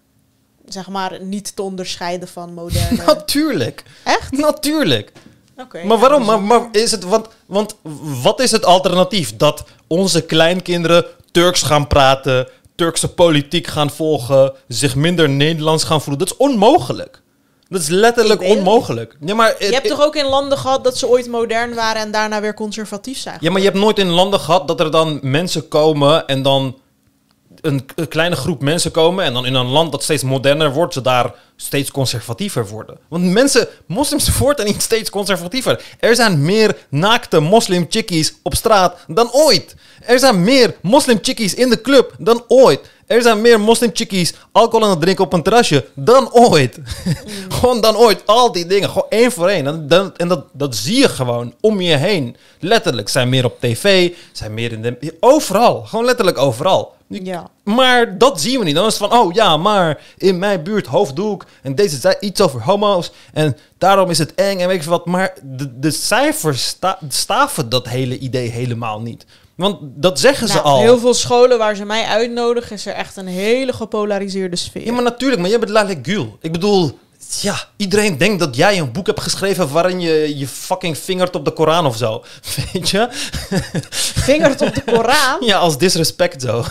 zeg 0.69 0.89
maar 0.89 1.23
niet 1.23 1.57
te 1.57 1.63
onderscheiden 1.63 2.29
van 2.29 2.55
moderne. 2.55 3.05
Natuurlijk. 3.15 3.83
Echt? 4.05 4.33
Natuurlijk. 4.33 5.13
Oké. 5.57 5.85
Maar 5.85 5.99
waarom? 5.99 6.25
Maar, 6.25 6.39
bijzonder. 6.39 6.71
maar 6.71 6.83
is 6.83 6.91
het, 6.91 7.05
want, 7.05 7.29
want 7.47 7.77
wat 8.23 8.41
is 8.41 8.51
het 8.51 8.65
alternatief? 8.65 9.37
Dat 9.37 9.65
onze 9.87 10.23
kleinkinderen 10.27 11.05
Turks 11.33 11.63
gaan 11.63 11.87
praten, 11.87 12.49
Turkse 12.75 13.09
politiek 13.09 13.67
gaan 13.67 13.91
volgen, 13.91 14.53
zich 14.69 14.95
minder 14.95 15.29
Nederlands 15.29 15.85
gaan 15.85 16.01
voelen? 16.01 16.19
Dat 16.19 16.31
is 16.31 16.37
onmogelijk. 16.37 17.23
Dat 17.71 17.81
is 17.81 17.89
letterlijk 17.89 18.43
onmogelijk. 18.43 19.17
Ja 19.21 19.35
maar, 19.35 19.55
Je 19.59 19.73
hebt 19.73 19.89
toch 19.89 20.03
ook 20.03 20.17
in 20.17 20.25
landen 20.25 20.59
gehad 20.59 20.85
dat 20.85 20.99
ze 20.99 21.09
ooit 21.09 21.29
modern 21.29 21.75
waren 21.75 22.03
en 22.03 22.11
daarna 22.11 22.41
weer 22.41 22.55
conservatief 22.55 23.19
zijn? 23.19 23.37
ja, 23.41 23.51
maar 23.51 23.61
je 23.61 23.67
hebt 23.67 23.81
nooit 23.81 23.99
in 23.99 24.09
landen 24.09 24.41
gehad 24.41 24.69
dat 24.69 24.81
er 24.81 24.91
dan 24.91 25.19
mensen 25.23 25.69
komen 25.69 26.27
en 26.27 26.43
dan 26.43 26.79
een, 27.61 27.89
een 27.95 28.09
kleine 28.09 28.37
groep 28.37 28.63
mensen 28.63 28.91
komen 28.91 29.25
en 29.25 29.33
dan 29.33 29.47
in 29.47 29.55
een 29.55 29.67
land 29.67 29.93
dat 29.93 30.03
steeds 30.03 30.23
moderner 30.23 30.73
wordt, 30.73 30.95
ze 30.95 31.01
daar 31.01 31.35
steeds 31.57 31.91
conservatiever 31.91 32.69
worden. 32.69 32.99
Want 33.09 33.25
mensen, 33.25 33.69
moslims 33.87 34.37
worden 34.39 34.67
niet 34.67 34.83
steeds 34.83 35.11
conservatiever. 35.11 35.83
Er 35.99 36.15
zijn 36.15 36.43
meer 36.43 36.77
naakte 36.89 37.41
moslim 37.41 37.87
chickies 37.89 38.35
op 38.43 38.55
straat 38.55 38.97
dan 39.07 39.33
ooit. 39.33 39.75
Er 40.01 40.19
zijn 40.19 40.45
meer 40.45 40.77
moslim 40.83 41.19
chickies 41.23 41.55
in 41.55 41.71
de 41.71 41.81
club 41.81 42.15
dan 42.19 42.45
ooit. 42.49 42.81
Er 43.11 43.23
zijn 43.23 43.41
meer 43.41 43.61
moslim 43.61 43.91
chickies 43.93 44.35
alcohol 44.53 44.85
aan 44.85 44.91
het 44.91 45.01
drinken 45.01 45.25
op 45.25 45.33
een 45.33 45.43
terrasje 45.43 45.87
dan 45.95 46.33
ooit. 46.33 46.79
gewoon 47.59 47.81
dan 47.81 47.97
ooit. 47.97 48.23
Al 48.27 48.53
die 48.53 48.67
dingen. 48.67 48.89
Gewoon 48.89 49.09
één 49.09 49.33
voor 49.33 49.49
één. 49.49 49.67
En, 49.67 49.89
dan, 49.89 50.17
en 50.17 50.29
dat, 50.29 50.45
dat 50.53 50.77
zie 50.77 50.99
je 50.99 51.09
gewoon 51.09 51.55
om 51.61 51.81
je 51.81 51.97
heen. 51.97 52.37
Letterlijk. 52.61 53.09
Zijn 53.09 53.29
meer 53.29 53.45
op 53.45 53.61
tv. 53.61 54.13
Zijn 54.33 54.55
meer 54.55 54.73
in 54.73 54.83
de... 54.83 55.17
Overal. 55.21 55.83
Gewoon 55.85 56.05
letterlijk 56.05 56.39
overal. 56.39 56.95
Ja. 57.07 57.51
Maar 57.65 58.19
dat 58.19 58.41
zien 58.41 58.59
we 58.59 58.65
niet. 58.65 58.75
Dan 58.75 58.87
is 58.87 58.99
het 58.99 59.09
van, 59.09 59.19
oh 59.19 59.33
ja, 59.35 59.57
maar 59.57 60.01
in 60.17 60.39
mijn 60.39 60.63
buurt 60.63 60.87
hoofddoek. 60.87 61.45
En 61.63 61.75
deze 61.75 61.97
zei 61.97 62.15
iets 62.21 62.41
over 62.41 62.63
homo's. 62.63 63.11
En 63.33 63.57
daarom 63.79 64.11
is 64.11 64.19
het 64.19 64.35
eng 64.35 64.59
en 64.59 64.67
weet 64.67 64.77
ik 64.77 64.83
veel 64.83 64.93
wat. 64.93 65.07
Maar 65.07 65.35
de, 65.43 65.79
de 65.79 65.91
cijfers 65.91 66.67
sta- 66.67 66.99
staven 67.09 67.69
dat 67.69 67.89
hele 67.89 68.19
idee 68.19 68.49
helemaal 68.51 69.01
niet. 69.01 69.25
Want 69.61 69.79
dat 69.83 70.21
zeggen 70.21 70.49
ze 70.49 70.55
Nou, 70.55 70.67
al. 70.67 70.81
Heel 70.81 70.99
veel 70.99 71.15
scholen 71.15 71.59
waar 71.59 71.77
ze 71.77 71.85
mij 71.85 72.05
uitnodigen 72.05 72.73
is 72.73 72.87
er 72.87 72.93
echt 72.93 73.17
een 73.17 73.27
hele 73.27 73.73
gepolariseerde 73.73 74.57
sfeer. 74.57 74.85
Ja, 74.85 74.93
maar 74.93 75.03
natuurlijk, 75.03 75.41
maar 75.41 75.51
jij 75.51 75.59
bent 75.59 75.71
Lale 75.71 75.99
Gül. 76.03 76.39
Ik 76.41 76.53
bedoel, 76.53 76.99
ja, 77.41 77.57
iedereen 77.77 78.19
denkt 78.19 78.39
dat 78.39 78.57
jij 78.57 78.79
een 78.79 78.93
boek 78.93 79.07
hebt 79.07 79.21
geschreven 79.21 79.73
waarin 79.73 80.01
je 80.01 80.39
je 80.39 80.49
fucking 80.49 80.99
vingert 80.99 81.37
op 81.37 81.45
de 81.45 81.51
Koran 81.51 81.87
of 81.87 81.97
zo. 81.97 82.25
Weet 82.73 82.91
je? 82.91 83.09
Vingert 84.15 84.61
op 84.61 84.75
de 84.75 84.83
Koran. 84.93 85.37
Ja, 85.41 85.59
als 85.59 85.79
disrespect 85.79 86.43
zo. 86.43 86.65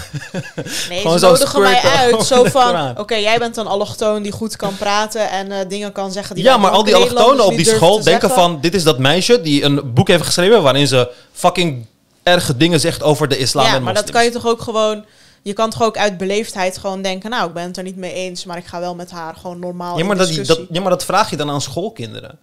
Nee, 0.90 1.02
Gewoon 1.02 1.20
ze 1.20 1.26
zo 1.26 1.32
nodigen 1.32 1.62
mij 1.62 1.82
uit. 1.82 2.26
Zo 2.26 2.44
van, 2.60 2.98
oké, 2.98 3.16
jij 3.16 3.40
bent 3.40 3.58
een 3.58 3.68
allochtoon 3.68 4.22
die 4.22 4.32
goed 4.32 4.56
kan 4.56 4.78
praten 4.78 5.30
en 5.30 5.52
eh, 5.52 5.58
dingen 5.68 5.92
kan 5.92 6.12
zeggen 6.12 6.36
die 6.36 6.44
Ja, 6.44 6.58
maar 6.58 6.72
al 6.72 6.84
die 6.84 6.96
allochtonen 6.96 7.46
op 7.46 7.52
niet 7.56 7.66
die 7.66 7.76
school 7.76 8.04
denken 8.04 8.30
zeggen. 8.30 8.30
van... 8.30 8.62
Dit 8.62 8.76
is 8.76 8.84
dat 8.84 9.00
meisje 9.00 9.42
die 9.42 9.64
een 9.64 9.94
boek 9.94 10.08
heeft 10.08 10.26
geschreven 10.26 10.62
waarin 10.62 10.88
ze 10.88 11.10
fucking 11.32 11.86
erge 12.30 12.58
dingen 12.58 12.80
zegt 12.80 13.04
over 13.04 13.28
de 13.28 13.38
islam 13.38 13.66
Ja, 13.66 13.76
en 13.76 13.84
maar 13.84 13.94
dat 13.94 14.12
kan 14.12 14.24
je 14.24 14.30
toch 14.30 14.48
ook 14.48 14.62
gewoon... 14.62 15.06
Je 15.42 15.54
kan 15.54 15.70
toch 15.70 15.84
ook 15.84 15.98
uit 15.98 16.18
beleefdheid 16.18 16.78
gewoon 16.78 17.02
denken... 17.02 17.30
Nou, 17.30 17.48
ik 17.48 17.54
ben 17.54 17.64
het 17.64 17.78
er 17.78 17.84
niet 17.84 17.96
mee 17.96 18.14
eens, 18.14 18.46
maar 18.46 18.58
ik 18.58 18.66
ga 18.66 18.80
wel 18.80 18.96
met 18.96 19.12
haar 19.12 19.36
gewoon 19.36 19.60
normaal 19.60 19.98
ja, 19.98 20.06
maar 20.06 20.18
dat, 20.18 20.36
dat, 20.46 20.60
ja, 20.72 20.82
maar 20.82 20.90
dat 20.90 21.06
vraag 21.06 21.30
je 21.30 21.38
dan 21.38 21.50
aan 21.50 21.62
schoolkinderen. 21.62 22.40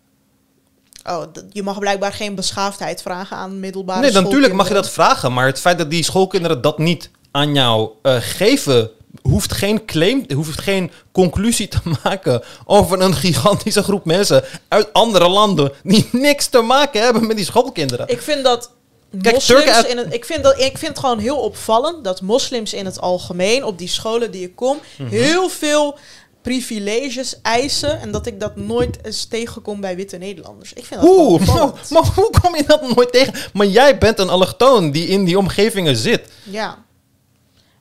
Oh, 1.09 1.23
je 1.51 1.63
mag 1.63 1.79
blijkbaar 1.79 2.13
geen 2.13 2.35
beschaafdheid 2.35 3.03
vragen 3.03 3.37
aan 3.37 3.61
middelbare 3.61 4.01
Nee, 4.01 4.13
natuurlijk 4.13 4.53
mag 4.53 4.69
je 4.69 4.75
dat 4.75 4.91
vragen. 4.91 5.33
Maar 5.33 5.47
het 5.47 5.61
feit 5.61 5.79
dat 5.79 5.91
die 5.91 6.05
schoolkinderen 6.05 6.61
dat 6.61 6.79
niet 6.79 7.11
aan 7.31 7.55
jou 7.55 7.91
eh, 8.03 8.17
geven... 8.19 8.91
hoeft 9.23 9.53
geen 9.53 9.85
claim, 9.85 10.25
hoeft 10.35 10.61
geen 10.61 10.91
conclusie 11.13 11.69
te 11.69 11.79
maken... 12.05 12.43
over 12.65 13.01
een 13.01 13.15
gigantische 13.15 13.83
groep 13.83 14.05
mensen 14.05 14.45
uit 14.69 14.93
andere 14.93 15.29
landen... 15.29 15.73
die 15.83 16.09
niks 16.29 16.47
te 16.47 16.61
maken 16.61 17.03
hebben 17.03 17.27
met 17.27 17.37
die 17.37 17.45
schoolkinderen. 17.45 18.09
Ik 18.09 18.23
vind 18.23 18.45
dat 18.45 18.71
Kijk, 19.23 19.35
moslims 19.35 19.65
uit- 19.71 19.87
in 19.87 19.97
het, 19.99 20.15
ik, 20.15 20.25
vind 20.25 20.43
dat, 20.43 20.59
ik 20.61 20.79
vind 20.79 20.87
het 20.91 20.99
gewoon 20.99 21.19
heel 21.19 21.37
opvallend 21.39 22.05
dat 22.05 22.21
moslims 22.21 22.73
in 22.73 22.85
het 22.85 23.01
algemeen 23.01 23.65
op 23.65 23.79
die 23.79 23.89
scholen 23.89 24.31
die 24.31 24.43
ik 24.43 24.57
kom 24.57 24.79
Mhm. 24.99 25.11
heel 25.11 25.49
veel 25.49 25.99
privileges 26.43 27.35
eisen 27.43 28.01
en 28.01 28.11
dat 28.11 28.27
ik 28.27 28.41
dat 28.41 28.57
nooit 28.57 28.99
eens 29.03 29.25
tegenkom 29.25 29.81
bij 29.81 29.97
witte 29.97 30.17
Nederlanders. 30.17 30.73
Ik 30.73 30.85
vind 30.85 31.01
dat 31.01 31.11
Hoe? 31.11 31.31
Maar, 31.39 31.49
opvallend. 31.63 31.91
maar 31.91 32.05
hoe 32.15 32.31
kom 32.43 32.57
je 32.57 32.65
dat 32.67 32.95
nooit 32.95 33.13
tegen? 33.13 33.35
Maar 33.53 33.67
jij 33.67 33.99
bent 33.99 34.19
een 34.19 34.29
allochtoon 34.29 34.91
die 34.91 35.07
in 35.07 35.25
die 35.25 35.39
omgevingen 35.39 35.97
zit. 35.97 36.29
Ja. 36.43 36.85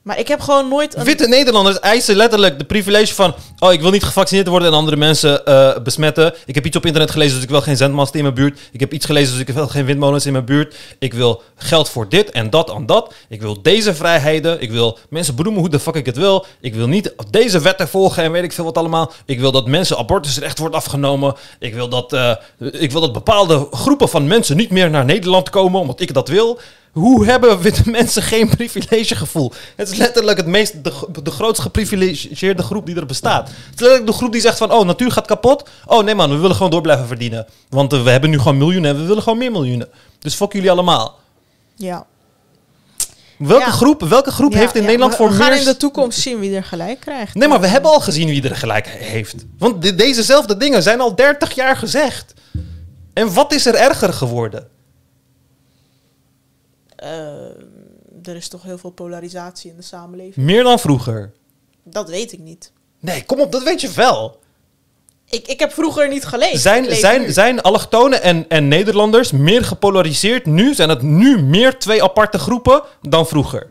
Maar 0.06 0.18
ik 0.18 0.28
heb 0.28 0.40
gewoon 0.40 0.68
nooit 0.68 0.96
een... 0.96 1.04
Witte 1.04 1.28
Nederlanders 1.28 1.80
eisen 1.80 2.16
letterlijk 2.16 2.58
de 2.58 2.64
privilege 2.64 3.14
van... 3.14 3.34
oh, 3.58 3.72
ik 3.72 3.80
wil 3.80 3.90
niet 3.90 4.02
gevaccineerd 4.02 4.48
worden 4.48 4.68
en 4.68 4.74
andere 4.74 4.96
mensen 4.96 5.46
eh, 5.46 5.76
besmetten. 5.82 6.34
Ik 6.44 6.54
heb 6.54 6.66
iets 6.66 6.76
op 6.76 6.86
internet 6.86 7.10
gelezen, 7.10 7.34
dus 7.34 7.42
ik 7.42 7.50
wil 7.50 7.60
geen 7.60 7.76
zendmasten 7.76 8.16
in 8.18 8.22
mijn 8.22 8.34
buurt. 8.34 8.60
Ik 8.72 8.80
heb 8.80 8.92
iets 8.92 9.06
gelezen, 9.06 9.32
dus 9.32 9.40
ik 9.40 9.54
wil 9.54 9.68
geen 9.68 9.84
windmolens 9.84 10.26
in 10.26 10.32
mijn 10.32 10.44
buurt. 10.44 10.76
Ik 10.98 11.14
wil 11.14 11.42
geld 11.56 11.88
voor 11.88 12.08
dit 12.08 12.30
en 12.30 12.50
dat 12.50 12.70
en 12.70 12.86
dat. 12.86 13.14
Ik 13.28 13.40
wil 13.40 13.62
deze 13.62 13.94
vrijheden. 13.94 14.60
Ik 14.60 14.70
wil 14.70 14.98
mensen 15.10 15.34
benoemen 15.34 15.60
hoe 15.60 15.70
de 15.70 15.80
fuck 15.80 15.94
ik 15.94 16.06
het 16.06 16.16
wil. 16.16 16.46
Ik 16.60 16.74
wil 16.74 16.86
niet 16.86 17.14
deze 17.30 17.60
wetten 17.60 17.88
volgen 17.88 18.22
en 18.22 18.32
weet 18.32 18.44
ik 18.44 18.52
veel 18.52 18.64
wat 18.64 18.78
allemaal. 18.78 19.12
Ik 19.24 19.40
wil 19.40 19.52
dat 19.52 19.66
mensen 19.66 19.98
abortusrecht 19.98 20.58
wordt 20.58 20.74
afgenomen. 20.74 21.34
Ik 21.58 21.74
wil 21.74 21.88
dat, 21.88 22.12
eh, 22.12 22.32
ik 22.58 22.92
wil 22.92 23.00
dat 23.00 23.12
bepaalde 23.12 23.68
groepen 23.70 24.08
van 24.08 24.26
mensen 24.26 24.56
niet 24.56 24.70
meer 24.70 24.90
naar 24.90 25.04
Nederland 25.04 25.50
komen, 25.50 25.80
omdat 25.80 26.00
ik 26.00 26.14
dat 26.14 26.28
wil. 26.28 26.58
Hoe 26.96 27.24
hebben 27.26 27.60
witte 27.62 27.90
mensen 27.90 28.22
geen 28.22 28.48
privilegegevoel? 28.48 29.52
Het 29.76 29.90
is 29.90 29.96
letterlijk 29.98 30.36
het 30.38 30.46
meest, 30.46 30.84
de, 30.84 30.92
de 31.22 31.30
grootst 31.30 31.62
geprivilegeerde 31.62 32.62
groep 32.62 32.86
die 32.86 32.96
er 32.96 33.06
bestaat. 33.06 33.48
Het 33.48 33.56
is 33.74 33.80
letterlijk 33.80 34.06
de 34.06 34.12
groep 34.12 34.32
die 34.32 34.40
zegt 34.40 34.58
van, 34.58 34.72
oh, 34.72 34.86
natuur 34.86 35.12
gaat 35.12 35.26
kapot. 35.26 35.68
Oh, 35.86 36.04
nee 36.04 36.14
man, 36.14 36.30
we 36.30 36.36
willen 36.36 36.56
gewoon 36.56 36.70
door 36.70 36.80
blijven 36.80 37.06
verdienen. 37.06 37.46
Want 37.68 37.92
eh, 37.92 38.02
we 38.02 38.10
hebben 38.10 38.30
nu 38.30 38.38
gewoon 38.38 38.56
miljoenen 38.58 38.90
en 38.90 39.00
we 39.00 39.06
willen 39.06 39.22
gewoon 39.22 39.38
meer 39.38 39.50
miljoenen. 39.52 39.88
Dus 40.18 40.34
fuck 40.34 40.52
jullie 40.52 40.70
allemaal. 40.70 41.18
Ja. 41.74 42.06
Welke 43.38 43.64
Ja. 43.64 43.70
groep, 43.70 44.02
welke 44.02 44.30
groep 44.30 44.52
Ja, 44.52 44.58
heeft 44.58 44.74
in 44.74 44.80
ja, 44.80 44.86
Nederland 44.86 45.12
we, 45.12 45.18
voor 45.18 45.28
we 45.28 45.34
gaan 45.36 45.50
meer... 45.50 45.58
in 45.58 45.64
de 45.64 45.76
toekomst 45.76 46.18
zien 46.20 46.38
wie 46.38 46.56
er 46.56 46.64
gelijk 46.64 47.00
krijgt. 47.00 47.34
Nee, 47.34 47.48
maar 47.48 47.60
we 47.60 47.66
hebben 47.66 47.90
al 47.90 48.00
gezien 48.00 48.28
wie 48.28 48.48
er 48.48 48.56
gelijk 48.56 48.86
heeft. 48.88 49.34
Want 49.58 49.82
de- 49.82 49.94
dezezelfde 49.94 50.56
dingen 50.56 50.82
zijn 50.82 51.00
al 51.00 51.14
30 51.14 51.54
jaar 51.54 51.76
gezegd. 51.76 52.32
En 53.12 53.32
wat 53.34 53.52
is 53.52 53.66
er 53.66 53.74
erger 53.74 54.12
geworden? 54.12 54.66
Eh, 56.96 57.08
er 58.22 58.36
is 58.36 58.48
toch 58.48 58.62
heel 58.62 58.78
veel 58.78 58.90
polarisatie 58.90 59.70
in 59.70 59.76
de 59.76 59.82
samenleving. 59.82 60.46
Meer 60.46 60.62
dan 60.62 60.78
vroeger. 60.78 61.32
Dat 61.84 62.08
weet 62.08 62.32
ik 62.32 62.38
niet. 62.38 62.72
Nee, 63.00 63.24
kom 63.24 63.40
op, 63.40 63.52
dat 63.52 63.62
weet 63.62 63.80
je 63.80 63.90
wel. 63.90 64.40
Ik, 65.28 65.46
ik 65.46 65.60
heb 65.60 65.72
vroeger 65.72 66.08
niet 66.08 66.24
gelezen. 66.24 66.58
Zijn, 66.58 66.94
zijn, 66.94 67.20
nu. 67.20 67.32
zijn 67.32 67.60
allochtonen 67.60 68.22
en, 68.22 68.48
en 68.48 68.68
Nederlanders 68.68 69.32
meer 69.32 69.64
gepolariseerd 69.64 70.46
nu? 70.46 70.74
Zijn 70.74 70.88
het 70.88 71.02
nu 71.02 71.42
meer 71.42 71.78
twee 71.78 72.02
aparte 72.02 72.38
groepen 72.38 72.82
dan 73.02 73.26
vroeger? 73.26 73.66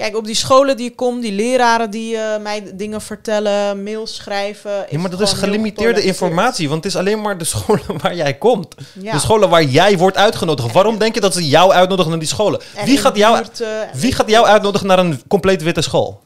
Kijk, 0.00 0.16
op 0.16 0.24
die 0.24 0.34
scholen 0.34 0.76
die 0.76 0.90
ik 0.90 0.96
kom, 0.96 1.20
die 1.20 1.32
leraren 1.32 1.90
die 1.90 2.16
eh, 2.16 2.42
mij 2.42 2.70
dingen 2.74 3.00
vertellen, 3.00 3.82
mails 3.82 4.14
schrijven. 4.14 4.86
Ja, 4.90 4.98
maar 4.98 5.10
dat 5.10 5.20
is 5.20 5.32
gelimiteerde 5.32 6.02
informatie, 6.02 6.68
want 6.68 6.84
het 6.84 6.92
is 6.92 6.98
alleen 6.98 7.20
maar 7.20 7.38
de 7.38 7.44
scholen 7.54 7.98
waar 8.00 8.14
jij 8.14 8.34
komt. 8.34 8.74
Ja. 9.00 9.12
De 9.12 9.18
scholen 9.18 9.48
waar 9.48 9.62
jij 9.62 9.98
wordt 9.98 10.16
uitgenodigd. 10.16 10.72
Waarom 10.72 10.98
denk 10.98 11.14
je 11.14 11.20
dat 11.20 11.34
ze 11.34 11.48
jou 11.48 11.72
uitnodigen 11.72 12.10
naar 12.10 12.18
die 12.20 12.28
scholen? 12.28 12.60
En 12.74 12.86
Wie 12.86 12.98
gaat, 12.98 13.16
jou, 13.16 13.36
en 13.38 13.98
wie 13.98 14.12
gaat 14.12 14.28
jou 14.28 14.46
uitnodigen 14.46 14.86
naar 14.86 14.98
een 14.98 15.22
compleet 15.28 15.62
witte 15.62 15.82
school? 15.82 16.20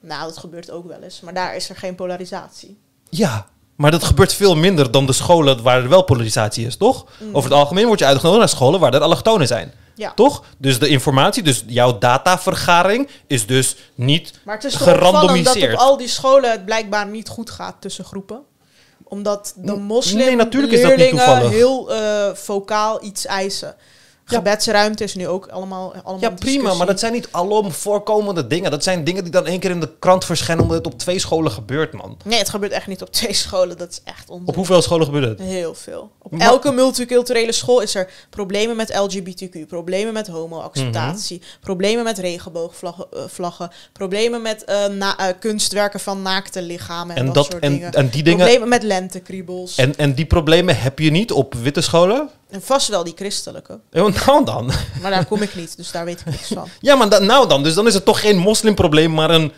Nou, 0.00 0.28
dat 0.28 0.38
gebeurt 0.38 0.70
ook 0.70 0.86
wel 0.88 1.02
eens. 1.02 1.20
Maar 1.20 1.34
daar 1.34 1.56
is 1.56 1.68
er 1.68 1.76
geen 1.76 1.94
polarisatie. 1.94 2.78
Ja, 3.10 3.46
maar 3.80 3.90
dat 3.90 4.04
gebeurt 4.04 4.32
veel 4.34 4.54
minder 4.56 4.90
dan 4.90 5.06
de 5.06 5.12
scholen 5.12 5.62
waar 5.62 5.82
er 5.82 5.88
wel 5.88 6.02
polarisatie 6.02 6.66
is, 6.66 6.76
toch? 6.76 7.04
Mm. 7.18 7.34
Over 7.36 7.50
het 7.50 7.58
algemeen 7.58 7.86
word 7.86 7.98
je 7.98 8.04
uitgenodigd 8.04 8.38
naar 8.40 8.48
scholen 8.48 8.80
waar 8.80 8.94
er 8.94 9.00
allochtonen 9.00 9.46
zijn. 9.46 9.72
Ja. 9.94 10.12
Toch? 10.14 10.44
Dus 10.58 10.78
de 10.78 10.88
informatie, 10.88 11.42
dus 11.42 11.64
jouw 11.66 11.98
datavergaring 11.98 13.08
is 13.26 13.46
dus 13.46 13.76
niet 13.94 14.32
Maar 14.44 14.54
het 14.54 14.64
is 14.64 14.72
opvallend 14.74 15.00
dat 15.02 15.10
gerandomiseerd. 15.12 15.72
op 15.72 15.78
al 15.78 15.96
die 15.96 16.08
scholen 16.08 16.50
het 16.50 16.64
blijkbaar 16.64 17.06
niet 17.06 17.28
goed 17.28 17.50
gaat 17.50 17.74
tussen 17.80 18.04
groepen. 18.04 18.40
Omdat 19.04 19.52
de 19.56 19.72
N- 19.76 19.80
moslim 19.82 20.16
nee, 20.26 20.36
natuurlijk 20.36 20.72
is 20.72 20.80
dat 20.80 20.90
niet 20.90 20.98
leerlingen 20.98 21.24
toevallig. 21.26 21.50
heel 21.50 21.92
eh 21.94 22.34
vocaal 22.34 23.04
iets 23.04 23.26
eisen. 23.26 23.74
Gebedsruimte 24.36 25.04
is 25.04 25.14
nu 25.14 25.28
ook 25.28 25.46
allemaal, 25.46 25.92
allemaal 25.94 26.20
Ja, 26.20 26.30
prima, 26.30 26.74
maar 26.74 26.86
dat 26.86 27.00
zijn 27.00 27.12
niet 27.12 27.28
alom 27.30 27.72
voorkomende 27.72 28.46
dingen. 28.46 28.70
Dat 28.70 28.82
zijn 28.82 29.04
dingen 29.04 29.22
die 29.22 29.32
dan 29.32 29.46
één 29.46 29.60
keer 29.60 29.70
in 29.70 29.80
de 29.80 29.92
krant 29.98 30.24
verschijnen 30.24 30.64
omdat 30.64 30.78
het 30.84 30.92
op 30.92 30.98
twee 30.98 31.18
scholen 31.18 31.52
gebeurt, 31.52 31.92
man. 31.92 32.16
Nee, 32.24 32.38
het 32.38 32.48
gebeurt 32.48 32.72
echt 32.72 32.86
niet 32.86 33.02
op 33.02 33.12
twee 33.12 33.32
scholen. 33.44 33.78
Dat 33.78 33.90
is 33.90 34.00
echt 34.04 34.30
onzin. 34.30 34.48
Op 34.48 34.54
hoeveel 34.54 34.82
scholen 34.82 35.06
gebeurt 35.06 35.24
het? 35.38 35.48
Heel 35.48 35.74
veel. 35.74 36.10
Op 36.22 36.30
Maar- 36.30 36.40
elke 36.46 36.72
multiculturele 36.72 37.52
school 37.52 37.80
is 37.80 37.94
er 37.94 38.10
problemen 38.30 38.76
met 38.76 38.94
LGBTQ, 38.98 39.66
problemen 39.68 40.12
met 40.12 40.26
homo-acceptatie, 40.28 41.36
Mhm. 41.38 41.46
problemen 41.60 42.04
met 42.04 42.18
regenboogvlaggen, 42.18 43.06
eh, 43.12 43.20
vlaggen, 43.26 43.70
problemen 43.92 44.42
met 44.42 44.64
eh, 44.64 44.86
na- 44.86 45.18
eh, 45.18 45.26
kunstwerken 45.40 46.00
van 46.00 46.22
naakte 46.22 46.62
lichamen 46.62 47.14
en, 47.16 47.20
En, 47.20 47.26
dat, 47.26 47.34
dat, 47.34 47.44
soort 47.50 47.62
en, 47.62 47.72
dingen. 47.72 47.92
en 47.92 48.08
die 48.08 48.22
dingen. 48.22 48.38
Problemen 48.38 48.68
met 48.68 48.82
lentekriebels. 48.82 49.76
En, 49.76 49.88
En, 49.88 49.96
en 49.96 50.14
die 50.14 50.26
problemen 50.26 50.78
heb 50.80 50.98
je 50.98 51.10
niet 51.10 51.32
op 51.32 51.54
witte 51.54 51.80
scholen? 51.80 52.28
Vast 52.60 52.88
wel 52.88 53.04
die 53.04 53.12
christelijke. 53.16 53.80
Eh, 53.90 54.06
Nou 54.26 54.44
dan. 54.44 54.70
Maar 55.02 55.10
daar 55.10 55.24
kom 55.26 55.42
ik 55.42 55.54
niet, 55.54 55.76
dus 55.76 55.90
daar 55.90 56.04
weet 56.04 56.20
ik 56.20 56.26
niks 56.26 56.48
van. 56.48 56.68
Ja, 56.80 56.94
maar 56.94 57.08
da- 57.08 57.18
nou 57.18 57.48
dan. 57.48 57.62
Dus 57.62 57.74
dan 57.74 57.86
is 57.86 57.94
het 57.94 58.04
toch 58.04 58.20
geen 58.20 58.36
moslimprobleem, 58.36 59.12
maar 59.14 59.30
een. 59.30 59.52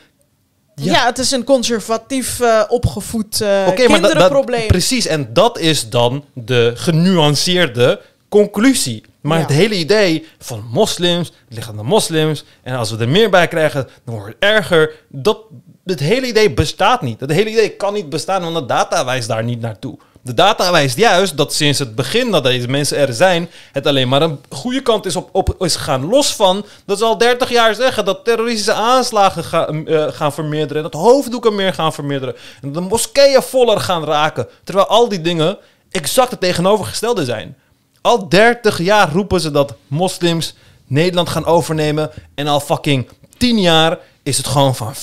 Ja, 0.74 1.04
het 1.06 1.18
is 1.18 1.30
een 1.30 1.44
conservatief 1.44 2.40
eh, 2.40 2.62
opgevoed 2.68 3.40
eh 3.40 3.66
dat- 3.66 3.76
dat, 3.76 3.86
kinderenprobleem. 3.86 4.66
precies. 4.66 5.06
En 5.06 5.32
dat 5.32 5.58
is 5.58 5.88
dan 5.88 6.24
de 6.34 6.72
genuanceerde 6.74 8.00
conclusie. 8.28 9.02
Maar 9.20 9.38
Ja. 9.38 9.44
het 9.44 9.52
hele 9.54 9.74
idee 9.74 10.26
van 10.38 10.64
moslims, 10.70 11.32
ligt 11.48 11.68
aan 11.68 11.76
de 11.76 11.82
moslims. 11.82 12.44
En 12.62 12.74
als 12.76 12.90
we 12.90 12.96
er 12.98 13.08
meer 13.08 13.30
bij 13.30 13.48
krijgen, 13.48 13.88
dan 14.04 14.14
wordt 14.14 14.34
het 14.40 14.50
erger. 14.50 14.92
Dat, 15.08 15.38
het 15.84 16.00
hele 16.00 16.26
idee 16.26 16.50
bestaat 16.54 17.02
niet. 17.02 17.20
Het 17.20 17.30
hele 17.32 17.50
idee 17.50 17.68
kan 17.70 17.92
niet 17.94 18.08
bestaan, 18.08 18.42
want 18.42 18.54
de 18.54 18.66
data 18.66 19.04
wijst 19.04 19.28
daar 19.28 19.44
niet 19.44 19.60
naartoe. 19.60 19.98
De 20.24 20.34
data 20.34 20.70
wijst 20.70 20.96
juist 20.96 21.36
dat 21.36 21.54
sinds 21.54 21.78
het 21.78 21.94
begin 21.94 22.30
dat 22.30 22.44
deze 22.44 22.68
mensen 22.68 22.98
er 22.98 23.12
zijn, 23.12 23.50
het 23.72 23.86
alleen 23.86 24.08
maar 24.08 24.22
een 24.22 24.38
goede 24.48 24.82
kant 24.82 25.06
is, 25.06 25.16
op, 25.16 25.54
is 25.58 25.76
gegaan. 25.76 26.08
Los 26.08 26.34
van 26.34 26.64
dat 26.86 26.98
ze 26.98 27.04
al 27.04 27.18
30 27.18 27.50
jaar 27.50 27.74
zeggen 27.74 28.04
dat 28.04 28.24
terroristische 28.24 28.72
aanslagen 28.72 29.44
gaan, 29.44 29.86
eh, 29.86 30.06
gaan 30.08 30.32
vermeerderen. 30.32 30.84
En 30.84 30.90
dat 30.90 31.00
hoofddoeken 31.00 31.54
meer 31.54 31.74
gaan 31.74 31.92
vermeerderen. 31.92 32.34
En 32.62 32.72
dat 32.72 32.82
de 32.82 32.88
moskeeën 32.88 33.42
voller 33.42 33.80
gaan 33.80 34.04
raken. 34.04 34.48
Terwijl 34.64 34.86
al 34.86 35.08
die 35.08 35.20
dingen 35.20 35.58
exact 35.90 36.30
het 36.30 36.40
tegenovergestelde 36.40 37.24
zijn. 37.24 37.56
Al 38.00 38.28
30 38.28 38.78
jaar 38.78 39.12
roepen 39.12 39.40
ze 39.40 39.50
dat 39.50 39.74
moslims 39.86 40.54
Nederland 40.86 41.28
gaan 41.28 41.44
overnemen. 41.44 42.10
En 42.34 42.46
al 42.46 42.60
fucking 42.60 43.08
10 43.36 43.60
jaar 43.60 43.98
is 44.22 44.36
het 44.36 44.46
gewoon 44.46 44.74
van 44.74 44.94
4,1% 44.94 45.00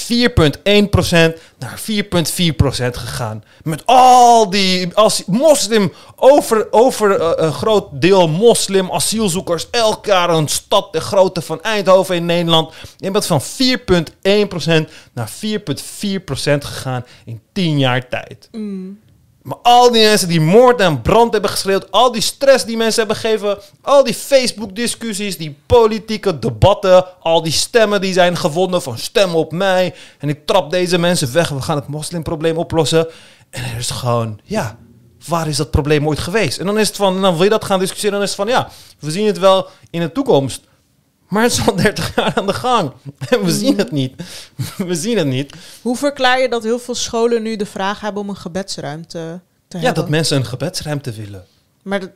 naar 1.57 1.81
4,4% 1.91 1.93
gegaan. 2.91 3.43
Met 3.63 3.85
al 3.85 4.49
die 4.49 4.95
als 4.95 5.23
moslim, 5.25 5.93
over, 6.15 6.67
over 6.71 7.19
eh, 7.19 7.31
een 7.35 7.53
groot 7.53 8.01
deel 8.01 8.27
moslim 8.27 8.91
asielzoekers. 8.91 9.69
Elk 9.69 10.05
jaar 10.05 10.29
een 10.29 10.47
stad 10.47 10.93
de 10.93 11.01
grootte 11.01 11.41
van 11.41 11.61
Eindhoven 11.61 12.15
in 12.15 12.25
Nederland. 12.25 12.73
Je 12.97 13.11
bent 13.11 13.25
van 13.25 13.41
4,1% 13.41 14.89
naar 15.13 15.29
4,4% 15.29 15.43
gegaan 16.43 17.05
in 17.25 17.41
10 17.53 17.79
jaar 17.79 18.07
tijd. 18.07 18.49
Maar 19.41 19.57
al 19.61 19.91
die 19.91 20.03
mensen 20.03 20.27
die 20.27 20.41
moord 20.41 20.79
en 20.79 21.01
brand 21.01 21.31
hebben 21.31 21.51
geschreeuwd, 21.51 21.91
al 21.91 22.11
die 22.11 22.21
stress 22.21 22.65
die 22.65 22.77
mensen 22.77 22.99
hebben 22.99 23.15
gegeven, 23.15 23.57
al 23.81 24.03
die 24.03 24.13
Facebook-discussies, 24.13 25.37
die 25.37 25.57
politieke 25.65 26.39
debatten, 26.39 27.05
al 27.19 27.41
die 27.41 27.51
stemmen 27.51 28.01
die 28.01 28.13
zijn 28.13 28.37
gevonden 28.37 28.81
van 28.81 28.97
stem 28.97 29.35
op 29.35 29.51
mij 29.51 29.95
en 30.17 30.29
ik 30.29 30.45
trap 30.45 30.69
deze 30.69 30.97
mensen 30.97 31.33
weg, 31.33 31.49
we 31.49 31.61
gaan 31.61 31.75
het 31.75 31.87
moslimprobleem 31.87 32.57
oplossen. 32.57 33.07
En 33.49 33.63
er 33.63 33.77
is 33.77 33.89
gewoon, 33.89 34.39
ja, 34.43 34.77
waar 35.27 35.47
is 35.47 35.57
dat 35.57 35.71
probleem 35.71 36.07
ooit 36.07 36.19
geweest? 36.19 36.57
En 36.57 36.65
dan 36.65 36.79
is 36.79 36.87
het 36.87 36.97
van, 36.97 37.21
dan 37.21 37.33
wil 37.33 37.43
je 37.43 37.49
dat 37.49 37.65
gaan 37.65 37.79
discussiëren, 37.79 38.15
dan 38.15 38.21
is 38.23 38.35
het 38.35 38.37
van, 38.37 38.47
ja, 38.47 38.69
we 38.99 39.11
zien 39.11 39.25
het 39.25 39.39
wel 39.39 39.67
in 39.89 39.99
de 39.99 40.11
toekomst. 40.11 40.67
Maar 41.29 41.43
het 41.43 41.51
is 41.51 41.67
al 41.67 41.75
30 41.75 42.15
jaar 42.15 42.33
aan 42.35 42.45
de 42.47 42.53
gang. 42.53 42.91
En 43.29 43.43
we 43.45 43.51
zien 43.51 43.77
het 43.77 43.91
niet. 43.91 44.13
We 44.77 44.95
zien 44.95 45.17
het 45.17 45.27
niet. 45.27 45.53
Hoe 45.81 45.95
verklaar 45.95 46.41
je 46.41 46.49
dat 46.49 46.63
heel 46.63 46.79
veel 46.79 46.95
scholen 46.95 47.41
nu 47.41 47.55
de 47.55 47.65
vraag 47.65 47.99
hebben 48.01 48.21
om 48.21 48.29
een 48.29 48.35
gebedsruimte 48.37 49.39
te 49.67 49.77
Ja, 49.77 49.83
hebben? 49.83 50.01
dat 50.03 50.09
mensen 50.11 50.37
een 50.37 50.45
gebedsruimte 50.45 51.11
willen. 51.11 51.45
Maar 51.83 51.99
dat, 51.99 52.09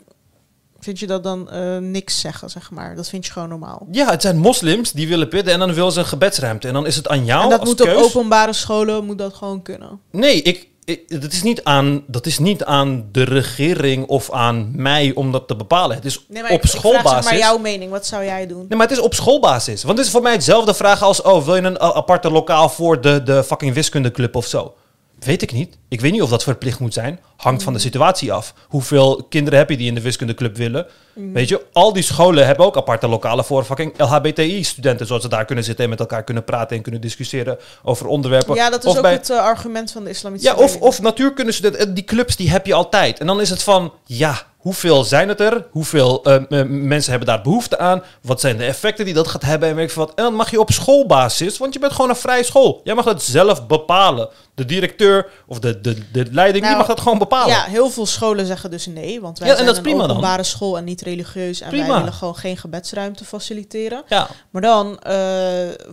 vind 0.79 0.99
je 0.99 1.07
dat 1.07 1.23
dan 1.23 1.49
eh, 1.49 1.77
niks 1.77 2.19
zeggen, 2.19 2.49
zeg 2.49 2.71
maar? 2.71 2.95
Dat 2.95 3.09
vind 3.09 3.25
je 3.25 3.31
gewoon 3.31 3.49
normaal. 3.49 3.87
Ja, 3.91 4.09
het 4.09 4.21
zijn 4.21 4.37
moslims 4.37 4.91
die 4.91 5.07
willen 5.07 5.29
bidden 5.29 5.53
en 5.53 5.59
dan 5.59 5.73
willen 5.73 5.91
ze 5.91 5.99
een 5.99 6.05
gebedsruimte. 6.05 6.67
En 6.67 6.73
dan 6.73 6.85
is 6.85 6.95
het 6.95 7.07
aan 7.07 7.25
jou 7.25 7.43
en 7.43 7.49
dat 7.49 7.59
als 7.59 7.69
moet 7.69 7.81
op 7.81 7.87
keus. 7.87 8.03
openbare 8.15 8.53
scholen 8.53 9.05
moet 9.05 9.17
dat 9.17 9.33
gewoon 9.33 9.61
kunnen. 9.61 9.99
Nee, 10.11 10.41
ik, 10.41 10.67
ik, 10.85 11.21
dat, 11.21 11.31
is 11.31 11.43
niet 11.43 11.63
aan, 11.63 12.03
dat 12.07 12.25
is 12.25 12.39
niet 12.39 12.63
aan 12.63 13.05
de 13.11 13.23
regering 13.23 14.05
of 14.07 14.31
aan 14.31 14.71
mij 14.75 15.11
om 15.15 15.31
dat 15.31 15.47
te 15.47 15.55
bepalen. 15.55 15.95
Het 15.95 16.05
is 16.05 16.25
Nee, 16.27 16.41
maar 16.41 16.51
op 16.51 16.57
ik, 16.57 16.63
ik 16.63 16.69
vraag 16.69 16.81
schoolbasis. 16.81 17.25
maar 17.31 17.37
jouw 17.39 17.57
mening. 17.57 17.91
Wat 17.91 18.05
zou 18.05 18.23
jij 18.23 18.47
doen? 18.47 18.65
Nee, 18.69 18.77
maar 18.77 18.87
het 18.87 18.97
is 18.97 19.03
op 19.03 19.13
schoolbasis. 19.13 19.83
Want 19.83 19.97
het 19.97 20.07
is 20.07 20.13
voor 20.13 20.21
mij 20.21 20.31
hetzelfde 20.31 20.73
vraag 20.73 21.01
als... 21.01 21.21
Oh, 21.21 21.45
wil 21.45 21.55
je 21.55 21.61
een 21.61 21.81
a- 21.81 21.93
aparte 21.93 22.31
lokaal 22.31 22.69
voor 22.69 23.01
de, 23.01 23.23
de 23.23 23.43
fucking 23.43 23.73
wiskundeclub 23.73 24.35
of 24.35 24.45
zo? 24.47 24.73
Weet 25.19 25.41
ik 25.41 25.51
niet. 25.51 25.77
Ik 25.89 26.01
weet 26.01 26.11
niet 26.11 26.21
of 26.21 26.29
dat 26.29 26.43
verplicht 26.43 26.79
moet 26.79 26.93
zijn. 26.93 27.19
Hangt 27.43 27.63
van 27.63 27.73
de 27.73 27.79
situatie 27.79 28.33
af. 28.33 28.53
Hoeveel 28.67 29.25
kinderen 29.29 29.59
heb 29.59 29.69
je 29.69 29.77
die 29.77 29.87
in 29.87 29.95
de 29.95 30.01
wiskundeclub 30.01 30.57
willen? 30.57 30.85
Weet 31.13 31.49
je, 31.49 31.65
al 31.73 31.93
die 31.93 32.03
scholen 32.03 32.45
hebben 32.45 32.65
ook 32.65 32.77
aparte 32.77 33.07
lokalen 33.07 33.45
voor 33.45 33.63
fucking 33.63 33.93
LHBTI-studenten. 33.97 35.05
Zodat 35.07 35.21
ze 35.21 35.29
daar 35.29 35.45
kunnen 35.45 35.63
zitten 35.63 35.83
en 35.83 35.89
met 35.89 35.99
elkaar 35.99 36.23
kunnen 36.23 36.43
praten 36.43 36.75
en 36.77 36.81
kunnen 36.83 37.01
discussiëren 37.01 37.57
over 37.83 38.07
onderwerpen. 38.07 38.55
Ja, 38.55 38.69
dat 38.69 38.83
is 38.83 38.89
Of 38.89 38.95
ook 38.95 39.01
bij- 39.01 39.11
het 39.11 39.29
eh, 39.29 39.37
argument 39.37 39.91
van 39.91 40.03
de 40.03 40.09
islamitische 40.09 40.55
ja, 40.55 40.61
of, 40.63 40.77
of 40.81 41.01
natuurkundestudenten. 41.01 41.93
Die 41.93 42.03
clubs 42.03 42.35
die 42.35 42.49
heb 42.49 42.65
je 42.65 42.73
altijd. 42.73 43.19
En 43.19 43.27
dan 43.27 43.41
is 43.41 43.49
het 43.49 43.63
van, 43.63 43.93
ja, 44.05 44.41
hoeveel 44.57 45.03
zijn 45.03 45.27
het 45.27 45.39
er? 45.39 45.65
Hoeveel 45.71 46.23
eh, 46.23 46.63
mensen 46.67 47.09
hebben 47.11 47.29
daar 47.29 47.41
behoefte 47.41 47.77
aan? 47.77 48.03
Wat 48.21 48.39
zijn 48.39 48.57
de 48.57 48.65
effecten 48.65 49.05
die 49.05 49.13
dat 49.13 49.27
gaat 49.27 49.41
hebben? 49.43 49.69
En 49.69 49.75
weet 49.75 49.89
ik 49.89 49.95
wat. 49.95 50.09
En 50.15 50.23
dan 50.23 50.35
mag 50.35 50.51
je 50.51 50.59
op 50.59 50.71
schoolbasis, 50.71 51.57
want 51.57 51.73
je 51.73 51.79
bent 51.79 51.91
gewoon 51.93 52.09
een 52.09 52.15
vrije 52.15 52.43
school. 52.43 52.81
Jij 52.83 52.95
mag 52.95 53.05
dat 53.05 53.23
zelf 53.23 53.67
bepalen. 53.67 54.29
De 54.55 54.65
directeur 54.65 55.27
of 55.47 55.59
de, 55.59 55.81
de, 55.81 55.93
de 56.11 56.25
leiding, 56.31 56.63
die 56.65 56.73
Nou, 56.73 56.77
mag 56.77 56.87
dat 56.87 56.99
gewoon 56.99 57.17
bepalen. 57.17 57.32
Ja, 57.47 57.63
heel 57.63 57.89
veel 57.89 58.05
scholen 58.05 58.45
zeggen 58.45 58.71
dus 58.71 58.85
nee. 58.85 59.21
Want 59.21 59.39
wij 59.39 59.47
Ja, 59.47 59.53
en 59.53 59.59
zijn 59.63 59.73
dat 59.73 59.85
is 59.85 59.91
een 59.91 59.95
prima 59.95 60.07
dan. 60.07 60.17
openbare 60.17 60.43
school 60.43 60.77
en 60.77 60.83
niet 60.83 61.01
religieus. 61.01 61.61
En 61.61 61.71
wij 61.71 61.85
willen 61.85 62.13
gewoon 62.13 62.35
geen 62.35 62.57
gebedsruimte 62.57 63.25
faciliteren. 63.25 64.03
Ja. 64.07 64.27
Maar 64.49 64.61
dan 64.61 64.99
eh, 64.99 65.15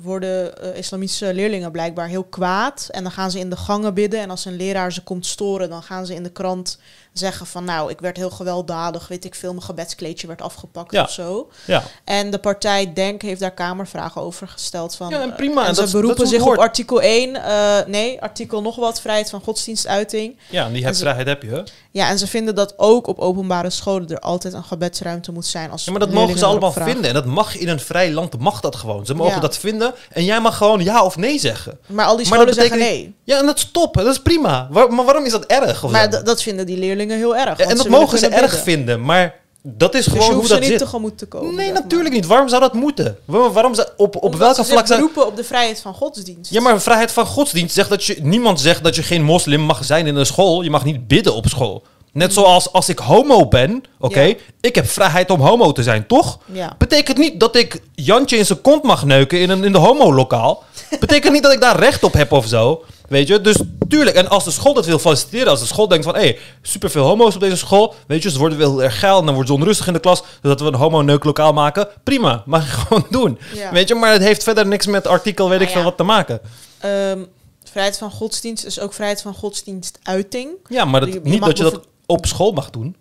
worden 0.03 0.63
eh, 0.63 0.79
islamitische 0.79 1.35
leerlingen 1.35 1.71
blijkbaar 1.73 2.07
heel 2.09 2.25
kwaad. 2.25 2.89
En 2.91 3.03
dan 3.03 3.13
gaan 3.13 3.31
ze 3.31 3.39
in 3.39 3.51
de 3.51 3.57
gangen 3.57 3.95
bidden. 3.95 4.21
En 4.21 4.31
als 4.31 4.45
een 4.45 4.57
leraar 4.57 4.93
ze 4.93 5.03
komt 5.03 5.27
storen, 5.27 5.69
dan 5.71 5.83
gaan 5.83 6.07
ze 6.07 6.15
in 6.15 6.23
de 6.23 6.31
krant 6.33 6.79
zeggen 7.13 7.47
van... 7.47 7.65
nou, 7.65 7.91
ik 7.91 8.01
werd 8.01 8.17
heel 8.17 8.31
gewelddadig, 8.31 9.09
weet 9.09 9.25
ik 9.25 9.35
veel, 9.35 9.51
mijn 9.53 9.63
gebedskleedje 9.65 10.27
werd 10.27 10.43
afgepakt 10.43 10.93
Ja. 10.93 11.03
of 11.03 11.11
zo. 11.11 11.49
ja. 11.65 11.83
En 12.05 12.31
de 12.31 12.39
partij 12.39 12.93
Denk 12.95 13.23
heeft 13.23 13.41
daar 13.41 13.51
kamervragen 13.55 14.21
over 14.21 14.49
gesteld. 14.49 14.95
Van, 14.97 15.09
Ja, 15.11 15.21
en 15.21 15.31
eh, 15.31 15.37
prima, 15.37 15.63
En 15.63 15.69
en 15.69 15.75
ze 15.75 15.81
dat 15.81 15.91
beroepen 15.93 16.17
dat 16.19 16.29
zich 16.29 16.39
het 16.45 16.49
op 16.49 16.59
artikel 16.59 17.01
1. 17.03 17.37
eh, 17.37 17.87
nee, 17.87 18.21
artikel 18.23 18.63
nog 18.63 18.77
wat, 18.77 19.01
vrijheid 19.01 19.31
van 19.31 19.41
godsdienstuiting. 19.43 20.37
Ja, 20.51 20.67
en 20.67 20.73
die 20.73 20.83
ze- 20.87 20.95
vrijheid 20.95 21.27
heb 21.27 21.43
je. 21.43 21.49
hè? 21.51 21.63
Ja, 21.91 22.09
en 22.09 22.19
ze 22.19 22.27
vinden 22.27 22.55
dat 22.55 22.75
ook 22.79 23.07
op 23.07 23.19
openbare 23.19 23.71
scholen 23.71 24.09
er 24.09 24.19
altijd 24.21 24.55
een 24.55 24.65
gebedsruimte 24.65 25.33
moet 25.33 25.47
zijn. 25.47 25.71
Als 25.71 25.85
Ja, 25.85 25.91
maar 25.91 26.01
dat 26.01 26.11
mogen 26.13 26.39
ze 26.39 26.45
allemaal 26.45 26.73
vragen. 26.73 26.93
vinden. 26.93 27.09
En 27.11 27.15
dat 27.17 27.25
mag 27.27 27.57
in 27.57 27.69
een 27.69 27.81
vrij 27.81 28.13
land, 28.13 28.39
mag 28.39 28.61
dat 28.61 28.77
gewoon. 28.77 29.07
Ze 29.07 29.15
mogen 29.15 29.35
Ja. 29.35 29.41
dat 29.41 29.57
vinden. 29.59 29.95
En 30.11 30.25
jij 30.25 30.41
mag 30.41 30.57
gewoon 30.57 30.83
ja 30.85 31.05
of 31.05 31.17
nee 31.17 31.39
zeggen. 31.39 31.79
Maar 31.87 32.07
al 32.07 32.17
die 32.17 32.27
scholen 32.27 32.55
zeggen 32.55 32.79
nee. 32.79 33.15
Ja, 33.25 33.39
en 33.39 33.47
dat 33.47 33.57
is 33.57 33.71
top. 33.73 33.95
Dat 33.95 34.07
is 34.07 34.21
prima. 34.23 34.69
Waar- 34.71 34.93
maar 34.93 35.05
waarom 35.05 35.25
is 35.25 35.33
dat 35.33 35.45
erg? 35.45 35.85
Of 35.85 35.91
Maar 35.91 36.25
dat 36.25 36.43
vinden 36.43 36.67
die 36.67 36.77
leerlingen 36.77 36.99
heel 37.09 37.37
erg. 37.37 37.59
En 37.59 37.77
dat 37.77 37.89
mogen 37.89 38.19
ze 38.19 38.27
erg 38.27 38.41
bidden. 38.43 38.61
vinden, 38.61 39.05
maar 39.05 39.35
dat 39.63 39.95
is 39.95 40.05
Dus 40.05 40.13
gewoon 40.13 40.35
hoe 40.35 40.43
ze 40.47 40.53
dat 40.53 40.61
niet 40.61 40.69
zit. 40.69 40.79
tegemoet 40.79 41.19
te 41.19 41.27
komen. 41.27 41.55
Nee, 41.55 41.73
maar. 41.73 41.81
natuurlijk 41.83 42.15
niet. 42.15 42.27
Waarom 42.27 42.49
zou 42.49 42.61
dat 42.61 42.75
moeten? 42.75 43.17
Waar- 43.25 43.53
Waarom 43.53 43.75
zou, 43.75 43.89
op, 43.97 44.17
op 44.17 44.23
Omdat 44.25 44.39
welke 44.41 44.65
ze 44.65 44.71
vlak 44.73 44.87
zou... 44.87 44.99
beroepen 45.01 45.27
op 45.27 45.37
de 45.37 45.45
vrijheid 45.45 45.81
van 45.81 45.95
godsdienst. 45.95 46.51
Ja, 46.53 46.61
maar 46.61 46.81
vrijheid 46.81 47.13
van 47.13 47.27
godsdienst 47.27 47.75
zegt 47.75 47.89
dat 47.91 48.05
je... 48.05 48.17
Niemand 48.23 48.61
zegt 48.61 48.85
dat 48.85 48.95
je 48.95 49.03
geen 49.03 49.23
moslim 49.23 49.61
mag 49.61 49.85
zijn 49.85 50.07
in 50.07 50.17
een 50.17 50.27
school. 50.27 50.63
Je 50.63 50.71
mag 50.71 50.85
niet 50.85 51.07
bidden 51.09 51.35
op 51.35 51.47
school. 51.47 51.83
Net 52.13 52.33
zoals 52.33 52.73
als 52.73 52.89
ik 52.89 52.99
homo 52.99 53.49
ben, 53.49 53.85
oké? 53.99 54.21
Ja. 54.21 54.35
Ik 54.61 54.75
heb 54.75 54.87
vrijheid 54.87 55.31
om 55.31 55.41
homo 55.41 55.73
te 55.73 55.83
zijn, 55.83 56.07
toch? 56.07 56.39
Ja. 56.53 56.75
Betekent 56.79 57.19
niet 57.19 57.41
dat 57.41 57.57
ik 57.57 57.81
Jantje 57.95 58.37
in 58.37 58.47
zijn 58.47 58.61
kont 58.61 58.83
mag 58.83 59.05
neuken 59.05 59.41
in, 59.41 59.51
een, 59.51 59.65
in 59.65 59.73
de 59.73 59.79
homolokaal. 59.79 60.65
Betekent 61.01 61.33
niet 61.33 61.43
dat 61.43 61.53
ik 61.53 61.61
daar 61.61 61.79
recht 61.79 62.03
op 62.03 62.13
heb 62.13 62.33
of 62.33 62.47
zo. 62.47 62.85
Weet 63.09 63.29
je? 63.29 63.41
Dus 63.41 63.57
tuurlijk. 63.89 64.17
En 64.17 64.29
als 64.29 64.45
de 64.45 64.51
school 64.51 64.75
dat 64.75 64.87
wil 64.87 64.99
faciliteren, 64.99 65.49
als 65.49 65.61
de 65.61 65.67
school 65.67 65.89
denkt 65.89 66.05
van... 66.05 66.15
hé, 66.15 66.21
hey, 66.21 66.39
superveel 66.63 67.05
homo's 67.05 67.35
op 67.35 67.41
deze 67.41 67.57
school. 67.57 67.95
Weet 68.07 68.23
je, 68.23 68.31
ze 68.31 68.39
worden 68.39 68.59
wel 68.59 68.71
heel 68.71 68.83
erg 68.83 68.99
geil 68.99 69.19
en 69.19 69.25
dan 69.25 69.35
wordt 69.35 69.49
ze 69.49 69.55
onrustig 69.55 69.87
in 69.87 69.93
de 69.93 69.99
klas. 69.99 70.23
Zodat 70.43 70.61
we 70.61 70.67
een 70.67 70.75
homo-neuklokaal 70.75 71.53
maken. 71.53 71.89
Prima, 72.05 72.43
mag 72.47 72.65
je 72.65 72.71
gewoon 72.87 73.07
doen. 73.11 73.39
Ja. 73.55 73.73
Weet 73.73 73.89
je, 73.89 73.95
maar 73.95 74.13
het 74.13 74.23
heeft 74.23 74.43
verder 74.43 74.67
niks 74.67 74.87
met 74.87 75.07
artikel 75.07 75.49
weet 75.49 75.61
ik 75.61 75.67
Nou 75.67 75.73
veel 75.73 75.81
ja. 75.81 75.89
wat 75.89 75.97
te 75.97 76.03
maken. 76.03 76.41
Ehm, 76.79 77.25
vrijheid 77.71 77.99
van 77.99 78.11
godsdienst 78.11 78.65
is 78.65 78.81
ook 78.81 78.93
vrijheid 78.93 79.23
van 79.23 79.35
godsdienstuiting. 79.35 80.51
Ja, 80.69 80.85
maar 80.85 81.01
dat, 81.01 81.25
niet 81.25 81.45
dat 81.45 81.57
je 81.57 81.63
dat 81.63 81.81
op 82.11 82.27
school 82.27 82.53
mag 82.53 82.71
doen. 82.71 82.97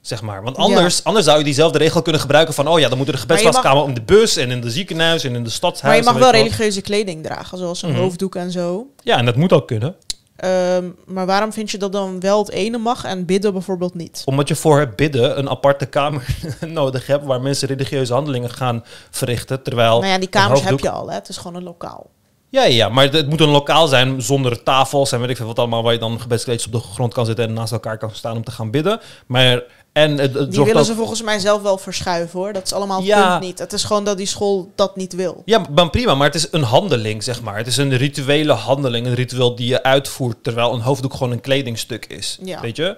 Zeg 0.00 0.22
maar. 0.22 0.42
Want 0.42 0.56
anders, 0.56 1.04
anders 1.04 1.24
zou 1.24 1.38
je 1.38 1.44
diezelfde 1.44 1.78
regel 1.78 2.02
kunnen 2.02 2.20
gebruiken 2.20 2.54
van... 2.54 2.68
oh 2.68 2.78
ja, 2.78 2.88
dan 2.88 2.98
moet 2.98 3.08
er 3.08 3.14
een 3.14 3.20
gebedsplaatskamer 3.20 3.88
in 3.88 3.94
de 3.94 4.02
bus... 4.02 4.36
en 4.36 4.50
in 4.50 4.60
de 4.60 4.70
ziekenhuis 4.70 5.24
en 5.24 5.34
in 5.34 5.44
de 5.44 5.50
stadshuis. 5.50 5.82
Maar 5.82 5.96
je 5.96 6.02
mag 6.02 6.14
wel 6.14 6.22
wat. 6.32 6.40
religieuze 6.40 6.80
kleding 6.80 7.22
dragen, 7.24 7.58
zoals 7.58 7.82
een 7.82 7.90
Mhm. 7.90 8.00
hoofddoek 8.00 8.34
en 8.34 8.50
zo. 8.50 8.86
Ja, 9.02 9.16
en 9.18 9.24
dat 9.24 9.36
moet 9.36 9.52
ook 9.52 9.66
kunnen. 9.66 9.96
Ehm, 10.36 10.90
maar 11.06 11.26
waarom 11.26 11.52
vind 11.52 11.70
je 11.70 11.78
dat 11.78 11.92
dan 11.92 12.20
wel 12.20 12.38
het 12.38 12.50
ene 12.50 12.78
mag 12.78 13.04
en 13.04 13.24
bidden 13.26 13.52
bijvoorbeeld 13.52 13.94
niet? 13.94 14.22
Omdat 14.24 14.48
je 14.48 14.54
voor 14.54 14.78
het 14.80 14.96
bidden 14.96 15.38
een 15.38 15.48
aparte 15.50 15.86
kamer 15.86 16.26
nodig 16.66 17.06
hebt 17.06 17.24
waar 17.24 17.40
mensen 17.40 17.68
religieuze 17.68 18.12
handelingen 18.12 18.50
gaan 18.50 18.84
verrichten. 19.10 19.62
Terwijl 19.62 19.98
Nou 20.00 20.12
ja, 20.12 20.18
die 20.18 20.28
kamers 20.28 20.62
heb 20.64 20.78
je 20.80 20.90
al, 20.90 21.08
hè? 21.08 21.14
Het 21.14 21.28
is 21.28 21.36
gewoon 21.36 21.54
een 21.56 21.62
lokaal. 21.62 22.10
Ja, 22.52 22.64
ja, 22.64 22.88
maar 22.88 23.04
het, 23.04 23.12
het 23.12 23.28
moet 23.28 23.40
een 23.40 23.48
lokaal 23.48 23.86
zijn 23.88 24.22
zonder 24.22 24.62
tafels 24.62 25.12
en 25.12 25.20
weet 25.20 25.30
ik 25.30 25.36
veel 25.36 25.46
wat 25.46 25.58
allemaal, 25.58 25.82
waar 25.82 25.92
je 25.92 25.98
dan 25.98 26.20
gebedskleedjes 26.20 26.66
op 26.66 26.72
de 26.72 26.88
grond 26.88 27.14
kan 27.14 27.26
zitten 27.26 27.44
en 27.44 27.52
naast 27.52 27.72
elkaar 27.72 27.98
kan 27.98 28.10
staan 28.12 28.36
om 28.36 28.44
te 28.44 28.50
gaan 28.50 28.70
bidden. 28.70 29.00
Maar 29.26 29.62
en 29.92 30.10
het, 30.18 30.34
het 30.34 30.50
Die 30.52 30.64
willen 30.64 30.80
ook- 30.80 30.86
ze 30.86 30.94
volgens 30.94 31.22
mij 31.22 31.38
zelf 31.38 31.62
wel 31.62 31.78
verschuiven, 31.78 32.38
hoor. 32.38 32.52
Dat 32.52 32.64
is 32.64 32.72
allemaal 32.72 33.02
Ja. 33.02 33.28
punt 33.30 33.42
niet. 33.42 33.58
Het 33.58 33.72
is 33.72 33.84
gewoon 33.84 34.04
dat 34.04 34.16
die 34.16 34.26
school 34.26 34.70
dat 34.74 34.96
niet 34.96 35.12
wil. 35.14 35.42
Ja, 35.44 35.62
maar 35.74 35.90
prima, 35.90 36.14
maar 36.14 36.26
het 36.26 36.34
is 36.36 36.48
een 36.50 36.62
handeling, 36.62 37.22
zeg 37.22 37.42
maar. 37.42 37.56
Het 37.56 37.66
is 37.66 37.76
een 37.76 37.96
rituele 37.96 38.52
handeling, 38.52 39.06
een 39.06 39.14
ritueel 39.14 39.54
die 39.54 39.68
je 39.68 39.82
uitvoert, 39.82 40.36
terwijl 40.42 40.72
een 40.74 40.80
hoofddoek 40.80 41.12
gewoon 41.12 41.32
een 41.32 41.40
kledingstuk 41.40 42.06
is. 42.06 42.38
Ja. 42.42 42.60
Weet 42.60 42.76
je? 42.76 42.96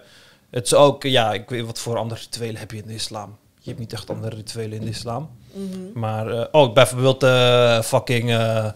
Het 0.50 0.66
is 0.66 0.74
ook, 0.74 1.02
ja, 1.02 1.32
ik 1.32 1.48
weet 1.48 1.66
wat 1.66 1.78
voor 1.78 1.98
andere 1.98 2.20
rituelen 2.20 2.56
heb 2.60 2.70
je 2.70 2.76
in 2.76 2.86
de 2.86 2.94
islam. 2.94 3.36
Je 3.60 3.68
hebt 3.68 3.78
niet 3.80 3.92
echt 3.92 4.10
andere 4.10 4.36
rituelen 4.36 4.78
in 4.78 4.84
de 4.84 4.90
islam. 4.90 5.28
Mhm. 5.52 5.78
Maar, 5.94 6.28
eh, 6.28 6.44
oh, 6.52 6.72
bijvoorbeeld 6.72 7.22
eh 7.22 7.80
fucking, 7.80 8.30
eh, 8.30 8.66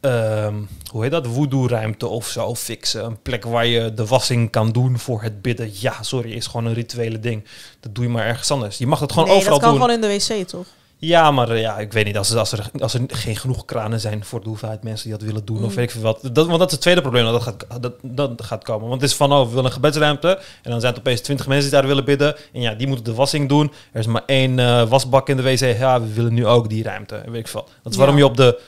ehm, 0.00 0.54
hoe 0.90 1.02
heet 1.02 1.10
dat? 1.10 1.26
Voodoo-ruimte 1.26 2.06
of 2.06 2.26
zo 2.26 2.54
fixen. 2.54 3.04
Een 3.04 3.22
plek 3.22 3.44
waar 3.44 3.66
je 3.66 3.94
de 3.94 4.06
wassing 4.06 4.50
kan 4.50 4.72
doen 4.72 4.98
voor 4.98 5.22
het 5.22 5.42
bidden. 5.42 5.70
Ja, 5.72 6.02
sorry, 6.02 6.32
is 6.32 6.46
gewoon 6.46 6.66
een 6.66 6.74
rituele 6.74 7.20
ding. 7.20 7.44
Dat 7.80 7.94
doe 7.94 8.04
je 8.04 8.10
maar 8.10 8.26
ergens 8.26 8.50
anders. 8.50 8.78
Je 8.78 8.86
mag 8.86 9.00
het 9.00 9.12
gewoon 9.12 9.28
nee, 9.28 9.36
overal 9.36 9.58
dat 9.58 9.68
kan 9.68 9.78
doen. 9.78 9.88
gewoon 9.88 10.02
in 10.02 10.18
de 10.18 10.34
wc, 10.38 10.48
toch? 10.48 10.66
Ja, 11.02 11.30
maar 11.30 11.50
eh, 11.50 11.60
ja, 11.60 11.78
ik 11.78 11.92
weet 11.92 12.04
niet. 12.04 12.16
Als 12.16 12.30
er, 12.30 12.38
als, 12.38 12.52
er, 12.52 12.70
als 12.78 12.94
er 12.94 13.00
geen 13.06 13.36
genoeg 13.36 13.64
kranen 13.64 14.00
zijn 14.00 14.24
voor 14.24 14.42
de 14.42 14.48
hoeveelheid 14.48 14.82
mensen 14.82 15.08
die 15.08 15.18
dat 15.18 15.26
willen 15.28 15.44
doen, 15.44 15.56
of 15.64 15.70
Mm. 15.70 15.74
weet 15.74 15.84
ik 15.84 15.90
veel 15.90 16.00
wat. 16.02 16.20
Dat, 16.32 16.46
want 16.46 16.58
dat 16.58 16.66
is 16.66 16.72
het 16.72 16.80
tweede 16.80 17.00
probleem 17.00 17.24
dat, 17.24 17.42
gaat, 17.42 17.66
dat, 17.80 17.92
dat 18.02 18.42
gaat 18.42 18.64
komen. 18.64 18.88
Want 18.88 19.00
het 19.00 19.10
is 19.10 19.16
van, 19.16 19.32
oh, 19.32 19.42
we 19.42 19.48
willen 19.48 19.64
een 19.64 19.72
gebedsruimte. 19.72 20.28
En 20.62 20.70
dan 20.70 20.80
zijn 20.80 20.92
het 20.92 21.00
opeens 21.00 21.20
twintig 21.20 21.46
mensen 21.46 21.70
die 21.70 21.78
daar 21.78 21.88
willen 21.88 22.04
bidden. 22.04 22.36
En 22.52 22.60
ja, 22.60 22.74
die 22.74 22.86
moeten 22.86 23.04
de 23.04 23.14
wassing 23.14 23.48
doen. 23.48 23.72
Er 23.92 24.00
is 24.00 24.06
maar 24.06 24.22
één 24.26 24.58
eh, 24.58 24.88
wasbak 24.88 25.28
in 25.28 25.36
de 25.36 25.42
wc. 25.42 25.58
Ja, 25.78 26.00
we 26.00 26.12
willen 26.12 26.34
nu 26.34 26.46
ook 26.46 26.68
die 26.68 26.82
ruimte. 26.82 27.22
Weet 27.26 27.40
ik 27.40 27.48
veel. 27.48 27.68
Dat 27.82 27.92
is 27.92 27.98
waarom 27.98 28.16
je 28.16 28.24
op 28.24 28.36
de 28.36 28.60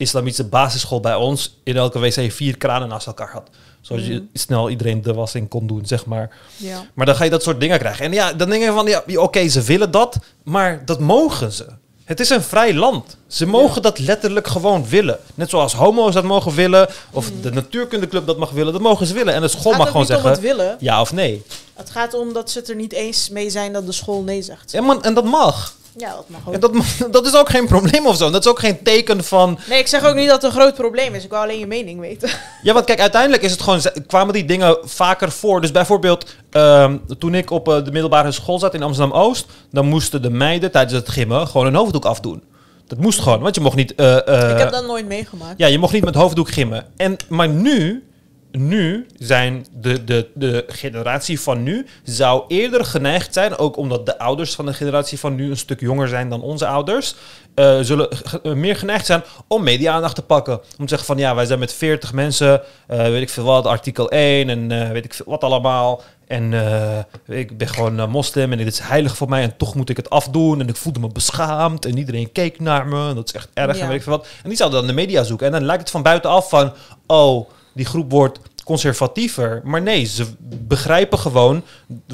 islamitische 0.00 0.44
basisschool 0.44 1.00
bij 1.00 1.14
ons 1.14 1.56
in 1.64 1.76
elke 1.76 1.98
wc 1.98 2.32
vier 2.32 2.56
kranen 2.56 2.88
naast 2.88 3.06
elkaar 3.06 3.30
had. 3.32 3.48
Zodat 3.80 4.06
je 4.06 4.12
Mm. 4.12 4.28
snel 4.32 4.70
iedereen 4.70 5.02
de 5.02 5.14
wassing 5.14 5.48
kon 5.48 5.66
doen, 5.66 5.86
zeg 5.86 6.06
maar. 6.06 6.30
Ja. 6.56 6.84
Maar 6.94 7.06
dan 7.06 7.14
ga 7.16 7.24
je 7.24 7.30
dat 7.30 7.42
soort 7.42 7.60
dingen 7.60 7.78
krijgen. 7.78 8.04
En 8.04 8.12
ja, 8.12 8.32
dan 8.32 8.48
denk 8.50 8.62
je 8.62 8.72
van, 8.72 8.86
ja, 8.86 9.02
oké, 9.14 9.48
ze 9.48 9.62
willen 9.62 9.90
dat, 9.90 10.16
maar 10.44 10.82
dat 10.84 11.00
mogen 11.00 11.52
ze. 11.52 11.66
Het 12.04 12.20
is 12.20 12.30
een 12.30 12.42
vrij 12.42 12.74
land. 12.74 13.16
Ze 13.26 13.46
mogen 13.46 13.82
dat 13.82 13.98
letterlijk 13.98 14.46
gewoon 14.48 14.88
willen. 14.88 15.18
Net 15.34 15.50
zoals 15.50 15.72
homo's 15.72 16.14
dat 16.14 16.24
mogen 16.24 16.54
willen, 16.54 16.88
of 17.10 17.30
de 17.42 17.50
natuurkundeclub 17.52 18.26
dat 18.26 18.38
mag 18.38 18.50
willen, 18.50 18.72
dat 18.72 18.82
mogen 18.82 19.06
ze 19.06 19.14
willen. 19.14 19.34
En 19.34 19.40
de 19.40 19.48
school 19.48 19.72
mag 19.72 19.86
gewoon 19.90 20.06
zeggen 20.06 20.76
ja 20.80 21.00
of 21.00 21.12
nee. 21.12 21.42
Het 21.74 21.90
gaat 21.90 22.14
om 22.14 22.32
dat 22.32 22.50
ze 22.50 22.58
het 22.58 22.68
er 22.68 22.74
niet 22.76 22.92
eens 22.92 23.28
mee 23.28 23.50
zijn 23.50 23.72
dat 23.72 23.86
de 23.86 23.92
school 23.92 24.22
nee 24.22 24.42
zegt. 24.42 24.70
Ja, 24.72 24.80
man, 24.80 25.02
en 25.02 25.14
dat 25.14 25.24
mag. 25.24 25.74
Ja, 25.96 26.14
dat 26.14 26.24
mag 26.28 26.40
ook. 26.46 26.54
En 26.54 26.60
dat, 26.60 26.72
dat 27.16 27.26
is 27.26 27.36
ook 27.36 27.48
geen 27.48 27.66
probleem 27.66 28.06
of 28.06 28.16
zo. 28.16 28.30
Dat 28.30 28.44
is 28.44 28.50
ook 28.50 28.58
geen 28.58 28.82
teken 28.82 29.24
van... 29.24 29.58
Nee, 29.68 29.78
ik 29.78 29.86
zeg 29.86 30.04
ook 30.04 30.14
niet 30.14 30.28
dat 30.28 30.42
het 30.42 30.52
een 30.52 30.60
groot 30.60 30.74
probleem 30.74 31.14
is. 31.14 31.24
Ik 31.24 31.30
wil 31.30 31.38
alleen 31.38 31.58
je 31.58 31.66
mening 31.66 32.00
weten. 32.00 32.30
Ja, 32.62 32.72
want 32.72 32.84
kijk, 32.84 33.00
uiteindelijk 33.00 33.42
is 33.42 33.50
het 33.50 33.62
gewoon, 33.62 33.80
kwamen 34.06 34.34
die 34.34 34.44
dingen 34.44 34.76
vaker 34.82 35.30
voor. 35.32 35.60
Dus 35.60 35.70
bijvoorbeeld, 35.70 36.34
ehm, 36.50 36.96
toen 37.18 37.34
ik 37.34 37.50
op 37.50 37.68
eh, 37.68 37.84
de 37.84 37.92
middelbare 37.92 38.32
school 38.32 38.58
zat 38.58 38.74
in 38.74 38.82
Amsterdam-Oost... 38.82 39.46
dan 39.70 39.86
moesten 39.86 40.22
de 40.22 40.30
meiden 40.30 40.70
tijdens 40.70 40.94
het 40.94 41.08
gimmen 41.08 41.46
gewoon 41.46 41.66
een 41.66 41.74
hoofddoek 41.74 42.04
afdoen. 42.04 42.42
Dat 42.86 42.98
moest 42.98 43.20
gewoon, 43.20 43.40
want 43.40 43.54
je 43.54 43.60
mocht 43.60 43.76
niet... 43.76 43.94
eh, 43.94 44.28
eh, 44.28 44.50
ik 44.50 44.58
heb 44.58 44.70
dat 44.70 44.86
nooit 44.86 45.06
meegemaakt. 45.06 45.54
Ja, 45.58 45.66
je 45.66 45.78
mocht 45.78 45.92
niet 45.92 46.04
met 46.04 46.14
hoofddoek 46.14 46.50
gimmen. 46.50 46.86
En, 46.96 47.16
maar 47.28 47.48
nu, 47.48 48.04
nu 48.52 49.06
zijn 49.18 49.66
de, 49.72 50.04
de, 50.04 50.28
de 50.34 50.64
generatie 50.68 51.40
van 51.40 51.62
nu 51.62 51.86
zou 52.04 52.44
eerder 52.48 52.84
geneigd 52.84 53.34
zijn, 53.34 53.58
ook 53.58 53.76
omdat 53.76 54.06
de 54.06 54.18
ouders 54.18 54.54
van 54.54 54.66
de 54.66 54.72
generatie 54.72 55.18
van 55.18 55.34
nu 55.34 55.50
een 55.50 55.56
stuk 55.56 55.80
jonger 55.80 56.08
zijn 56.08 56.28
dan 56.28 56.42
onze 56.42 56.66
ouders, 56.66 57.14
eh, 57.54 57.78
zullen 57.80 58.08
eh, 58.10 58.52
meer 58.52 58.76
geneigd 58.76 59.06
zijn 59.06 59.22
om 59.46 59.62
media-aandacht 59.62 60.14
te 60.14 60.22
pakken. 60.22 60.54
Om 60.54 60.86
te 60.86 60.88
zeggen 60.88 61.06
van 61.06 61.18
ja, 61.18 61.34
wij 61.34 61.46
zijn 61.46 61.58
met 61.58 61.72
40 61.72 62.12
mensen, 62.12 62.62
eh, 62.86 62.98
weet 62.98 63.22
ik 63.22 63.30
veel 63.30 63.44
wat, 63.44 63.66
artikel 63.66 64.10
1 64.10 64.48
en 64.48 64.92
weet 64.92 65.04
ik 65.04 65.14
veel 65.14 65.26
wat 65.28 65.44
allemaal. 65.44 66.02
En 66.26 66.52
ik 67.26 67.58
ben 67.58 67.68
gewoon 67.68 68.10
moslim 68.10 68.52
en 68.52 68.58
dit 68.58 68.66
is 68.66 68.78
heilig 68.78 69.16
voor 69.16 69.28
mij 69.28 69.42
en 69.42 69.56
toch 69.56 69.74
moet 69.74 69.88
ik 69.90 69.96
het 69.96 70.10
afdoen. 70.10 70.60
En 70.60 70.68
ik 70.68 70.76
voelde 70.76 71.00
me 71.00 71.08
beschaamd 71.08 71.84
en 71.84 71.98
iedereen 71.98 72.32
keek 72.32 72.60
naar 72.60 72.86
me. 72.86 73.08
En 73.08 73.14
dat 73.14 73.28
is 73.28 73.34
echt 73.34 73.48
erg 73.54 73.76
Ja. 73.76 73.82
en 73.82 73.88
weet 73.88 73.96
ik 73.96 74.02
veel 74.02 74.16
wat. 74.16 74.26
En 74.42 74.48
die 74.48 74.56
zouden 74.58 74.78
dan 74.78 74.88
de 74.88 74.94
media 74.94 75.22
zoeken. 75.22 75.46
En 75.46 75.52
dan 75.52 75.64
lijkt 75.64 75.82
het 75.82 75.90
van 75.90 76.02
buitenaf 76.02 76.48
van, 76.48 76.72
oh, 77.06 77.48
die 77.72 77.84
groep 77.86 78.10
wordt 78.10 78.38
conservatiever. 78.64 79.60
Maar 79.64 79.82
nee, 79.82 80.04
ze 80.04 80.26
begrijpen 80.48 81.18
gewoon 81.18 81.62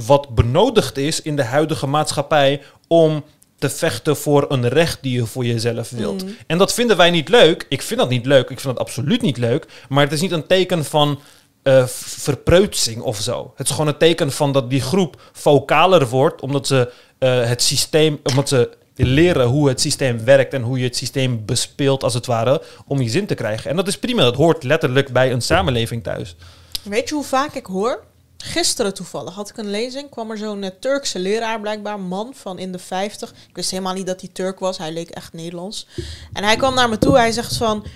wat 0.07 0.29
benodigd 0.35 0.97
is 0.97 1.23
in 1.23 1.37
de 1.37 1.45
huidige 1.45 1.87
maatschappij 1.87 2.63
om 2.89 3.25
te 3.59 3.71
vechten 3.71 4.17
voor 4.17 4.45
een 4.49 4.69
recht 4.69 4.99
die 5.03 5.13
je 5.13 5.27
voor 5.27 5.45
jezelf 5.45 5.91
wilt. 5.91 6.25
Mm. 6.25 6.37
En 6.47 6.59
dat 6.59 6.73
vinden 6.75 6.97
wij 6.97 7.11
niet 7.11 7.29
leuk. 7.29 7.67
Ik 7.69 7.83
vind 7.83 8.01
dat 8.01 8.09
niet 8.09 8.27
leuk. 8.27 8.51
Ik 8.51 8.61
vind 8.61 8.77
dat 8.77 8.87
absoluut 8.87 9.23
niet 9.23 9.37
leuk. 9.37 9.67
Maar 9.89 10.05
het 10.05 10.13
is 10.13 10.21
niet 10.21 10.31
een 10.33 10.47
teken 10.47 10.85
van 10.85 11.21
v- 11.63 12.23
verpreutsing 12.23 13.01
of 13.03 13.21
zo. 13.21 13.53
Het 13.57 13.67
is 13.67 13.73
gewoon 13.73 13.87
een 13.89 13.97
teken 13.99 14.33
van 14.33 14.53
dat 14.53 14.71
die 14.71 14.81
groep 14.81 15.21
vocaler 15.33 16.09
wordt, 16.09 16.41
omdat 16.41 16.67
ze 16.67 16.93
eh, 17.19 17.45
het 17.45 17.63
systeem, 17.63 18.21
omdat 18.23 18.49
ze 18.49 18.71
leren 19.05 19.47
hoe 19.47 19.69
het 19.69 19.81
systeem 19.81 20.25
werkt 20.25 20.53
en 20.53 20.63
hoe 20.63 20.79
je 20.79 20.85
het 20.85 20.97
systeem 20.97 21.45
bespeelt 21.45 22.03
als 22.03 22.15
het 22.15 22.27
ware, 22.27 22.63
om 22.87 23.01
je 23.01 23.09
zin 23.09 23.27
te 23.27 23.35
krijgen. 23.35 23.71
En 23.71 23.77
dat 23.77 23.89
is 23.89 23.99
prima. 23.99 24.23
Dat 24.23 24.37
hoort 24.37 24.63
letterlijk 24.63 25.13
bij 25.13 25.33
een 25.33 25.43
samenleving 25.43 26.03
thuis. 26.03 26.37
Weet 26.83 27.09
je 27.09 27.15
hoe 27.15 27.25
vaak 27.25 27.55
ik 27.55 27.67
hoor? 27.67 28.05
Gisteren 28.39 28.95
toevallig 28.95 29.35
had 29.35 29.49
ik 29.49 29.57
een 29.57 29.71
lezing. 29.71 30.11
kwam 30.11 30.31
er 30.31 30.39
zo'n 30.39 30.63
eh, 30.63 30.71
Turkse 30.81 31.19
leraar, 31.19 31.61
blijkbaar 31.61 32.01
man 32.01 32.33
van 32.35 32.59
in 32.59 32.73
de 32.73 32.79
50. 32.79 33.31
Ik 33.31 33.57
wist 33.57 33.71
helemaal 33.71 33.95
niet 33.95 34.07
dat 34.07 34.21
hij 34.21 34.31
Turk 34.33 34.59
was. 34.59 34.79
Hij 34.79 34.93
leek 34.93 35.11
echt 35.11 35.33
Nederlands. 35.33 35.87
En 36.33 36.45
hij 36.45 36.57
kwam 36.57 36.75
naar 36.75 36.89
me 36.89 36.99
toe. 36.99 37.17
Hij 37.17 37.33
zegt 37.33 37.57
van. 37.57 37.87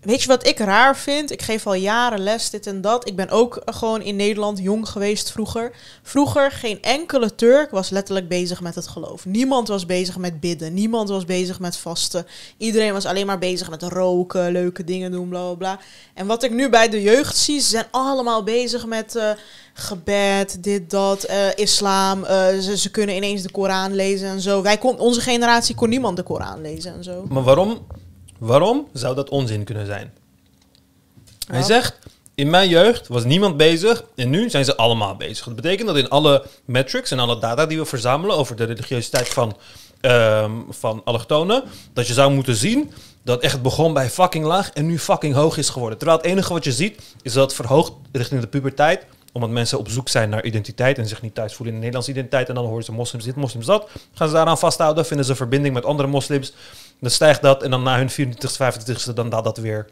Weet 0.00 0.22
je 0.22 0.28
wat 0.28 0.46
ik 0.46 0.58
raar 0.58 0.96
vind? 0.96 1.30
Ik 1.30 1.42
geef 1.42 1.66
al 1.66 1.74
jaren 1.74 2.20
les, 2.20 2.50
dit 2.50 2.66
en 2.66 2.80
dat. 2.80 3.08
Ik 3.08 3.16
ben 3.16 3.30
ook 3.30 3.62
gewoon 3.64 4.02
in 4.02 4.16
Nederland 4.16 4.58
jong 4.58 4.88
geweest 4.88 5.30
vroeger. 5.30 5.72
Vroeger, 6.02 6.50
geen 6.50 6.82
enkele 6.82 7.34
Turk 7.34 7.70
was 7.70 7.90
letterlijk 7.90 8.28
bezig 8.28 8.60
met 8.60 8.74
het 8.74 8.86
geloof. 8.86 9.24
Niemand 9.24 9.68
was 9.68 9.86
bezig 9.86 10.16
met 10.16 10.40
bidden. 10.40 10.74
Niemand 10.74 11.08
was 11.08 11.24
bezig 11.24 11.60
met 11.60 11.76
vasten. 11.76 12.26
Iedereen 12.56 12.92
was 12.92 13.06
alleen 13.06 13.26
maar 13.26 13.38
bezig 13.38 13.70
met 13.70 13.82
roken, 13.82 14.52
leuke 14.52 14.84
dingen 14.84 15.10
doen, 15.10 15.28
bla 15.28 15.40
bla 15.40 15.54
bla. 15.54 15.78
En 16.14 16.26
wat 16.26 16.42
ik 16.42 16.50
nu 16.50 16.68
bij 16.68 16.88
de 16.88 17.02
jeugd 17.02 17.36
zie, 17.36 17.60
ze 17.60 17.68
zijn 17.68 17.86
allemaal 17.90 18.42
bezig 18.42 18.86
met 18.86 19.16
eh, 19.16 19.30
gebed, 19.74 20.62
dit, 20.62 20.90
dat, 20.90 21.22
eh, 21.22 21.36
islam. 21.54 22.24
Eh, 22.24 22.58
ze, 22.58 22.76
ze 22.76 22.90
kunnen 22.90 23.16
ineens 23.16 23.42
de 23.42 23.50
Koran 23.50 23.94
lezen 23.94 24.28
en 24.28 24.40
zo. 24.40 24.62
Wij 24.62 24.78
kon, 24.78 24.98
onze 24.98 25.20
generatie 25.20 25.74
kon 25.74 25.88
niemand 25.88 26.16
de 26.16 26.22
Koran 26.22 26.60
lezen 26.60 26.94
en 26.94 27.04
zo. 27.04 27.24
Maar 27.28 27.42
waarom, 27.42 27.86
waarom 28.40 28.88
zou 28.92 29.14
dat 29.14 29.28
onzin 29.28 29.64
kunnen 29.64 29.86
zijn? 29.86 30.12
Hij 31.46 31.58
Ja. 31.58 31.64
zegt, 31.64 31.98
in 32.34 32.50
mijn 32.50 32.68
jeugd 32.68 33.08
was 33.08 33.24
niemand 33.24 33.56
bezig 33.56 34.04
en 34.16 34.30
nu 34.30 34.50
zijn 34.50 34.64
ze 34.64 34.76
allemaal 34.76 35.14
bezig. 35.16 35.44
Dat 35.44 35.54
betekent 35.56 35.88
dat 35.88 35.96
in 35.96 36.08
alle 36.08 36.44
metrics 36.64 37.10
en 37.10 37.18
alle 37.18 37.38
data 37.38 37.66
die 37.66 37.78
we 37.78 37.84
verzamelen 37.84 38.36
over 38.36 38.56
de 38.56 38.64
religiositeit 38.64 39.28
van, 39.28 39.56
ehm, 40.00 40.52
van 40.68 41.02
allochtonen, 41.04 41.62
dat 41.92 42.06
je 42.06 42.12
zou 42.12 42.32
moeten 42.32 42.56
zien 42.56 42.92
dat 43.22 43.42
echt 43.42 43.62
begon 43.62 43.92
bij 43.92 44.10
fucking 44.10 44.44
laag 44.44 44.70
en 44.70 44.86
nu 44.86 44.98
fucking 44.98 45.34
hoog 45.34 45.56
is 45.56 45.68
geworden. 45.68 45.98
Terwijl 45.98 46.18
het 46.18 46.26
enige 46.26 46.52
wat 46.52 46.64
je 46.64 46.72
ziet 46.72 47.00
is 47.22 47.32
dat 47.32 47.42
het 47.44 47.54
verhoogt 47.54 47.92
richting 48.12 48.40
de 48.40 48.46
puberteit 48.46 49.06
omdat 49.32 49.50
mensen 49.50 49.78
op 49.78 49.88
zoek 49.88 50.08
zijn 50.08 50.28
naar 50.30 50.44
identiteit 50.44 50.98
en 50.98 51.08
zich 51.08 51.22
niet 51.22 51.34
thuis 51.34 51.54
voelen 51.54 51.74
in 51.74 51.80
de 51.80 51.86
Nederlandse 51.86 52.10
identiteit. 52.10 52.48
En 52.48 52.54
dan 52.54 52.64
horen 52.66 52.84
ze 52.84 52.92
moslims 52.92 53.24
dit, 53.24 53.36
moslims 53.36 53.66
dat. 53.66 53.88
Gaan 54.14 54.28
ze 54.28 54.34
daaraan 54.34 54.58
vasthouden, 54.58 55.06
vinden 55.06 55.26
ze 55.26 55.34
verbinding 55.34 55.74
met 55.74 55.84
andere 55.84 56.08
moslims. 56.08 56.52
Dan 57.00 57.10
stijgt 57.10 57.42
dat 57.42 57.62
en 57.62 57.70
dan 57.70 57.82
na 57.82 57.96
hun 57.96 58.10
24ste, 58.10 58.56
25ste, 58.58 59.14
dan 59.14 59.30
daalt 59.30 59.44
dat 59.44 59.58
weer. 59.58 59.86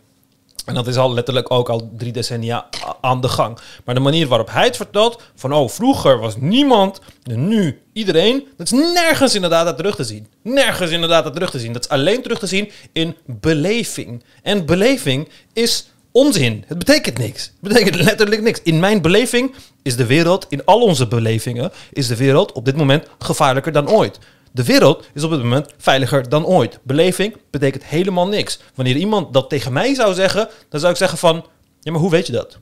En 0.68 0.74
dat 0.74 0.86
is 0.86 0.96
al 0.96 1.12
letterlijk 1.12 1.50
ook 1.50 1.68
al 1.68 1.90
drie 1.96 2.12
decennia 2.12 2.68
aan 3.00 3.20
de 3.20 3.28
gang. 3.28 3.59
Maar 3.84 3.94
de 3.94 4.00
manier 4.00 4.26
waarop 4.26 4.50
hij 4.50 4.64
het 4.64 4.76
vertelt, 4.76 5.22
van 5.34 5.52
oh, 5.52 5.68
vroeger 5.68 6.18
was 6.18 6.36
niemand, 6.36 7.00
en 7.22 7.48
nu 7.48 7.80
iedereen, 7.92 8.46
dat 8.56 8.66
is 8.66 8.78
nergens 8.94 9.34
in 9.34 9.42
de 9.42 9.48
data 9.48 9.74
terug 9.74 9.96
te 9.96 10.04
zien. 10.04 10.26
Nergens 10.42 10.90
in 10.90 11.00
de 11.00 11.06
data 11.06 11.30
terug 11.30 11.50
te 11.50 11.59
zien. 11.59 11.72
Dat 11.72 11.84
is 11.84 11.88
alleen 11.88 12.22
terug 12.22 12.38
te 12.38 12.46
zien 12.46 12.70
in 12.92 13.16
beleving. 13.24 14.24
En 14.42 14.66
beleving 14.66 15.28
is 15.52 15.90
onzin. 16.12 16.64
Het 16.66 16.78
betekent 16.78 17.18
niks. 17.18 17.44
Het 17.44 17.72
betekent 17.72 17.94
letterlijk 17.94 18.42
niks. 18.42 18.61
In 18.62 18.80
mijn 18.80 19.02
beleving 19.02 19.54
is 19.82 19.96
de 19.96 20.06
wereld, 20.06 20.46
in 20.48 20.64
al 20.64 20.80
onze 20.80 21.06
belevingen, 21.06 21.72
is 21.92 22.06
de 22.06 22.16
wereld 22.16 22.52
op 22.52 22.64
dit 22.64 22.76
moment 22.76 23.06
gevaarlijker 23.18 23.72
dan 23.72 23.90
ooit. 23.90 24.18
De 24.59 24.64
wereld 24.64 25.06
is 25.14 25.22
op 25.22 25.30
dit 25.30 25.42
moment 25.42 25.70
veiliger 25.76 26.28
dan 26.28 26.46
ooit. 26.46 26.78
Beleving 26.82 27.36
betekent 27.50 27.84
helemaal 27.84 28.28
niks. 28.28 28.59
Wanneer 28.74 28.96
iemand 28.96 29.32
dat 29.32 29.48
tegen 29.48 29.72
mij 29.72 29.94
zou 29.94 30.14
zeggen, 30.14 30.48
dan 30.68 30.80
zou 30.80 30.92
ik 30.92 30.98
zeggen 30.98 31.18
van, 31.18 31.44
ja, 31.80 31.92
maar 31.92 32.00
hoe 32.00 32.11
weet 32.11 32.26
je 32.26 32.32
dat? 32.32 32.59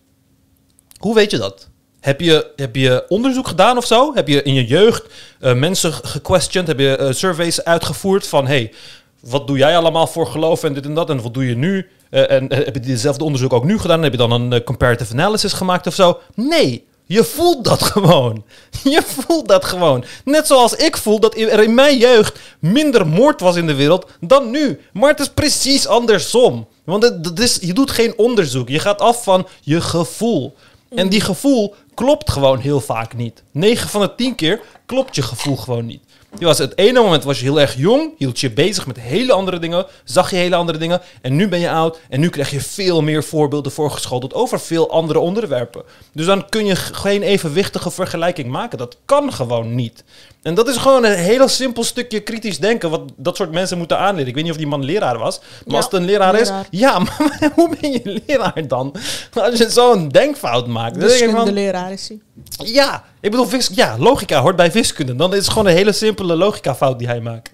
Hoe 0.98 1.14
weet 1.14 1.30
je 1.30 1.38
dat? 1.38 1.68
Heb 2.00 2.20
je, 2.20 2.52
heb 2.56 2.76
je 2.76 3.04
onderzoek 3.08 3.48
gedaan 3.48 3.76
of 3.76 3.86
zo? 3.86 4.14
Heb 4.14 4.28
je 4.28 4.42
in 4.42 4.54
je 4.54 4.64
jeugd 4.64 5.04
eh, 5.40 5.54
mensen 5.54 5.92
gequestioned? 5.92 6.68
Heb 6.68 6.78
je 6.78 6.96
eh, 6.96 7.12
surveys 7.12 7.64
uitgevoerd 7.64 8.26
van, 8.26 8.46
hey, 8.46 8.72
wat 9.20 9.46
doe 9.46 9.58
jij 9.58 9.76
allemaal 9.76 10.06
voor 10.06 10.26
geloof 10.26 10.64
en 10.64 10.74
dit 10.74 10.84
en 10.84 10.94
dat? 10.94 11.10
En 11.10 11.22
wat 11.22 11.34
doe 11.34 11.48
je 11.48 11.56
nu? 11.56 11.88
Eh, 12.10 12.30
en 12.30 12.52
heb 12.54 12.74
je 12.74 12.80
dezelfde 12.80 13.24
onderzoek 13.24 13.52
ook 13.52 13.64
nu 13.64 13.78
gedaan? 13.78 14.02
Heb 14.02 14.12
je 14.12 14.18
dan 14.18 14.30
een 14.52 14.64
comparative 14.64 15.12
analysis 15.12 15.52
gemaakt 15.52 15.86
of 15.86 15.94
zo? 15.94 16.20
Nee, 16.34 16.86
je 17.06 17.24
voelt 17.24 17.64
dat 17.64 17.82
gewoon. 17.82 18.44
Je 18.82 19.02
voelt 19.06 19.48
dat 19.48 19.64
gewoon. 19.64 20.04
Net 20.24 20.46
zoals 20.46 20.74
ik 20.74 20.96
voel 20.96 21.20
dat 21.20 21.36
er 21.36 21.62
in 21.62 21.74
mijn 21.74 21.98
jeugd 21.98 22.38
minder 22.58 23.06
moord 23.06 23.40
was 23.40 23.56
in 23.56 23.66
de 23.66 23.74
wereld 23.74 24.06
dan 24.20 24.50
nu. 24.50 24.80
Maar 24.92 25.10
het 25.10 25.20
is 25.20 25.28
precies 25.28 25.86
andersom. 25.86 26.66
Want 26.84 27.38
is, 27.40 27.58
je 27.60 27.72
doet 27.72 27.90
geen 27.90 28.18
onderzoek. 28.18 28.68
Je 28.68 28.78
gaat 28.78 29.00
af 29.00 29.22
van 29.22 29.46
je 29.60 29.80
gevoel. 29.80 30.54
En 30.88 31.08
die 31.08 31.20
gevoel 31.20 31.74
klopt 31.94 32.30
gewoon 32.30 32.58
heel 32.58 32.80
vaak 32.80 33.14
niet. 33.14 33.42
9 33.50 33.88
van 33.88 34.00
de 34.00 34.14
10 34.14 34.34
keer 34.34 34.60
klopt 34.86 35.14
je 35.16 35.22
gevoel 35.22 35.56
gewoon 35.56 35.86
niet. 35.86 36.02
Je 36.38 36.44
was 36.44 36.58
het 36.58 36.78
ene 36.78 37.00
moment 37.00 37.24
was 37.24 37.38
je 37.38 37.44
heel 37.44 37.60
erg 37.60 37.76
jong, 37.76 38.12
hield 38.18 38.40
je 38.40 38.50
bezig 38.50 38.86
met 38.86 39.00
hele 39.00 39.32
andere 39.32 39.58
dingen, 39.58 39.86
zag 40.04 40.30
je 40.30 40.36
hele 40.36 40.56
andere 40.56 40.78
dingen. 40.78 41.00
En 41.20 41.36
nu 41.36 41.48
ben 41.48 41.58
je 41.58 41.70
oud 41.70 42.00
en 42.08 42.20
nu 42.20 42.28
krijg 42.28 42.50
je 42.50 42.60
veel 42.60 43.02
meer 43.02 43.24
voorbeelden 43.24 43.72
voorgeschoteld 43.72 44.34
over 44.34 44.60
veel 44.60 44.90
andere 44.90 45.18
onderwerpen. 45.18 45.82
Dus 46.12 46.26
dan 46.26 46.48
kun 46.48 46.66
je 46.66 46.76
geen 46.76 47.22
evenwichtige 47.22 47.90
vergelijking 47.90 48.48
maken. 48.48 48.78
Dat 48.78 48.96
kan 49.04 49.32
gewoon 49.32 49.74
niet. 49.74 50.04
En 50.46 50.54
dat 50.54 50.68
is 50.68 50.76
gewoon 50.76 51.04
een 51.04 51.12
heel 51.18 51.48
simpel 51.48 51.84
stukje 51.84 52.20
kritisch 52.20 52.58
denken, 52.58 52.90
wat 52.90 53.02
dat 53.16 53.36
soort 53.36 53.52
mensen 53.52 53.78
moeten 53.78 53.98
aanleren. 53.98 54.26
Ik 54.28 54.34
weet 54.34 54.42
niet 54.42 54.52
of 54.52 54.58
die 54.58 54.66
man 54.66 54.84
leraar 54.84 55.18
was, 55.18 55.38
maar 55.38 55.48
Ja, 55.66 55.76
als 55.76 55.84
het 55.84 55.94
een 55.94 56.04
leraar, 56.04 56.32
leraar. 56.32 56.66
is, 56.70 56.78
ja, 56.78 56.98
maar 57.04 57.50
hoe 57.54 57.76
ben 57.80 57.92
je 57.92 58.22
leraar 58.26 58.68
dan? 58.68 58.94
Als 59.34 59.58
je 59.58 59.70
zo'n 59.70 60.08
denkfout 60.08 60.66
maakt. 60.66 60.96
Wiskunde 60.96 61.52
leraar 61.52 61.92
is 61.92 62.08
hij. 62.08 62.18
ja, 62.66 63.04
ik 63.20 63.30
bedoel, 63.30 63.48
ja, 63.72 63.96
logica 63.98 64.40
hoort 64.40 64.56
bij 64.56 64.72
wiskunde. 64.72 65.16
Dan 65.16 65.32
is 65.32 65.38
het 65.38 65.48
gewoon 65.48 65.66
een 65.66 65.76
hele 65.76 65.92
simpele 65.92 66.36
logica-fout 66.36 66.98
die 66.98 67.08
hij 67.08 67.20
maakt. 67.20 67.52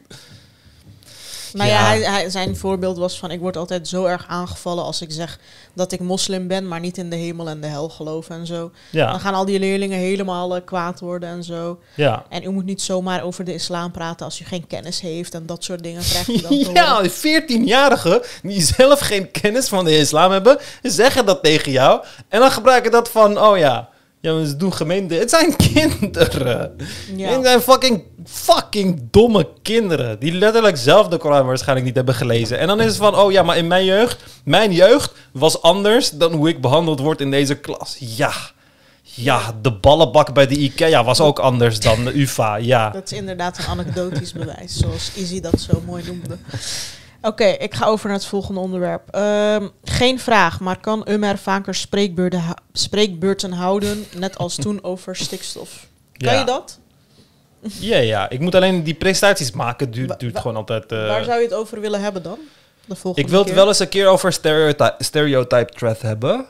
Nou 1.52 1.68
ja, 1.70 1.78
Ja. 1.78 1.86
hij, 1.86 2.00
hij, 2.00 2.30
zijn 2.30 2.56
voorbeeld 2.56 2.98
was 2.98 3.18
van... 3.18 3.30
ik 3.30 3.40
word 3.40 3.56
altijd 3.56 3.88
zo 3.88 4.04
erg 4.04 4.24
aangevallen 4.28 4.84
als 4.84 5.02
ik 5.02 5.12
zeg 5.12 5.38
dat 5.74 5.92
ik 5.92 6.00
moslim 6.00 6.46
ben... 6.48 6.68
maar 6.68 6.80
niet 6.80 6.98
in 6.98 7.10
de 7.10 7.16
hemel 7.16 7.48
en 7.48 7.60
de 7.60 7.66
hel 7.66 7.88
geloof 7.88 8.28
en 8.30 8.46
zo. 8.46 8.70
Dan 8.90 9.20
gaan 9.20 9.34
al 9.34 9.44
die 9.44 9.58
leerlingen 9.58 9.98
helemaal 9.98 10.56
eh, 10.56 10.64
kwaad 10.64 11.00
worden 11.00 11.28
en 11.28 11.44
zo. 11.44 11.78
ja. 11.94 12.24
En 12.28 12.42
u 12.42 12.48
moet 12.48 12.64
niet 12.64 12.82
zomaar 12.82 13.22
over 13.22 13.44
de 13.44 13.54
islam 13.54 13.90
praten 13.90 14.24
als 14.24 14.40
u 14.40 14.44
geen 14.44 14.66
kennis 14.66 15.00
heeft... 15.00 15.34
en 15.34 15.46
dat 15.46 15.64
soort 15.64 15.82
dingen 15.82 16.02
krijg 16.02 16.26
je 16.26 16.42
dan. 16.42 16.74
Ja, 16.82 17.02
14-jarigen 17.08 18.20
die 18.42 18.62
zelf 18.62 19.00
geen 19.00 19.30
kennis 19.30 19.68
van 19.68 19.84
de 19.84 19.98
islam 19.98 20.30
hebben, 20.30 20.58
zeggen 20.82 21.26
dat 21.26 21.42
tegen 21.42 21.72
jou. 21.72 22.04
En 22.28 22.40
dan 22.40 22.50
gebruiken 22.50 22.90
dat 22.90 23.10
van, 23.10 23.40
oh 23.40 23.58
ja, 23.58 23.88
ja 24.22 24.32
maar 24.34 24.44
ze 24.44 24.56
doen 24.56 24.72
gemeente. 24.72 25.14
Het 25.14 25.30
zijn 25.30 25.56
kinderen. 25.56 26.76
Ja. 27.16 27.30
Het 27.30 27.44
zijn 27.44 27.60
fucking, 27.60 28.02
fucking 28.24 29.08
domme 29.10 29.48
kinderen. 29.62 30.18
Die 30.18 30.32
letterlijk 30.32 30.76
zelf 30.76 31.08
de 31.08 31.16
Koran 31.16 31.46
waarschijnlijk 31.46 31.86
niet 31.86 31.96
hebben 31.96 32.14
gelezen. 32.14 32.58
En 32.58 32.66
dan 32.66 32.80
is 32.80 32.86
het 32.86 32.96
van, 32.96 33.16
oh 33.16 33.32
ja, 33.32 33.42
maar 33.42 33.56
in 33.56 33.66
mijn 33.66 33.84
jeugd, 33.84 34.24
mijn 34.44 34.72
jeugd 34.72 35.12
was 35.32 35.62
anders 35.62 36.10
dan 36.10 36.32
hoe 36.32 36.48
ik 36.48 36.60
behandeld 36.60 37.00
word 37.00 37.20
in 37.20 37.30
deze 37.30 37.54
klas. 37.54 37.96
Ja. 37.98 38.32
Ja, 39.02 39.54
de 39.62 39.72
ballenbak 39.72 40.34
bij 40.34 40.46
de 40.46 40.56
IKEA 40.56 41.04
was 41.04 41.20
ook 41.20 41.38
anders 41.38 41.80
dan 41.80 42.04
de 42.04 42.20
UvA, 42.20 42.56
ja. 42.56 42.90
Dat 42.90 43.10
is 43.10 43.18
inderdaad 43.18 43.58
een 43.58 43.66
anekdotisch 43.66 44.32
bewijs, 44.32 44.76
zoals 44.76 45.10
Izzy 45.14 45.40
dat 45.40 45.60
zo 45.60 45.82
mooi 45.86 46.02
noemde. 46.06 46.36
Oké, 47.22 47.44
ik 47.44 47.74
ga 47.74 47.86
over 47.86 48.06
naar 48.08 48.16
het 48.16 48.26
volgende 48.26 48.60
onderwerp. 48.60 49.02
Ehm, 49.10 49.68
geen 49.84 50.18
vraag, 50.20 50.60
maar 50.60 50.80
kan 50.80 51.06
Umer 51.08 51.38
vaker 51.38 51.74
spreekbeurten, 51.74 52.42
spreekbeurten 52.72 53.52
houden, 53.52 54.04
net 54.16 54.38
als 54.38 54.54
toen 54.54 54.84
over 54.84 55.16
stikstof? 55.16 55.86
Kan 56.12 56.32
Ja. 56.32 56.38
je 56.38 56.44
dat? 56.44 56.78
Ja, 57.60 57.96
ja. 57.96 58.30
Ik 58.30 58.40
moet 58.40 58.54
alleen 58.54 58.82
die 58.82 58.94
presentaties 58.94 59.50
maken. 59.50 59.90
Duurt, 59.90 60.08
Wa- 60.08 60.16
duurt 60.16 60.32
wa- 60.34 60.40
gewoon 60.40 60.56
altijd... 60.56 60.92
eh, 60.92 61.06
Waar 61.06 61.24
zou 61.24 61.38
je 61.38 61.44
het 61.44 61.54
over 61.54 61.80
willen 61.80 62.00
hebben 62.00 62.22
dan? 62.22 62.38
De 62.84 62.94
volgende 62.94 63.20
ik 63.26 63.28
wil 63.28 63.38
het 63.38 63.48
keer? 63.48 63.56
wel 63.56 63.68
eens 63.68 63.78
een 63.78 63.88
keer 63.88 64.06
over 64.06 64.32
stereotype, 64.32 64.94
stereotype 64.98 65.72
threat 65.72 66.00
hebben. 66.02 66.46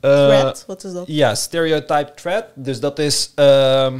Eh, 0.00 0.10
Thread? 0.26 0.64
Wat 0.66 0.84
is 0.84 0.92
dat? 0.92 1.04
Ja, 1.06 1.34
stereotype 1.34 2.10
threat. 2.14 2.44
Dus 2.54 2.80
dat 2.80 2.98
is... 2.98 3.30
ehm, 3.34 3.94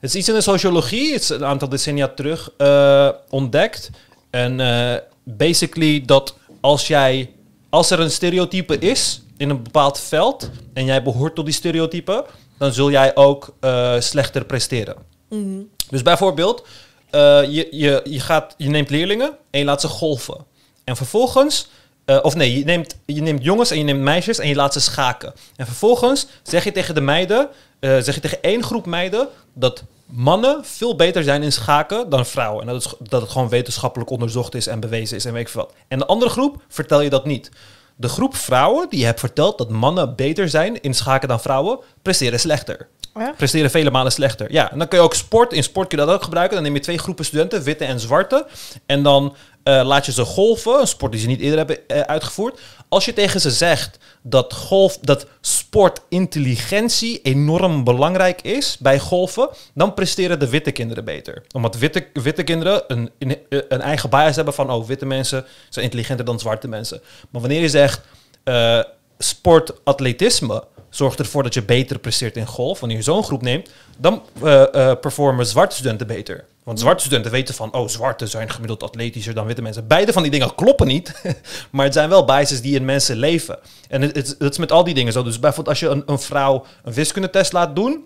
het 0.00 0.10
is 0.10 0.14
iets 0.14 0.28
in 0.28 0.34
de 0.34 0.40
sociologie. 0.40 1.12
Het 1.12 1.22
is 1.22 1.28
een 1.28 1.44
aantal 1.44 1.68
decennia 1.68 2.08
terug 2.08 2.50
eh, 2.56 3.08
ontdekt. 3.30 3.90
En 4.30 4.60
eh, 4.60 4.94
basically 5.26 6.02
dat 6.04 6.36
als 6.60 6.86
jij... 6.86 7.30
Als 7.68 7.90
er 7.90 8.00
een 8.00 8.10
stereotype 8.10 8.78
is 8.78 9.22
in 9.36 9.50
een 9.50 9.62
bepaald 9.62 10.00
veld... 10.00 10.50
en 10.72 10.84
jij 10.84 11.02
behoort 11.02 11.34
tot 11.34 11.44
die 11.44 11.54
stereotype... 11.54 12.24
dan 12.58 12.72
zul 12.72 12.90
jij 12.90 13.16
ook 13.16 13.54
eh, 13.60 14.00
slechter 14.00 14.44
presteren. 14.44 14.96
Mhm. 15.28 15.60
Dus 15.90 16.02
bijvoorbeeld, 16.02 16.66
eh, 17.10 17.42
je, 17.42 17.68
je, 17.70 18.00
je, 18.04 18.20
gaat, 18.20 18.54
je 18.56 18.68
neemt 18.68 18.90
leerlingen 18.90 19.36
en 19.50 19.58
je 19.58 19.64
laat 19.64 19.80
ze 19.80 19.88
golven. 19.88 20.44
En 20.84 20.96
vervolgens, 20.96 21.68
eh, 22.04 22.18
of 22.22 22.34
nee, 22.34 22.58
je 22.58 22.64
neemt, 22.64 22.96
je 23.06 23.22
neemt 23.22 23.44
jongens 23.44 23.70
en 23.70 23.78
je 23.78 23.84
neemt 23.84 24.00
meisjes 24.00 24.38
en 24.38 24.48
je 24.48 24.54
laat 24.54 24.72
ze 24.72 24.80
schaken. 24.80 25.32
En 25.56 25.66
vervolgens 25.66 26.26
zeg 26.42 26.64
je 26.64 26.72
tegen 26.72 26.94
de 26.94 27.00
meiden, 27.00 27.48
zeg 27.80 28.14
je 28.14 28.20
tegen 28.20 28.42
één 28.42 28.62
groep 28.62 28.86
meiden 28.86 29.28
dat 29.54 29.84
mannen 30.06 30.64
veel 30.64 30.96
beter 30.96 31.22
zijn 31.22 31.42
in 31.42 31.52
schaken 31.52 32.10
dan 32.10 32.26
vrouwen. 32.26 32.60
En 32.60 32.66
dat, 32.66 32.84
is, 32.84 32.94
dat 33.08 33.20
het 33.20 33.30
gewoon 33.30 33.48
wetenschappelijk 33.48 34.10
onderzocht 34.10 34.54
is 34.54 34.66
en 34.66 34.80
bewezen 34.80 35.16
is 35.16 35.24
en 35.24 35.32
weet 35.32 35.42
ik 35.42 35.48
veel 35.48 35.62
wat. 35.62 35.74
En 35.88 35.98
de 35.98 36.06
andere 36.06 36.30
groep 36.30 36.62
vertel 36.68 37.00
je 37.00 37.10
dat 37.10 37.24
niet. 37.24 37.50
De 37.96 38.08
groep 38.08 38.36
vrouwen 38.36 38.88
die 38.88 38.98
je 38.98 39.04
hebt 39.04 39.20
verteld 39.20 39.58
dat 39.58 39.70
mannen 39.70 40.16
beter 40.16 40.48
zijn 40.48 40.80
in 40.80 40.94
schaken 40.94 41.28
dan 41.28 41.40
vrouwen, 41.40 41.78
presteren 42.02 42.40
slechter 42.40 42.88
Ja? 43.14 43.34
presteren 43.36 43.70
vele 43.70 43.90
malen 43.90 44.12
slechter. 44.12 44.52
Ja, 44.52 44.70
en 44.72 44.78
dan 44.78 44.88
kun 44.88 44.98
je 44.98 45.04
ook 45.04 45.14
sport. 45.14 45.52
In 45.52 45.62
sport 45.62 45.88
kun 45.88 45.98
je 45.98 46.04
dat 46.04 46.14
ook 46.14 46.22
gebruiken. 46.22 46.54
Dan 46.54 46.64
neem 46.64 46.74
je 46.74 46.80
twee 46.80 46.98
groepen 46.98 47.24
studenten, 47.24 47.62
witte 47.62 47.84
en 47.84 48.00
zwarte. 48.00 48.46
En 48.86 49.02
dan 49.02 49.36
eh, 49.62 49.82
laat 49.84 50.06
je 50.06 50.12
ze 50.12 50.24
golven, 50.24 50.80
een 50.80 50.86
sport 50.86 51.12
die 51.12 51.20
ze 51.20 51.26
niet 51.26 51.40
eerder 51.40 51.58
hebben 51.58 51.88
eh, 51.88 52.00
uitgevoerd. 52.00 52.60
Als 52.88 53.04
je 53.04 53.12
tegen 53.12 53.40
ze 53.40 53.50
zegt 53.50 53.98
dat, 54.22 54.52
golf, 54.52 54.98
dat 54.98 55.26
sportintelligentie 55.40 57.20
enorm 57.22 57.84
belangrijk 57.84 58.42
is 58.42 58.78
bij 58.78 58.98
golven, 58.98 59.48
dan 59.74 59.94
presteren 59.94 60.38
de 60.38 60.48
witte 60.48 60.70
kinderen 60.70 61.04
beter. 61.04 61.42
Omdat 61.52 61.76
witte, 61.76 62.06
witte 62.12 62.42
kinderen 62.42 62.84
een, 62.88 63.10
een, 63.18 63.38
een 63.48 63.80
eigen 63.80 64.10
bias 64.10 64.36
hebben 64.36 64.54
van, 64.54 64.70
oh, 64.70 64.86
witte 64.86 65.06
mensen 65.06 65.44
zijn 65.68 65.84
intelligenter 65.84 66.24
dan 66.24 66.38
zwarte 66.38 66.68
mensen. 66.68 67.00
Maar 67.30 67.40
wanneer 67.40 67.60
je 67.60 67.68
zegt, 67.68 68.00
eh 68.44 68.80
sportatletisme 69.18 70.64
zorgt 70.90 71.18
ervoor 71.18 71.42
dat 71.42 71.54
je 71.54 71.62
beter 71.62 71.98
presteert 71.98 72.36
in 72.36 72.46
golf. 72.46 72.80
Wanneer 72.80 72.98
je 72.98 73.04
zo'n 73.04 73.24
groep 73.24 73.42
neemt, 73.42 73.70
dan 73.98 74.22
eh, 74.42 74.74
eh, 74.74 74.98
performen 75.00 75.46
zwarte 75.46 75.74
studenten 75.76 76.06
beter. 76.06 76.44
Want 76.66 76.80
zwarte 76.80 77.00
studenten 77.04 77.30
weten 77.30 77.54
van, 77.54 77.72
oh, 77.72 77.88
zwarte 77.88 78.26
zijn 78.26 78.50
gemiddeld 78.50 78.82
atletischer 78.82 79.34
dan 79.34 79.46
witte 79.46 79.62
mensen. 79.62 79.86
Beide 79.86 80.12
van 80.12 80.22
die 80.22 80.30
dingen 80.30 80.54
kloppen 80.54 80.86
niet, 80.86 81.22
maar 81.72 81.84
het 81.84 81.94
zijn 81.94 82.08
wel 82.08 82.24
biases 82.24 82.60
die 82.60 82.74
in 82.74 82.84
mensen 82.84 83.16
leven. 83.16 83.58
En 83.88 84.02
het, 84.02 84.16
het, 84.16 84.36
het 84.38 84.52
is 84.52 84.58
met 84.58 84.72
al 84.72 84.84
die 84.84 84.94
dingen 84.94 85.12
zo. 85.12 85.22
Dus 85.22 85.38
bijvoorbeeld 85.38 85.68
als 85.68 85.80
je 85.80 85.88
een, 85.96 86.02
een 86.06 86.18
vrouw 86.18 86.64
een 86.84 86.92
wiskundetest 86.92 87.52
laat 87.52 87.76
doen, 87.76 88.04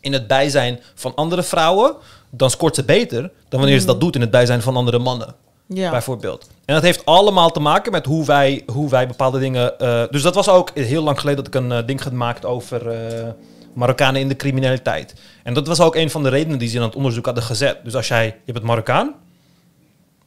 in 0.00 0.12
het 0.12 0.26
bijzijn 0.26 0.80
van 0.94 1.14
andere 1.14 1.42
vrouwen, 1.42 1.96
dan 2.30 2.50
scoort 2.50 2.74
ze 2.74 2.84
beter 2.84 3.20
dan 3.48 3.60
wanneer 3.60 3.80
ze 3.80 3.86
dat 3.86 4.00
doet 4.00 4.14
in 4.14 4.20
het 4.20 4.30
bijzijn 4.30 4.62
van 4.62 4.76
andere 4.76 4.98
mannen 4.98 5.34
Ja. 5.66 5.90
bijvoorbeeld. 5.90 6.48
En 6.64 6.74
dat 6.74 6.82
heeft 6.82 7.04
allemaal 7.04 7.50
te 7.50 7.60
maken 7.60 7.92
met 7.92 8.06
hoe 8.06 8.24
wij, 8.24 8.62
hoe 8.72 8.88
wij 8.90 9.06
bepaalde 9.06 9.38
dingen... 9.38 9.78
eh, 9.78 10.02
dus 10.10 10.22
dat 10.22 10.34
was 10.34 10.48
ook 10.48 10.70
heel 10.74 11.02
lang 11.02 11.20
geleden 11.20 11.44
dat 11.44 11.54
ik 11.54 11.60
een 11.60 11.72
eh, 11.72 11.86
ding 11.86 12.02
gemaakt 12.02 12.44
over 12.44 12.88
eh, 12.88 13.28
Marokkanen 13.74 14.20
in 14.20 14.28
de 14.28 14.36
criminaliteit. 14.36 15.14
En 15.42 15.54
dat 15.54 15.66
was 15.66 15.80
ook 15.80 15.96
een 15.96 16.10
van 16.10 16.22
de 16.22 16.28
redenen 16.28 16.58
die 16.58 16.68
ze 16.68 16.76
in 16.76 16.82
het 16.82 16.96
onderzoek 16.96 17.24
hadden 17.24 17.44
gezet. 17.44 17.84
Dus 17.84 17.94
als 17.94 18.08
jij, 18.08 18.40
je 18.44 18.52
bent 18.52 18.64
Marokkaan, 18.64 19.14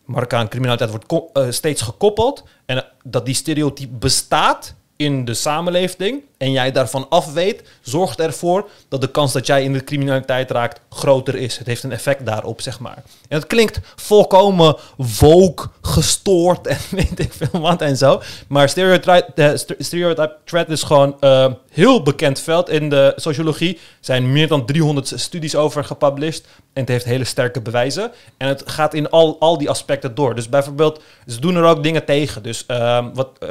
Marokkaan 0.06 0.48
criminaliteit 0.48 0.89
wordt 0.89 1.38
eh, 1.38 1.50
steeds 1.50 1.82
gekoppeld. 1.82 2.44
En 2.66 2.86
dat 3.04 3.26
die 3.26 3.36
stereotype 3.36 3.96
bestaat 3.96 4.76
in 4.96 5.26
de 5.26 5.34
samenleving 5.34 6.22
en 6.44 6.52
jij 6.52 6.72
daarvan 6.72 7.06
af 7.10 7.34
weet, 7.34 7.64
zorgt 7.82 8.20
ervoor 8.20 8.70
dat 8.88 9.02
de 9.02 9.12
kans 9.12 9.34
dat 9.34 9.46
jij 9.46 9.64
in 9.64 9.74
de 9.74 9.84
criminaliteit 9.84 10.52
raakt 10.52 10.80
groter 10.89 11.36
is. 11.36 11.58
Het 11.58 11.68
heeft 11.68 11.84
een 11.84 11.91
effect 11.91 12.26
daarop, 12.26 12.62
zeg 12.62 12.80
maar. 12.80 13.04
En 13.28 13.38
het 13.38 13.48
klinkt 13.48 13.80
volkomen 13.96 14.76
woke, 15.20 15.68
gestoord 15.82 16.68
en 16.68 16.78
weet 17.00 17.20
ik 17.20 17.34
veel 17.34 17.62
wat 17.62 17.82
en 17.82 17.98
zo. 17.98 18.22
Maar 18.48 18.70
stereotype, 18.70 19.32
eh, 19.36 19.56
st- 19.56 19.76
stereotype 19.78 20.36
threat 20.46 20.70
is 20.70 20.84
gewoon 20.84 21.16
eh, 21.20 21.52
heel 21.70 22.04
bekend 22.04 22.39
veld 22.39 22.70
in 22.70 22.89
de 22.89 23.14
sociologie. 23.16 23.74
Er 23.74 23.80
zijn 24.00 24.32
meer 24.32 24.48
dan 24.48 24.66
300 24.66 25.14
studies 25.16 25.56
over 25.56 25.84
gepublished. 25.84 26.46
En 26.74 26.82
het 26.82 26.89
heeft 26.89 27.06
hele 27.06 27.24
sterke 27.24 27.62
bewijzen. 27.62 28.12
En 28.38 28.48
het 28.48 28.64
gaat 28.66 28.94
in 28.94 29.10
al, 29.10 29.39
al 29.39 29.58
die 29.58 29.70
aspecten 29.70 30.16
door. 30.16 30.36
Dus 30.36 30.50
bijvoorbeeld, 30.50 31.02
ze 31.28 31.39
doen 31.39 31.56
er 31.56 31.64
ook 31.64 31.84
dingen 31.84 32.06
tegen. 32.06 32.44
Dus 32.44 32.66
ehm, 32.66 33.10
wat, 33.14 33.30
eh, 33.39 33.50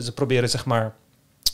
ze 0.00 0.12
proberen 0.14 0.48
zeg 0.48 0.64
maar 0.64 0.94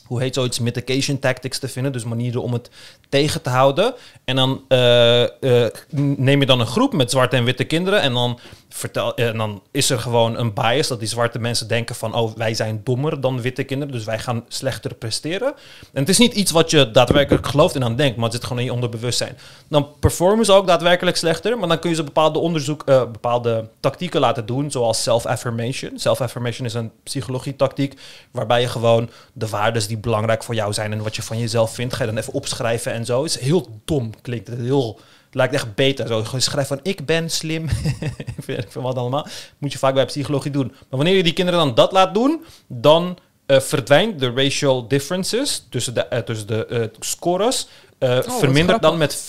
hoe 0.05 0.20
heet 0.20 0.34
zoiets, 0.34 0.59
mitigation 0.59 1.18
tactics 1.18 1.59
te 1.59 1.68
vinden. 1.68 1.92
Dus 1.92 2.05
manieren 2.05 2.42
om 2.42 2.53
het 2.53 2.70
tegen 3.09 3.42
te 3.42 3.50
houden. 3.50 3.94
En 4.24 4.36
dan 4.36 4.62
eh, 4.68 5.22
eh, 5.22 5.72
neem 6.16 6.40
je 6.40 6.46
dan 6.46 6.61
een 6.61 6.66
groep 6.66 6.92
met 6.92 7.11
zwarte 7.11 7.36
en 7.36 7.44
witte 7.44 7.64
kinderen. 7.64 8.00
En 8.00 8.12
dan, 8.12 8.38
vertel, 8.68 9.14
en 9.14 9.36
dan 9.36 9.62
is 9.70 9.90
er 9.90 9.98
gewoon 9.98 10.38
een 10.38 10.53
bias 10.55 10.88
dat 10.88 10.98
die 10.98 11.09
zwarte 11.09 11.38
mensen 11.38 11.68
denken 11.68 11.94
van... 11.94 12.14
oh, 12.14 12.36
wij 12.36 12.55
zijn 12.55 12.80
dommer 12.84 13.20
dan 13.20 13.40
witte 13.40 13.62
kinderen, 13.62 13.94
dus 13.94 14.05
wij 14.05 14.18
gaan 14.18 14.44
slechter 14.48 14.94
presteren. 14.94 15.55
En 15.92 16.00
het 16.00 16.09
is 16.09 16.18
niet 16.18 16.34
iets 16.34 16.50
wat 16.50 16.70
je 16.70 16.90
daadwerkelijk 16.90 17.46
gelooft 17.46 17.74
en 17.74 17.84
aan 17.84 17.96
denkt... 17.96 18.16
maar 18.16 18.24
het 18.24 18.34
zit 18.34 18.44
gewoon 18.44 18.59
in 18.59 18.64
je 18.64 18.72
onderbewustzijn. 18.72 19.38
Dan 19.68 19.88
performen 20.00 20.44
ze 20.44 20.53
ook 20.53 20.66
daadwerkelijk 20.66 21.16
slechter... 21.16 21.59
maar 21.59 21.68
dan 21.68 21.78
kun 21.78 21.90
je 21.90 21.97
ze 21.97 22.05
bepaalde 22.05 22.39
onderzoek, 22.39 22.82
eh, 22.86 23.01
bepaalde 23.01 23.68
tactieken 23.81 24.20
laten 24.20 24.47
doen... 24.47 24.70
zoals 24.70 25.02
self-affirmation. 25.02 25.98
Self-affirmation 25.98 26.66
is 26.66 26.74
een 26.74 26.90
psychologietactiek... 27.02 28.01
waarbij 28.31 28.60
je 28.60 28.68
gewoon 28.68 29.10
de 29.32 29.48
waarden 29.48 29.82
die 29.93 30.01
belangrijk 30.01 30.43
voor 30.43 30.55
jou 30.55 30.73
zijn... 30.73 30.93
en 30.93 31.02
wat 31.02 31.16
je 31.16 31.23
van 31.23 31.39
jezelf 31.39 31.74
vindt, 31.74 31.94
ga 31.94 32.05
je 32.05 32.10
dan 32.10 32.19
even 32.19 32.32
opschrijven... 32.32 32.93
En 32.93 33.05
zo. 33.05 33.23
Het 33.23 33.35
is 33.35 33.40
heel 33.40 33.81
dom, 33.85 34.20
klinkt 34.23 34.48
het 34.48 34.59
heel... 34.59 35.01
Het 35.27 35.35
lijkt 35.40 35.55
echt 35.55 35.74
beter. 35.74 36.06
Zo 36.06 36.24
schrijf 36.36 36.66
van 36.66 36.81
ik 36.82 37.06
ben 37.06 37.31
slim. 37.31 37.69
ik 38.16 38.35
vind 38.39 38.73
wat 38.73 38.97
allemaal. 38.97 39.27
Moet 39.59 39.73
je 39.73 39.78
vaak 39.78 39.94
bij 39.94 40.05
psychologie 40.05 40.51
doen. 40.51 40.66
Maar 40.66 40.86
wanneer 40.89 41.16
je 41.16 41.23
die 41.23 41.32
kinderen 41.32 41.60
dan 41.60 41.74
dat 41.74 41.93
laat 41.93 42.14
doen, 42.14 42.44
dan 42.66 43.19
uh, 43.47 43.60
verdwijnt 43.60 44.19
de 44.19 44.32
racial 44.35 44.89
differences 44.89 45.66
tussen 45.70 45.94
de, 45.94 46.06
uh, 46.12 46.19
tussen 46.19 46.47
de 46.47 46.66
uh, 46.70 46.85
scores. 46.98 47.69
Uh, 47.98 48.19
oh, 48.28 48.39
vermindert 48.39 48.82
dan 48.82 48.98
met 48.98 49.23
40%. 49.23 49.27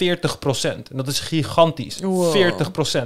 En 0.63 0.83
dat 0.91 1.07
is 1.07 1.19
gigantisch. 1.19 1.99
Wow. 1.99 2.53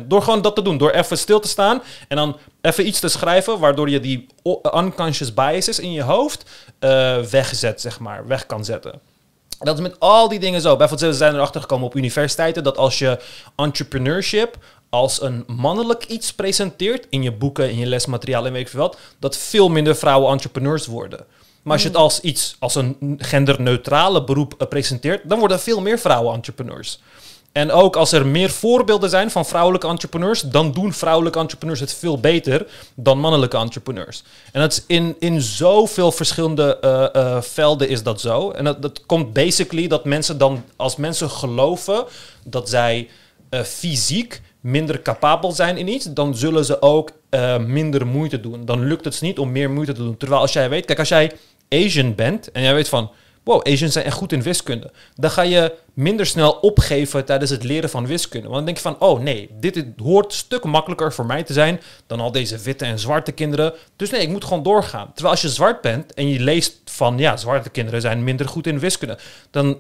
40%. 0.02 0.08
Door 0.08 0.22
gewoon 0.22 0.42
dat 0.42 0.56
te 0.56 0.62
doen. 0.62 0.78
Door 0.78 0.92
even 0.92 1.18
stil 1.18 1.40
te 1.40 1.48
staan 1.48 1.82
en 2.08 2.16
dan 2.16 2.38
even 2.62 2.88
iets 2.88 3.00
te 3.00 3.08
schrijven, 3.08 3.60
waardoor 3.60 3.90
je 3.90 4.00
die 4.00 4.28
unconscious 4.76 5.34
biases 5.34 5.80
in 5.80 5.92
je 5.92 6.02
hoofd 6.02 6.50
wegzet, 7.30 7.82
zeg 7.82 8.00
maar, 8.00 8.28
weg 8.28 8.46
kan 8.46 8.66
zetten. 8.66 9.00
Dat 9.60 9.76
is 9.76 9.82
met 9.82 10.00
al 10.00 10.28
die 10.28 10.40
dingen 10.40 10.62
zo. 10.62 10.76
Bijvoorbeeld, 10.76 11.12
ze 11.12 11.18
zijn 11.18 11.34
erachter 11.34 11.62
gekomen 11.62 11.86
op 11.86 11.96
universiteiten 11.96 12.64
dat 12.64 12.78
als 12.78 13.00
je 13.00 13.20
entrepreneurship 13.56 14.58
als 14.90 15.22
een 15.22 15.44
mannelijk 15.48 16.06
iets 16.06 16.34
presenteert 16.34 17.08
in 17.10 17.24
je 17.24 17.32
boeken, 17.32 17.70
in 17.70 17.78
je 17.78 17.86
lesmateriaal 17.86 18.46
en 18.46 18.52
weet 18.52 18.62
ik 18.62 18.68
veel 18.68 18.80
wat, 18.80 18.98
dat 19.20 19.38
veel 19.38 19.70
minder 19.70 19.96
vrouwen 19.96 20.32
entrepreneurs 20.32 20.86
worden. 20.86 21.26
Maar 21.62 21.74
als 21.74 21.82
je 21.82 21.88
het 21.88 21.98
mm. 21.98 22.04
als 22.04 22.20
iets, 22.20 22.56
als 22.60 22.76
een 22.76 23.18
genderneutrale 23.18 24.24
beroep 24.24 24.54
eh, 24.58 24.68
presenteert, 24.68 25.30
dan 25.30 25.40
worden 25.40 25.60
veel 25.60 25.82
meer 25.82 26.00
vrouwen 26.00 26.34
entrepreneurs. 26.34 27.00
En 27.58 27.72
ook 27.72 27.96
als 27.96 28.12
er 28.12 28.26
meer 28.26 28.50
voorbeelden 28.50 29.10
zijn 29.10 29.32
van 29.32 29.46
vrouwelijke 29.46 29.88
entrepreneurs, 29.88 30.42
dan 30.42 30.72
doen 30.72 30.94
vrouwelijke 30.94 31.40
entrepreneurs 31.40 31.80
het 31.80 31.94
veel 31.94 32.20
beter 32.20 32.68
dan 32.96 33.20
mannelijke 33.20 33.58
entrepreneurs. 33.58 34.24
En 34.52 34.62
dat 34.62 34.72
is 34.72 34.84
in, 34.88 35.16
in 35.20 35.42
zoveel 35.42 36.12
verschillende 36.12 36.78
uh, 36.82 37.22
uh, 37.24 37.42
velden 37.42 37.90
is 37.90 38.04
dat 38.04 38.22
zo. 38.22 38.52
En 38.52 38.64
dat, 38.64 38.82
dat 38.82 39.06
komt 39.06 39.34
basically 39.34 39.88
dat 39.88 40.06
mensen 40.06 40.38
dan, 40.38 40.64
als 40.76 40.96
mensen 40.96 41.30
geloven 41.30 42.06
dat 42.44 42.70
zij 42.70 43.10
uh, 43.50 43.62
fysiek 43.62 44.42
minder 44.62 45.02
capabel 45.02 45.52
zijn 45.52 45.78
in 45.78 45.88
iets, 45.88 46.06
dan 46.06 46.36
zullen 46.36 46.66
ze 46.66 46.82
ook 46.82 47.12
minder 47.60 48.08
moeite 48.08 48.40
doen. 48.40 48.66
Dan 48.66 48.84
lukt 48.88 49.06
het 49.06 49.22
niet 49.22 49.40
om 49.40 49.52
meer 49.52 49.70
moeite 49.70 49.92
te 49.92 50.04
doen. 50.04 50.18
Terwijl 50.18 50.42
als 50.42 50.54
jij 50.54 50.70
weet, 50.70 50.86
kijk, 50.86 51.00
als 51.00 51.10
jij 51.10 51.32
Asian 51.70 52.16
bent 52.16 52.52
en 52.52 52.62
jij 52.62 52.74
weet 52.74 52.90
van 52.90 53.12
wow, 53.48 53.68
Asians 53.68 53.94
zijn 53.94 54.06
echt 54.06 54.16
goed 54.16 54.32
in 54.32 54.42
wiskunde. 54.42 54.92
Dan 55.16 55.32
ga 55.32 55.42
je 55.42 55.74
minder 55.94 56.26
snel 56.26 56.52
opgeven 56.52 57.26
tijdens 57.26 57.52
het 57.52 57.64
leren 57.64 57.90
van 57.90 58.08
wiskunde. 58.08 58.48
Want 58.48 58.56
dan 58.56 58.66
denk 58.66 58.78
je 58.78 58.84
van, 58.84 59.00
oh 59.00 59.20
nee, 59.20 59.50
dit 59.60 59.86
hoort 59.98 60.26
een 60.26 60.32
stuk 60.32 60.64
makkelijker 60.64 61.14
voor 61.14 61.26
mij 61.26 61.44
te 61.44 61.54
zijn 61.54 61.82
dan 62.08 62.20
al 62.20 62.32
deze 62.32 62.58
witte 62.58 62.86
en 62.86 63.00
zwarte 63.00 63.32
kinderen. 63.32 63.74
Dus 63.96 64.10
nee, 64.10 64.22
ik 64.22 64.30
moet 64.30 64.44
gewoon 64.44 64.64
doorgaan. 64.64 65.08
Terwijl 65.14 65.34
als 65.34 65.42
je 65.42 65.50
zwart 65.50 65.82
bent 65.82 66.14
en 66.14 66.30
je 66.30 66.40
leest 66.40 66.82
van, 66.86 67.18
ja, 67.18 67.38
zwarte 67.38 67.70
kinderen 67.70 68.02
zijn 68.02 68.24
minder 68.24 68.48
goed 68.48 68.68
in 68.68 68.80
wiskunde, 68.80 69.18
dan 69.52 69.78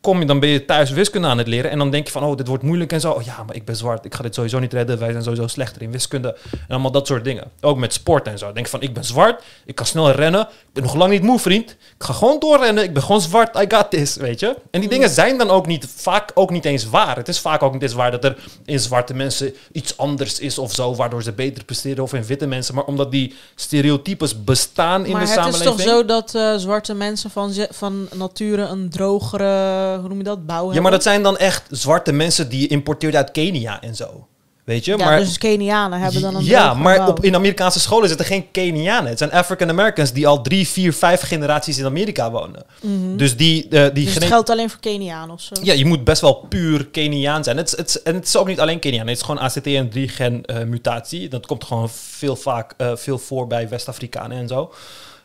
kom 0.00 0.20
je, 0.20 0.26
dan 0.26 0.40
ben 0.40 0.48
je 0.48 0.64
thuis 0.64 0.90
wiskunde 0.90 1.28
aan 1.28 1.38
het 1.38 1.46
leren. 1.46 1.70
En 1.70 1.78
dan 1.78 1.90
denk 1.90 2.06
je 2.06 2.12
van, 2.12 2.24
oh, 2.24 2.36
dit 2.36 2.46
wordt 2.46 2.62
moeilijk 2.62 2.92
en 2.92 3.00
zo. 3.00 3.10
Oh, 3.10 3.22
ja, 3.22 3.42
maar 3.46 3.54
ik 3.54 3.64
ben 3.64 3.76
zwart. 3.76 4.04
Ik 4.04 4.14
ga 4.14 4.22
dit 4.22 4.34
sowieso 4.34 4.58
niet 4.58 4.72
redden. 4.72 4.98
Wij 4.98 5.10
zijn 5.10 5.22
sowieso 5.22 5.46
slechter 5.46 5.82
in 5.82 5.90
wiskunde. 5.90 6.36
En 6.50 6.68
allemaal 6.68 6.90
dat 6.90 7.06
soort 7.06 7.24
dingen. 7.24 7.50
Ook 7.60 7.78
met 7.78 7.92
sport 7.92 8.26
en 8.26 8.38
zo. 8.38 8.52
Denk 8.52 8.66
je 8.66 8.72
van, 8.72 8.82
ik 8.82 8.94
ben 8.94 9.04
zwart. 9.04 9.42
Ik 9.64 9.74
kan 9.74 9.86
snel 9.86 10.10
rennen. 10.10 10.40
Ik 10.40 10.72
ben 10.72 10.82
nog 10.82 10.94
lang 10.94 11.10
niet 11.10 11.22
moe, 11.22 11.38
vriend. 11.38 11.70
Ik 11.70 11.76
ga 11.98 12.12
gewoon 12.12 12.38
doorrennen. 12.38 12.84
Ik 12.84 12.92
ben 12.92 13.02
gewoon 13.02 13.20
zwart. 13.20 13.56
I 13.56 13.64
got 13.68 13.90
this, 13.90 14.16
weet 14.16 14.40
je. 14.40 14.56
En 14.70 14.80
die 14.80 14.88
dingen 14.88 15.10
zijn 15.10 15.38
dan 15.38 15.50
ook 15.50 15.66
niet, 15.66 15.86
vaak 15.96 16.30
ook 16.34 16.50
niet 16.50 16.64
eens 16.64 16.88
waar. 16.88 17.16
Het 17.16 17.28
is 17.28 17.40
vaak 17.40 17.62
ook 17.62 17.72
niet 17.72 17.82
eens 17.82 17.92
waar 17.92 18.10
dat 18.10 18.24
er 18.24 18.36
in 18.64 18.80
zwarte 18.80 19.14
mensen 19.14 19.54
iets 19.72 19.96
anders 19.96 20.38
is 20.38 20.58
of 20.58 20.74
zo. 20.74 20.94
Waardoor 20.94 21.22
ze 21.22 21.32
beter 21.32 21.64
presteren 21.64 22.02
of 22.02 22.12
in 22.12 22.24
witte 22.24 22.46
mensen. 22.46 22.74
Maar 22.74 22.84
omdat 22.84 23.10
die 23.10 23.34
stereotypes 23.54 24.44
bestaan 24.44 25.06
in 25.06 25.18
de 25.18 25.26
samenleving. 25.26 25.36
Maar 25.36 25.52
het 25.52 25.78
is 25.78 25.84
toch 25.84 25.94
zo 25.94 26.04
dat 26.04 26.34
uh, 26.34 26.56
zwarte 26.56 26.94
mensen 26.94 27.30
van, 27.30 27.54
van 27.70 28.08
nature 28.14 28.62
een 28.62 28.90
drogere 28.90 29.87
hoe 29.96 30.08
noem 30.08 30.18
je 30.18 30.24
dat, 30.24 30.46
bouwen. 30.46 30.74
Ja, 30.74 30.80
maar 30.80 30.90
dat 30.90 31.02
zijn 31.02 31.22
dan 31.22 31.36
echt 31.36 31.62
zwarte 31.70 32.12
mensen 32.12 32.48
die 32.48 32.60
je 32.60 32.66
importeert 32.66 33.14
uit 33.14 33.30
Kenia 33.30 33.80
en 33.80 33.94
zo. 33.94 34.26
Weet 34.68 34.84
je? 34.84 34.96
Ja, 34.96 35.04
maar, 35.04 35.18
dus 35.18 35.38
Kenianen 35.38 36.00
hebben 36.00 36.20
dan 36.20 36.34
een 36.34 36.44
Ja, 36.44 36.74
maar 36.74 37.08
op, 37.08 37.24
in 37.24 37.34
Amerikaanse 37.34 37.80
scholen 37.80 38.08
zitten 38.08 38.26
geen 38.26 38.50
Kenianen. 38.50 39.08
Het 39.08 39.18
zijn 39.18 39.32
African 39.32 39.68
Americans 39.68 40.12
die 40.12 40.26
al 40.26 40.42
drie, 40.42 40.68
vier, 40.68 40.92
vijf 40.92 41.20
generaties 41.20 41.78
in 41.78 41.84
Amerika 41.84 42.30
wonen. 42.30 42.62
Mhm. 42.80 43.16
Dus 43.16 43.36
die... 43.36 43.64
Uh, 43.70 43.84
die 43.92 44.04
dus 44.04 44.14
het 44.14 44.24
geldt 44.24 44.50
alleen 44.50 44.70
voor 44.70 44.80
Kenianen 44.80 45.30
of 45.34 45.40
zo? 45.40 45.54
Ja, 45.62 45.72
je 45.72 45.84
moet 45.84 46.04
best 46.04 46.20
wel 46.20 46.34
puur 46.34 46.86
Keniaan 46.86 47.44
zijn. 47.44 47.56
Het, 47.56 47.70
het, 47.70 48.02
en 48.02 48.14
het 48.14 48.26
is 48.26 48.36
ook 48.36 48.46
niet 48.46 48.60
alleen 48.60 48.78
Keniaan. 48.78 49.06
Het 49.06 49.16
is 49.16 49.22
gewoon 49.22 49.40
ACT 49.40 49.66
en 49.66 49.90
3-gen 49.90 50.42
uh, 50.46 50.62
mutatie. 50.62 51.28
Dat 51.28 51.46
komt 51.46 51.64
gewoon 51.64 51.88
veel, 51.90 52.36
vaak, 52.36 52.74
uh, 52.78 52.90
veel 52.94 53.18
voor 53.18 53.46
bij 53.46 53.68
West-Afrikanen 53.68 54.38
en 54.38 54.48
zo. 54.48 54.72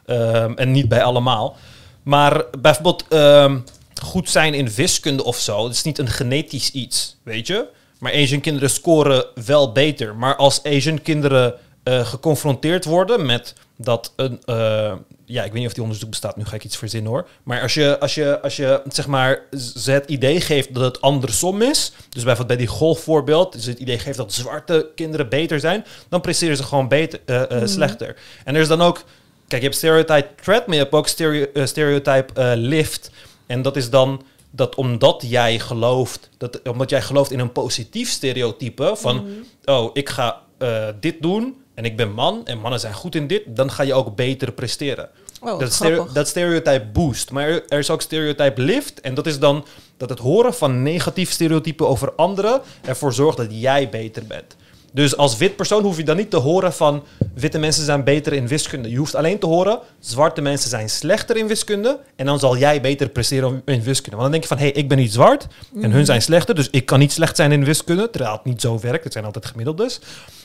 Um, 0.06 0.58
en 0.58 0.72
niet 0.72 0.90
bij 0.90 1.04
allemaal. 1.04 1.56
Maar 2.04 2.44
bijvoorbeeld... 2.62 3.06
Um, 3.10 3.64
goed 4.02 4.30
zijn 4.30 4.54
in 4.54 4.70
wiskunde 4.70 5.24
of 5.24 5.38
zo. 5.38 5.64
Het 5.64 5.74
is 5.74 5.84
niet 5.84 5.98
een 5.98 6.08
genetisch 6.10 6.72
iets, 6.72 7.18
weet 7.24 7.48
je. 7.48 7.68
Maar 8.00 8.14
Asian 8.14 8.42
kinderen 8.42 8.70
scoren 8.70 9.26
wel 9.46 9.72
beter. 9.72 10.16
Maar 10.16 10.36
als 10.36 10.64
Asian 10.64 11.02
kinderen 11.02 11.56
uh, 11.84 12.06
geconfronteerd 12.06 12.86
worden 12.86 13.26
met 13.26 13.54
dat 13.78 14.14
een. 14.16 14.42
Uh, 14.46 14.94
ja, 15.26 15.44
ik 15.44 15.52
weet 15.52 15.60
niet 15.60 15.68
of 15.68 15.74
die 15.74 15.84
onderzoek 15.84 16.10
bestaat, 16.10 16.38
nu 16.38 16.46
ga 16.46 16.56
ik 16.56 16.64
iets 16.64 16.78
verzinnen 16.78 17.12
hoor. 17.12 17.28
Maar 17.44 17.62
als 17.62 17.74
je, 17.74 18.00
als 18.00 18.16
je, 18.16 18.42
als 18.42 18.56
je 18.56 18.82
zeg 18.88 19.08
maar, 19.08 19.42
ze 19.76 19.92
het 19.92 20.10
idee 20.10 20.42
geeft 20.42 20.74
dat 20.74 20.84
het 20.84 21.02
andersom 21.02 21.62
is. 21.62 21.92
Dus 22.10 22.24
bijvoorbeeld 22.24 22.48
bij 22.48 22.58
die 22.58 22.76
golfvoorbeeld, 22.76 23.54
dus 23.54 23.66
het 23.66 23.80
idee 23.80 24.00
geeft 24.00 24.18
dat 24.18 24.34
zwarte 24.34 24.92
kinderen 24.96 25.30
beter 25.30 25.60
zijn, 25.60 25.86
dan 26.10 26.22
presteren 26.22 26.58
ze 26.58 26.64
gewoon 26.64 26.88
beter, 26.88 27.20
uh, 27.26 27.44
mm. 27.50 27.68
slechter. 27.68 28.16
En 28.44 28.56
er 28.56 28.62
is 28.62 28.68
dan 28.68 28.82
ook. 28.82 29.04
Kijk, 29.48 29.62
je 29.62 29.68
hebt 29.68 29.80
stereotype 29.80 30.28
threat, 30.42 30.68
maar 30.68 30.76
je 30.76 30.82
hebt 30.82 30.94
ook 30.94 31.08
stereo, 31.08 31.66
stereotype 31.66 32.56
lift. 32.56 33.12
En 33.46 33.62
dat 33.62 33.76
is 33.76 33.90
dan 33.90 34.22
dat 34.52 34.76
omdat 34.76 35.24
jij 35.28 35.60
gelooft, 35.60 36.30
dat, 36.38 36.62
omdat 36.70 36.90
jij 36.90 37.02
gelooft 37.02 37.32
in 37.32 37.40
een 37.40 37.52
positief 37.52 38.10
stereotype 38.10 38.94
van, 38.96 39.16
mhm. 39.16 39.32
oh, 39.66 39.90
ik 39.94 40.10
ga 40.10 40.42
uh, 40.60 40.88
dit 41.00 41.22
doen 41.22 41.56
en 41.74 41.86
ik 41.86 41.98
ben 41.98 42.12
man 42.12 42.46
en 42.46 42.60
mannen 42.60 42.80
zijn 42.80 42.94
goed 42.94 43.16
in 43.16 43.28
dit, 43.28 43.44
dan 43.48 43.72
ga 43.72 43.84
je 43.84 43.94
ook 43.94 44.16
beter 44.16 44.52
presteren. 44.52 45.10
Oh, 45.42 45.60
dat, 45.60 45.74
stereo, 45.74 46.08
dat 46.14 46.28
stereotype 46.28 46.86
boost. 46.94 47.32
Maar 47.32 47.48
er, 47.48 47.64
er, 47.68 47.80
is 47.80 47.90
ook 47.90 48.02
stereotype 48.02 48.62
lift. 48.62 49.02
En 49.02 49.14
dat 49.14 49.26
is 49.26 49.40
dan 49.40 49.66
dat 49.98 50.10
het 50.10 50.20
horen 50.20 50.54
van 50.54 50.84
negatief 50.84 51.32
stereotypen 51.32 51.88
over 51.88 52.14
anderen 52.16 52.62
ervoor 52.82 53.14
zorgt 53.14 53.38
dat 53.38 53.48
jij 53.50 53.90
beter 53.90 54.24
bent. 54.28 54.56
Dus 54.94 55.18
als 55.18 55.38
wit 55.38 55.56
persoon 55.56 55.84
hoef 55.84 55.98
je 55.98 56.04
dan 56.04 56.18
niet 56.18 56.30
te 56.30 56.38
horen 56.38 56.74
van 56.74 57.04
witte 57.34 57.60
mensen 57.60 57.86
zijn 57.86 58.04
beter 58.04 58.34
in 58.34 58.48
wiskunde. 58.48 58.90
Je 58.90 58.98
hoeft 58.98 59.16
alleen 59.16 59.40
te 59.40 59.46
horen 59.46 59.80
zwarte 60.00 60.42
mensen 60.42 60.70
zijn 60.70 60.90
slechter 60.90 61.38
in 61.38 61.48
wiskunde 61.48 62.00
en 62.16 62.26
dan 62.26 62.40
zal 62.40 62.58
jij 62.58 62.82
beter 62.82 63.10
presteren 63.10 63.62
in 63.66 63.82
wiskunde. 63.82 64.18
Want 64.18 64.22
dan 64.22 64.32
denk 64.32 64.44
je 64.44 64.50
van 64.50 64.58
hé, 64.58 64.64
hey, 64.64 64.74
ik 64.74 64.90
ben 64.90 64.98
niet 64.98 65.14
zwart 65.14 65.48
en 65.76 65.82
hun 65.82 65.92
mhm. 65.92 66.04
zijn 66.04 66.22
slechter, 66.22 66.56
dus 66.56 66.70
ik 66.70 66.86
kan 66.86 67.00
niet 67.00 67.12
slecht 67.12 67.36
zijn 67.36 67.52
in 67.52 67.66
wiskunde, 67.66 68.10
terwijl 68.10 68.36
het 68.36 68.46
niet 68.46 68.62
zo 68.62 68.80
werkt. 68.80 69.04
Het 69.04 69.14
zijn 69.14 69.26
altijd 69.26 69.46
gemiddeldes. 69.46 70.00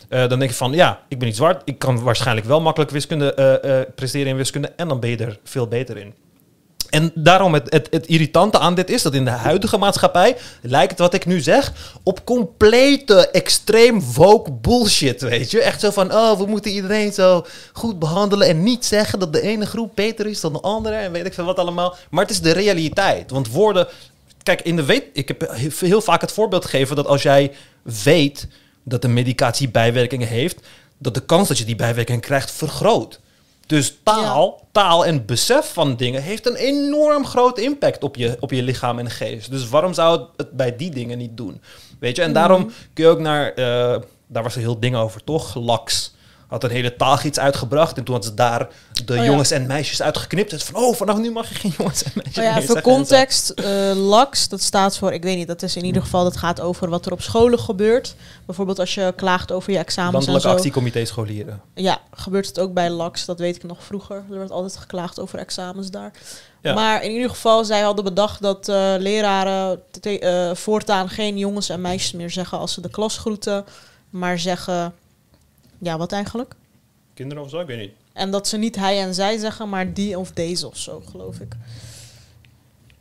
Uh, 0.08 0.28
dan 0.28 0.38
denk 0.38 0.50
je 0.50 0.56
van 0.56 0.72
ja, 0.72 1.00
ik 1.08 1.18
ben 1.18 1.28
niet 1.28 1.36
zwart, 1.36 1.62
ik 1.64 1.78
kan 1.78 2.02
waarschijnlijk 2.02 2.46
wel 2.46 2.60
makkelijk 2.60 2.90
wiskunde 2.90 3.60
uh, 3.64 3.70
uh, 3.70 3.80
presteren 3.94 4.26
in 4.26 4.36
wiskunde 4.36 4.72
en 4.76 4.88
dan 4.88 5.00
ben 5.00 5.10
je 5.10 5.16
er 5.16 5.38
veel 5.44 5.66
beter 5.66 5.96
in. 5.96 6.14
En 6.90 7.10
daarom 7.14 7.54
het, 7.54 7.88
het, 7.90 8.06
irritante 8.06 8.58
aan 8.58 8.74
dit 8.74 8.90
is 8.90 9.02
dat 9.02 9.14
in 9.14 9.24
de 9.24 9.30
huidige 9.30 9.78
maatschappij 9.78 10.36
lijkt 10.62 10.98
wat 10.98 11.14
ik 11.14 11.26
nu 11.26 11.40
zeg 11.40 11.72
op 12.02 12.24
complete 12.24 13.30
extreem 13.30 14.02
woke 14.14 14.52
bullshit, 14.52 15.20
weet 15.20 15.50
je. 15.50 15.60
Echt 15.60 15.80
zo 15.80 15.90
van, 15.90 16.12
oh, 16.12 16.38
we 16.38 16.46
moeten 16.46 16.70
iedereen 16.70 17.12
zo 17.12 17.46
goed 17.72 17.98
behandelen 17.98 18.48
en 18.48 18.62
niet 18.62 18.84
zeggen 18.84 19.18
dat 19.18 19.32
de 19.32 19.40
ene 19.40 19.66
groep 19.66 19.90
beter 19.94 20.26
is 20.26 20.40
dan 20.40 20.52
de 20.52 20.60
andere 20.60 20.96
en 20.96 21.12
weet 21.12 21.26
ik 21.26 21.34
veel 21.34 21.44
wat 21.44 21.58
allemaal. 21.58 21.96
Maar 22.10 22.22
het 22.22 22.32
is 22.32 22.40
de 22.40 22.52
realiteit, 22.52 23.30
want 23.30 23.50
woorden... 23.50 23.86
Kijk, 24.42 24.60
in 24.62 24.76
de 24.76 24.84
weet, 24.84 25.04
ik 25.12 25.28
heb 25.28 25.56
heel 25.80 26.00
vaak 26.00 26.20
het 26.20 26.32
voorbeeld 26.32 26.64
gegeven 26.64 26.96
dat 26.96 27.06
als 27.06 27.22
jij 27.22 27.52
weet 28.04 28.46
dat 28.82 29.04
een 29.04 29.12
medicatie 29.12 29.68
bijwerkingen 29.68 30.28
heeft, 30.28 30.60
dat 30.98 31.14
de 31.14 31.24
kans 31.24 31.48
dat 31.48 31.58
je 31.58 31.64
die 31.64 31.76
bijwerking 31.76 32.20
krijgt 32.20 32.50
vergroot. 32.50 33.20
Dus 33.68 33.98
taal, 34.02 34.66
taal 34.72 35.06
en 35.06 35.26
besef 35.26 35.72
van 35.72 35.96
dingen 35.96 36.22
heeft 36.22 36.46
een 36.46 36.54
enorm 36.54 37.26
groot 37.26 37.58
impact 37.58 38.02
op 38.02 38.16
je, 38.16 38.36
op 38.40 38.50
je 38.50 38.62
lichaam 38.62 38.98
en 38.98 39.10
geest. 39.10 39.50
Dus 39.50 39.68
waarom 39.68 39.92
zou 39.92 40.26
het 40.36 40.52
bij 40.52 40.76
die 40.76 40.90
dingen 40.90 41.18
niet 41.18 41.36
doen? 41.36 41.60
Weet 42.00 42.16
je, 42.16 42.22
en 42.22 42.32
daarom 42.32 42.60
mhm. 42.60 42.70
kun 42.92 43.04
je 43.04 43.10
ook 43.10 43.18
naar, 43.18 43.48
uh, 43.58 43.96
daar 44.26 44.42
was 44.42 44.54
er 44.54 44.60
heel 44.60 44.80
ding 44.80 44.96
over 44.96 45.24
toch, 45.24 45.54
LAX. 45.54 46.14
Had 46.48 46.64
een 46.64 46.70
hele 46.70 46.96
taalgids 46.96 47.38
uitgebracht. 47.38 47.96
En 47.96 48.04
toen 48.04 48.14
had 48.14 48.24
ze 48.24 48.34
daar 48.34 48.68
de 49.04 49.14
ja. 49.14 49.24
jongens 49.24 49.50
en 49.50 49.66
meisjes 49.66 50.02
uitgeknipt. 50.02 50.50
Het 50.50 50.62
van, 50.62 50.74
oh, 50.74 50.94
vanaf 50.94 51.18
nu 51.18 51.30
mag 51.30 51.48
je 51.48 51.54
geen 51.54 51.74
jongens 51.78 52.02
en 52.02 52.10
meisjes 52.14 52.36
Oh 52.36 52.44
ja, 52.44 52.62
voor 52.62 52.76
en 52.76 52.82
context, 52.82 53.50
eh, 53.50 53.92
LAX, 53.94 54.48
dat 54.48 54.62
staat 54.62 54.98
voor, 54.98 55.12
ik 55.12 55.22
weet 55.22 55.36
niet, 55.36 55.46
dat 55.46 55.62
is 55.62 55.76
in 55.76 55.84
ieder 55.84 56.02
geval, 56.02 56.24
dat 56.24 56.36
gaat 56.36 56.60
over 56.60 56.88
wat 56.88 57.06
er 57.06 57.12
op 57.12 57.22
scholen 57.22 57.58
gebeurt. 57.58 58.14
Bijvoorbeeld 58.46 58.78
als 58.78 58.94
je 58.94 59.12
klaagt 59.16 59.52
over 59.52 59.72
je 59.72 59.78
examens 59.78 60.26
en 60.26 60.32
Landelijk 60.32 60.44
zo. 60.44 60.50
actiecomité 60.50 61.04
scholieren. 61.04 61.60
Ja, 61.74 61.98
gebeurt 62.10 62.46
het 62.46 62.60
ook 62.60 62.72
bij 62.72 62.90
LAX, 62.90 63.24
dat 63.24 63.38
weet 63.38 63.56
ik 63.56 63.62
nog 63.62 63.84
vroeger. 63.84 64.16
Er 64.30 64.38
werd 64.38 64.50
altijd 64.50 64.76
geklaagd 64.76 65.20
over 65.20 65.38
examens 65.38 65.90
daar. 65.90 66.12
Ja. 66.62 66.74
Maar 66.74 67.04
in 67.04 67.10
ieder 67.10 67.30
geval, 67.30 67.64
zij 67.64 67.80
hadden 67.80 68.04
bedacht 68.04 68.42
dat 68.42 68.68
eh, 68.68 68.94
leraren 68.98 69.82
eh, 70.00 70.54
voortaan 70.54 71.08
geen 71.08 71.38
jongens 71.38 71.68
en 71.68 71.80
meisjes 71.80 72.12
meer 72.12 72.30
zeggen 72.30 72.58
als 72.58 72.72
ze 72.72 72.80
de 72.80 72.90
klas 72.90 73.18
groeten. 73.18 73.64
Maar 74.10 74.38
zeggen, 74.38 74.94
ja, 75.78 75.98
wat 75.98 76.12
eigenlijk? 76.12 76.54
Kinderen 77.14 77.42
of 77.44 77.50
zo, 77.50 77.60
ik 77.60 77.66
weet 77.66 77.78
niet. 77.78 77.92
En 78.12 78.30
dat 78.30 78.48
ze 78.48 78.56
niet 78.56 78.76
hij 78.76 79.00
en 79.02 79.14
zij 79.14 79.36
zeggen, 79.38 79.68
maar 79.68 79.92
die 79.94 80.18
of 80.18 80.30
deze 80.32 80.66
of 80.66 80.76
zo, 80.76 81.02
geloof 81.10 81.38
ik. 81.40 81.52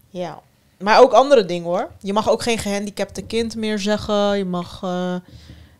Ja. 0.09 0.41
Maar 0.79 0.99
ook 1.01 1.11
andere 1.13 1.45
dingen 1.45 1.63
hoor. 1.67 1.91
Je 2.01 2.13
mag 2.13 2.29
ook 2.29 2.41
geen 2.41 2.57
gehandicapte 2.57 3.21
kind 3.21 3.55
meer 3.55 3.79
zeggen. 3.79 4.37
Je 4.37 4.45
mag, 4.45 4.79
eh, 4.83 5.15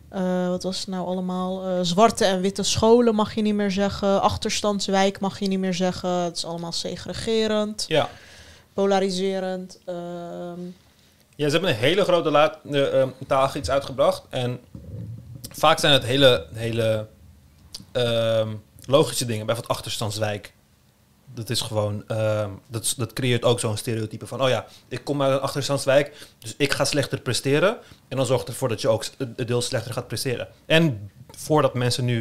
eh, 0.08 0.48
wat 0.48 0.62
was 0.62 0.78
het 0.78 0.88
nou 0.88 1.06
allemaal? 1.06 1.66
Eh, 1.66 1.78
zwarte 1.82 2.24
en 2.24 2.40
witte 2.40 2.62
scholen 2.62 3.14
mag 3.14 3.34
je 3.34 3.42
niet 3.42 3.54
meer 3.54 3.70
zeggen. 3.70 4.22
Achterstandswijk 4.22 5.20
mag 5.20 5.38
je 5.38 5.46
niet 5.48 5.58
meer 5.58 5.74
zeggen. 5.74 6.10
Het 6.10 6.36
is 6.36 6.44
allemaal 6.44 6.72
segregerend, 6.72 7.84
Ja. 7.88 8.08
polariserend. 8.72 9.78
ehm, 9.84 10.60
Ja, 11.36 11.44
ze 11.46 11.52
hebben 11.52 11.70
een 11.70 11.76
hele 11.76 12.02
grote 12.04 12.30
la- 12.30 12.58
eh, 12.70 13.02
eh, 13.02 13.08
taalgids 13.26 13.70
uitgebracht. 13.70 14.22
En 14.28 14.60
vaak 15.58 15.78
zijn 15.78 15.92
het 15.92 16.04
hele, 16.04 16.46
hele 16.54 17.06
ehm, 17.92 18.54
logische 18.84 19.24
dingen. 19.24 19.46
Bijvoorbeeld 19.46 19.76
achterstandswijk. 19.76 20.52
Dat 21.34 21.50
is 21.50 21.60
gewoon, 21.60 22.04
ehm, 22.08 22.50
dat, 22.68 22.94
dat 22.96 23.12
creëert 23.12 23.44
ook 23.44 23.60
zo'n 23.60 23.76
stereotype 23.76 24.26
van, 24.26 24.42
oh 24.42 24.48
ja, 24.48 24.66
ik 24.88 25.04
kom 25.04 25.22
uit 25.22 25.32
een 25.32 25.40
achterstandswijk, 25.40 26.26
dus 26.38 26.54
ik 26.56 26.72
ga 26.72 26.84
slechter 26.84 27.20
presteren. 27.20 27.78
En 28.08 28.16
dan 28.16 28.26
zorgt 28.26 28.48
ervoor 28.48 28.68
dat 28.68 28.80
je 28.80 28.88
ook 28.88 29.04
s- 29.04 29.12
een 29.18 29.34
deel 29.46 29.62
slechter 29.62 29.92
gaat 29.92 30.06
presteren. 30.08 30.48
En 30.66 31.10
voordat 31.36 31.74
mensen 31.74 32.04
nu, 32.04 32.18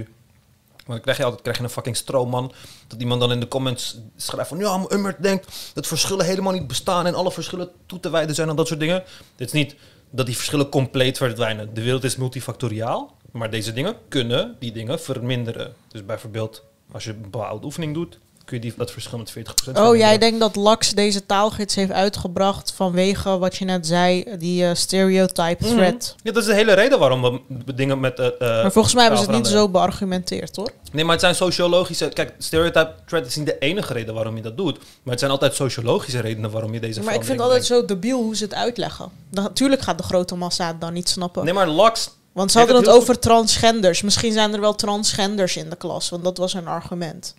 want 0.75 0.87
dan 0.87 1.01
krijg 1.01 1.17
je 1.17 1.23
altijd 1.23 1.41
krijg 1.41 1.57
je 1.57 1.63
een 1.63 1.69
fucking 1.69 1.95
stroomman, 1.97 2.53
dat 2.87 2.99
iemand 3.01 3.21
dan 3.21 3.31
in 3.31 3.39
de 3.39 3.47
comments 3.47 3.97
schrijft 4.15 4.49
van, 4.49 4.57
ja, 4.57 4.77
maar 4.77 4.91
Ummert 4.91 5.23
denkt 5.23 5.71
dat 5.73 5.87
verschillen 5.87 6.25
helemaal 6.25 6.53
niet 6.53 6.67
bestaan 6.67 7.05
en 7.05 7.15
alle 7.15 7.31
verschillen 7.31 7.69
toe 7.85 7.99
te 7.99 8.09
wijden 8.09 8.35
zijn 8.35 8.49
aan 8.49 8.55
dat 8.55 8.67
soort 8.67 8.79
dingen. 8.79 9.03
Het 9.35 9.47
is 9.47 9.51
niet 9.51 9.75
dat 10.09 10.25
die 10.25 10.35
verschillen 10.35 10.69
compleet 10.69 11.17
verdwijnen. 11.17 11.73
De 11.73 11.81
wereld 11.83 12.03
is 12.03 12.15
multifactoriaal, 12.15 13.16
maar 13.31 13.49
deze 13.49 13.73
dingen 13.73 13.95
kunnen 14.09 14.55
die 14.59 14.71
dingen 14.71 14.99
verminderen. 14.99 15.73
Dus 15.87 16.05
bijvoorbeeld, 16.05 16.63
als 16.91 17.03
je 17.03 17.09
een 17.09 17.21
bepaalde 17.21 17.65
oefening 17.65 17.93
doet, 17.93 18.17
kun 18.45 18.55
je 18.55 18.61
die, 18.61 18.73
dat 18.77 18.91
verschil 18.91 19.17
met 19.17 19.29
40% 19.31 19.33
Oh, 19.33 19.43
jij 19.43 19.73
verminderen. 19.73 20.19
denkt 20.19 20.39
dat 20.39 20.55
Lax 20.55 20.91
deze 20.91 21.25
taalgids 21.25 21.75
heeft 21.75 21.91
uitgebracht 21.91 22.71
vanwege 22.75 23.37
wat 23.37 23.55
je 23.55 23.65
net 23.65 23.87
zei, 23.87 24.37
die 24.37 24.65
eh, 24.65 24.73
stereotype 24.75 25.65
Mhm. 25.65 25.75
threat. 25.75 26.15
Ja, 26.23 26.31
dat 26.31 26.41
is 26.41 26.49
de 26.49 26.55
hele 26.55 26.73
reden 26.73 26.99
waarom 26.99 27.41
we 27.65 27.73
dingen 27.73 27.99
met... 27.99 28.19
eh, 28.19 28.29
Maar 28.39 28.71
volgens 28.71 28.93
mij 28.93 29.03
hebben 29.03 29.21
ze 29.23 29.27
het 29.29 29.35
niet 29.35 29.47
zo 29.47 29.69
beargumenteerd, 29.69 30.55
hoor. 30.55 30.69
Nee, 30.91 31.03
maar 31.03 31.11
het 31.11 31.21
zijn 31.21 31.35
sociologische... 31.35 32.09
Kijk, 32.09 32.33
stereotype 32.37 32.93
threat 33.05 33.25
is 33.25 33.35
niet 33.35 33.45
de 33.45 33.57
enige 33.59 33.93
reden 33.93 34.13
waarom 34.13 34.35
je 34.35 34.41
dat 34.41 34.57
doet. 34.57 34.77
Maar 34.77 35.11
het 35.11 35.19
zijn 35.19 35.31
altijd 35.31 35.53
sociologische 35.55 36.19
redenen 36.19 36.51
waarom 36.51 36.73
je 36.73 36.79
deze 36.79 37.01
Maar 37.03 37.13
ik 37.13 37.23
vind 37.23 37.31
het 37.37 37.47
altijd 37.47 37.65
zo 37.65 37.85
debiel 37.85 38.21
hoe 38.21 38.35
ze 38.35 38.43
het 38.43 38.53
uitleggen. 38.53 39.09
Natuurlijk 39.31 39.81
gaat 39.81 39.97
de 39.97 40.03
grote 40.03 40.35
massa 40.35 40.67
het 40.67 40.81
dan 40.81 40.93
niet 40.93 41.09
snappen. 41.09 41.45
Nee, 41.45 41.53
maar 41.53 41.69
Lux... 41.69 42.09
want 42.37 42.51
ze 42.51 42.57
hadden 42.57 42.75
het 42.75 42.87
over 42.87 43.19
transgenders. 43.19 44.01
Misschien 44.01 44.31
zijn 44.31 44.53
er 44.53 44.59
wel 44.59 44.75
transgenders 44.75 45.57
in 45.57 45.69
de 45.69 45.75
klas, 45.75 46.09
want 46.09 46.23
dat 46.23 46.37
was 46.37 46.53
hun 46.53 46.67
argument. 46.67 47.35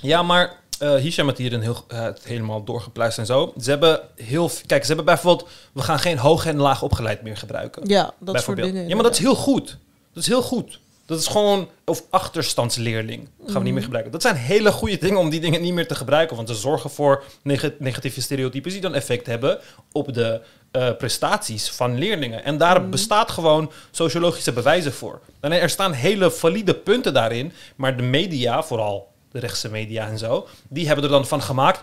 Ja, 0.00 0.22
maar 0.22 0.58
eh 0.78 0.94
Hisham 0.94 1.26
had 1.26 1.38
hier 1.38 1.52
een 1.52 1.60
heel, 1.60 1.84
het 1.88 2.24
helemaal 2.24 2.64
doorgepluist 2.64 3.18
en 3.18 3.26
zo. 3.26 3.52
Ze 3.60 3.70
hebben 3.70 4.00
heel... 4.16 4.50
Kijk, 4.66 4.82
ze 4.82 4.86
hebben 4.86 5.04
bijvoorbeeld... 5.04 5.48
We 5.72 5.82
gaan 5.82 5.98
geen 5.98 6.18
hoog 6.18 6.46
en 6.46 6.56
laag 6.56 6.82
opgeleid 6.82 7.22
meer 7.22 7.36
gebruiken. 7.36 7.88
Ja, 7.88 8.14
dat 8.18 8.42
soort 8.42 8.56
dingen. 8.56 8.88
Ja, 8.88 8.94
maar 8.94 9.04
dat 9.04 9.12
is 9.12 9.18
heel 9.18 9.34
goed. 9.34 9.76
Dat 10.12 10.22
is 10.22 10.28
heel 10.28 10.42
goed. 10.42 10.80
Dat 11.10 11.20
is 11.20 11.26
gewoon... 11.26 11.68
Of 11.84 12.02
achterstandsleerling 12.10 13.20
gaan 13.38 13.46
we 13.46 13.52
Mhm. 13.52 13.62
niet 13.62 13.72
meer 13.72 13.82
gebruiken. 13.82 14.12
Dat 14.12 14.22
zijn 14.22 14.36
hele 14.36 14.72
goede 14.72 14.98
dingen 14.98 15.18
om 15.18 15.30
die 15.30 15.40
dingen 15.40 15.60
niet 15.62 15.72
meer 15.74 15.86
te 15.86 15.94
gebruiken. 15.94 16.36
Want 16.36 16.48
ze 16.48 16.54
zorgen 16.54 16.90
voor 16.90 17.24
neg- 17.42 17.72
negatieve 17.78 18.20
stereotypes 18.22 18.72
die 18.72 18.80
dan 18.82 18.94
effect 18.94 19.26
hebben 19.26 19.58
op 19.92 20.14
de 20.14 20.40
eh, 20.70 20.90
prestaties 20.98 21.70
van 21.70 21.98
leerlingen. 21.98 22.44
En 22.44 22.58
daar 22.58 22.80
Mhm. 22.80 22.90
bestaat 22.90 23.30
gewoon 23.30 23.72
sociologische 23.90 24.52
bewijzen 24.52 24.92
voor. 24.92 25.20
En 25.40 25.52
er 25.52 25.70
staan 25.70 25.92
hele 25.92 26.30
valide 26.30 26.74
punten 26.74 27.14
daarin. 27.14 27.52
Maar 27.76 27.96
de 27.96 28.02
media, 28.02 28.62
vooral 28.62 29.08
de 29.32 29.38
rechtse 29.38 29.70
media 29.70 30.06
en 30.06 30.18
zo... 30.18 30.46
die 30.68 30.86
hebben 30.86 31.04
er 31.04 31.10
dan 31.10 31.26
van 31.26 31.42
gemaakt... 31.42 31.80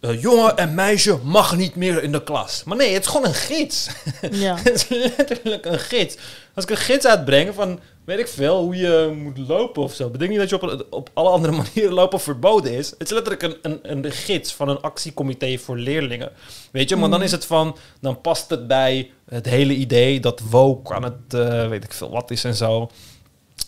eh, 0.00 0.22
jongen 0.22 0.56
en 0.56 0.74
meisje 0.74 1.18
mag 1.22 1.56
niet 1.56 1.76
meer 1.76 2.02
in 2.02 2.12
de 2.12 2.22
klas. 2.22 2.62
Maar 2.64 2.76
nee, 2.76 2.92
het 2.92 3.02
is 3.04 3.08
gewoon 3.10 3.26
een 3.26 3.34
gids. 3.34 3.88
Ja. 4.30 4.56
Het 4.62 4.74
is 4.74 4.88
letterlijk 4.88 5.64
een 5.64 5.78
gids. 5.78 6.16
Als 6.54 6.64
ik 6.64 6.70
een 6.70 6.76
gids 6.76 7.06
uitbreng 7.06 7.54
van, 7.54 7.80
weet 8.04 8.18
ik 8.18 8.28
veel, 8.28 8.62
hoe 8.62 8.76
je 8.76 9.12
moet 9.16 9.38
lopen 9.38 9.82
of 9.82 9.94
zo. 9.94 10.08
Bedenk 10.10 10.30
niet 10.30 10.38
dat 10.38 10.48
je 10.48 10.60
op, 10.60 10.86
op 10.90 11.10
alle 11.12 11.28
andere 11.28 11.52
manieren 11.62 11.92
lopen 11.92 12.20
verboden 12.20 12.72
is. 12.72 12.90
Het 12.90 13.02
is 13.02 13.10
letterlijk 13.10 13.42
een, 13.42 13.56
een, 13.82 14.04
een 14.04 14.12
gids 14.12 14.52
van 14.54 14.68
een 14.68 14.80
actiecomité 14.80 15.58
voor 15.58 15.76
leerlingen. 15.78 16.32
Weet 16.70 16.88
je, 16.88 16.96
maar 16.96 17.10
dan 17.10 17.22
is 17.22 17.32
het 17.32 17.46
van, 17.46 17.76
dan 18.00 18.20
past 18.20 18.50
het 18.50 18.66
bij 18.66 19.10
het 19.28 19.46
hele 19.46 19.74
idee 19.74 20.20
dat 20.20 20.40
woke 20.50 20.94
aan 20.94 21.02
het, 21.02 21.34
eh, 21.34 21.68
weet 21.68 21.84
ik 21.84 21.92
veel, 21.92 22.10
wat 22.10 22.30
is 22.30 22.44
en 22.44 22.54
zo. 22.54 22.90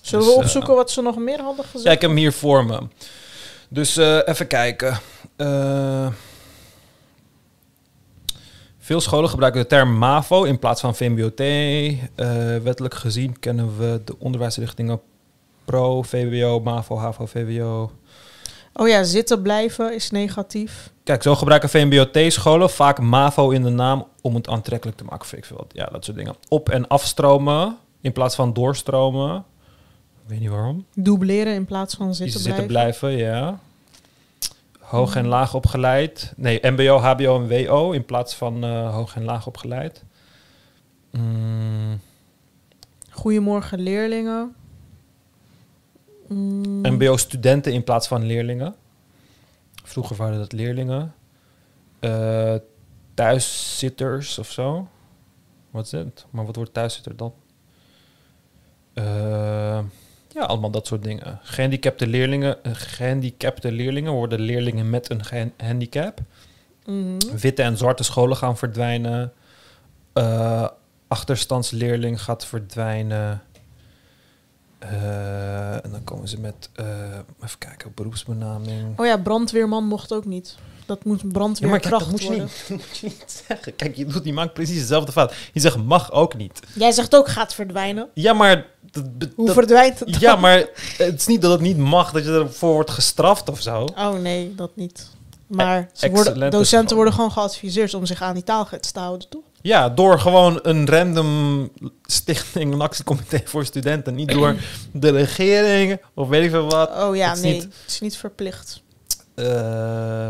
Zullen 0.01 0.25
Dus, 0.25 0.35
we 0.35 0.41
eh, 0.41 0.45
opzoeken 0.45 0.75
wat 0.75 0.91
ze 0.91 1.03
nog 1.03 1.17
meer 1.17 1.41
hadden 1.41 1.65
gezegd? 1.65 1.85
Ja, 1.85 1.91
ik 1.91 2.01
heb 2.01 2.11
hem 2.11 2.19
hier 2.19 2.33
voor 2.33 2.65
me. 2.67 2.81
Dus 3.69 3.97
eh, 3.97 4.19
even 4.25 4.47
kijken. 4.47 5.01
Eh, 5.37 6.07
veel 8.85 9.01
scholen 9.01 9.31
gebruiken 9.31 9.61
de 9.61 9.67
term 9.67 9.99
MAVO 9.99 10.43
in 10.43 10.59
plaats 10.59 10.81
van 10.81 10.95
VMBOT. 10.95 11.41
Eh, 11.41 11.97
wettelijk 12.63 12.95
gezien 12.95 13.39
kennen 13.39 13.79
we 13.79 14.03
de 14.05 14.19
onderwijsrichtingen 14.19 15.01
PRO, 15.65 16.03
VWO, 16.03 16.61
MAVO, 16.61 16.97
HAVO, 16.97 17.27
VWO. 17.27 17.91
Oh 18.73 18.89
ja, 18.89 19.03
zitten 19.03 19.43
blijven 19.43 19.95
is 19.95 20.11
negatief. 20.11 20.93
Kijk, 21.05 21.23
zo 21.23 21.35
gebruiken 21.35 21.69
VMBOT-scholen 21.69 22.71
vaak 22.71 23.01
MAVO 23.01 23.51
in 23.51 23.63
de 23.63 23.71
naam 23.71 24.07
om 24.21 24.35
het 24.35 24.49
aantrekkelijk 24.49 24.97
te 24.99 25.05
maken. 25.05 25.27
Weet 25.31 25.41
ik 25.41 25.45
veel. 25.45 25.67
Ja, 25.73 25.85
dat 25.85 26.05
soort 26.05 26.17
dingen. 26.17 26.35
Op- 26.49 26.69
en 26.69 26.89
afstromen 26.89 27.77
in 28.01 28.13
plaats 28.13 28.35
van 28.35 28.53
doorstromen. 28.53 29.45
Ik 30.23 30.31
weet 30.31 30.41
niet 30.41 30.51
waarom. 30.51 30.87
Dubleren 30.95 31.55
in 31.55 31.65
plaats 31.65 31.95
van 31.95 32.15
zitten, 32.15 32.41
zitten 32.41 32.67
blijven. 32.67 33.01
blijven, 33.01 33.27
ja. 33.27 33.61
Hoog 34.85 35.17
en 35.17 35.27
laag 35.27 35.55
opgeleid. 35.55 36.33
Nee, 36.37 36.59
MBO, 36.63 36.99
HBO 36.99 37.41
en 37.41 37.49
WO 37.49 37.93
in 37.93 38.05
plaats 38.05 38.35
van 38.35 38.65
eh, 38.65 38.95
hoog 38.95 39.17
en 39.17 39.25
laag 39.25 39.47
opgeleid. 39.47 40.05
Mm, 41.11 42.01
Goedemorgen 43.11 43.81
leerlingen. 43.81 44.55
Mm, 46.29 46.81
MBO-studenten 46.81 47.73
in 47.73 47.85
plaats 47.85 48.09
van 48.09 48.25
leerlingen. 48.25 48.75
Vroeger 49.85 50.17
waren 50.17 50.39
dat 50.39 50.53
leerlingen. 50.53 51.15
Eh, 52.01 52.55
thuiszitters 53.15 54.39
of 54.39 54.51
zo. 54.51 54.89
Wat 55.71 55.85
is 55.85 55.93
het? 55.93 56.27
Maar 56.31 56.47
wat 56.47 56.57
wordt 56.57 56.75
thuiszitter 56.75 57.17
dan? 57.17 57.35
Eh, 58.93 59.79
ja, 60.35 60.43
allemaal 60.43 60.71
dat 60.71 60.87
soort 60.87 61.03
dingen. 61.03 61.39
Gehandicapte 61.43 62.07
leerlingen, 62.07 62.65
eh, 62.65 62.73
gehandicapte 62.75 63.73
leerlingen 63.73 64.13
worden 64.13 64.41
leerlingen 64.41 64.91
met 64.91 65.11
een 65.11 65.53
handicap. 65.57 66.21
mhm. 66.85 67.37
Witte 67.37 67.63
en 67.63 67.77
zwarte 67.77 68.05
scholen 68.05 68.37
gaan 68.37 68.57
verdwijnen. 68.57 69.33
Eh, 70.13 70.69
achterstandsleerling 71.09 72.23
gaat 72.23 72.47
verdwijnen. 72.47 73.43
Eh, 74.79 75.85
en 75.85 75.91
dan 75.91 76.05
komen 76.05 76.29
ze 76.29 76.41
met, 76.41 76.71
even 77.43 77.59
kijken, 77.59 77.93
beroepsbenaming. 77.95 78.99
Oh 78.99 79.07
ja, 79.07 79.17
brandweerman 79.17 79.85
mocht 79.85 80.13
ook 80.13 80.25
niet. 80.25 80.57
Dat 80.87 81.05
moet 81.05 81.17
Ja, 81.19 81.25
maar 81.25 81.33
brandweerkracht 81.33 81.83
kijk, 81.89 81.99
dat 82.01 82.11
moet 82.11 82.21
je, 82.23 82.27
worden. 82.27 82.45
niet, 82.45 82.69
moet 82.89 82.97
je 82.99 83.07
niet 83.07 83.43
zeggen. 83.49 83.77
Kijk, 83.77 83.97
je, 83.97 84.05
doet, 84.07 84.25
je 84.25 84.33
maakt 84.33 84.53
precies 84.53 84.79
dezelfde 84.79 85.13
fout. 85.13 85.35
Je 85.53 85.61
zegt 85.61 85.77
mag 85.77 86.13
ook 86.13 86.37
niet. 86.37 86.61
Jij 86.75 86.93
zegt 86.93 87.17
ook 87.17 87.29
gaat 87.29 87.55
verdwijnen. 87.55 88.09
Ja, 88.15 88.33
maar... 88.33 88.67
Dat, 88.91 89.05
Hoe 89.37 89.47
dat- 89.47 89.55
verdwijnt 89.55 89.99
het 89.99 90.09
dan? 90.13 90.21
ja, 90.21 90.37
maar 90.37 90.65
het 90.97 91.21
is 91.21 91.27
niet 91.27 91.43
dat 91.43 91.51
het 91.53 91.61
niet 91.61 91.77
mag, 91.77 92.13
dat 92.13 92.25
je 92.25 92.31
ervoor 92.31 92.73
wordt 92.73 92.91
gestraft 92.91 93.49
of 93.49 93.61
zo. 93.61 93.85
Oh 93.99 94.13
nee, 94.19 94.55
dat 94.55 94.71
niet. 94.77 95.09
Maar 95.47 95.89
ze 95.93 96.11
worden, 96.11 96.51
docenten 96.51 96.97
worden 96.97 97.15
gewoon 97.15 97.33
geadviseerd 97.33 97.95
om 97.95 98.07
zich 98.07 98.23
aan 98.23 98.35
die 98.35 98.45
taalgids 98.45 98.91
te 98.91 98.99
houden, 98.99 99.29
toch? 99.29 99.43
Ja, 99.63 99.89
door 99.89 100.21
gewoon 100.21 100.59
een 100.63 100.89
random 100.89 101.71
stichting, 102.03 102.73
een 102.73 102.81
actiecomité 102.81 103.41
voor 103.45 103.65
studenten. 103.65 104.15
Niet 104.15 104.29
door 104.31 104.57
de 104.93 105.11
regering 105.11 106.01
of 106.15 106.29
weet 106.29 106.45
ik 106.45 106.51
veel 106.51 106.69
wat. 106.71 106.91
Oh 106.97 107.17
ja, 107.17 107.31
Het 107.31 107.43
nee, 107.43 107.53
niet- 107.53 107.63
het 107.63 107.73
is 107.87 108.01
niet 108.01 108.17
verplicht. 108.17 108.83
Eh, 109.35 110.29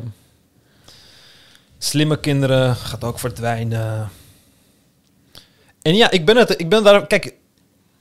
slimme 1.85 2.20
kinderen 2.20 2.77
gaat 2.77 3.05
ook 3.05 3.19
verdwijnen. 3.19 4.09
En 5.82 5.94
ja, 5.94 6.11
ik 6.11 6.24
ben 6.24 6.36
het. 6.36 6.61
Ik 6.61 6.69
ben 6.69 6.82
daar. 6.85 7.06
Kijk, 7.06 7.35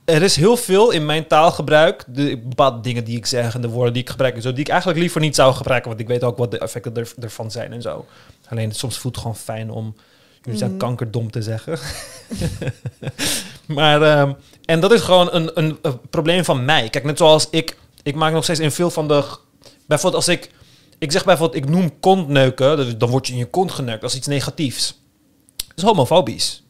er 0.04 0.22
is 0.22 0.36
heel 0.36 0.56
veel 0.56 0.90
in 0.90 1.04
mijn 1.06 1.26
taalgebruik, 1.26 2.04
de 2.06 2.38
bepaalde 2.38 2.80
dingen 2.80 3.04
die 3.04 3.16
ik 3.16 3.26
zeg 3.26 3.54
en 3.54 3.60
de 3.60 3.68
woorden 3.68 3.92
die 3.92 4.02
ik 4.02 4.10
gebruik 4.10 4.34
en 4.34 4.42
zo, 4.42 4.50
die 4.50 4.60
ik 4.60 4.68
eigenlijk 4.68 5.00
liever 5.00 5.20
niet 5.20 5.34
zou 5.34 5.54
gebruiken, 5.54 5.88
want 5.88 6.00
ik 6.00 6.08
weet 6.08 6.24
ook 6.24 6.38
wat 6.38 6.50
de 6.50 6.58
effecten 6.58 6.96
er, 6.96 7.12
ervan 7.20 7.50
zijn 7.50 7.72
en 7.72 7.82
zo. 7.82 8.06
Alleen 8.48 8.72
soms 8.72 8.98
voelt 8.98 9.14
het 9.14 9.22
gewoon 9.24 9.38
fijn 9.40 9.70
om, 9.70 9.94
jullie 10.42 10.58
zijn 10.58 10.70
Mhm. 10.70 10.78
kankerdom 10.78 11.30
te 11.30 11.42
zeggen. 11.42 11.78
maar, 13.66 14.02
ehm, 14.02 14.32
en 14.64 14.80
dat 14.80 14.92
is 14.92 15.00
gewoon 15.00 15.28
een, 15.32 15.50
een, 15.54 15.78
een 15.82 16.00
probleem 16.10 16.44
van 16.44 16.64
mij. 16.64 16.88
Kijk, 16.88 17.04
net 17.04 17.18
zoals 17.18 17.46
ik, 17.50 17.76
ik 18.02 18.14
maak 18.14 18.32
nog 18.32 18.44
steeds 18.44 18.60
in 18.60 18.70
veel 18.72 18.90
van 18.90 19.08
de, 19.08 19.24
bijvoorbeeld 19.86 20.26
als 20.26 20.34
ik, 20.36 20.50
ik 21.04 21.12
zeg 21.12 21.24
bijvoorbeeld, 21.24 21.64
ik 21.64 21.70
noem 21.70 22.00
kontneuken, 22.00 22.98
dan 22.98 23.10
word 23.10 23.26
je 23.26 23.32
in 23.32 23.38
je 23.38 23.44
kont 23.44 23.72
geneukt, 23.72 24.02
is 24.02 24.14
iets 24.14 24.26
negatiefs. 24.26 25.00
Dat 25.56 25.76
is 25.76 25.82
homofobisch, 25.82 26.64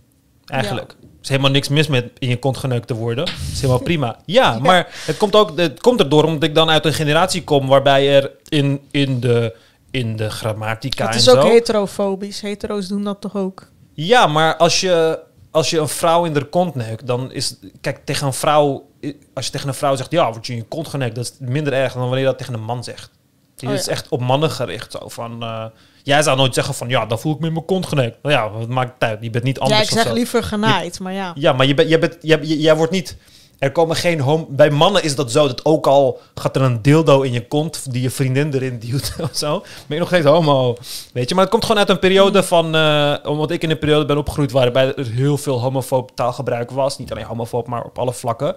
eigenlijk. 0.47 0.91
Er 1.01 1.21
is 1.23 1.29
helemaal 1.29 1.51
niks 1.51 1.69
mis 1.69 1.89
met 1.89 2.11
in 2.19 2.29
je 2.29 2.39
kont 2.39 2.57
geneukt 2.57 2.87
te 2.87 2.95
worden. 2.95 3.25
Dat 3.25 3.35
is 3.53 3.61
helemaal 3.61 3.83
prima. 3.83 4.19
Ja, 4.25 4.59
maar 4.59 4.89
het 5.07 5.17
komt 5.17 5.37
ook 5.37 5.59
het 5.59 5.81
komt 5.81 6.01
erdoor 6.01 6.25
omdat 6.25 6.43
ik 6.43 6.55
dan 6.55 6.71
uit 6.71 6.85
een 6.85 6.93
generatie 6.93 7.45
kom 7.45 7.67
waarbij 7.67 8.15
er 8.15 8.31
in, 8.49 8.81
in, 8.91 9.21
de, 9.21 9.57
in 9.91 10.17
de 10.17 10.31
grammatica 10.31 11.05
Het 11.05 11.13
en 11.13 11.19
is 11.19 11.25
zo... 11.25 11.37
ook 11.37 11.49
heterofobisch. 11.49 12.41
Hetero's 12.41 12.89
doen 12.89 13.05
dat 13.05 13.21
toch 13.21 13.37
ook? 13.37 13.69
Ja, 13.93 14.27
maar 14.27 14.57
als 14.57 14.81
je, 14.81 15.19
als 15.51 15.71
je 15.71 15.79
een 15.79 15.89
vrouw 15.89 16.25
in 16.25 16.35
de 16.35 16.45
kont 16.45 16.75
neukt, 16.75 17.07
dan 17.07 17.33
is... 17.33 17.57
Kijk, 17.81 18.01
tegen 18.05 18.27
een 18.27 18.33
vrouw... 18.33 18.89
Als 19.35 19.47
je 19.47 19.53
tegen 19.53 19.69
een 19.69 19.75
vrouw 19.75 19.97
zegt, 19.97 20.11
ja, 20.11 20.33
word 20.33 20.47
je 20.47 20.53
in 20.53 20.59
je 20.59 20.65
kont 20.65 20.89
geneukt, 20.89 21.15
dat 21.15 21.25
is 21.25 21.33
minder 21.39 21.73
erg 21.73 21.93
dan 21.93 22.03
wanneer 22.03 22.21
je 22.21 22.25
dat 22.25 22.39
tegen 22.39 22.55
een 22.55 22.65
man 22.65 22.85
zegt. 22.85 23.11
Dit 23.57 23.69
Oh, 23.69 23.75
is 23.75 23.85
ja. 23.85 23.91
echt 23.93 24.09
op 24.09 24.21
mannen 24.21 24.51
gericht. 24.51 24.93
Zo 24.93 25.09
van, 25.09 25.43
eh, 25.43 25.65
jij 26.03 26.23
zou 26.23 26.37
nooit 26.37 26.55
zeggen 26.55 26.75
van, 26.75 26.89
ja, 26.89 27.07
dan 27.07 27.19
voel 27.19 27.33
ik 27.35 27.41
me 27.41 27.47
in 27.47 27.53
mijn 27.53 27.65
kont 27.65 27.87
geneukt. 27.87 28.17
Nou 28.23 28.35
ja, 28.35 28.51
wat 28.51 28.69
maakt 28.69 28.93
het 28.99 29.09
uit? 29.11 29.19
Je 29.23 29.31
bent 29.31 29.45
niet 29.45 29.59
anders 29.61 29.89
ja, 29.91 29.97
ik 29.99 30.03
zeg 30.05 30.13
liever 30.13 30.43
genaaid, 30.43 31.01
maar 31.01 31.13
ja. 31.13 31.33
Ja, 31.35 31.53
maar 31.53 31.67
je 31.67 31.75
bent, 31.75 31.89
jij, 31.89 31.99
bent, 31.99 32.17
jij, 32.21 32.39
jij- 32.43 32.57
jij 32.57 32.77
wordt 32.77 32.93
niet... 32.93 33.17
Er 33.59 33.73
komen 33.73 33.97
geen 33.97 34.21
hom 34.21 34.47
Bij 34.51 34.71
mannen 34.71 35.03
is 35.03 35.15
dat 35.15 35.31
zo, 35.33 35.47
dat 35.47 35.65
ook 35.65 35.87
al 35.87 36.21
gaat 36.35 36.57
er 36.57 36.63
een 36.63 36.83
dildo 36.83 37.21
in 37.23 37.33
je 37.33 37.47
kont 37.47 37.93
die 37.93 38.03
je 38.03 38.11
vriendin 38.11 38.53
erin 38.55 38.79
duwt 38.79 39.15
of 39.21 39.31
zo, 39.33 39.59
ben 39.61 39.67
je 39.89 39.99
nog 39.99 40.09
steeds 40.09 40.27
homo. 40.27 40.77
Weet 41.13 41.29
je, 41.29 41.35
maar 41.35 41.43
het 41.45 41.53
komt 41.53 41.65
gewoon 41.65 41.79
uit 41.81 41.89
een 41.89 41.99
periode 41.99 42.43
van... 42.43 42.75
eh, 42.75 43.15
omdat 43.23 43.51
ik 43.51 43.63
in 43.63 43.71
een 43.71 43.79
periode 43.79 44.05
ben 44.05 44.19
opgegroeid 44.19 44.51
waarbij 44.53 44.95
er 44.95 45.07
heel 45.07 45.37
veel 45.39 45.61
homofoob 45.61 46.11
taalgebruik 46.15 46.71
was. 46.71 46.99
Niet 46.99 47.11
alleen 47.13 47.25
homofoob, 47.25 47.67
maar 47.67 47.85
op 47.85 47.99
alle 47.99 48.13
vlakken. 48.13 48.57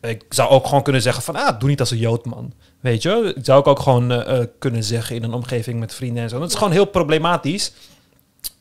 Ik 0.00 0.24
zou 0.28 0.50
ook 0.50 0.66
gewoon 0.66 0.82
kunnen 0.82 1.02
zeggen 1.02 1.22
van, 1.22 1.36
ah, 1.36 1.60
doe 1.60 1.68
niet 1.68 1.80
als 1.80 1.90
een 1.90 1.98
jood, 1.98 2.24
man. 2.24 2.52
Weet 2.80 3.02
je, 3.02 3.32
dat 3.34 3.44
zou 3.44 3.60
ik 3.60 3.66
ook 3.66 3.80
gewoon 3.80 4.12
eh, 4.12 4.38
eh, 4.40 4.46
kunnen 4.58 4.84
zeggen 4.84 5.16
in 5.16 5.22
een 5.22 5.32
omgeving 5.32 5.80
met 5.80 5.94
vrienden 5.94 6.22
en 6.22 6.28
zo. 6.28 6.38
Dat 6.38 6.48
is 6.48 6.54
gewoon 6.54 6.72
heel 6.72 6.84
problematisch. 6.84 7.72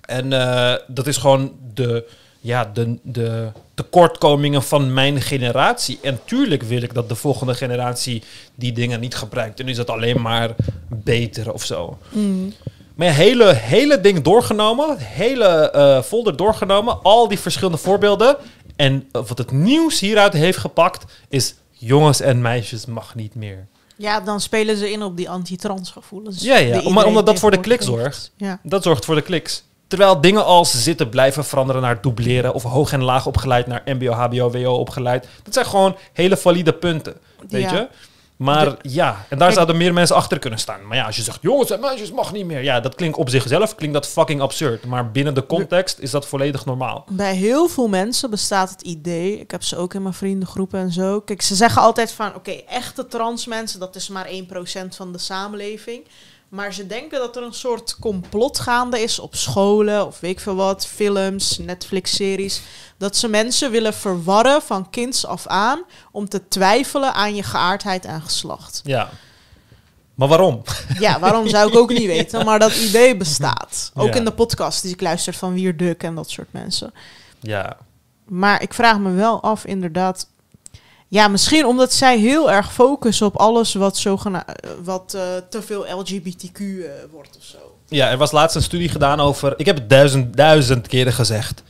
En 0.01 0.33
eh, 0.33 0.73
dat 0.87 1.07
is 1.07 1.17
gewoon 1.17 1.51
de, 1.73 2.07
ja, 2.39 2.71
de, 2.73 2.97
de 3.03 3.47
tekortkomingen 3.73 4.63
van 4.63 4.93
mijn 4.93 5.21
generatie. 5.21 5.99
En 6.01 6.19
tuurlijk 6.25 6.63
wil 6.63 6.81
ik 6.81 6.93
dat 6.93 7.09
de 7.09 7.15
volgende 7.15 7.53
generatie 7.53 8.23
die 8.55 8.71
dingen 8.71 8.99
niet 8.99 9.15
gebruikt. 9.15 9.59
En 9.59 9.67
is 9.67 9.75
dat 9.75 9.89
alleen 9.89 10.21
maar 10.21 10.55
beter 10.87 11.53
of 11.53 11.63
zo. 11.63 11.97
Mm. 12.09 12.53
Maar 12.95 13.07
ja, 13.07 13.13
hele, 13.13 13.53
hele 13.53 14.01
ding 14.01 14.21
doorgenomen. 14.21 14.97
Hele 14.97 16.01
folder 16.05 16.37
doorgenomen. 16.37 17.01
Al 17.01 17.27
die 17.27 17.39
verschillende 17.39 17.77
voorbeelden. 17.77 18.37
En 18.77 19.07
wat 19.11 19.37
het 19.37 19.51
nieuws 19.51 19.99
hieruit 19.99 20.33
heeft 20.33 20.57
gepakt 20.57 21.05
is... 21.29 21.55
jongens 21.71 22.21
en 22.21 22.41
meisjes 22.41 22.85
mag 22.85 23.15
niet 23.15 23.35
meer. 23.35 23.67
Ja, 23.95 24.19
dan 24.19 24.41
spelen 24.41 24.77
ze 24.77 24.91
in 24.91 25.03
op 25.03 25.17
die 25.17 25.29
anti-trans 25.29 25.91
gevoelens. 25.91 26.43
Ja, 26.43 26.57
ja, 26.57 26.89
maar 26.89 27.05
omdat 27.05 27.25
dat 27.25 27.39
voor 27.39 27.51
de 27.51 27.59
klik 27.59 27.83
heeft. 27.83 28.31
Ja. 28.35 28.59
Dat 28.63 28.83
zorgt 28.83 29.05
voor 29.05 29.15
de 29.15 29.21
kliks. 29.21 29.63
Terwijl 29.87 30.21
dingen 30.21 30.45
als 30.45 30.83
zitten 30.83 31.09
blijven 31.09 31.45
veranderen 31.45 31.81
naar 31.81 32.01
dubleren... 32.01 32.53
of 32.53 32.63
hoog 32.63 32.91
en 32.91 33.03
laag 33.03 33.25
opgeleid 33.25 33.67
naar 33.67 33.81
mbo, 33.85 34.11
hbo, 34.11 34.51
wo 34.51 34.73
opgeleid... 34.73 35.27
dat 35.43 35.53
zijn 35.53 35.65
gewoon 35.65 35.97
hele 36.13 36.37
valide 36.37 36.73
punten, 36.73 37.15
weet 37.49 37.61
Ja. 37.61 37.73
je? 37.75 37.87
Maar 38.37 38.75
ja, 38.81 39.25
en 39.29 39.37
daar 39.37 39.53
zouden 39.53 39.77
meer 39.77 39.93
mensen 39.93 40.15
achter 40.15 40.39
kunnen 40.39 40.59
staan. 40.59 40.87
Maar 40.87 40.97
ja, 40.97 41.05
als 41.05 41.15
je 41.15 41.21
zegt, 41.21 41.37
jongens 41.41 41.71
en 41.71 41.79
meisjes 41.79 42.11
mag 42.11 42.31
niet 42.31 42.45
meer... 42.45 42.63
ja, 42.63 42.79
dat 42.79 42.95
klinkt 42.95 43.17
op 43.17 43.29
zichzelf 43.29 43.75
klinkt 43.75 43.95
dat 43.95 44.07
fucking 44.07 44.41
absurd. 44.41 44.85
Maar 44.85 45.11
binnen 45.11 45.33
de 45.33 45.45
context 45.45 45.99
is 45.99 46.11
dat 46.11 46.27
volledig 46.27 46.65
normaal. 46.65 47.05
Bij 47.09 47.35
heel 47.35 47.67
veel 47.67 47.87
mensen 47.87 48.29
bestaat 48.29 48.69
het 48.69 48.81
idee, 48.81 49.39
ik 49.39 49.51
heb 49.51 49.63
ze 49.63 49.77
ook 49.77 49.93
in 49.93 50.01
mijn 50.01 50.13
vriendengroepen 50.13 50.79
en 50.79 50.91
zo. 50.91 51.21
Kijk, 51.21 51.41
ze 51.41 51.55
zeggen 51.55 51.81
altijd 51.81 52.11
van, 52.11 52.35
oké, 52.35 52.51
echte 52.51 53.07
trans 53.07 53.45
mensen, 53.45 53.79
dat 53.79 53.95
is 53.95 54.09
maar 54.09 54.27
1% 54.27 54.87
van 54.89 55.11
de 55.11 55.17
samenleving. 55.17 56.03
Maar 56.49 56.73
ze 56.73 56.87
denken 56.87 57.19
dat 57.19 57.35
er 57.35 57.43
een 57.43 57.53
soort 57.53 57.95
complot 57.99 58.59
gaande 58.59 58.99
is 59.01 59.19
op 59.19 59.35
scholen 59.35 60.05
of 60.05 60.19
weet 60.19 60.31
ik 60.31 60.39
veel 60.39 60.55
wat, 60.55 60.85
films, 60.87 61.57
Netflix-series. 61.57 62.61
Dat 62.97 63.15
ze 63.17 63.27
mensen 63.27 63.71
willen 63.71 63.93
verwarren 63.93 64.61
van 64.61 64.89
kinds 64.89 65.25
af 65.25 65.47
aan 65.47 65.83
om 66.11 66.29
te 66.29 66.47
twijfelen 66.47 67.13
aan 67.13 67.35
je 67.35 67.43
geaardheid 67.43 68.05
en 68.05 68.21
geslacht. 68.21 68.81
Ja. 68.83 69.09
Maar 70.15 70.27
waarom? 70.27 70.61
Ja, 70.99 71.19
waarom 71.19 71.47
zou 71.47 71.69
ik 71.69 71.77
ook 71.77 71.89
niet 71.89 72.05
weten, 72.17 72.45
maar 72.45 72.59
dat 72.59 72.75
idee 72.75 73.17
bestaat. 73.17 73.91
Ook 73.95 74.07
Ja. 74.07 74.13
in 74.15 74.25
de 74.25 74.33
podcast 74.33 74.81
die 74.81 74.93
ik 74.93 75.01
luister 75.01 75.33
van 75.33 75.53
Wier 75.53 75.77
Duk 75.77 76.03
en 76.03 76.15
dat 76.15 76.29
soort 76.29 76.51
mensen. 76.53 76.93
Ja. 77.39 77.77
Maar 78.25 78.61
ik 78.61 78.73
vraag 78.73 78.99
me 78.99 79.11
wel 79.11 79.41
af, 79.43 79.65
inderdaad. 79.65 80.27
Ja, 81.07 81.27
misschien 81.27 81.65
omdat 81.65 81.93
zij 81.93 82.17
heel 82.19 82.51
erg 82.51 82.73
focussen 82.73 83.25
op 83.25 83.35
alles 83.35 83.73
wat, 83.73 83.97
zogena- 83.97 84.45
eh, 84.45 84.69
wat 84.83 85.13
eh, 85.13 85.21
te 85.49 85.61
veel 85.61 85.85
LGBTQ 85.99 86.59
eh, 86.59 86.89
wordt 87.11 87.37
of 87.37 87.43
zo. 87.43 87.57
Ja, 87.87 88.09
er 88.09 88.17
was 88.17 88.31
laatst 88.31 88.55
een 88.55 88.61
studie 88.61 88.89
gedaan 88.89 89.19
over... 89.19 89.53
Ik 89.57 89.65
heb 89.65 89.75
het 89.75 89.89
duizend, 89.89 90.37
duizend 90.37 90.87
keren 90.87 91.13
gezegd. 91.13 91.63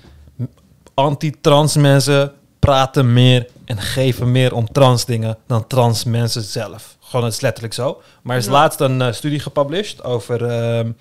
Anti-trans 0.94 1.76
mensen 1.76 2.34
praten 2.60 3.14
meer 3.14 3.48
en 3.66 3.78
geven 3.82 4.32
meer 4.32 4.54
om 4.54 4.72
trans 4.72 5.06
dingen 5.06 5.38
dan 5.48 5.68
trans 5.68 6.04
mensen 6.04 6.42
zelf. 6.44 6.96
Gewoon, 7.00 7.26
het 7.26 7.34
is 7.34 7.42
letterlijk 7.42 7.74
zo. 7.74 8.02
Maar 8.22 8.36
er 8.36 8.42
is 8.42 8.48
Ja. 8.48 8.52
laatst 8.52 8.80
een 8.80 9.14
studie 9.16 9.40
gepubliceerd 9.40 10.04
over 10.04 10.46
ehm, 10.46 10.92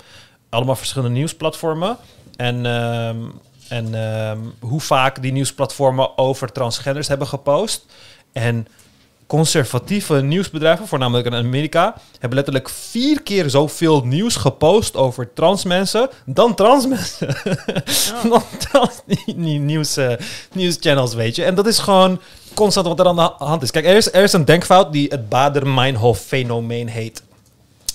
allemaal 0.48 0.76
verschillende 0.76 1.14
nieuwsplatformen. 1.14 1.96
En, 2.36 2.66
ehm, 2.66 3.16
en 3.68 3.94
ehm, 3.94 4.38
hoe 4.60 4.80
vaak 4.80 5.22
die 5.22 5.32
nieuwsplatformen 5.32 6.18
over 6.18 6.52
transgenders 6.52 7.08
hebben 7.08 7.26
gepost. 7.26 7.84
En 8.36 8.66
conservatieve 9.26 10.14
nieuwsbedrijven, 10.14 10.86
voornamelijk 10.86 11.26
in 11.26 11.34
Amerika, 11.34 11.94
hebben 12.12 12.34
letterlijk 12.34 12.68
vier 12.68 13.22
keer 13.22 13.50
zoveel 13.50 14.04
nieuws 14.04 14.36
gepost 14.36 14.96
over 14.96 15.32
trans 15.32 15.64
mensen 15.64 16.08
dan 16.24 16.54
trans 16.54 16.86
mensen. 16.86 17.36
dan 18.30 18.42
trans 18.70 19.00
nie- 19.26 19.58
nieuws, 19.58 19.96
eh, 19.96 20.12
nieuwschannels, 20.52 21.14
weet 21.14 21.36
je. 21.36 21.44
En 21.44 21.54
dat 21.54 21.66
is 21.66 21.78
gewoon 21.78 22.20
constant 22.54 22.86
wat 22.86 23.00
er 23.00 23.06
aan 23.06 23.16
de 23.16 23.32
hand 23.44 23.62
is. 23.62 23.70
Kijk, 23.70 23.86
er 23.86 23.96
is, 23.96 24.12
er 24.12 24.22
is 24.22 24.32
een 24.32 24.44
denkfout 24.44 24.92
die 24.92 25.08
het 25.08 25.28
Bader-Meinhof-fenomeen 25.28 26.88
heet. 26.88 27.22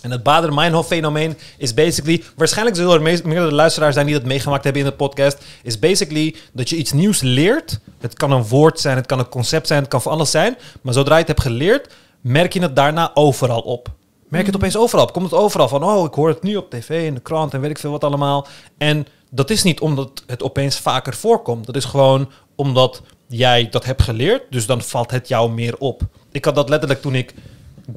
En 0.01 0.11
het 0.11 0.23
Bader-Meinhof-fenomeen 0.23 1.37
is 1.57 1.73
basically... 1.73 2.23
Waarschijnlijk 2.35 2.77
zullen 2.77 2.93
er 2.93 3.01
meerdere 3.01 3.51
luisteraars 3.51 3.93
zijn 3.93 4.05
die 4.05 4.15
dat 4.15 4.25
meegemaakt 4.25 4.63
hebben 4.63 4.81
in 4.81 4.87
de 4.87 4.95
podcast. 4.95 5.37
Is 5.63 5.79
basically 5.79 6.35
dat 6.53 6.69
je 6.69 6.75
iets 6.75 6.91
nieuws 6.91 7.21
leert. 7.21 7.79
Het 7.99 8.13
kan 8.13 8.31
een 8.31 8.47
woord 8.47 8.79
zijn, 8.79 8.95
het 8.95 9.05
kan 9.05 9.19
een 9.19 9.29
concept 9.29 9.67
zijn, 9.67 9.79
het 9.79 9.89
kan 9.89 10.01
van 10.01 10.11
alles 10.11 10.31
zijn. 10.31 10.57
Maar 10.81 10.93
zodra 10.93 11.13
je 11.13 11.19
het 11.19 11.27
hebt 11.27 11.41
geleerd, 11.41 11.93
merk 12.21 12.53
je 12.53 12.61
het 12.61 12.75
daarna 12.75 13.11
overal 13.13 13.61
op. 13.61 13.89
Merk 14.27 14.45
het 14.45 14.55
opeens 14.55 14.77
overal 14.77 15.05
op. 15.05 15.13
Komt 15.13 15.31
het 15.31 15.39
overal 15.39 15.67
van, 15.67 15.83
oh, 15.83 16.05
ik 16.05 16.13
hoor 16.13 16.29
het 16.29 16.43
nu 16.43 16.55
op 16.55 16.69
tv, 16.69 17.05
in 17.05 17.13
de 17.13 17.19
krant 17.19 17.53
en 17.53 17.61
weet 17.61 17.69
ik 17.69 17.77
veel 17.77 17.91
wat 17.91 18.03
allemaal. 18.03 18.47
En 18.77 19.07
dat 19.29 19.49
is 19.49 19.63
niet 19.63 19.79
omdat 19.79 20.23
het 20.27 20.43
opeens 20.43 20.79
vaker 20.79 21.13
voorkomt. 21.13 21.65
Dat 21.65 21.75
is 21.75 21.85
gewoon 21.85 22.31
omdat 22.55 23.01
jij 23.27 23.69
dat 23.69 23.85
hebt 23.85 24.01
geleerd. 24.01 24.43
Dus 24.49 24.65
dan 24.65 24.81
valt 24.81 25.11
het 25.11 25.27
jou 25.27 25.51
meer 25.51 25.77
op. 25.77 26.01
Ik 26.31 26.45
had 26.45 26.55
dat 26.55 26.69
letterlijk 26.69 27.01
toen 27.01 27.15
ik 27.15 27.33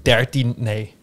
13, 0.02 0.55
nee, 0.56 0.93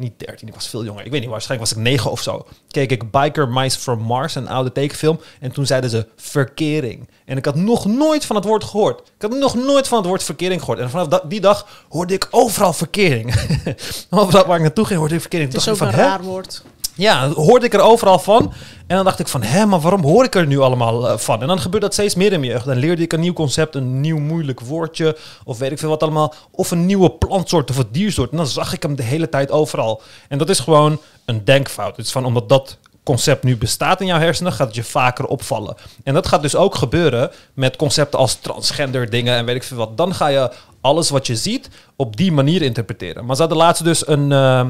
niet 0.00 0.12
13, 0.16 0.48
ik 0.48 0.54
was 0.54 0.68
veel 0.68 0.84
jonger. 0.84 1.04
Ik 1.04 1.10
weet 1.10 1.20
niet, 1.20 1.30
waarschijnlijk 1.30 1.70
was 1.70 1.78
ik 1.78 1.84
9 1.84 2.10
of 2.10 2.22
zo. 2.22 2.46
Keek 2.70 2.90
ik 2.90 3.10
Biker 3.10 3.48
Mice 3.48 3.78
from 3.78 3.98
Mars, 3.98 4.34
een 4.34 4.48
oude 4.48 4.72
tekenfilm. 4.72 5.20
En 5.40 5.52
toen 5.52 5.66
zeiden 5.66 5.90
ze 5.90 6.06
verkering. 6.16 7.08
En 7.24 7.36
ik 7.36 7.44
had 7.44 7.54
nog 7.54 7.84
nooit 7.84 8.24
van 8.24 8.36
het 8.36 8.44
woord 8.44 8.64
gehoord. 8.64 9.00
Ik 9.00 9.22
had 9.22 9.30
nog 9.30 9.54
nooit 9.54 9.88
van 9.88 9.98
het 9.98 10.06
woord 10.06 10.22
verkering 10.22 10.60
gehoord. 10.60 10.78
En 10.78 10.90
vanaf 10.90 11.20
die 11.20 11.40
dag 11.40 11.84
hoorde 11.88 12.14
ik 12.14 12.28
overal 12.30 12.72
verkering. 12.72 13.34
overal 14.10 14.46
waar 14.46 14.56
ik 14.56 14.62
naartoe 14.62 14.84
ging, 14.84 14.98
hoorde 14.98 15.14
ik 15.14 15.20
verkering. 15.20 15.52
Het 15.52 15.60
is 15.60 15.68
ook 15.68 15.74
een 15.74 15.86
van, 15.86 15.88
hè? 15.88 16.02
raar 16.02 16.22
woord. 16.22 16.62
Ja, 17.00 17.28
hoorde 17.28 17.66
ik 17.66 17.74
er 17.74 17.80
overal 17.80 18.18
van. 18.18 18.52
En 18.86 18.96
dan 18.96 19.04
dacht 19.04 19.18
ik 19.18 19.28
van, 19.28 19.42
hè, 19.42 19.66
maar 19.66 19.80
waarom 19.80 20.02
hoor 20.02 20.24
ik 20.24 20.34
er 20.34 20.46
nu 20.46 20.58
allemaal 20.58 21.08
eh, 21.08 21.18
van? 21.18 21.40
En 21.40 21.46
dan 21.46 21.60
gebeurt 21.60 21.82
dat 21.82 21.92
steeds 21.92 22.14
meer 22.14 22.32
in 22.32 22.40
mijn 22.40 22.52
jeugd. 22.52 22.64
Dan 22.64 22.76
leerde 22.76 23.02
ik 23.02 23.12
een 23.12 23.20
nieuw 23.20 23.32
concept, 23.32 23.74
een 23.74 24.00
nieuw 24.00 24.18
moeilijk 24.18 24.60
woordje, 24.60 25.16
of 25.44 25.58
weet 25.58 25.70
ik 25.70 25.78
veel 25.78 25.88
wat 25.88 26.02
allemaal. 26.02 26.34
Of 26.50 26.70
een 26.70 26.86
nieuwe 26.86 27.10
plantsoort 27.10 27.70
of 27.70 27.76
een 27.76 27.88
diersoort. 27.90 28.30
En 28.30 28.36
dan 28.36 28.46
zag 28.46 28.72
ik 28.72 28.82
hem 28.82 28.96
de 28.96 29.02
hele 29.02 29.28
tijd 29.28 29.50
overal. 29.50 30.02
En 30.28 30.38
dat 30.38 30.48
is 30.48 30.60
gewoon 30.60 31.00
een 31.24 31.44
denkfout. 31.44 31.96
Het 31.96 32.06
is 32.06 32.12
van, 32.12 32.24
omdat 32.24 32.48
dat 32.48 32.78
concept 33.04 33.42
nu 33.42 33.56
bestaat 33.56 34.00
in 34.00 34.06
jouw 34.06 34.18
hersenen, 34.18 34.52
gaat 34.52 34.66
het 34.66 34.76
je 34.76 34.84
vaker 34.84 35.26
opvallen. 35.26 35.76
En 36.04 36.14
dat 36.14 36.26
gaat 36.26 36.42
dus 36.42 36.56
ook 36.56 36.74
gebeuren 36.74 37.30
met 37.54 37.76
concepten 37.76 38.18
als 38.18 38.34
transgender 38.34 39.10
dingen 39.10 39.36
en 39.36 39.44
weet 39.44 39.56
ik 39.56 39.62
veel 39.62 39.76
wat. 39.76 39.96
Dan 39.96 40.14
ga 40.14 40.26
je 40.26 40.50
alles 40.80 41.10
wat 41.10 41.26
je 41.26 41.36
ziet 41.36 41.68
op 41.96 42.16
die 42.16 42.32
manier 42.32 42.62
interpreteren. 42.62 43.24
Maar 43.24 43.34
ze 43.36 43.40
hadden 43.40 43.58
laatst 43.58 43.84
dus 43.84 44.06
een... 44.06 44.32
eh, 44.32 44.66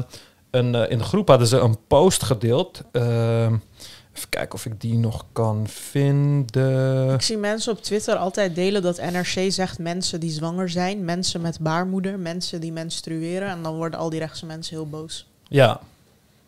een, 0.51 0.75
eh, 0.75 0.91
in 0.91 0.97
de 0.97 1.03
groep 1.03 1.27
hadden 1.27 1.47
ze 1.47 1.57
een 1.57 1.77
post 1.87 2.23
gedeeld. 2.23 2.81
ehm, 2.91 3.55
Even 4.15 4.29
kijken 4.29 4.53
of 4.55 4.65
ik 4.65 4.81
die 4.81 4.97
nog 4.97 5.25
kan 5.31 5.67
vinden. 5.67 7.13
Ik 7.13 7.21
zie 7.21 7.37
mensen 7.37 7.71
op 7.71 7.81
Twitter 7.83 8.15
altijd 8.15 8.55
delen 8.55 8.81
dat 8.81 8.97
NRC 9.11 9.51
zegt 9.51 9.79
mensen 9.79 10.19
die 10.19 10.31
zwanger 10.31 10.69
zijn, 10.69 11.05
mensen 11.05 11.41
met 11.41 11.59
baarmoeder, 11.59 12.19
mensen 12.19 12.61
die 12.61 12.71
menstrueren. 12.71 13.47
En 13.49 13.63
dan 13.63 13.75
worden 13.75 13.99
al 13.99 14.09
die 14.09 14.19
rechtse 14.19 14.45
mensen 14.45 14.75
heel 14.75 14.87
boos. 14.89 15.27
Ja, 15.47 15.79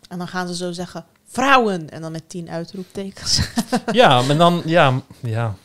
En 0.10 0.18
dan 0.18 0.28
gaan 0.28 0.48
ze 0.48 0.56
zo 0.56 0.72
zeggen, 0.72 1.06
vrouwen! 1.28 1.90
En 1.90 2.02
dan 2.02 2.12
met 2.12 2.30
tien 2.30 2.50
uitroeptekens. 2.50 3.42
ja, 3.92 4.22
maar 4.22 4.38
dan, 4.38 4.62
ja, 4.66 5.02
ja. 5.20 5.56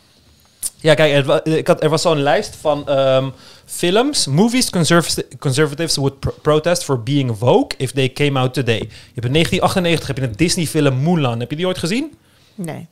Ja, 0.81 0.95
kijk, 0.95 1.27
er, 1.27 1.57
ik 1.57 1.67
had, 1.67 1.83
er 1.83 1.89
was 1.89 2.03
zo'n 2.03 2.23
lijst 2.23 2.57
van 2.61 2.89
ehm, 2.89 3.29
films, 3.67 4.27
movies 4.27 4.71
conservati- 4.71 5.23
conservatives 5.39 5.97
would 5.97 6.19
pro- 6.21 6.35
protest 6.43 6.85
for 6.85 7.03
being 7.03 7.39
woke 7.39 7.75
if 7.79 7.91
they 7.93 8.13
came 8.13 8.39
out 8.39 8.55
today. 8.55 8.79
Je 8.79 9.15
hebt 9.15 9.27
in 9.27 9.33
1998 9.33 10.07
heb 10.07 10.17
je 10.19 10.23
een 10.23 10.33
Disney-film 10.37 11.03
Mulan. 11.03 11.41
Heb 11.41 11.51
je 11.51 11.57
die 11.57 11.67
ooit 11.67 11.79
gezien? 11.79 12.15
Nee. 12.55 12.87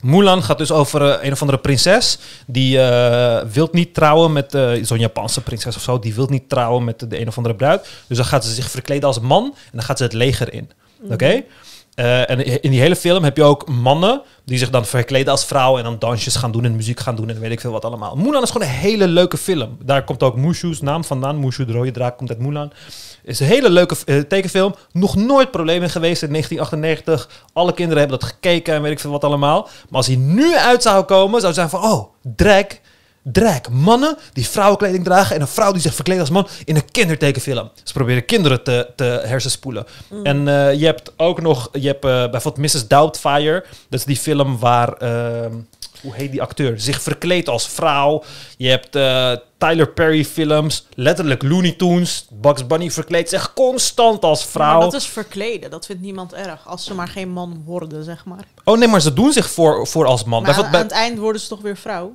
Mulan 0.00 0.42
gaat 0.42 0.58
dus 0.58 0.70
over 0.72 1.02
eh, 1.10 1.24
een 1.26 1.32
of 1.32 1.40
andere 1.40 1.58
prinses. 1.58 2.18
Die 2.46 2.80
eh 2.80 3.44
wilt 3.52 3.72
niet 3.72 3.94
trouwen 3.94 4.32
met 4.32 4.54
eh, 4.54 4.70
zo'n 4.82 4.98
Japanse 4.98 5.40
prinses 5.40 5.76
of 5.76 5.82
zo. 5.82 5.98
Die 5.98 6.14
wil 6.14 6.26
niet 6.26 6.48
trouwen 6.48 6.84
met 6.84 7.00
de, 7.00 7.06
de 7.06 7.20
een 7.20 7.28
of 7.28 7.36
andere 7.36 7.54
bruid. 7.54 7.88
Dus 8.06 8.16
dan 8.16 8.26
gaat 8.26 8.44
ze 8.44 8.54
zich 8.54 8.70
verkleden 8.70 9.04
als 9.08 9.20
man 9.20 9.44
en 9.44 9.70
dan 9.72 9.82
gaat 9.82 9.98
ze 9.98 10.04
het 10.04 10.12
leger 10.12 10.52
in. 10.52 10.70
Oké? 11.10 11.42
Eh, 12.00 12.30
en 12.30 12.62
in 12.62 12.70
die 12.70 12.80
hele 12.80 12.96
film 12.96 13.24
heb 13.24 13.36
je 13.36 13.42
ook 13.42 13.68
mannen 13.68 14.22
die 14.44 14.58
zich 14.58 14.70
dan 14.70 14.86
verkleden 14.86 15.32
als 15.32 15.44
vrouw 15.44 15.78
en 15.78 15.84
dan 15.84 15.98
dansjes 15.98 16.36
gaan 16.36 16.52
doen 16.52 16.64
en 16.64 16.76
muziek 16.76 17.00
gaan 17.00 17.16
doen 17.16 17.30
en 17.30 17.40
weet 17.40 17.50
ik 17.50 17.60
veel 17.60 17.72
wat 17.72 17.84
allemaal. 17.84 18.16
Mulan 18.16 18.42
is 18.42 18.50
gewoon 18.50 18.66
een 18.66 18.74
hele 18.74 19.08
leuke 19.08 19.36
film. 19.36 19.76
Daar 19.84 20.04
komt 20.04 20.22
ook 20.22 20.36
Mushu's 20.36 20.80
naam 20.80 21.04
vandaan. 21.04 21.40
Mushu, 21.40 21.64
de 21.64 21.72
rode 21.72 21.90
draak, 21.90 22.16
komt 22.16 22.30
uit 22.30 22.38
Mulan. 22.38 22.72
is 23.22 23.40
een 23.40 23.46
hele 23.46 23.70
leuke 23.70 23.96
eh, 24.04 24.18
tekenfilm. 24.18 24.74
Nog 24.92 25.16
nooit 25.16 25.50
problemen 25.50 25.90
geweest 25.90 26.22
in 26.22 26.28
1998. 26.28 27.44
Alle 27.52 27.74
kinderen 27.74 27.98
hebben 27.98 28.18
dat 28.18 28.28
gekeken 28.28 28.74
en 28.74 28.82
weet 28.82 28.92
ik 28.92 29.00
veel 29.00 29.10
wat 29.10 29.24
allemaal. 29.24 29.62
Maar 29.62 29.96
als 29.96 30.06
hij 30.06 30.16
nu 30.16 30.56
uit 30.56 30.82
zou 30.82 31.04
komen, 31.04 31.40
zou 31.40 31.52
zijn 31.52 31.68
van, 31.68 31.82
oh, 31.82 32.12
drag, 32.22 32.66
drag. 33.22 33.70
Mannen 33.70 34.16
die 34.32 34.48
vrouwenkleding 34.48 35.04
dragen 35.04 35.34
en 35.34 35.40
een 35.40 35.48
vrouw 35.48 35.72
die 35.72 35.80
zich 35.80 35.94
verkleedt 35.94 36.20
als 36.20 36.30
man 36.30 36.48
in 36.64 36.76
een 36.76 36.90
kindertekenfilm. 36.90 37.70
Ze 37.82 37.92
proberen 37.92 38.24
kinderen 38.24 38.62
te, 38.62 38.88
te 38.96 39.04
hersenspoelen. 39.24 39.86
En 40.22 40.48
eh, 40.48 40.74
je 40.80 40.84
hebt 40.84 41.12
ook 41.16 41.40
nog, 41.40 41.68
je 41.72 41.86
hebt 41.86 42.04
eh, 42.04 42.30
bijvoorbeeld 42.30 42.74
Mrs. 42.74 42.88
Doubtfire. 42.88 43.64
Dat 43.88 44.00
is 44.00 44.06
die 44.06 44.16
film 44.16 44.58
waar, 44.58 44.92
ehm, 44.92 45.52
hoe 46.02 46.14
heet 46.14 46.30
die 46.30 46.42
acteur? 46.42 46.80
Zich 46.80 47.02
verkleedt 47.02 47.48
als 47.48 47.68
vrouw. 47.68 48.22
Je 48.56 48.68
hebt 48.68 48.96
eh, 48.96 49.32
Tyler 49.58 49.88
Perry 49.88 50.24
films, 50.24 50.86
letterlijk 50.94 51.42
Looney 51.42 51.72
Tunes. 51.72 52.26
Bugs 52.30 52.66
Bunny 52.66 52.90
verkleedt 52.90 53.28
zich 53.28 53.52
constant 53.52 54.22
als 54.22 54.44
vrouw. 54.46 54.72
Maar 54.72 54.80
dat 54.80 54.94
is 54.94 55.06
verkleden, 55.06 55.70
dat 55.70 55.86
vindt 55.86 56.02
niemand 56.02 56.32
erg. 56.32 56.68
Als 56.68 56.84
ze 56.84 56.94
maar 56.94 57.08
geen 57.08 57.30
man 57.30 57.62
worden, 57.64 58.04
zeg 58.04 58.24
maar. 58.24 58.44
Oh 58.64 58.78
nee, 58.78 58.88
maar 58.88 59.00
ze 59.00 59.12
doen 59.12 59.32
zich 59.32 59.50
voor, 59.50 59.86
voor 59.86 60.06
als 60.06 60.24
man. 60.24 60.42
Maar 60.42 60.64
aan, 60.64 60.74
het 60.74 60.90
eind 60.90 61.18
worden 61.18 61.40
ze 61.40 61.48
toch 61.48 61.60
weer 61.60 61.76
vrouw? 61.76 62.14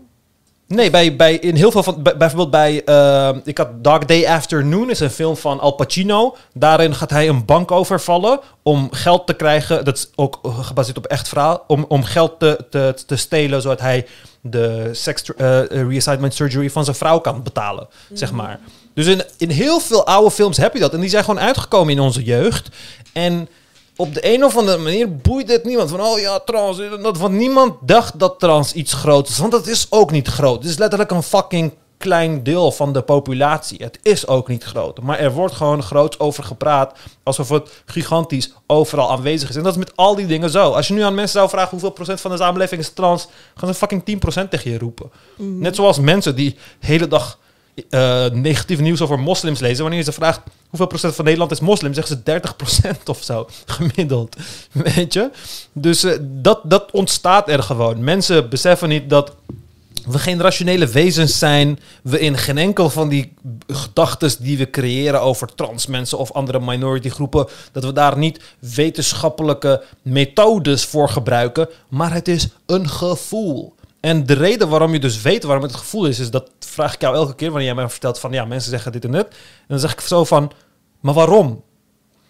Nee, 0.67 0.89
bij, 0.89 1.15
bij, 1.15 1.35
in 1.35 1.55
heel 1.55 1.71
veel 1.71 1.83
van. 1.83 2.03
bij- 2.03 2.17
bijvoorbeeld 2.17 2.51
bij. 2.51 2.83
eh, 2.83 3.35
ik 3.43 3.57
had 3.57 3.67
Dark 3.83 4.07
Day 4.07 4.27
Afternoon, 4.27 4.89
is 4.89 4.99
een 4.99 5.09
film 5.09 5.37
van 5.37 5.59
Al 5.59 5.71
Pacino. 5.71 6.35
Daarin 6.53 6.95
gaat 6.95 7.09
hij 7.09 7.27
een 7.29 7.45
bank 7.45 7.71
overvallen 7.71 8.39
om 8.63 8.87
geld 8.91 9.27
te 9.27 9.33
krijgen. 9.33 9.85
Dat 9.85 9.97
is 9.97 10.07
ook 10.15 10.39
eh, 10.43 10.59
gebaseerd 10.65 10.97
op 10.97 11.05
echt 11.05 11.27
verhaal. 11.27 11.63
Om, 11.67 11.85
om 11.87 12.03
geld 12.03 12.39
te, 12.39 12.65
te, 12.69 12.93
te 13.05 13.15
stelen, 13.15 13.61
zodat 13.61 13.79
hij 13.79 14.05
de 14.41 14.89
sex 14.91 15.23
eh, 15.35 15.59
reassignment 15.65 16.33
surgery 16.33 16.69
van 16.69 16.83
zijn 16.83 16.95
vrouw 16.95 17.19
kan 17.19 17.43
betalen. 17.43 17.87
Zeg 18.13 18.31
maar. 18.31 18.59
Dus 18.93 19.05
in, 19.05 19.21
in 19.37 19.49
heel 19.49 19.79
veel 19.79 20.05
oude 20.05 20.31
films 20.31 20.57
heb 20.57 20.73
je 20.73 20.79
dat. 20.79 20.93
En 20.93 20.99
die 20.99 21.09
zijn 21.09 21.23
gewoon 21.23 21.39
uitgekomen 21.39 21.93
in 21.93 21.99
onze 21.99 22.23
jeugd. 22.23 22.69
En 23.13 23.47
op 23.95 24.13
de 24.13 24.33
een 24.33 24.43
of 24.43 24.57
andere 24.57 24.77
manier 24.77 25.15
boeit 25.15 25.49
het 25.49 25.63
niemand. 25.63 25.89
Van, 25.89 26.01
oh 26.01 26.19
ja, 26.19 26.39
trans. 26.39 26.79
en 26.79 27.01
Dat, 27.01 27.17
want 27.17 27.33
niemand 27.33 27.73
dacht 27.81 28.19
dat 28.19 28.39
trans 28.39 28.73
iets 28.73 28.93
groots 28.93 29.29
is. 29.29 29.37
Want 29.37 29.51
dat 29.51 29.67
is 29.67 29.87
ook 29.89 30.11
niet 30.11 30.27
groot. 30.27 30.61
Het 30.61 30.71
is 30.71 30.77
letterlijk 30.77 31.11
een 31.11 31.23
fucking 31.23 31.73
klein 31.97 32.43
deel 32.43 32.71
van 32.71 32.93
de 32.93 33.01
populatie. 33.01 33.83
Het 33.83 33.99
is 34.01 34.27
ook 34.27 34.47
niet 34.47 34.63
groot. 34.63 35.01
Maar 35.01 35.19
er 35.19 35.31
wordt 35.31 35.53
gewoon 35.53 35.83
groots 35.83 36.19
over 36.19 36.43
gepraat. 36.43 36.97
Alsof 37.23 37.49
het 37.49 37.83
gigantisch 37.85 38.53
overal 38.67 39.11
aanwezig 39.11 39.49
is. 39.49 39.55
En 39.55 39.63
dat 39.63 39.71
is 39.71 39.79
met 39.79 39.95
al 39.95 40.15
die 40.15 40.25
dingen 40.25 40.49
zo. 40.49 40.71
Als 40.71 40.87
je 40.87 40.93
nu 40.93 41.01
aan 41.01 41.15
mensen 41.15 41.37
zou 41.37 41.49
vragen 41.49 41.69
hoeveel 41.69 41.89
procent 41.89 42.21
van 42.21 42.31
de 42.31 42.37
samenleving 42.37 42.81
is 42.81 42.89
trans. 42.93 43.27
Gaan 43.55 43.73
ze 43.73 43.75
fucking 43.75 44.21
10% 44.45 44.49
tegen 44.49 44.71
je 44.71 44.77
roepen. 44.77 45.11
Net 45.37 45.75
zoals 45.75 45.99
mensen 45.99 46.35
die 46.35 46.57
de 46.79 46.87
hele 46.87 47.07
dag 47.07 47.39
eh, 47.89 48.25
negatief 48.31 48.79
nieuws 48.79 49.01
over 49.01 49.19
moslims 49.19 49.59
lezen. 49.59 49.81
Wanneer 49.81 49.99
je 49.99 50.05
ze 50.05 50.11
vraagt 50.11 50.41
hoeveel 50.69 50.87
procent 50.87 51.15
van 51.15 51.23
Nederland 51.23 51.51
is 51.51 51.59
moslim, 51.59 51.93
zeggen 51.93 52.15
ze 52.17 52.23
30 52.23 52.55
procent 52.55 53.09
of 53.09 53.23
zo, 53.23 53.47
gemiddeld. 53.65 54.35
Weet 54.71 55.13
je? 55.13 55.29
Dus 55.73 56.03
eh, 56.03 56.17
dat, 56.21 56.59
dat 56.63 56.91
ontstaat 56.91 57.49
er 57.49 57.63
gewoon. 57.63 58.03
Mensen 58.03 58.49
beseffen 58.49 58.89
niet 58.89 59.09
dat 59.09 59.33
we 60.05 60.19
geen 60.19 60.41
rationele 60.41 60.87
wezens 60.87 61.39
zijn. 61.39 61.79
We 62.03 62.19
in 62.19 62.37
geen 62.37 62.57
enkel 62.57 62.89
van 62.89 63.09
die 63.09 63.33
gedachten 63.67 64.31
die 64.39 64.57
we 64.57 64.69
creëren 64.69 65.21
over 65.21 65.55
trans 65.55 65.85
mensen 65.85 66.17
of 66.17 66.31
andere 66.31 66.59
minority 66.59 67.09
groepen, 67.09 67.47
dat 67.71 67.83
we 67.83 67.93
daar 67.93 68.17
niet 68.17 68.41
wetenschappelijke 68.59 69.83
methodes 70.01 70.85
voor 70.85 71.09
gebruiken. 71.09 71.69
Maar 71.89 72.13
het 72.13 72.27
is 72.27 72.47
een 72.65 72.89
gevoel. 72.89 73.73
En 74.05 74.25
de 74.25 74.33
reden 74.33 74.69
waarom 74.69 74.93
je 74.93 74.99
dus 74.99 75.21
weet 75.21 75.43
waarom 75.43 75.63
het 75.63 75.71
het 75.71 75.81
gevoel 75.81 76.05
is, 76.05 76.19
is 76.19 76.31
dat 76.31 76.51
vraag 76.59 76.93
ik 76.93 77.01
jou 77.01 77.15
elke 77.15 77.35
keer 77.35 77.47
wanneer 77.49 77.67
jij 77.67 77.75
mij 77.75 77.89
vertelt 77.89 78.19
van 78.19 78.31
ja, 78.31 78.45
mensen 78.45 78.69
zeggen 78.69 78.91
dit 78.91 79.05
en 79.05 79.11
dat. 79.11 79.27
En 79.27 79.35
dan 79.67 79.79
zeg 79.79 79.91
ik 79.91 79.99
zo 79.99 80.23
van, 80.23 80.51
maar 80.99 81.13
waarom? 81.13 81.63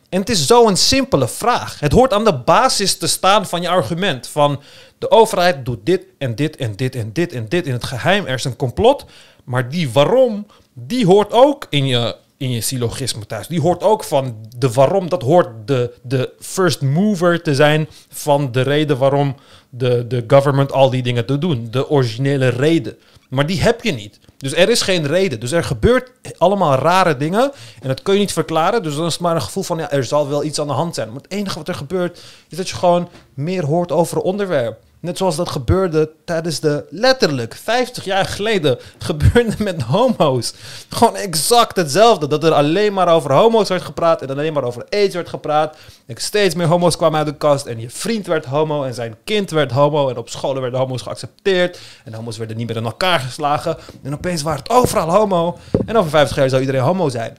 En 0.10 0.20
het 0.20 0.30
is 0.30 0.48
zo'n 0.48 0.76
simpele 0.76 1.28
vraag. 1.28 1.80
Het 1.80 1.92
hoort 1.92 2.14
aan 2.14 2.24
de 2.24 2.38
basis 2.38 2.98
te 2.98 3.08
staan 3.08 3.46
van 3.46 3.62
je 3.62 3.70
argument. 3.70 4.28
Van 4.28 4.62
de 4.98 5.12
overheid 5.12 5.66
doet 5.66 5.86
dit 5.86 6.06
en 6.18 6.36
dit 6.36 6.56
en 6.56 6.76
dit 6.76 6.96
en 6.96 7.14
dit 7.14 7.34
en 7.34 7.50
dit 7.50 7.66
in 7.68 7.74
het 7.74 7.84
geheim. 7.84 8.26
Er 8.26 8.34
is 8.34 8.44
een 8.44 8.56
complot. 8.56 9.06
Maar 9.44 9.70
die 9.70 9.92
waarom, 9.92 10.48
die 10.74 11.06
hoort 11.06 11.32
ook 11.32 11.68
in 11.70 11.86
je, 11.86 12.16
in 12.38 12.52
je 12.52 12.62
syllogisme 12.62 13.26
thuis. 13.26 13.48
Die 13.48 13.62
hoort 13.62 13.84
ook 13.84 14.04
van 14.04 14.36
de 14.58 14.72
waarom. 14.72 15.10
Dat 15.10 15.22
hoort 15.22 15.48
de, 15.66 15.94
de 16.02 16.34
first 16.40 16.82
mover 16.82 17.42
te 17.42 17.56
zijn 17.56 17.88
van 18.10 18.52
de 18.52 18.62
reden 18.62 18.98
waarom 18.98 19.36
de, 19.70 20.08
de 20.08 20.24
government 20.28 20.72
al 20.72 20.90
die 20.90 21.04
dingen 21.04 21.26
te 21.26 21.38
doen. 21.38 21.68
De 21.72 21.90
originele 21.90 22.48
reden. 22.48 22.98
Maar 23.30 23.46
die 23.46 23.62
heb 23.62 23.84
je 23.84 23.92
niet. 23.92 24.20
Dus 24.38 24.56
er 24.56 24.70
is 24.70 24.82
geen 24.82 25.08
reden. 25.08 25.40
Dus 25.40 25.52
er 25.52 25.64
gebeurt 25.64 26.12
allemaal 26.38 26.76
rare 26.76 27.18
dingen. 27.18 27.52
En 27.82 27.88
dat 27.88 28.02
kun 28.02 28.14
je 28.14 28.20
niet 28.20 28.34
verklaren. 28.34 28.84
Dus 28.84 28.96
dan 28.96 29.06
is 29.06 29.14
het 29.14 29.22
maar 29.22 29.36
een 29.36 29.42
gevoel 29.42 29.64
van, 29.64 29.78
ja, 29.78 29.92
er 29.92 30.04
zal 30.04 30.30
wel 30.30 30.44
iets 30.44 30.60
aan 30.60 30.68
de 30.68 30.74
hand 30.74 30.96
zijn. 30.96 31.08
Maar 31.08 31.22
het 31.22 31.32
enige 31.32 31.58
wat 31.58 31.68
er 31.68 31.76
gebeurt, 31.76 32.22
is 32.50 32.58
dat 32.58 32.70
je 32.70 32.76
gewoon 32.76 33.10
meer 33.34 33.66
hoort 33.66 33.92
over 33.92 34.18
een 34.18 34.24
onderwerp. 34.24 34.78
Net 35.06 35.18
zoals 35.18 35.36
dat 35.36 35.50
gebeurde 35.50 36.10
tijdens 36.26 36.60
de, 36.60 36.86
letterlijk, 36.90 37.56
50 37.64 38.04
jaar 38.04 38.26
geleden, 38.26 38.80
gebeurde 38.98 39.56
met 39.64 39.82
homo's. 39.82 40.54
Gewoon 40.90 41.16
exact 41.16 41.76
hetzelfde. 41.76 42.28
Dat 42.28 42.44
er 42.44 42.52
alleen 42.52 42.94
maar 42.94 43.08
over 43.08 43.34
homo's 43.34 43.70
werd 43.70 43.82
gepraat 43.82 44.22
en 44.22 44.30
alleen 44.30 44.54
maar 44.54 44.64
over 44.64 44.86
aids 44.90 45.16
werd 45.16 45.30
gepraat. 45.30 45.78
En 46.06 46.16
steeds 46.18 46.56
meer 46.56 46.68
homo's 46.68 46.98
kwamen 46.98 47.18
uit 47.18 47.28
de 47.28 47.36
kast 47.38 47.66
en 47.66 47.80
je 47.80 47.90
vriend 47.90 48.28
werd 48.28 48.46
homo 48.46 48.84
en 48.84 48.94
zijn 48.94 49.16
kind 49.24 49.50
werd 49.50 49.72
homo. 49.72 50.10
En 50.10 50.18
op 50.18 50.30
scholen 50.30 50.62
werden 50.62 50.80
homo's 50.80 51.02
geaccepteerd. 51.02 51.80
En 52.04 52.14
homo's 52.14 52.38
werden 52.38 52.58
niet 52.58 52.68
meer 52.68 52.78
in 52.78 52.86
elkaar 52.86 53.20
geslagen. 53.20 53.78
En 54.04 54.14
opeens 54.14 54.42
waren 54.42 54.60
het 54.60 54.72
overal 54.72 55.10
homo. 55.10 55.58
En 55.86 55.98
over 55.98 56.10
50 56.10 56.38
jaar 56.38 56.50
zou 56.50 56.62
iedereen 56.62 56.82
homo 56.82 57.10
zijn. 57.10 57.38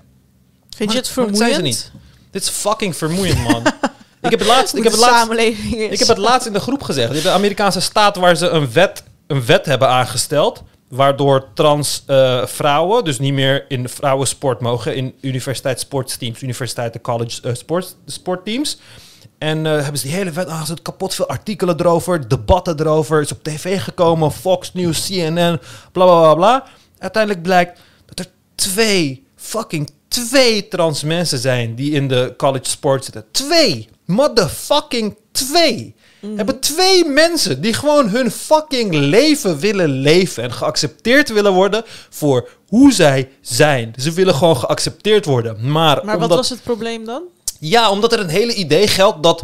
Vind 0.76 0.92
je 0.92 0.96
het 0.98 1.06
zijn 1.06 1.26
vermoeiend? 1.26 1.54
ze 1.54 1.62
niet. 1.62 1.90
Dit 2.30 2.42
is 2.42 2.48
fucking 2.48 2.96
vermoeiend, 2.96 3.42
man. 3.42 3.62
ik 4.26 4.30
heb 4.30 4.40
het 4.40 4.48
laatst... 4.48 4.74
Ik 4.74 4.82
heb 4.82 4.92
het 4.92 5.00
laatst 5.00 5.30
ik 5.68 5.98
heb 5.98 6.08
het 6.08 6.18
laatst 6.18 6.46
in 6.46 6.52
de 6.52 6.60
groep 6.60 6.82
gezegd. 6.82 7.22
De 7.22 7.30
Amerikaanse 7.30 7.80
staat 7.80 8.16
waar 8.16 8.36
ze 8.36 8.48
een 8.48 8.72
wet, 8.72 9.02
een 9.26 9.46
wet 9.46 9.66
hebben 9.66 9.88
aangesteld. 9.88 10.62
Waardoor 10.88 11.48
trans 11.54 12.02
eh, 12.06 12.46
vrouwen 12.46 13.04
dus 13.04 13.18
niet 13.18 13.32
meer 13.32 13.64
in 13.68 13.88
vrouwensport 13.88 14.60
mogen. 14.60 14.96
In 14.96 15.14
universiteitssportteams, 15.20 16.42
universiteiten, 16.42 17.00
college 17.00 17.54
sport, 17.54 17.96
sportteams. 18.06 18.78
En 19.38 19.66
eh, 19.66 19.72
hebben 19.72 19.98
ze 19.98 20.06
die 20.06 20.16
hele 20.16 20.30
wet 20.30 20.48
aangezet. 20.48 20.82
Kapot 20.82 21.14
veel 21.14 21.28
artikelen 21.28 21.80
erover, 21.80 22.28
debatten 22.28 22.80
erover. 22.80 23.20
Is 23.20 23.32
op 23.32 23.42
tv 23.42 23.82
gekomen, 23.82 24.32
Fox 24.32 24.72
News, 24.72 25.06
CNN, 25.06 25.60
bla 25.92 26.04
bla 26.04 26.20
bla 26.20 26.34
bla. 26.34 26.64
Uiteindelijk 26.98 27.42
blijkt 27.42 27.80
dat 28.06 28.18
er 28.18 28.26
twee, 28.54 29.26
fucking 29.36 29.90
twee 30.08 30.68
trans 30.68 31.02
mensen 31.02 31.38
zijn 31.38 31.74
die 31.74 31.92
in 31.92 32.08
de 32.08 32.34
college 32.36 32.70
sport 32.70 33.04
zitten. 33.04 33.24
Twee! 33.30 33.88
Motherfucking 34.04 35.16
twee! 35.32 35.94
Hebben 36.36 36.60
twee 36.60 37.04
mensen 37.04 37.60
die 37.60 37.72
gewoon 37.72 38.08
hun 38.08 38.30
fucking 38.30 38.94
leven 38.94 39.58
willen 39.58 39.88
leven 39.88 40.42
en 40.42 40.52
geaccepteerd 40.52 41.28
willen 41.28 41.52
worden 41.52 41.82
voor 42.10 42.48
hoe 42.68 42.92
zij 42.92 43.28
zijn. 43.40 43.94
Ze 43.96 44.12
willen 44.12 44.34
gewoon 44.34 44.56
geaccepteerd 44.56 45.24
worden. 45.24 45.70
Maar, 45.70 46.04
Maar 46.04 46.18
wat 46.18 46.28
was 46.28 46.50
het 46.50 46.62
probleem 46.62 47.04
dan? 47.04 47.22
ja, 47.60 47.90
omdat 47.90 48.12
er 48.12 48.20
een 48.20 48.28
hele 48.28 48.54
idee 48.54 48.88
geldt 48.88 49.22
dat 49.22 49.42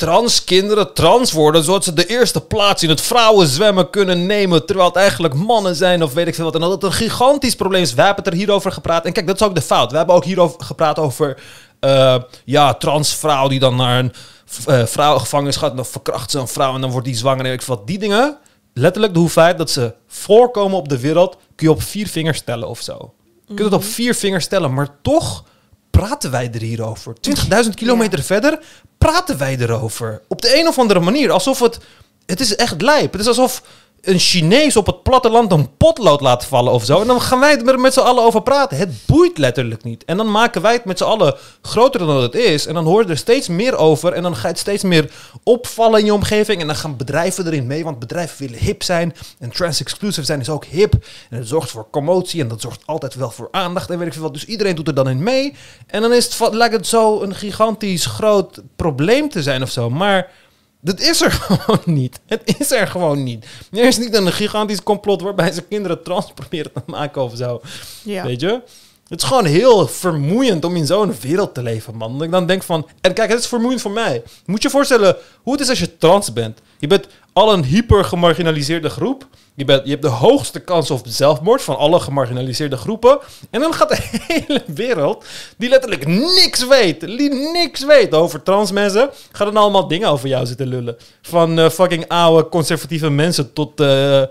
trans 0.00 0.44
kinderen 0.44 0.94
trans 0.94 1.32
worden, 1.32 1.64
zodat 1.64 1.84
ze 1.84 1.92
de 1.92 2.06
eerste 2.06 2.40
plaats 2.40 2.82
in 2.82 2.88
het 2.88 3.00
vrouwenzwemmen 3.00 3.90
kunnen 3.90 4.26
nemen, 4.26 4.66
terwijl 4.66 4.88
het 4.88 4.96
eigenlijk 4.96 5.34
mannen 5.34 5.76
zijn 5.76 6.02
of 6.02 6.12
weet 6.12 6.26
ik 6.26 6.34
veel 6.34 6.44
wat. 6.44 6.54
En 6.54 6.60
dat 6.60 6.70
het 6.70 6.82
een 6.82 6.92
gigantisch 6.92 7.54
probleem 7.56 7.82
is. 7.82 7.94
We 7.94 8.02
hebben 8.02 8.24
het 8.24 8.32
er 8.32 8.38
hierover 8.38 8.72
gepraat. 8.72 9.04
En 9.04 9.12
kijk, 9.12 9.26
dat 9.26 9.40
is 9.40 9.46
ook 9.46 9.54
de 9.54 9.62
fout. 9.62 9.90
We 9.90 9.96
hebben 9.96 10.14
ook 10.14 10.24
hierover 10.24 10.62
gepraat 10.64 10.98
over, 10.98 11.42
eh, 11.80 12.16
ja, 12.44 12.74
transvrouw 12.74 13.48
die 13.48 13.58
dan 13.58 13.76
naar 13.76 13.98
een 13.98 14.12
v- 14.44 14.66
eh, 14.66 14.86
vrouwen 14.86 15.20
gevangenis 15.20 15.58
dan 15.58 15.86
verkracht 15.86 16.30
ze 16.30 16.38
een 16.38 16.48
vrouw 16.48 16.74
en 16.74 16.80
dan 16.80 16.90
wordt 16.90 17.06
die 17.06 17.16
zwanger. 17.16 17.44
En 17.44 17.52
ik 17.52 17.62
wat 17.62 17.86
die 17.86 17.98
dingen, 17.98 18.38
letterlijk 18.74 19.14
de 19.14 19.20
hoeveelheid 19.20 19.58
dat 19.58 19.70
ze 19.70 19.94
voorkomen 20.08 20.78
op 20.78 20.88
de 20.88 20.98
wereld, 21.00 21.36
kun 21.54 21.66
je 21.66 21.72
op 21.72 21.82
vier 21.82 22.08
vingers 22.08 22.40
tellen 22.40 22.68
of 22.68 22.80
zo. 22.80 23.12
Je 23.46 23.54
kunt 23.54 23.72
het 23.72 23.82
op 23.82 23.84
vier 23.84 24.14
vingers 24.14 24.46
tellen, 24.46 24.74
maar 24.74 24.88
toch 25.02 25.44
praten 25.90 26.30
wij 26.30 26.50
er 26.52 26.60
hier 26.60 26.82
over. 26.82 27.16
20.000 27.64 27.70
kilometer 27.74 28.22
verder 28.22 28.58
praten 28.98 29.38
wij 29.38 29.56
erover. 29.58 30.22
Op 30.28 30.42
de 30.42 30.58
een 30.58 30.68
of 30.68 30.78
andere 30.78 31.00
manier, 31.00 31.30
alsof 31.30 31.58
het... 31.60 31.78
Het 32.26 32.40
is 32.40 32.56
echt 32.56 32.82
lijp. 32.82 33.12
Het 33.12 33.20
is 33.20 33.26
alsof 33.26 33.62
een 34.02 34.18
Chinees 34.18 34.76
op 34.76 34.86
het 34.86 35.02
platteland 35.02 35.52
een 35.52 35.76
potlood 35.76 36.20
laat 36.20 36.44
vallen 36.44 36.72
of 36.72 36.84
zo. 36.84 37.00
En 37.00 37.06
dan 37.06 37.20
gaan 37.20 37.40
wij 37.40 37.58
er 37.58 37.80
met 37.80 37.92
z'n 37.92 38.00
allen 38.00 38.22
over 38.22 38.42
praten. 38.42 38.76
Het 38.76 39.06
boeit 39.06 39.38
letterlijk 39.38 39.84
niet. 39.84 40.04
En 40.04 40.16
dan 40.16 40.30
maken 40.30 40.62
wij 40.62 40.72
het 40.72 40.84
met 40.84 40.98
z'n 40.98 41.04
allen 41.04 41.36
groter 41.62 42.00
dan 42.00 42.22
het 42.22 42.34
is. 42.34 42.66
En 42.66 42.74
dan 42.74 42.84
hoor 42.84 43.02
je 43.02 43.08
er 43.08 43.16
steeds 43.16 43.48
meer 43.48 43.76
over. 43.76 44.12
En 44.12 44.22
dan 44.22 44.36
gaat 44.36 44.50
het 44.50 44.58
steeds 44.58 44.82
meer 44.82 45.10
opvallen 45.42 45.98
in 45.98 46.04
je 46.04 46.14
omgeving. 46.14 46.60
En 46.60 46.66
dan 46.66 46.76
gaan 46.76 46.96
bedrijven 46.96 47.46
erin 47.46 47.66
mee. 47.66 47.84
Want 47.84 47.98
bedrijven 47.98 48.38
willen 48.38 48.58
hip 48.58 48.82
zijn. 48.82 49.14
En 49.38 49.50
trans-exclusive 49.50 50.26
zijn 50.26 50.40
is 50.40 50.48
ook 50.48 50.64
hip. 50.64 50.92
En 51.30 51.38
het 51.38 51.48
zorgt 51.48 51.70
voor 51.70 51.90
commotie. 51.90 52.40
En 52.40 52.48
dat 52.48 52.60
zorgt 52.60 52.86
altijd 52.86 53.14
wel 53.14 53.30
voor 53.30 53.48
aandacht. 53.50 53.90
En 53.90 53.98
weet 53.98 54.06
ik 54.06 54.12
veel 54.12 54.22
wat. 54.22 54.34
Dus 54.34 54.44
iedereen 54.44 54.74
doet 54.74 54.88
er 54.88 54.94
dan 54.94 55.08
in 55.08 55.22
mee. 55.22 55.54
En 55.86 56.02
dan 56.02 56.12
is 56.12 56.38
het, 56.38 56.54
lijkt 56.54 56.74
het 56.74 56.86
zo 56.86 57.20
een 57.20 57.34
gigantisch 57.34 58.06
groot 58.06 58.62
probleem 58.76 59.28
te 59.28 59.42
zijn 59.42 59.62
of 59.62 59.70
zo. 59.70 59.90
Maar... 59.90 60.39
Dat 60.80 61.00
is 61.00 61.20
er 61.20 61.30
gewoon 61.42 61.82
niet. 61.84 62.20
Het 62.26 62.58
is 62.58 62.70
er 62.70 62.86
gewoon 62.86 63.22
niet. 63.22 63.46
Er 63.72 63.86
is 63.86 63.98
niet 63.98 64.14
een 64.14 64.32
gigantisch 64.32 64.82
complot 64.82 65.22
waarbij 65.22 65.52
ze 65.52 65.62
kinderen 65.62 66.02
trans 66.02 66.32
proberen 66.32 66.72
te 66.72 66.82
maken 66.86 67.22
of 67.22 67.36
zo. 67.36 67.60
Ja. 68.02 68.24
Weet 68.24 68.40
je? 68.40 68.60
Het 69.08 69.22
is 69.22 69.28
gewoon 69.28 69.44
heel 69.44 69.88
vermoeiend 69.88 70.64
om 70.64 70.76
in 70.76 70.86
zo'n 70.86 71.14
wereld 71.20 71.54
te 71.54 71.62
leven, 71.62 71.96
man. 71.96 72.12
Dat 72.12 72.22
ik 72.22 72.30
dan 72.30 72.46
denk 72.46 72.62
van... 72.62 72.88
En 73.00 73.14
kijk, 73.14 73.30
het 73.30 73.38
is 73.38 73.46
vermoeiend 73.46 73.80
voor 73.80 73.90
mij. 73.90 74.22
Moet 74.46 74.62
je 74.62 74.68
je 74.68 74.74
voorstellen 74.74 75.16
hoe 75.42 75.52
het 75.52 75.62
is 75.62 75.68
als 75.68 75.78
je 75.78 75.96
trans 75.96 76.32
bent. 76.32 76.60
Je 76.78 76.86
bent 76.86 77.06
al 77.32 77.52
een 77.52 77.64
hyper 77.64 78.04
gemarginaliseerde 78.04 78.88
groep. 78.88 79.26
Je, 79.54 79.64
bent, 79.64 79.84
je 79.84 79.90
hebt 79.90 80.02
de 80.02 80.08
hoogste 80.08 80.60
kans 80.60 80.90
op 80.90 81.00
zelfmoord 81.04 81.62
van 81.62 81.76
alle 81.76 82.00
gemarginaliseerde 82.00 82.76
groepen. 82.76 83.18
En 83.50 83.60
dan 83.60 83.74
gaat 83.74 83.88
de 83.88 83.98
hele 84.28 84.62
wereld, 84.66 85.24
die 85.56 85.68
letterlijk 85.68 86.06
niks 86.06 86.66
weet, 86.66 87.00
die 87.00 87.34
niks 87.52 87.84
weet 87.84 88.14
over 88.14 88.42
trans 88.42 88.72
mensen, 88.72 89.10
gaat 89.32 89.46
dan 89.52 89.62
allemaal 89.62 89.88
dingen 89.88 90.08
over 90.08 90.28
jou 90.28 90.46
zitten 90.46 90.66
lullen. 90.66 90.96
Van 91.22 91.58
eh, 91.58 91.68
fucking 91.68 92.08
oude 92.08 92.48
conservatieve 92.48 93.10
mensen 93.10 93.52
tot 93.52 93.80
eh 93.80 94.22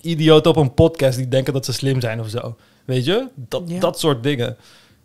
idioten 0.00 0.50
op 0.50 0.56
een 0.56 0.74
podcast 0.74 1.16
die 1.16 1.28
denken 1.28 1.52
dat 1.52 1.64
ze 1.64 1.72
slim 1.72 2.00
zijn 2.00 2.20
of 2.20 2.28
zo. 2.28 2.56
Weet 2.84 3.04
je? 3.04 3.26
Dat, 3.34 3.62
Ja. 3.66 3.80
dat 3.80 3.98
soort 4.00 4.22
dingen. 4.22 4.56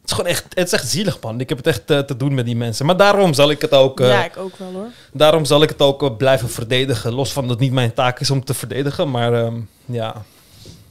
Het 0.10 0.18
is 0.18 0.26
gewoon 0.26 0.38
echt, 0.38 0.60
het 0.60 0.68
is 0.68 0.80
echt 0.80 0.90
zielig, 0.90 1.22
man. 1.22 1.40
Ik 1.40 1.49
heb 1.49 1.57
het 1.57 1.68
echt 1.68 1.90
eh, 1.90 1.99
te 1.99 2.18
doen 2.18 2.34
met 2.34 2.45
die 2.45 2.56
mensen. 2.56 2.86
Maar 2.86 2.98
daarom 2.98 3.34
zal 3.34 3.49
ik 3.49 3.61
het 3.61 3.73
ook, 3.73 3.99
eh, 3.99 4.07
ja, 4.07 4.23
ik 4.23 4.38
ook 4.38 4.57
wel 4.57 4.72
hoor. 4.72 4.88
daarom 5.14 5.45
zal 5.45 5.61
ik 5.61 5.69
het 5.69 5.81
ook 5.81 6.03
eh, 6.03 6.15
blijven 6.18 6.49
verdedigen. 6.49 7.14
Los 7.14 7.31
van 7.31 7.41
dat 7.41 7.52
het 7.52 7.60
niet 7.60 7.72
mijn 7.72 7.94
taak 7.94 8.19
is 8.19 8.31
om 8.31 8.44
te 8.44 8.53
verdedigen. 8.53 9.11
Maar 9.11 9.34
ehm, 9.34 9.60
ja, 9.86 10.23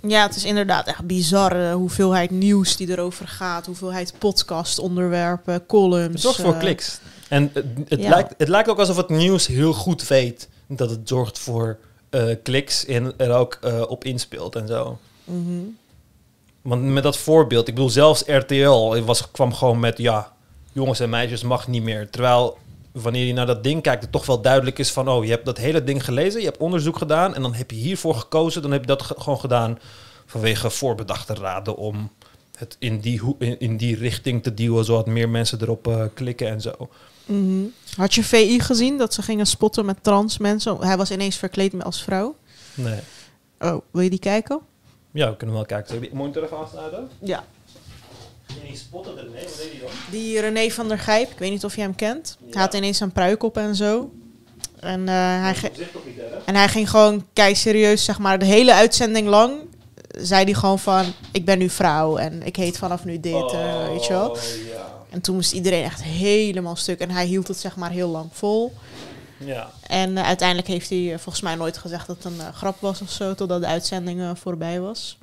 Ja, 0.00 0.26
het 0.26 0.36
is 0.36 0.44
inderdaad 0.44 0.86
echt 0.86 1.06
bizar 1.06 1.50
de 1.50 1.72
hoeveelheid 1.74 2.30
nieuws 2.30 2.76
die 2.76 2.90
erover 2.90 3.28
gaat. 3.28 3.66
Hoeveelheid 3.66 4.14
podcast, 4.18 4.78
onderwerpen, 4.78 5.66
columns. 5.66 6.12
het 6.12 6.20
zorgt 6.20 6.40
voor 6.40 6.56
kliks. 6.56 7.00
En 7.28 7.50
het, 7.52 7.64
het, 7.88 8.00
ja. 8.00 8.08
lijkt, 8.08 8.34
het 8.36 8.48
lijkt 8.48 8.68
ook 8.68 8.78
alsof 8.78 8.96
het 8.96 9.08
nieuws 9.08 9.46
heel 9.46 9.72
goed 9.72 10.08
weet 10.08 10.48
dat 10.66 10.90
het 10.90 11.08
zorgt 11.08 11.38
voor 11.38 11.78
kliks 12.42 12.84
en 12.84 13.12
er 13.16 13.32
ook 13.32 13.58
op 13.88 14.04
inspeelt 14.04 14.56
en 14.56 14.66
zo. 14.66 14.98
mhm. 15.24 15.60
Want 16.68 16.82
met 16.84 17.02
dat 17.02 17.16
voorbeeld, 17.16 17.68
ik 17.68 17.74
bedoel, 17.74 17.90
zelfs 17.90 18.22
RTL 18.26 19.02
was, 19.04 19.30
kwam 19.30 19.54
gewoon 19.54 19.80
met, 19.80 19.98
ja, 19.98 20.32
jongens 20.72 21.00
en 21.00 21.10
meisjes 21.10 21.42
mag 21.42 21.68
niet 21.68 21.82
meer. 21.82 22.10
Terwijl, 22.10 22.58
wanneer 22.92 23.24
je 23.26 23.32
naar 23.32 23.46
dat 23.46 23.64
ding 23.64 23.82
kijkt, 23.82 24.02
het 24.02 24.12
toch 24.12 24.26
wel 24.26 24.40
duidelijk 24.40 24.78
is 24.78 24.90
van, 24.92 25.08
oh, 25.08 25.24
je 25.24 25.30
hebt 25.30 25.44
dat 25.44 25.58
hele 25.58 25.84
ding 25.84 26.04
gelezen, 26.04 26.40
je 26.40 26.46
hebt 26.46 26.58
onderzoek 26.58 26.96
gedaan 26.98 27.34
en 27.34 27.42
dan 27.42 27.54
heb 27.54 27.70
je 27.70 27.76
hiervoor 27.76 28.14
gekozen, 28.14 28.62
dan 28.62 28.70
heb 28.70 28.80
je 28.80 28.86
dat 28.86 29.02
ge- 29.02 29.14
gewoon 29.18 29.40
gedaan 29.40 29.78
vanwege 30.26 30.70
voorbedachte 30.70 31.34
raden 31.34 31.76
om 31.76 32.10
het 32.56 32.76
in 32.78 33.00
die, 33.00 33.20
in 33.58 33.76
die 33.76 33.96
richting 33.96 34.42
te 34.42 34.54
duwen, 34.54 34.84
zodat 34.84 35.06
meer 35.06 35.28
mensen 35.28 35.62
erop 35.62 35.86
eh, 35.88 36.02
klikken 36.14 36.48
en 36.48 36.60
zo. 36.60 36.72
Mhm. 37.26 37.62
Had 37.96 38.14
je 38.14 38.24
VI 38.24 38.60
gezien 38.60 38.98
dat 38.98 39.14
ze 39.14 39.22
gingen 39.22 39.46
spotten 39.46 39.84
met 39.86 40.02
trans 40.02 40.38
mensen? 40.38 40.76
Hij 40.80 40.96
was 40.96 41.10
ineens 41.10 41.36
verkleed 41.36 41.84
als 41.84 42.02
vrouw. 42.02 42.36
Nee. 42.74 43.00
Oh, 43.60 43.80
wil 43.90 44.02
je 44.02 44.10
die 44.10 44.18
kijken? 44.18 44.60
Ja, 45.12 45.30
we 45.30 45.36
kunnen 45.36 45.56
wel 45.56 45.64
kijken. 45.66 45.86
Zal 45.88 45.96
ik 45.96 46.02
die 46.02 46.14
monitor 46.14 46.42
even 46.44 46.56
aansluiten? 46.58 47.08
Ja. 47.18 47.44
Ging 48.46 48.66
die 48.68 48.76
spotten 48.76 49.18
er? 49.18 49.24
Nee, 49.24 49.44
wat 49.44 49.56
deed 49.56 49.70
hij 49.70 49.80
dan? 49.80 49.90
Die 50.10 50.40
René 50.40 50.70
van 50.70 50.88
der 50.88 50.98
Gijp, 50.98 51.30
ik 51.30 51.38
weet 51.38 51.50
niet 51.50 51.64
of 51.64 51.74
je 51.74 51.80
hem 51.80 51.94
kent. 51.94 52.36
Hij 52.50 52.62
had 52.62 52.74
ineens 52.74 53.00
een 53.00 53.12
pruik 53.12 53.42
op 53.42 53.56
en 53.56 53.76
zo. 53.76 54.10
En, 54.80 55.08
eh, 55.08 55.14
hij, 55.42 55.54
ge- 55.54 55.70
en 56.44 56.54
hij 56.54 56.68
ging 56.68 56.90
gewoon 56.90 57.26
kei 57.32 57.54
serieus, 57.54 58.04
zeg 58.04 58.18
maar, 58.18 58.38
de 58.38 58.44
hele 58.44 58.74
uitzending 58.74 59.28
lang. 59.28 59.52
Zei 60.18 60.44
hij 60.44 60.54
gewoon 60.54 60.78
van, 60.78 61.04
ik 61.32 61.44
ben 61.44 61.58
nu 61.58 61.68
vrouw 61.68 62.16
en 62.16 62.42
ik 62.42 62.56
heet 62.56 62.78
vanaf 62.78 63.04
nu 63.04 63.20
dit, 63.20 63.52
eh, 63.52 63.86
weet 63.88 64.04
je 64.06 64.12
wel. 64.12 64.30
Oh, 64.30 64.36
ja. 64.72 64.96
En 65.10 65.20
toen 65.20 65.34
moest 65.34 65.52
iedereen 65.52 65.84
echt 65.84 66.02
helemaal 66.02 66.76
stuk. 66.76 67.00
En 67.00 67.10
hij 67.10 67.26
hield 67.26 67.48
het 67.48 67.56
zeg 67.58 67.76
maar 67.76 67.90
heel 67.90 68.08
lang 68.08 68.28
vol. 68.32 68.72
Ja. 69.38 69.70
En 69.82 70.16
eh, 70.16 70.24
uiteindelijk 70.24 70.68
heeft 70.68 70.90
hij 70.90 71.12
eh, 71.12 71.18
volgens 71.18 71.40
mij 71.44 71.54
nooit 71.54 71.78
gezegd 71.78 72.06
dat 72.06 72.16
het 72.16 72.24
een 72.24 72.40
eh, 72.40 72.54
grap 72.54 72.80
was 72.80 73.00
of 73.00 73.10
zo, 73.10 73.34
totdat 73.34 73.60
de 73.60 73.66
uitzending 73.66 74.38
voorbij 74.38 74.80
was. 74.80 75.18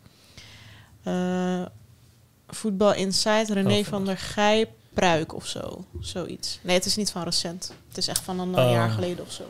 Voetbal 2.47 2.93
Insight, 2.93 3.49
René 3.49 3.79
Oh, 3.79 3.85
van 3.85 4.05
der 4.05 4.17
Gijp, 4.17 4.69
Pruik 4.93 5.33
of 5.33 5.47
zo. 5.47 5.85
Zoiets. 5.99 6.59
Nee, 6.61 6.75
het 6.75 6.85
is 6.85 6.95
niet 6.95 7.11
van 7.11 7.23
recent. 7.23 7.73
Het 7.87 7.97
is 7.97 8.07
echt 8.07 8.21
van 8.23 8.39
een 8.39 8.55
Oh. 8.59 8.71
jaar 8.71 8.89
geleden 8.89 9.25
of 9.25 9.31
zo. 9.31 9.43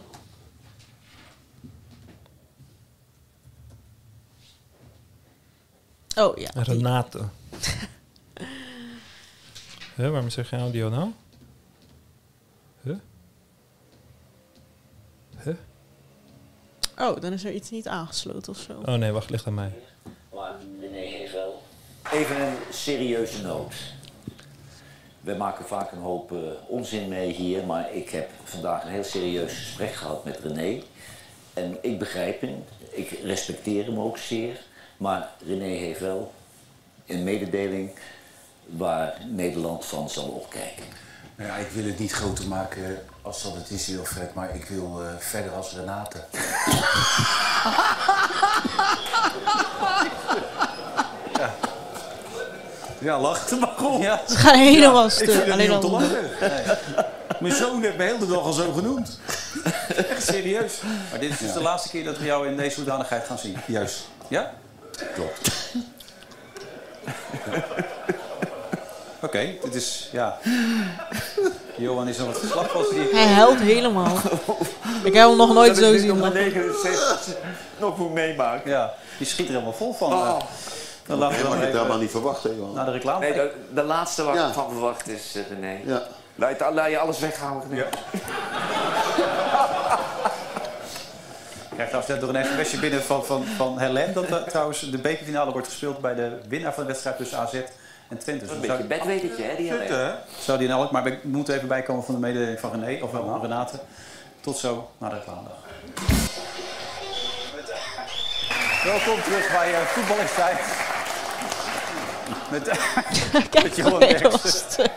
Oh 6.16 6.38
ja. 6.38 6.50
Renate. 6.54 7.18
huh, 9.96 10.10
waarom 10.10 10.30
er 10.36 10.46
geen 10.46 10.60
audio 10.60 10.90
nou? 10.90 11.12
Huh? 12.82 12.96
Huh? 15.46 15.56
Oh, 17.00 17.22
dan 17.22 17.34
is 17.34 17.44
er 17.44 17.52
iets 17.52 17.70
niet 17.70 17.88
aangesloten 17.88 18.52
of 18.52 18.60
zo. 18.60 18.82
Oh 18.86 18.94
nee, 18.94 19.12
wacht, 19.12 19.30
ligt 19.30 19.48
aan 19.48 19.54
mij. 19.54 19.72
Maar 20.34 20.54
René 20.80 20.98
heeft 20.98 21.34
wel. 21.34 21.62
Even 22.12 22.42
een 22.42 22.56
serieuze 22.72 23.42
noot. 23.42 23.74
We 25.22 25.36
maken 25.36 25.66
vaak 25.66 25.92
een 25.92 26.00
hoop 26.00 26.32
eh, 26.32 26.38
onzin 26.68 27.08
mee 27.08 27.32
hier, 27.32 27.66
maar 27.66 27.94
ik 27.94 28.10
heb 28.10 28.30
vandaag 28.44 28.84
een 28.84 28.92
heel 28.92 29.04
serieus 29.04 29.54
gesprek 29.54 29.94
gehad 29.94 30.26
met 30.26 30.40
René. 30.40 30.82
En 31.54 31.78
ik 31.82 32.00
begrijp 32.00 32.42
hem, 32.42 32.64
ik 32.92 33.10
respecteer 33.10 33.86
hem 33.86 34.00
ook 34.00 34.18
zeer. 34.18 34.62
Maar 34.98 35.30
René 35.46 35.66
heeft 35.66 36.00
wel 36.00 36.34
een 37.06 37.24
mededeling 37.24 37.92
waar 38.66 39.22
Nederland 39.28 39.86
van 39.86 40.10
zal 40.10 40.28
opkijken. 40.28 41.05
Nou 41.36 41.50
ja, 41.50 41.56
ik 41.56 41.70
wil 41.72 41.86
het 41.86 42.00
niet 42.00 42.12
groter 42.12 42.48
maken 42.48 43.00
als 43.22 43.44
dat 43.44 43.56
het 43.56 43.70
is, 43.70 43.88
Wilfred, 43.88 44.34
maar 44.34 44.56
ik 44.56 44.66
wil 44.66 45.02
eh, 45.02 45.08
verder 45.20 45.52
als 45.52 45.74
Renate. 45.74 46.24
Ja, 53.00 53.20
lach 53.20 53.50
er 53.50 53.58
maar 53.60 53.84
om. 53.86 54.02
Ja, 54.02 54.22
Ze 54.28 54.36
gaan 54.38 54.58
helemaal 54.60 55.06
ik 55.06 55.12
vind 55.12 55.32
stuk. 55.32 55.52
Alleen 55.52 55.68
niet 55.70 55.78
om 55.78 55.82
te 55.82 55.88
al. 55.88 55.92
lachen. 56.02 56.30
Nee. 56.40 56.76
Mijn 57.40 57.54
zoon 57.56 57.82
heeft 57.82 57.98
me 57.98 58.06
de 58.06 58.12
hele 58.14 58.28
dag 58.28 58.38
al 58.44 58.54
zo 58.54 58.72
genoemd. 58.72 59.20
Echt 59.96 60.24
serieus. 60.26 60.74
Maar 61.10 61.20
dit 61.20 61.32
is 61.32 61.38
dus 61.38 61.54
de 61.54 61.62
laatste 61.62 61.90
keer 61.90 62.04
dat 62.04 62.18
we 62.18 62.26
jou 62.26 62.48
in 62.48 62.58
deze 62.58 62.76
hoedanigheid 62.76 63.26
gaan 63.26 63.38
zien. 63.38 63.58
Juist. 63.68 64.08
Ja? 64.28 64.52
Klopt. 65.14 65.52
Oké, 69.26 69.54
dit 69.64 69.76
is, 69.76 70.10
ja... 70.12 70.38
Johan 71.78 72.08
is 72.08 72.18
nog 72.18 72.28
wat 72.28 72.38
geslacht 72.38 72.90
die... 72.90 73.10
Hij 73.12 73.26
huilt 73.34 73.60
helemaal. 73.60 74.18
Ik 75.04 75.14
heb 75.14 75.28
hem 75.28 75.38
nog 75.38 75.54
nooit 75.54 75.78
zo 75.78 75.98
zien. 75.98 76.18
69 76.34 77.36
nog 77.78 77.98
moet 77.98 78.14
meemaken. 78.14 78.72
Ja, 78.72 78.94
die 79.18 79.28
schiet 79.28 79.46
er 79.48 79.52
helemaal 79.54 79.74
vol 79.74 79.94
van. 79.94 80.14
Oh. 80.14 80.20
eh. 80.28 80.36
Dan 81.06 81.18
laten 81.18 81.38
we 81.50 81.56
Ik 81.56 81.62
het 81.62 81.72
helemaal 81.74 81.98
niet 81.98 82.12
verwacht, 82.12 82.44
hè, 82.44 82.50
Johan. 82.50 82.74
naar 82.74 82.86
de 82.86 82.92
reclame. 82.92 83.20
Nee, 83.20 83.34
de, 83.34 83.52
de 83.74 83.84
laatste 83.84 84.24
waar 84.24 84.36
Ja. 84.36 84.48
ik 84.48 84.54
van 84.54 84.70
verwacht 84.72 85.08
is, 85.08 85.36
eh, 85.36 85.42
René. 85.50 85.80
Ja. 85.86 86.02
Laat, 86.36 86.58
je- 86.60 86.72
laat 86.74 86.90
je 86.90 86.98
alles 87.00 87.20
weghalen. 87.20 87.64
René. 87.70 87.82
Ja. 87.82 87.88
Ik 91.70 91.82
krijg 91.82 91.90
trouwens 91.90 92.08
net 92.08 92.22
door 92.22 92.36
een 92.36 92.46
sms'je 92.66 92.78
binnen 92.80 93.04
van, 93.04 93.26
van, 93.26 93.46
van 93.58 93.80
Helen... 93.80 94.14
dat 94.14 94.30
er 94.30 94.44
trouwens 94.50 94.80
de 94.92 94.98
bekerfinale 94.98 95.52
wordt 95.52 95.68
gespeeld 95.68 96.00
bij 96.02 96.16
de 96.16 96.38
winnaar 96.48 96.74
van 96.74 96.84
de 96.84 96.90
wedstrijd 96.90 97.18
tussen 97.18 97.38
AZ 97.40 97.54
en 98.10 98.18
Twente. 98.18 98.46
Dus 98.46 98.56
Een 98.56 98.62
dan 98.68 98.78
beetje 98.78 98.88
zou, 98.88 99.00
bedwetertje, 99.00 99.44
hè, 99.44 99.56
die 99.56 99.72
hè? 99.72 100.12
zou 100.40 100.58
die 100.58 100.68
in 100.68 100.74
elk... 100.74 100.92
Maar 100.92 101.04
we 101.04 101.18
moeten 101.22 101.56
even 101.56 101.68
bijkomen 101.68 102.04
van 102.04 102.14
de 102.14 102.20
mededeling 102.20 102.60
van 102.60 102.72
René, 102.72 103.04
of 103.04 103.12
wel 103.12 103.26
van 103.26 103.42
Renate. 103.42 103.80
Tot 104.42 104.58
zo, 104.58 104.90
naar 104.98 105.10
de 105.10 105.16
reclame. 105.16 105.48
Welkom 108.84 109.22
terug 109.22 109.52
bij 109.52 109.72
uh, 109.72 109.78
Voetbal 109.80 110.18
in 110.18 110.26
Tijd. 110.36 110.60
Met, 112.52 112.64
Kijk, 113.50 113.64
met 113.64 113.76
Johan 113.76 114.00
Derksen. 114.00 114.92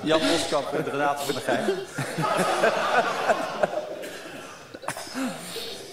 Jan 0.00 0.20
Boskamp 0.20 0.72
en 0.72 0.84
Renate 0.90 1.24
van 1.24 1.34
der 1.34 1.42
Gijp. 1.42 1.74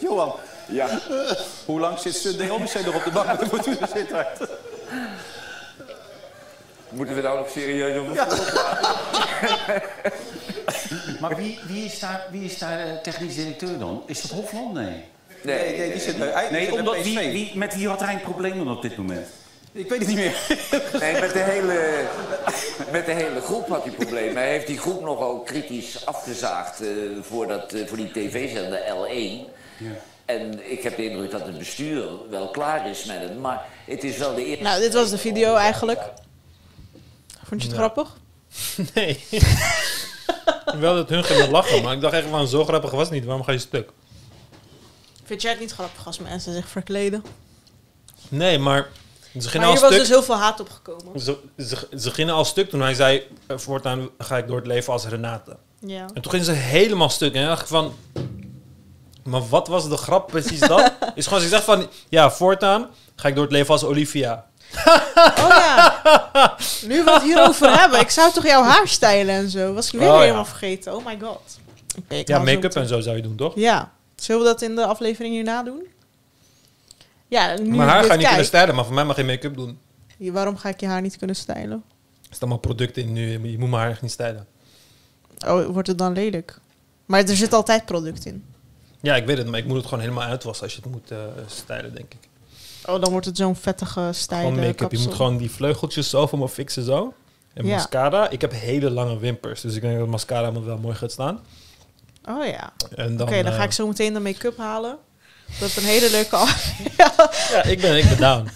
Johan, 0.02 0.36
Ja. 0.68 0.88
hoe 1.66 1.80
lang 1.80 2.00
zit 2.00 2.16
Sunday 2.16 2.50
Odyssey 2.50 2.82
nog 2.84 2.96
op 2.96 3.04
de 3.04 3.12
bank? 3.12 3.40
Dan 3.40 3.48
moet 3.52 3.68
u 3.68 3.76
er 3.82 3.88
zitten. 3.96 4.28
Moeten 6.92 7.16
we 7.16 7.22
nou 7.22 7.38
nog 7.38 7.50
serieus 7.50 7.98
over 7.98 8.16
Maar 11.22 11.36
wie, 11.36 11.60
wie, 11.68 11.86
is 11.86 12.00
daar, 12.00 12.26
wie 12.32 12.44
is 12.44 12.58
daar 12.58 12.80
eh, 12.80 12.98
technisch 13.04 13.36
directeur 13.36 13.80
dan? 13.80 14.04
Is 14.06 14.22
dat 14.22 14.32
Hofland? 14.32 14.74
Nee. 14.74 14.86
Nee, 14.86 15.04
Nee, 15.44 15.78
nee, 15.78 15.92
die 15.92 16.02
zit 16.02 16.18
bij, 16.18 16.48
Nee, 16.52 16.74
omdat, 16.74 16.96
PSV. 16.96 17.04
wie, 17.04 17.32
wie, 17.32 17.52
met 17.56 17.76
wie 17.76 17.88
had 17.88 18.00
hij 18.00 18.14
een 18.14 18.22
probleem 18.22 18.58
dan 18.58 18.76
op 18.76 18.82
dit 18.82 18.98
moment? 18.98 19.28
Ik 19.74 19.90
weet 19.90 20.00
het 20.00 20.08
niet 20.08 20.18
meer. 20.18 20.36
nee, 21.00 21.20
met 21.22 21.34
de 21.34 21.40
hele, 21.40 22.06
met 22.92 23.06
de 23.06 23.12
hele 23.12 23.42
groep 23.42 23.68
had 23.68 23.84
hij 23.84 23.94
problemen. 23.94 24.36
Hij 24.36 24.50
heeft 24.52 24.68
die 24.68 24.78
groep 24.78 25.02
nogal 25.02 25.40
kritisch 25.40 26.06
afgezaagd 26.06 26.82
eh, 26.82 26.88
voor, 27.22 27.48
dat, 27.48 27.74
eh, 27.74 27.88
voor 27.88 27.98
die 27.98 28.12
tv-zender 28.12 28.80
L1. 28.80 29.50
En 30.26 30.72
ik 30.72 30.84
heb 30.84 30.96
de 30.96 31.10
indruk 31.10 31.32
dat 31.32 31.46
het 31.46 31.58
bestuur 31.58 32.06
wel 32.30 32.50
klaar 32.50 32.90
is 32.90 33.06
met 33.06 33.20
het. 33.22 33.40
Maar 33.40 33.66
het 33.86 34.04
is 34.04 34.18
wel 34.18 34.36
de 34.36 34.46
eerste... 34.46 34.64
Nou, 34.64 34.80
dit 34.80 34.94
was 34.94 35.10
de 35.10 35.18
video 35.18 35.56
eigenlijk. 35.56 36.00
Vond 37.44 37.62
je 37.62 37.68
het 37.68 37.78
grappig? 37.78 38.18
Nee. 38.94 39.26
Wel 40.80 40.96
dat 40.96 41.10
hun 41.10 41.24
gingen 41.24 41.50
lachen, 41.50 41.84
maar 41.84 41.94
ik 41.94 42.02
dacht 42.02 42.14
echt 42.14 42.28
van 42.28 42.48
zo 42.48 42.66
grappig 42.66 42.92
was 42.92 43.02
het 43.02 43.12
niet. 43.12 43.26
Waarom 43.26 43.44
ga 43.44 43.52
je 43.52 43.58
stuk? 43.58 43.92
Vind 45.24 45.42
jij 45.42 45.52
het 45.52 45.60
niet 45.60 45.72
grappig 45.72 46.06
als 46.06 46.20
mensen 46.20 46.54
zich 46.54 46.68
verkleden? 46.68 47.24
Nee, 48.30 48.60
maar 48.60 48.88
ze 49.40 49.50
gingen 49.50 49.58
Maar 49.58 49.68
al 49.68 49.72
hier 49.74 49.82
was 49.82 49.90
stuk. 49.90 50.00
dus 50.00 50.10
heel 50.10 50.24
veel 50.24 50.36
haat 50.36 50.60
opgekomen. 50.60 51.20
Ze, 51.20 51.38
ze, 51.58 51.88
ze 51.98 52.12
gingen 52.12 52.34
al 52.34 52.46
stuk 52.46 52.70
toen 52.70 52.82
hij 52.82 52.94
zei: 52.94 53.24
eh, 53.48 53.58
voortaan 53.58 54.10
ga 54.18 54.38
ik 54.38 54.48
door 54.48 54.58
het 54.58 54.68
leven 54.68 54.94
als 54.94 55.06
Renate. 55.06 55.58
Ja. 55.80 56.06
En 56.14 56.22
toen 56.22 56.32
gingen 56.32 56.46
ze 56.46 56.52
helemaal 56.52 57.10
stuk. 57.10 57.34
En 57.34 57.42
ik 57.42 57.48
dacht 57.48 57.68
van. 57.70 57.94
Maar 59.24 59.48
wat 59.48 59.68
was 59.68 59.90
de 59.90 59.98
grap 59.98 60.28
precies 60.28 60.60
dan? 60.60 60.90
is 61.16 61.28
gewoon, 61.28 61.42
ze 61.42 61.48
zegt 61.48 61.64
van. 61.64 61.88
Ja, 62.10 62.32
voortaan 62.32 62.90
ga 63.16 63.28
ik 63.28 63.34
door 63.36 63.44
het 63.44 63.54
leven 63.54 63.72
als 63.72 63.84
Olivia. 63.84 64.46
Oh 64.76 65.48
ja. 65.48 66.02
Nu 66.86 67.04
we 67.04 67.12
het 67.12 67.22
hierover 67.22 67.72
hebben. 67.80 68.00
Ik 68.00 68.10
zou 68.10 68.32
toch 68.34 68.46
jouw 68.46 68.64
haar 68.64 68.88
stijlen 68.88 69.36
en 69.36 69.50
zo. 69.50 69.74
Was 69.74 69.86
ik 69.94 70.00
weer 70.00 70.08
Oh, 70.10 70.16
ja. 70.16 70.22
helemaal 70.22 70.46
vergeten. 70.46 70.96
Oh 70.96 71.06
my 71.06 71.18
god. 71.22 71.60
Ja, 72.28 72.40
make-up 72.40 72.76
en 72.76 72.88
zo 72.88 73.00
zou 73.00 73.16
je 73.16 73.22
doen, 73.22 73.36
toch? 73.36 73.56
Ja. 73.56 73.92
Zullen 74.16 74.42
we 74.42 74.48
dat 74.48 74.62
in 74.62 74.76
de 74.76 74.86
aflevering 74.86 75.34
hierna 75.34 75.64
doen? 75.64 75.88
Ja, 77.28 77.58
nu 77.60 77.76
maar 77.76 77.88
haar 77.88 78.04
ga 78.04 78.12
je 78.12 78.18
niet 78.18 78.28
kunnen 78.28 78.46
stijlen, 78.46 78.76
maar 78.76 78.86
voor 78.86 78.94
mij 78.94 79.04
mag 79.06 79.16
je 79.18 79.24
make-up 79.24 79.56
doen. 79.56 79.80
Waarom 80.18 80.58
ga 80.58 80.70
ik 80.70 80.80
je 80.80 80.88
haar 80.88 81.02
niet 81.02 81.18
kunnen 81.18 81.36
stijlen? 81.36 81.72
Er 82.30 82.38
staan 82.38 82.40
allemaal 82.40 82.58
producten 82.58 83.04
in 83.04 83.14
nu. 83.14 83.32
Je 83.32 83.58
moet 83.58 83.70
mijn 83.70 83.82
haar 83.82 83.90
echt 83.92 84.02
niet 84.02 84.12
stijlen. 84.12 84.48
Oh, 85.48 85.66
wordt 85.66 85.88
het 85.88 85.98
dan 85.98 86.14
lelijk? 86.14 86.60
Maar 87.06 87.20
er 87.24 87.36
zit 87.36 87.54
altijd 87.54 87.86
product 87.86 88.26
in. 88.26 88.46
Ja, 89.02 89.16
ik 89.16 89.26
weet 89.26 89.38
het, 89.38 89.48
maar 89.48 89.60
ik 89.60 89.66
moet 89.66 89.76
het 89.78 89.86
gewoon 89.86 90.00
helemaal 90.00 90.28
uitwassen 90.28 90.64
als 90.66 90.76
je 90.76 90.82
het 90.84 90.92
moet 90.92 91.12
eh, 91.12 91.18
stijlen, 91.48 91.94
denk 91.94 92.14
ik. 92.14 92.30
Oh, 92.86 93.02
dan 93.02 93.12
wordt 93.12 93.26
het 93.26 93.38
zo'n 93.38 93.56
vettige 93.56 94.10
stijl. 94.12 94.48
Gewoon 94.50 94.66
make-up. 94.66 94.92
Je 94.92 94.98
moet 95.00 95.14
gewoon 95.14 95.38
die 95.38 95.52
vleugeltjes 95.52 96.10
zo 96.10 96.28
voor 96.28 96.40
me 96.40 96.50
fixen 96.50 96.84
zo. 96.84 97.14
En 97.54 97.66
Ja. 97.66 97.76
mascara. 97.76 98.30
Ik 98.30 98.42
heb 98.42 98.52
hele 98.52 98.90
lange 98.90 99.20
wimpers, 99.20 99.62
dus 99.62 99.76
ik 99.76 99.82
denk 99.82 100.00
dat 100.00 100.08
mascara 100.08 100.52
me 100.52 100.64
wel 100.64 100.78
mooi 100.78 100.96
gaat 100.96 101.12
staan. 101.12 101.40
Oh 102.30 102.46
ja. 102.46 102.74
Dan, 102.96 103.22
Oké, 103.22 103.44
dan 103.44 103.52
ga 103.52 103.58
eh, 103.58 103.64
ik 103.64 103.72
zo 103.72 103.88
meteen 103.88 104.14
de 104.14 104.20
make-up 104.20 104.58
halen. 104.58 104.98
Dat 105.60 105.70
is 105.70 105.78
een 105.78 105.84
hele 105.84 106.12
leuke 106.12 106.36
af. 106.36 106.72
Ja, 107.52 107.64
ik 107.64 107.82
ben, 107.82 107.98
ik 107.98 108.08
ben 108.10 108.18
down. 108.18 108.50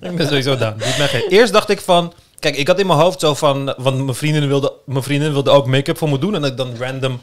ik 0.00 0.16
ben 0.16 0.26
sowieso 0.26 0.56
down. 0.56 0.82
Eerst 1.28 1.52
dacht 1.52 1.68
ik 1.68 1.80
van... 1.80 2.12
Kijk, 2.38 2.56
ik 2.56 2.66
had 2.66 2.78
in 2.78 2.86
mijn 2.86 2.98
hoofd 2.98 3.20
zo 3.20 3.34
van... 3.34 3.74
Want 3.76 3.96
mijn 3.96 4.14
vriendin 4.14 4.48
wilde, 4.48 4.72
mijn 4.86 5.02
vriendin 5.02 5.32
wilde 5.32 5.50
ook 5.50 5.66
make-up 5.66 5.98
voor 5.98 6.08
me 6.08 6.18
doen. 6.18 6.34
En 6.34 6.40
dat 6.40 6.50
ik 6.50 6.56
dan 6.56 6.76
random... 6.78 7.20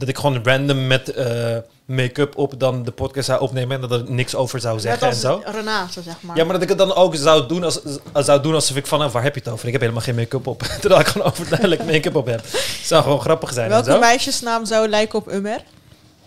Dat 0.00 0.08
ik 0.08 0.16
gewoon 0.18 0.44
random 0.44 0.86
met 0.86 1.08
eh, 1.08 1.56
make-up 1.84 2.36
op 2.36 2.60
dan 2.60 2.82
de 2.84 2.90
podcast 2.90 3.26
zou 3.26 3.40
opnemen. 3.40 3.74
En 3.82 3.88
dat 3.88 4.00
er 4.00 4.10
niks 4.10 4.34
over 4.34 4.60
zou 4.60 4.74
Net 4.74 4.82
zeggen 4.82 5.08
en 5.08 5.14
zo. 5.14 5.42
Renate, 5.44 6.02
zeg 6.02 6.22
maar. 6.22 6.36
Ja, 6.36 6.44
maar 6.44 6.52
dat 6.52 6.62
ik 6.62 6.68
het 6.68 6.78
dan 6.78 6.94
ook 6.94 7.16
zou 7.16 7.48
doen, 7.48 7.64
als, 7.64 7.80
als- 8.12 8.24
zou 8.26 8.42
doen 8.42 8.54
alsof 8.54 8.76
ik 8.76 8.86
van... 8.86 8.98
nou, 8.98 9.10
waar 9.10 9.22
heb 9.22 9.34
je 9.34 9.40
het 9.40 9.48
over? 9.52 9.66
Ik 9.66 9.72
heb 9.72 9.80
helemaal 9.80 10.02
geen 10.02 10.14
make-up 10.14 10.46
op. 10.46 10.62
Terwijl 10.80 11.00
ik 11.00 11.06
gewoon 11.06 11.26
overduidelijk 11.26 11.84
make-up 11.84 12.14
op 12.16 12.26
heb. 12.26 12.44
zou 12.82 13.02
gewoon 13.02 13.20
grappig 13.20 13.52
zijn 13.52 13.64
en 13.66 13.70
Welke 13.72 13.90
zo. 13.90 13.98
meisjesnaam 13.98 14.64
zou 14.64 14.88
lijken 14.88 15.18
op 15.18 15.32
Umer? 15.32 15.64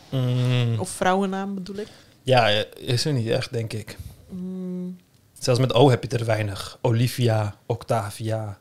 Mm, 0.10 0.80
Of 0.80 0.90
vrouwennaam 0.90 1.54
bedoel 1.54 1.78
ik? 1.78 1.88
ja, 2.24 2.48
is 2.78 3.06
er 3.06 3.14
niet 3.14 3.28
echt, 3.30 3.54
denk 3.54 3.74
ik. 3.74 3.98
Mm, 4.30 4.98
Zelfs 5.40 5.60
met 5.60 5.74
O 5.74 5.90
heb 5.90 6.04
je 6.04 6.18
er 6.18 6.26
weinig. 6.26 6.78
Olivia, 6.82 7.56
Octavia, 7.66 8.58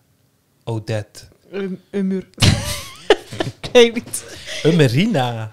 Odette. 0.65 1.21
Um- 1.53 1.81
Umur. 1.91 2.29
weet 3.73 3.95
niet. 3.95 4.25
Een 4.63 4.77
Merina. 4.77 5.53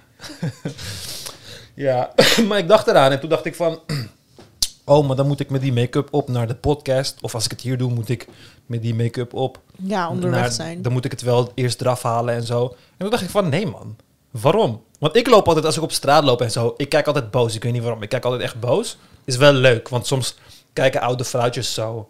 ja, 1.75 2.13
maar 2.47 2.57
ik 2.57 2.67
dacht 2.67 2.87
eraan 2.87 3.11
en 3.11 3.19
toen 3.19 3.29
dacht 3.29 3.45
ik 3.45 3.55
van... 3.55 3.79
Oh, 4.85 5.07
maar 5.07 5.15
dan 5.15 5.27
moet 5.27 5.39
ik 5.39 5.49
met 5.49 5.61
die 5.61 5.73
make-up 5.73 6.07
op 6.13 6.29
naar 6.29 6.47
de 6.47 6.55
podcast. 6.55 7.17
Of 7.21 7.33
als 7.33 7.45
ik 7.45 7.51
het 7.51 7.61
hier 7.61 7.77
doe, 7.77 7.91
moet 7.91 8.09
ik 8.09 8.27
met 8.65 8.81
die 8.81 8.95
make-up 8.95 9.33
op. 9.33 9.59
Ja, 9.83 10.09
onderweg 10.09 10.39
naar- 10.39 10.51
zijn. 10.51 10.81
Dan 10.81 10.91
moet 10.91 11.05
ik 11.05 11.11
het 11.11 11.21
wel 11.21 11.51
eerst 11.55 11.81
eraf 11.81 12.01
halen 12.01 12.33
en 12.35 12.43
zo. 12.43 12.63
En 12.67 12.75
toen 12.97 13.09
dacht 13.09 13.23
ik 13.23 13.29
van, 13.29 13.49
nee 13.49 13.67
man. 13.67 13.95
Waarom? 14.31 14.83
Want 14.99 15.15
ik 15.15 15.27
loop 15.27 15.47
altijd, 15.47 15.65
als 15.65 15.77
ik 15.77 15.83
op 15.83 15.91
straat 15.91 16.23
loop 16.23 16.41
en 16.41 16.51
zo... 16.51 16.73
Ik 16.77 16.89
kijk 16.89 17.07
altijd 17.07 17.31
boos. 17.31 17.55
Ik 17.55 17.63
weet 17.63 17.71
niet 17.73 17.81
waarom. 17.81 18.01
Ik 18.01 18.09
kijk 18.09 18.23
altijd 18.25 18.41
echt 18.41 18.59
boos. 18.59 18.97
Is 19.25 19.35
wel 19.37 19.53
leuk, 19.53 19.89
want 19.89 20.07
soms 20.07 20.35
kijken 20.73 21.01
oude 21.01 21.23
vrouwtjes 21.23 21.73
zo... 21.73 22.09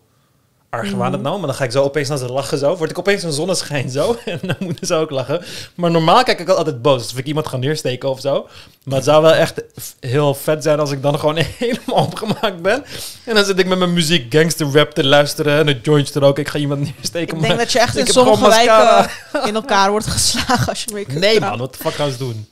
Argwanend 0.70 1.24
nou, 1.24 1.38
maar 1.38 1.48
dan 1.48 1.56
ga 1.56 1.64
ik 1.64 1.72
zo 1.72 1.84
opeens 1.84 2.10
naar 2.10 2.18
ze 2.18 2.32
lachen 2.32 2.58
zo. 2.58 2.76
Word 2.76 2.90
ik 2.90 3.00
opeens 3.00 3.24
een 3.24 3.32
zonneschijn 3.32 3.90
zo. 3.90 4.16
En 4.26 4.40
dan 4.42 4.56
moeten 4.60 4.88
ze 4.88 4.94
ook 4.94 5.10
lachen. 5.10 5.42
Maar 5.76 5.92
normaal 5.92 6.24
kijk 6.24 6.40
ik 6.40 6.50
altijd 6.50 6.82
boos. 6.82 7.02
Alsof 7.02 7.18
ik 7.18 7.26
iemand 7.26 7.48
ga 7.48 7.58
neersteken 7.58 8.10
of 8.10 8.20
zo. 8.20 8.48
Maar 8.84 8.96
het 8.96 9.06
zou 9.06 9.22
wel 9.22 9.34
echt 9.34 9.62
heel 10.00 10.34
vet 10.34 10.64
zijn 10.64 10.80
als 10.80 10.92
ik 10.92 11.02
dan 11.02 11.20
gewoon 11.20 11.36
helemaal 11.58 12.06
opgemaakt 12.06 12.62
ben. 12.62 12.84
En 13.26 13.36
dan 13.36 13.46
zit 13.46 13.60
ik 13.60 13.68
met 13.68 13.78
mijn 13.78 13.94
muziek 13.94 14.34
gangster 14.34 14.72
rap 14.74 14.92
te 14.92 15.04
luisteren. 15.04 15.60
En 15.60 15.68
een 15.68 15.80
joint 15.82 16.12
te 16.12 16.20
roken. 16.20 16.44
Ik 16.44 16.50
ga 16.50 16.58
iemand 16.58 16.82
neersteken. 16.96 17.38
Ik 17.38 17.44
denk 17.44 17.58
dat 17.58 17.72
je 17.72 17.80
echt 17.80 17.98
in 17.98 18.08
sommige 18.08 18.50
wijken 18.50 19.10
in 19.48 19.56
elkaar 19.56 19.90
wordt 19.90 20.08
geslagen 20.08 20.68
als 20.68 20.84
je 20.84 20.94
make-up 20.94 21.20
Nee 21.20 21.36
draagt. 21.36 21.50
man, 21.50 21.60
wat 21.60 21.74
de 21.74 21.80
fuck 21.84 21.94
gaan 21.94 22.12
ze 22.12 22.18
doen? 22.18 22.48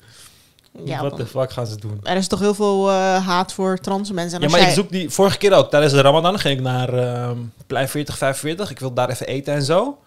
Ja, 0.83 1.01
wat 1.01 1.17
de 1.17 1.25
fuck 1.25 1.51
gaan 1.51 1.67
ze 1.67 1.75
doen? 1.75 1.99
Er 2.03 2.15
is 2.17 2.27
toch 2.27 2.39
heel 2.39 2.53
veel 2.53 2.89
eh, 2.89 3.27
haat 3.27 3.53
voor 3.53 3.77
trans 3.77 4.11
mensen. 4.11 4.41
En 4.41 4.49
Ja, 4.49 4.57
maar 4.57 4.67
ik 4.67 4.73
zoek 4.73 4.89
die... 4.89 5.09
Vorige 5.09 5.37
keer 5.37 5.53
ook, 5.53 5.69
tijdens 5.69 5.93
de 5.93 6.01
Ramadan 6.01 6.39
ging 6.39 6.57
ik 6.57 6.63
naar 6.63 6.93
ehm 6.93 7.37
plein 7.67 7.89
40, 7.89 8.17
45. 8.17 8.71
Ik 8.71 8.79
wil 8.79 8.93
daar 8.93 9.09
even 9.09 9.27
eten 9.27 9.53
en 9.53 9.63
zo. 9.63 9.97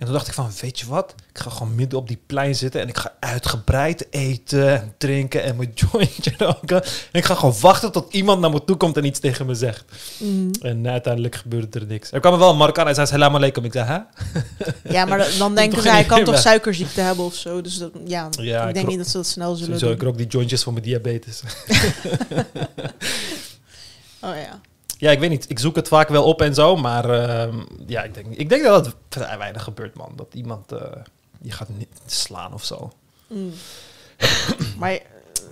En 0.00 0.06
toen 0.06 0.14
dacht 0.14 0.26
ik 0.28 0.32
van, 0.34 0.50
weet 0.60 0.80
je 0.80 0.86
wat? 0.86 1.14
Ik 1.32 1.38
ga 1.38 1.50
gewoon 1.50 1.74
midden 1.74 1.98
op 1.98 2.08
die 2.08 2.18
plein 2.26 2.54
zitten 2.54 2.80
en 2.80 2.88
ik 2.88 2.96
ga 2.98 3.12
uitgebreid 3.20 4.06
eten 4.10 4.80
en 4.80 4.94
drinken 4.98 5.42
en 5.42 5.56
mijn 5.56 5.72
jointje 5.92 6.32
roken. 6.38 6.82
En 6.84 6.90
ik 7.12 7.24
ga 7.24 7.34
gewoon 7.34 7.54
wachten 7.60 7.92
tot 7.92 8.12
iemand 8.12 8.40
naar 8.40 8.50
me 8.50 8.64
toe 8.64 8.76
komt 8.76 8.96
en 8.96 9.04
iets 9.04 9.18
tegen 9.20 9.46
me 9.46 9.54
zegt. 9.54 9.84
Mm. 10.18 10.50
En 10.62 10.88
uiteindelijk 10.88 11.34
gebeurde 11.34 11.78
er 11.80 11.86
niks. 11.86 12.12
Er 12.12 12.20
kwam 12.20 12.38
wel 12.38 12.50
een 12.50 12.56
Marokkaan 12.56 12.88
en 12.88 12.94
zei 12.94 13.06
salam 13.06 13.34
alaikum. 13.34 13.64
Ik 13.64 13.72
zei, 13.72 13.86
hè? 13.86 13.98
Ja, 14.96 15.04
maar 15.04 15.28
dan- 15.38 15.54
denken 15.60 15.82
ze, 15.82 15.88
hij 15.90 16.04
kan 16.04 16.24
toch 16.24 16.38
suikerziekte 16.38 17.00
hebben 17.00 17.24
of 17.24 17.34
zo. 17.34 17.60
Dus 17.60 17.78
dat, 17.78 17.90
ja, 18.06 18.28
Ja, 18.30 18.62
ik 18.62 18.68
ik 18.68 18.74
denk 18.74 18.86
niet 18.86 18.98
dat 18.98 19.08
ze 19.08 19.16
dat 19.16 19.26
snel 19.26 19.54
zullen 19.54 19.74
ik 19.74 19.80
doen. 19.80 19.98
rook 20.08 20.16
die 20.18 20.26
jointjes 20.26 20.62
voor 20.62 20.72
mijn 20.72 20.84
diabetes. 20.84 21.40
Oh 24.20 24.34
ja. 24.36 24.60
Ja, 25.00 25.10
ik 25.10 25.18
weet 25.18 25.30
niet. 25.30 25.50
Ik 25.50 25.58
zoek 25.58 25.76
het 25.76 25.88
vaak 25.88 26.08
wel 26.08 26.24
op 26.24 26.42
en 26.42 26.54
zo, 26.54 26.76
maar 26.76 27.10
ehm, 27.10 27.56
ja, 27.86 28.02
ik 28.02 28.14
denk, 28.14 28.26
ik 28.30 28.48
denk 28.48 28.64
dat 28.64 28.86
het 28.86 28.94
vrij 29.08 29.38
weinig 29.38 29.62
gebeurt, 29.62 29.94
man. 29.94 30.12
Dat 30.16 30.34
iemand 30.34 30.72
eh 30.72 30.78
je 31.42 31.52
gaat 31.52 31.68
niet 31.78 31.88
slaan 32.06 32.52
of 32.52 32.64
zo. 32.64 32.92
Mm. 33.26 33.52
maar 34.78 34.92
je 34.92 35.02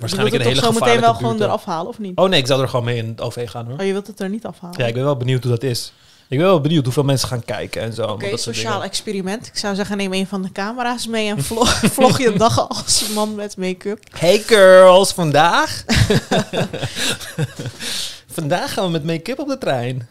Waarschijnlijk 0.00 0.10
wilt 0.10 0.32
een 0.32 0.32
het 0.32 0.48
hele 0.48 0.60
toch 0.60 0.74
zo 0.74 0.80
meteen 0.80 1.00
wel 1.00 1.14
gewoon 1.14 1.42
eraf 1.42 1.64
halen, 1.64 1.88
of 1.88 1.98
niet? 1.98 2.18
Oh 2.18 2.28
nee, 2.28 2.40
ik 2.40 2.46
zou 2.46 2.62
er 2.62 2.68
gewoon 2.68 2.84
mee 2.84 2.96
in 2.96 3.08
het 3.08 3.20
OV 3.20 3.50
gaan 3.50 3.66
hoor. 3.66 3.78
Oh, 3.78 3.86
je 3.86 3.92
wilt 3.92 4.06
het 4.06 4.20
er 4.20 4.28
niet 4.28 4.46
afhalen? 4.46 4.80
Ja, 4.80 4.86
ik 4.86 4.94
ben 4.94 5.04
wel 5.04 5.16
benieuwd 5.16 5.42
hoe 5.42 5.52
dat 5.52 5.62
is. 5.62 5.92
Ik 6.28 6.38
ben 6.38 6.46
wel 6.46 6.60
benieuwd 6.60 6.84
hoeveel 6.84 7.04
mensen 7.04 7.28
gaan 7.28 7.44
kijken 7.44 7.82
en 7.82 7.92
zo. 7.92 8.02
Oké, 8.02 8.30
dat 8.30 8.40
soort 8.40 8.56
sociaal 8.56 8.72
dingen. 8.72 8.86
experiment. 8.86 9.46
Ik 9.46 9.56
zou 9.56 9.74
zeggen, 9.74 9.96
neem 9.96 10.12
een 10.12 10.26
van 10.26 10.42
de 10.42 10.52
camera's 10.52 11.06
mee 11.06 11.28
en 11.28 11.42
vlog, 11.42 11.70
vlog 11.98 12.18
je 12.18 12.32
dag 12.32 12.68
als 12.68 13.08
man 13.14 13.34
met 13.34 13.56
make-up. 13.56 14.04
Hey 14.18 14.38
girls, 14.38 15.12
vandaag. 15.12 15.84
vandaag 18.28 18.72
gaan 18.72 18.84
we 18.84 18.90
met 18.90 19.05
make-up 19.05 19.38
op 19.38 19.48
de 19.48 19.59
trein. 19.59 20.09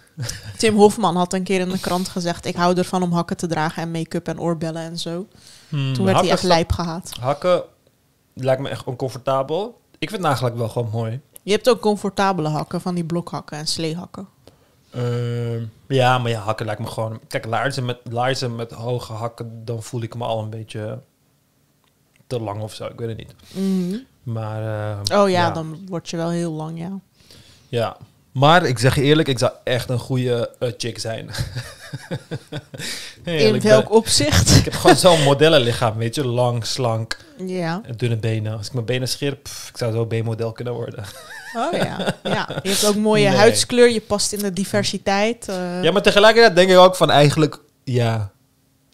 Tim 0.58 0.76
Hofman 0.76 1.16
had 1.16 1.34
een 1.34 1.44
keer 1.44 1.60
in 1.60 1.70
de 1.70 1.80
krant 1.80 2.10
gezegd... 2.10 2.46
ik 2.46 2.56
hou 2.56 2.78
ervan 2.78 3.04
om 3.04 3.12
hakken 3.12 3.38
te 3.38 3.48
dragen 3.48 3.82
en 3.82 3.92
make-up 3.92 4.28
en 4.28 4.40
oorbellen 4.40 4.82
en 4.82 4.98
zo. 4.98 5.28
Hmm, 5.70 5.94
Toen 5.94 6.06
werd 6.06 6.20
hij 6.20 6.30
echt 6.30 6.44
lijp 6.44 6.72
gehaat. 6.72 7.12
Hakken 7.20 7.64
lijkt 8.34 8.62
me 8.62 8.70
echt 8.70 8.84
oncomfortabel. 8.86 9.80
Ik 10.00 10.10
vind 10.10 10.22
het 10.22 10.28
eigenlijk 10.28 10.58
wel 10.58 10.70
gewoon 10.70 10.90
mooi. 10.92 11.22
Je 11.44 11.52
hebt 11.52 11.70
ook 11.70 11.80
comfortabele 11.80 12.48
hakken, 12.48 12.82
van 12.82 12.96
die 12.96 13.04
blokhakken 13.06 13.58
en 13.58 13.68
sleehakken. 13.68 14.28
Ehm, 14.92 15.64
ja, 15.88 16.18
maar 16.18 16.32
ja, 16.32 16.40
hakken 16.42 16.66
lijkt 16.66 16.82
me 16.82 16.88
gewoon... 16.88 17.20
Kijk, 17.28 17.46
laarzen 17.46 17.86
met, 17.86 17.98
laarzen 18.04 18.56
met 18.56 18.72
hoge 18.72 19.14
hakken, 19.14 19.62
dan 19.66 19.84
voel 19.84 20.02
ik 20.02 20.16
me 20.16 20.26
al 20.26 20.42
een 20.44 20.50
beetje 20.50 21.00
te 22.28 22.40
lang 22.40 22.62
of 22.62 22.74
zo. 22.74 22.86
Ik 22.86 23.00
weet 23.00 23.08
het 23.08 23.18
niet. 23.18 23.34
Mhm. 23.54 23.98
Maar... 24.24 24.92
ehm, 25.08 25.20
Oh 25.22 25.30
ja, 25.30 25.52
dan 25.52 25.78
word 25.88 26.10
je 26.10 26.18
wel 26.18 26.30
heel 26.30 26.52
lang, 26.52 26.80
ja. 26.80 27.00
Ja. 27.70 27.98
Maar 28.32 28.66
ik 28.66 28.80
zeg 28.80 28.96
je 28.96 29.02
eerlijk, 29.02 29.28
ik 29.28 29.40
zou 29.40 29.52
echt 29.64 29.90
een 29.90 30.00
goede 30.00 30.52
eh, 30.60 30.72
chick 30.78 31.00
zijn. 31.00 31.30
In 33.24 33.62
welk 33.62 33.92
opzicht? 33.92 34.56
Ik 34.56 34.64
heb 34.64 34.74
gewoon 34.74 34.96
zo'n 34.96 35.24
modellenlichaam, 35.24 35.98
weet 35.98 36.16
je. 36.16 36.26
Lang, 36.28 36.66
slank, 36.66 37.18
ja. 37.46 37.82
en 37.86 37.94
dunne 37.98 38.16
benen. 38.18 38.58
Als 38.58 38.68
ik 38.68 38.74
mijn 38.74 38.86
benen 38.86 39.08
scheer, 39.08 39.36
pff, 39.36 39.70
ik 39.70 39.78
zou 39.78 39.94
zo 39.94 40.06
B-model 40.06 40.52
kunnen 40.52 40.74
worden. 40.74 41.04
Oh 41.56 41.72
ja. 41.74 42.16
ja. 42.24 42.50
Je 42.64 42.70
hebt 42.70 42.86
ook 42.86 42.96
mooie 42.96 43.28
Nee. 43.28 43.38
huidskleur. 43.38 43.90
Je 43.90 44.02
past 44.02 44.34
in 44.34 44.40
de 44.40 44.54
diversiteit. 44.54 45.48
eh. 45.50 45.84
Ja, 45.84 45.92
maar 45.92 46.02
tegelijkertijd 46.02 46.56
denk 46.56 46.70
ik 46.70 46.78
ook 46.78 46.96
van 46.96 47.10
eigenlijk, 47.12 47.60
ja, 47.84 48.32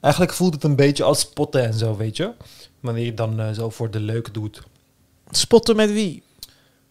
eigenlijk 0.01 0.33
voelt 0.33 0.53
het 0.53 0.63
een 0.63 0.75
beetje 0.75 1.03
als 1.03 1.19
spotten 1.19 1.65
en 1.65 1.73
zo, 1.73 1.97
weet 1.97 2.17
je. 2.17 2.31
Wanneer 2.79 3.05
je 3.05 3.13
dan 3.13 3.39
eh, 3.39 3.51
zo 3.51 3.69
voor 3.69 3.91
de 3.91 3.99
leuk 3.99 4.33
doet. 4.33 4.61
Spotten 5.31 5.75
met 5.75 5.91
wie? 5.91 6.23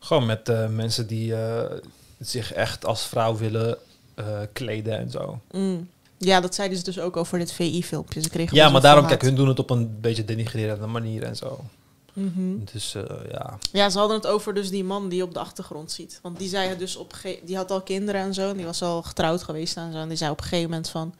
Gewoon 0.02 0.26
met 0.26 0.48
eh, 0.48 0.68
mensen 0.68 1.06
die 1.06 1.34
eh, 1.34 1.78
zich 2.18 2.52
echt 2.52 2.84
als 2.84 3.06
vrouw 3.06 3.36
willen 3.36 3.78
eh, 4.14 4.40
kleden 4.52 4.98
en 4.98 5.10
zo. 5.10 5.40
Mm. 5.50 5.88
Ja, 6.18 6.40
dat 6.40 6.54
zeiden 6.54 6.78
ze 6.78 6.84
dus 6.84 6.98
ook 6.98 7.16
over 7.16 7.38
dit 7.38 7.52
VI-filmpje. 7.52 8.22
Ze 8.22 8.28
kregen 8.28 8.56
Ja, 8.56 8.68
maar 8.68 8.80
daarom, 8.80 9.06
kijk, 9.06 9.22
hun 9.22 9.34
doen 9.34 9.48
het 9.48 9.58
op 9.58 9.70
een 9.70 10.00
beetje 10.00 10.24
denigrerende 10.24 10.86
manier 10.86 11.22
en 11.22 11.36
zo. 11.36 11.64
Mhm. 12.12 12.64
Dus 12.72 12.92
ja. 13.30 13.58
Ja, 13.72 13.90
ze 13.90 13.98
hadden 13.98 14.16
het 14.16 14.26
over 14.26 14.54
dus 14.54 14.70
die 14.70 14.84
man 14.84 15.08
die 15.08 15.18
je 15.18 15.24
op 15.24 15.34
de 15.34 15.40
achtergrond 15.40 15.92
ziet. 15.92 16.18
Want 16.22 16.38
die 16.38 16.48
zei 16.48 16.76
dus 16.76 16.96
op 16.96 17.14
die 17.44 17.56
had 17.56 17.70
al 17.70 17.82
kinderen 17.82 18.20
en 18.20 18.34
zo. 18.34 18.48
En 18.48 18.56
die 18.56 18.66
was 18.66 18.82
al 18.82 19.02
getrouwd 19.02 19.42
geweest 19.42 19.76
en 19.76 19.92
zo. 19.92 19.98
En 19.98 20.08
die 20.08 20.16
zei 20.16 20.30
op 20.30 20.38
een 20.38 20.44
gegeven 20.44 20.70
moment 20.70 20.88
van... 20.88 21.14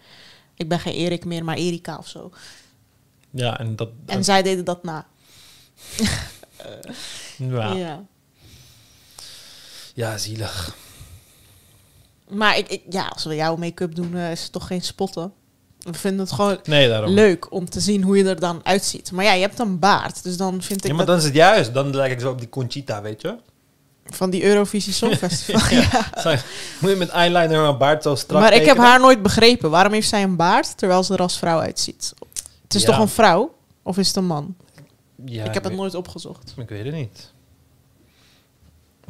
Ik 0.54 0.68
ben 0.68 0.80
geen 0.80 0.94
Erik 0.94 1.24
meer, 1.24 1.44
maar 1.44 1.56
Erika 1.56 1.96
of 1.98 2.08
zo. 2.08 2.30
Ja, 3.30 3.58
en 3.58 3.76
dat... 3.76 3.88
En 4.06 4.24
zij 4.24 4.42
deden 4.42 4.64
dat 4.64 4.82
na. 4.82 5.06
ja. 7.36 7.74
Ja. 7.74 8.04
Ja, 9.94 10.18
zielig. 10.18 10.76
Maar 12.28 12.58
ik, 12.58 12.68
ik, 12.68 12.82
ja, 12.90 13.06
als 13.06 13.24
we 13.24 13.34
jouw 13.34 13.56
make-up 13.56 13.94
doen, 13.94 14.16
eh, 14.16 14.30
is 14.30 14.42
het 14.42 14.52
toch 14.52 14.66
geen 14.66 14.82
spotten. 14.82 15.32
We 15.78 15.94
vinden 15.94 16.20
het 16.20 16.32
gewoon 16.34 16.58
Nee, 16.64 17.08
leuk 17.08 17.52
om 17.52 17.68
te 17.70 17.80
zien 17.80 18.02
hoe 18.02 18.16
je 18.16 18.24
er 18.24 18.40
dan 18.40 18.60
uitziet. 18.62 19.12
Maar 19.12 19.24
ja, 19.24 19.32
je 19.32 19.40
hebt 19.40 19.58
een 19.58 19.78
baard. 19.78 20.22
Dus 20.22 20.36
dan 20.36 20.62
vind 20.62 20.84
ik 20.84 20.90
Ja, 20.90 20.96
maar 20.96 21.06
dat 21.06 21.14
dan 21.14 21.16
is 21.16 21.24
het 21.24 21.34
juist. 21.34 21.74
Dan 21.74 21.96
lijk 21.96 22.12
ik 22.12 22.20
zo 22.20 22.30
op 22.30 22.38
die 22.38 22.48
Conchita, 22.48 23.02
weet 23.02 23.20
je. 23.22 23.36
van 24.04 24.30
die 24.30 24.44
Eurovisie 24.44 24.92
Songfestival. 25.02 25.78
ja. 25.78 26.04
Moet 26.80 26.90
je 26.90 26.96
met 26.96 27.08
eyeliner 27.08 27.66
en 27.66 27.78
baard 27.78 28.02
zo 28.02 28.14
strak 28.14 28.40
Maar 28.40 28.52
ik 28.54 28.64
heb 28.66 28.76
haar 28.76 29.00
nooit 29.00 29.22
begrepen. 29.22 29.70
Waarom 29.70 29.92
heeft 29.92 30.08
zij 30.08 30.22
een 30.22 30.36
baard 30.36 30.76
terwijl 30.78 31.02
ze 31.02 31.12
er 31.14 31.20
als 31.20 31.38
vrouw 31.38 31.58
uitziet? 31.58 32.14
Het 32.62 32.74
is 32.74 32.82
Ja. 32.82 32.86
toch 32.88 32.98
een 32.98 33.08
vrouw? 33.08 33.54
Of 33.82 33.98
is 33.98 34.06
het 34.06 34.16
een 34.16 34.26
man? 34.26 34.54
Ja, 35.24 35.44
ik 35.44 35.54
heb 35.54 35.62
het 35.62 35.72
weet- 35.72 35.80
nooit 35.80 35.94
opgezocht. 35.94 36.54
Ik 36.56 36.68
weet 36.68 36.84
het 36.84 36.94
niet. 36.94 37.31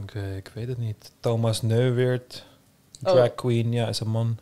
Ik, 0.03 0.15
eh, 0.15 0.37
ik 0.37 0.51
weet 0.55 0.69
het 0.69 0.79
niet. 0.79 1.11
Thomas 1.21 1.63
Neuwirth, 1.63 2.45
Oh. 3.05 3.13
drag 3.13 3.35
queen, 3.35 3.73
ja, 3.73 3.89
is 3.89 4.01
een 4.01 4.09
man. 4.11 4.39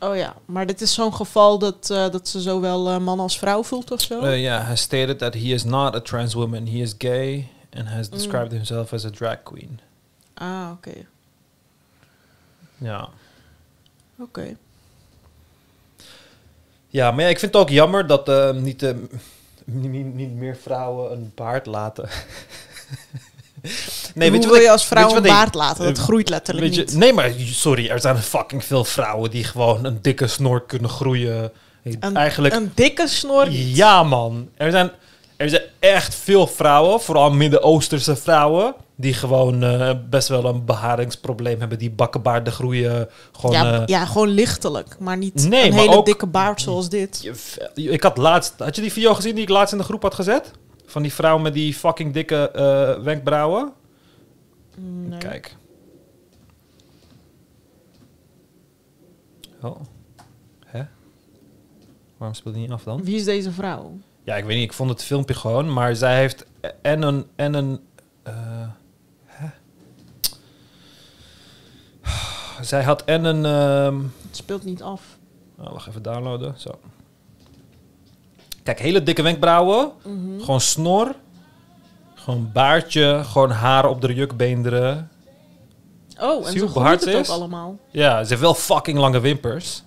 Oh 0.00 0.16
ja, 0.16 0.36
maar 0.44 0.66
dit 0.66 0.80
is 0.80 0.94
zo'n 0.94 1.14
geval 1.14 1.58
dat, 1.58 1.90
eh, 1.90 2.10
dat 2.10 2.28
ze 2.28 2.40
zowel 2.40 2.88
eh, 2.88 2.98
man 2.98 3.20
als 3.20 3.38
vrouw 3.38 3.62
voelt 3.62 3.90
of 3.90 4.00
zo? 4.00 4.22
Uh, 4.24 4.40
yeah, 4.40 4.66
has 4.66 4.80
stated 4.80 5.18
that 5.18 5.34
he 5.34 5.40
is 5.40 5.64
not 5.64 5.94
a 5.94 6.00
trans 6.00 6.34
woman. 6.34 6.66
He 6.66 6.76
is 6.78 6.94
gay 6.98 7.48
and 7.76 7.88
has 7.88 8.08
Mm. 8.08 8.14
described 8.16 8.52
himself 8.52 8.92
as 8.92 9.04
a 9.04 9.10
drag 9.10 9.42
queen. 9.42 9.80
Ah, 10.34 10.70
oké. 10.72 10.92
Ja. 12.78 13.08
Oké. 14.18 14.56
Ja, 16.88 17.10
maar 17.10 17.24
ja, 17.24 17.30
ik 17.30 17.38
vind 17.38 17.52
het 17.52 17.62
ook 17.62 17.68
jammer 17.70 18.06
dat 18.06 18.54
niet, 18.54 18.94
niet 20.14 20.32
meer 20.34 20.56
vrouwen 20.56 21.12
een 21.12 21.32
baard 21.34 21.66
laten. 21.66 22.08
Nee, 23.62 24.30
weet 24.30 24.30
Hoe 24.30 24.48
wat 24.48 24.56
wil 24.56 24.64
je 24.66 24.70
als 24.70 24.86
vrouw 24.86 25.06
weet 25.08 25.16
een 25.16 25.22
baard 25.22 25.54
laten? 25.54 25.84
Dat 25.84 25.98
groeit 25.98 26.28
letterlijk 26.28 26.66
Weet 26.66 26.74
je, 26.74 26.80
niet. 26.80 26.94
nee, 26.96 27.12
maar 27.12 27.32
sorry, 27.38 27.88
er 27.88 28.00
zijn 28.00 28.16
fucking 28.18 28.64
veel 28.64 28.84
vrouwen 28.84 29.30
die 29.30 29.44
gewoon 29.44 29.84
een 29.84 29.98
dikke 30.02 30.26
snor 30.26 30.62
kunnen 30.66 30.90
groeien. 30.90 31.52
Een, 32.00 32.16
Eigenlijk, 32.16 32.54
een 32.54 32.72
dikke 32.74 33.08
snor. 33.08 33.50
ja 33.50 34.02
man. 34.02 34.48
Er 34.56 34.70
zijn, 34.70 34.90
er 35.36 35.48
zijn 35.48 35.62
echt 35.78 36.14
veel 36.14 36.46
vrouwen, 36.46 37.00
vooral 37.00 37.30
Midden-Oosterse 37.30 38.16
vrouwen, 38.16 38.74
die 38.96 39.14
gewoon 39.14 39.62
eh, 39.62 39.90
best 40.10 40.28
wel 40.28 40.44
een 40.44 40.64
beharingsprobleem 40.64 41.60
hebben. 41.60 41.78
Die 41.78 41.90
bakkenbaarden 41.90 42.52
groeien 42.52 43.08
gewoon... 43.32 43.54
ja, 43.56 43.74
eh, 43.80 43.82
ja, 43.86 44.06
gewoon 44.06 44.28
lichtelijk. 44.28 44.96
Maar 44.98 45.16
niet 45.16 45.48
Nee, 45.48 45.64
een 45.68 45.74
maar 45.74 45.84
hele 45.84 46.04
dikke 46.04 46.26
baard 46.26 46.60
zoals 46.60 46.88
dit. 46.88 47.28
je- 47.74 47.90
Ik 47.90 48.02
had 48.02 48.16
laatst... 48.16 48.54
Had 48.58 48.76
je 48.76 48.82
die 48.82 48.92
video 48.92 49.14
gezien 49.14 49.34
die 49.34 49.42
ik 49.44 49.48
laatst 49.50 49.72
in 49.72 49.78
de 49.78 49.84
groep 49.84 50.02
had 50.02 50.14
gezet? 50.14 50.50
Van 50.92 51.02
die 51.02 51.12
vrouw 51.12 51.38
met 51.38 51.54
die 51.54 51.74
fucking 51.74 52.12
dikke 52.12 52.50
eh, 52.50 53.02
wenkbrauwen? 53.02 53.72
Nee. 54.78 55.18
Kijk. 55.18 55.56
Oh. 59.62 59.80
Hè? 60.66 60.82
Waarom 62.16 62.36
speelt 62.36 62.54
die 62.54 62.62
niet 62.62 62.72
af 62.72 62.82
dan? 62.82 63.04
Wie 63.04 63.16
is 63.16 63.24
deze 63.24 63.52
vrouw? 63.52 63.98
Ja, 64.24 64.36
ik 64.36 64.44
weet 64.44 64.54
niet. 64.56 64.64
Ik 64.64 64.72
vond 64.72 64.90
het 64.90 65.02
filmpje 65.04 65.34
gewoon. 65.34 65.72
Maar 65.72 65.96
zij 65.96 66.16
heeft 66.18 66.46
en 66.82 67.02
een... 67.02 67.26
En 67.36 67.54
een 67.54 67.80
eh, 68.22 68.68
hè? 69.24 69.48
Zij 72.60 72.82
had 72.82 73.04
en 73.04 73.24
een... 73.24 73.44
ehm, 73.44 74.00
Het 74.26 74.36
speelt 74.36 74.64
niet 74.64 74.82
af. 74.82 75.18
Oh, 75.58 75.72
wacht 75.72 75.88
even 75.88 76.02
downloaden. 76.02 76.54
Zo. 76.60 76.70
Kijk, 78.62 78.78
hele 78.78 79.02
dikke 79.02 79.22
wenkbrauwen. 79.22 79.90
Mhm. 80.04 80.40
Gewoon 80.40 80.60
snor. 80.60 81.14
Gewoon 82.14 82.50
baardje. 82.52 83.20
Gewoon 83.24 83.50
haar 83.50 83.88
op 83.88 84.00
de 84.00 84.14
jukbeenderen. 84.14 85.10
Oh, 86.20 86.36
Zie 86.36 86.46
en 86.46 86.52
je 86.52 86.58
zo 86.58 86.66
groeit 86.68 87.00
het 87.00 87.02
ze 87.10 87.14
ook 87.16 87.22
is? 87.22 87.28
allemaal. 87.30 87.78
Ja, 87.90 88.22
ze 88.22 88.28
heeft 88.28 88.40
wel 88.40 88.54
fucking 88.54 88.98
lange 88.98 89.20
wimpers. 89.20 89.82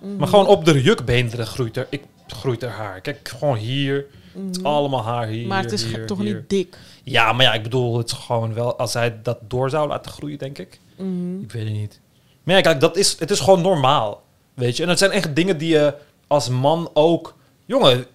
Mhm. 0.00 0.16
Maar 0.16 0.28
gewoon 0.28 0.46
op 0.46 0.64
de 0.64 0.82
jukbeenderen 0.82 1.46
groeit 1.46 1.76
er, 1.76 1.86
ik, 1.90 2.02
groeit 2.26 2.62
er 2.62 2.70
haar. 2.70 3.00
Kijk, 3.00 3.28
gewoon 3.38 3.56
hier. 3.56 4.06
Het 4.46 4.56
is 4.56 4.62
allemaal 4.62 5.02
haar 5.02 5.26
hier. 5.26 5.38
Mhm. 5.38 5.48
maar 5.48 5.62
het 5.62 5.72
is 5.72 5.84
hier, 5.84 6.06
toch 6.06 6.18
hier. 6.18 6.34
niet 6.34 6.48
dik. 6.50 6.76
Ja, 7.04 7.32
maar 7.32 7.44
ja, 7.44 7.52
ik 7.52 7.62
bedoel, 7.62 7.98
het 7.98 8.10
is 8.10 8.16
gewoon 8.16 8.54
wel... 8.54 8.78
Als 8.78 8.94
hij 8.94 9.22
dat 9.22 9.38
door 9.48 9.70
zou 9.70 9.88
laten 9.88 10.10
groeien, 10.12 10.38
denk 10.38 10.58
ik. 10.58 10.80
Mhm. 10.96 11.40
Ik 11.40 11.52
weet 11.52 11.64
het 11.64 11.72
niet. 11.72 12.00
Maar 12.42 12.54
ja, 12.56 12.60
kijk, 12.60 12.80
dat 12.80 12.96
is, 12.96 13.18
het 13.18 13.30
is 13.30 13.40
gewoon 13.40 13.60
normaal. 13.60 14.22
Weet 14.54 14.76
je? 14.76 14.82
En 14.82 14.88
het 14.88 14.98
zijn 14.98 15.10
echt 15.10 15.36
dingen 15.36 15.58
die 15.58 15.68
je 15.68 15.94
als 16.26 16.48
man 16.48 16.90
ook... 16.94 17.36
Jongen, 17.68 18.06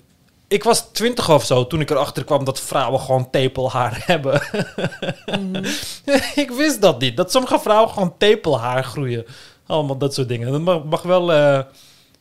ik 0.48 0.64
was 0.64 0.82
twintig 0.92 1.30
of 1.30 1.46
zo 1.46 1.68
toen 1.68 1.82
ik 1.82 1.90
erachter 1.90 2.24
kwam 2.24 2.44
dat 2.44 2.60
vrouwen 2.60 3.00
gewoon 3.00 3.30
tepelhaar 3.30 4.02
hebben. 4.06 4.42
Mhm. 5.26 5.66
ik 6.44 6.52
wist 6.52 6.82
dat 6.82 7.00
niet. 7.00 7.18
Dat 7.18 7.32
sommige 7.32 7.60
vrouwen 7.60 7.90
gewoon 7.90 8.18
tepelhaar 8.18 8.84
groeien. 8.84 9.26
Allemaal 9.66 9.98
dat 9.98 10.14
soort 10.14 10.28
dingen. 10.28 10.52
Dat 10.52 10.62
mag, 10.62 10.84
mag 10.84 11.02
wel, 11.02 11.34
eh, 11.34 11.60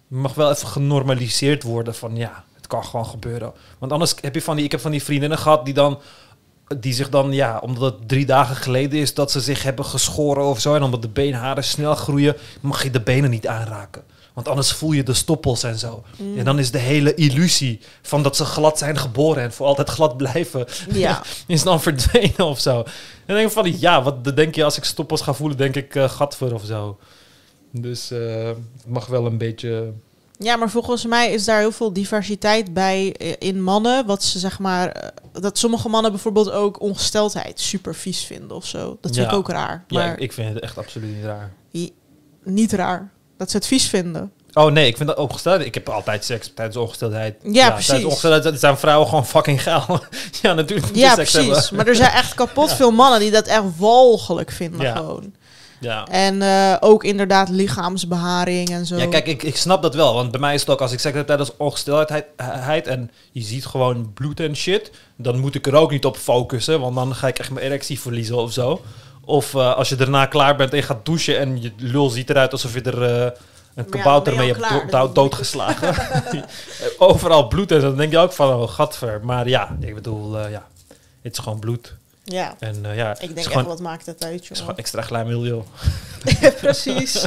mag 0.06 0.34
wel 0.34 0.50
even 0.50 0.68
genormaliseerd 0.68 1.62
worden 1.62 1.94
van 1.94 2.16
ja, 2.16 2.44
het 2.54 2.66
kan 2.66 2.84
gewoon 2.84 3.06
gebeuren. 3.06 3.52
Want 3.78 3.92
anders 3.92 4.14
heb 4.20 4.34
je 4.34 4.42
van 4.42 4.56
die... 4.56 4.64
Ik 4.64 4.70
heb 4.70 4.80
van 4.80 4.90
die 4.90 5.02
vriendinnen 5.02 5.38
gehad 5.38 5.64
die 5.64 5.74
dan 5.74 6.00
die 6.78 6.92
zich 6.92 7.08
dan, 7.08 7.32
ja, 7.32 7.58
omdat 7.58 7.92
het 7.92 8.08
drie 8.08 8.26
dagen 8.26 8.56
geleden 8.56 8.98
is 8.98 9.14
dat 9.14 9.30
ze 9.30 9.40
zich 9.40 9.62
hebben 9.62 9.84
geschoren 9.84 10.44
of 10.44 10.60
zo. 10.60 10.74
En 10.74 10.82
omdat 10.82 11.02
de 11.02 11.08
beenharen 11.08 11.64
snel 11.64 11.94
groeien, 11.94 12.36
mag 12.60 12.82
je 12.82 12.90
de 12.90 13.00
benen 13.00 13.30
niet 13.30 13.46
aanraken. 13.46 14.02
Want 14.32 14.48
anders 14.48 14.72
voel 14.72 14.92
je 14.92 15.02
de 15.02 15.14
stoppels 15.14 15.62
en 15.62 15.78
zo. 15.78 16.02
Mm. 16.18 16.38
En 16.38 16.44
dan 16.44 16.58
is 16.58 16.70
de 16.70 16.78
hele 16.78 17.14
illusie 17.14 17.80
van 18.02 18.22
dat 18.22 18.36
ze 18.36 18.44
glad 18.44 18.78
zijn 18.78 18.98
geboren 18.98 19.42
en 19.42 19.52
voor 19.52 19.66
altijd 19.66 19.88
glad 19.88 20.16
blijven, 20.16 20.66
Ja. 20.92 21.22
is 21.46 21.62
dan 21.62 21.80
verdwenen 21.82 22.44
of 22.46 22.60
zo. 22.60 22.78
En 23.26 23.34
denk 23.34 23.46
ik 23.46 23.52
van, 23.52 23.78
ja, 23.80 24.02
wat 24.02 24.36
denk 24.36 24.54
je 24.54 24.64
als 24.64 24.76
ik 24.76 24.84
stoppels 24.84 25.20
ga 25.20 25.32
voelen, 25.34 25.56
denk 25.56 25.76
ik 25.76 25.94
eh 25.94 26.08
gadver 26.10 26.54
of 26.54 26.64
zo. 26.64 26.98
Dus 27.70 28.10
eh, 28.10 28.46
het 28.46 28.86
mag 28.86 29.06
wel 29.06 29.26
een 29.26 29.38
beetje... 29.38 29.92
ja, 30.38 30.56
maar 30.56 30.70
volgens 30.70 31.06
mij 31.06 31.32
is 31.32 31.44
daar 31.44 31.58
heel 31.58 31.72
veel 31.72 31.92
diversiteit 31.92 32.72
bij 32.74 33.14
eh, 33.16 33.32
in 33.38 33.62
mannen. 33.62 34.06
Wat 34.06 34.22
ze 34.22 34.38
zeg 34.38 34.58
maar... 34.58 35.12
Dat 35.32 35.58
sommige 35.58 35.88
mannen 35.88 36.10
bijvoorbeeld 36.10 36.50
ook 36.50 36.80
ongesteldheid 36.80 37.60
super 37.60 37.94
vies 37.94 38.24
vinden 38.24 38.56
of 38.56 38.66
zo. 38.66 38.98
Dat 39.00 39.14
vind 39.14 39.26
Ja. 39.26 39.30
ik 39.32 39.36
ook 39.36 39.48
raar. 39.48 39.84
Ja, 39.88 39.98
Maar 39.98 40.12
ik, 40.12 40.18
ik 40.18 40.32
vind 40.32 40.54
het 40.54 40.62
echt 40.62 40.78
absoluut 40.78 41.14
niet 41.14 41.24
raar. 41.24 41.52
niet 42.44 42.72
raar. 42.72 43.10
Dat 43.36 43.50
ze 43.50 43.56
het 43.56 43.66
vies 43.66 43.88
vinden. 43.88 44.32
Oh 44.54 44.72
nee, 44.72 44.86
ik 44.86 44.96
vind 44.96 45.08
dat 45.08 45.18
ongesteldheid. 45.18 45.66
Ik 45.66 45.74
heb 45.74 45.88
altijd 45.88 46.24
seks 46.24 46.52
tijdens 46.54 46.76
ongesteldheid. 46.76 47.34
Ja, 47.42 47.68
precies. 47.70 47.86
Tijdens 47.86 48.08
ongesteldheid 48.10 48.60
zijn 48.60 48.76
vrouwen 48.78 49.08
gewoon 49.08 49.26
fucking 49.26 49.62
gaal. 49.62 50.00
ja, 50.42 50.52
natuurlijk 50.54 50.94
Ja, 50.94 51.14
precies. 51.14 51.32
hebben. 51.46 51.62
Maar 51.76 51.86
er 51.86 51.96
zijn 51.96 52.10
echt 52.10 52.34
kapot 52.34 52.72
veel 52.72 52.90
mannen 52.90 53.20
die 53.20 53.30
dat 53.30 53.46
echt 53.46 53.62
walgelijk 53.76 54.50
vinden 54.50 54.80
Ja. 54.80 54.96
gewoon. 54.96 55.34
Ja. 55.80 56.04
En 56.06 56.42
eh, 56.42 56.76
ook 56.80 57.04
inderdaad 57.04 57.48
lichaamsbeharing 57.48 58.70
en 58.70 58.86
zo. 58.86 58.96
Ja, 58.96 59.06
kijk, 59.06 59.26
ik, 59.26 59.42
ik 59.42 59.56
snap 59.56 59.82
dat 59.82 59.94
wel. 59.94 60.14
Want 60.14 60.30
bij 60.30 60.40
mij 60.40 60.54
is 60.54 60.60
het 60.60 60.70
ook 60.70 60.80
als 60.80 60.92
ik 60.92 60.98
seks 61.00 61.16
heb 61.16 61.26
tijdens 61.26 61.50
ongesteldheid 61.56 62.86
en 62.86 63.10
je 63.32 63.42
ziet 63.42 63.66
gewoon 63.66 64.12
bloed 64.14 64.40
en 64.40 64.56
shit, 64.56 64.90
dan 65.16 65.38
moet 65.38 65.54
ik 65.54 65.66
er 65.66 65.74
ook 65.74 65.90
niet 65.90 66.04
op 66.04 66.16
focussen, 66.16 66.80
want 66.80 66.94
dan 66.94 67.14
ga 67.14 67.26
ik 67.28 67.38
echt 67.38 67.50
mijn 67.50 67.66
erectie 67.66 68.00
verliezen 68.00 68.36
of 68.36 68.52
zo. 68.52 68.80
Of 69.24 69.54
eh, 69.54 69.74
als 69.74 69.88
je 69.88 69.94
daarna 69.96 70.26
klaar 70.26 70.56
bent 70.56 70.70
en 70.70 70.76
je 70.76 70.82
gaat 70.82 71.04
douchen 71.04 71.38
en 71.38 71.62
je 71.62 71.72
lul 71.76 72.08
ziet 72.10 72.30
eruit 72.30 72.52
alsof 72.52 72.74
je 72.74 72.82
er 72.82 73.02
eh, 73.24 73.30
een 73.74 73.88
kabouter 73.88 74.32
je 74.32 74.38
mee 74.38 74.54
hebt 74.54 74.90
do- 74.90 75.12
doodgeslagen. 75.12 75.94
Overal 76.98 77.48
bloed 77.48 77.70
en 77.72 77.80
zo. 77.80 77.86
Dan 77.88 77.96
denk 77.96 78.12
je 78.12 78.18
ook 78.18 78.32
van, 78.32 78.54
oh, 78.54 78.68
gadver. 78.70 79.20
Maar 79.22 79.48
ja, 79.48 79.76
ik 79.80 79.94
bedoel, 79.94 80.38
eh, 80.38 80.50
ja, 80.50 80.66
het 81.22 81.32
is 81.32 81.38
gewoon 81.38 81.58
bloed. 81.58 81.94
Ja, 82.24 82.54
En 82.58 82.80
ja, 82.94 83.10
ik 83.12 83.18
denk 83.18 83.36
echt, 83.38 83.46
gewoon, 83.46 83.64
wat 83.64 83.80
maakt 83.80 84.06
het 84.06 84.24
uit, 84.24 84.32
het 84.32 84.42
is 84.42 84.48
joh. 84.48 84.58
gewoon 84.58 84.76
extra 84.76 85.02
glijmiddel. 85.02 85.66
Precies. 86.60 87.26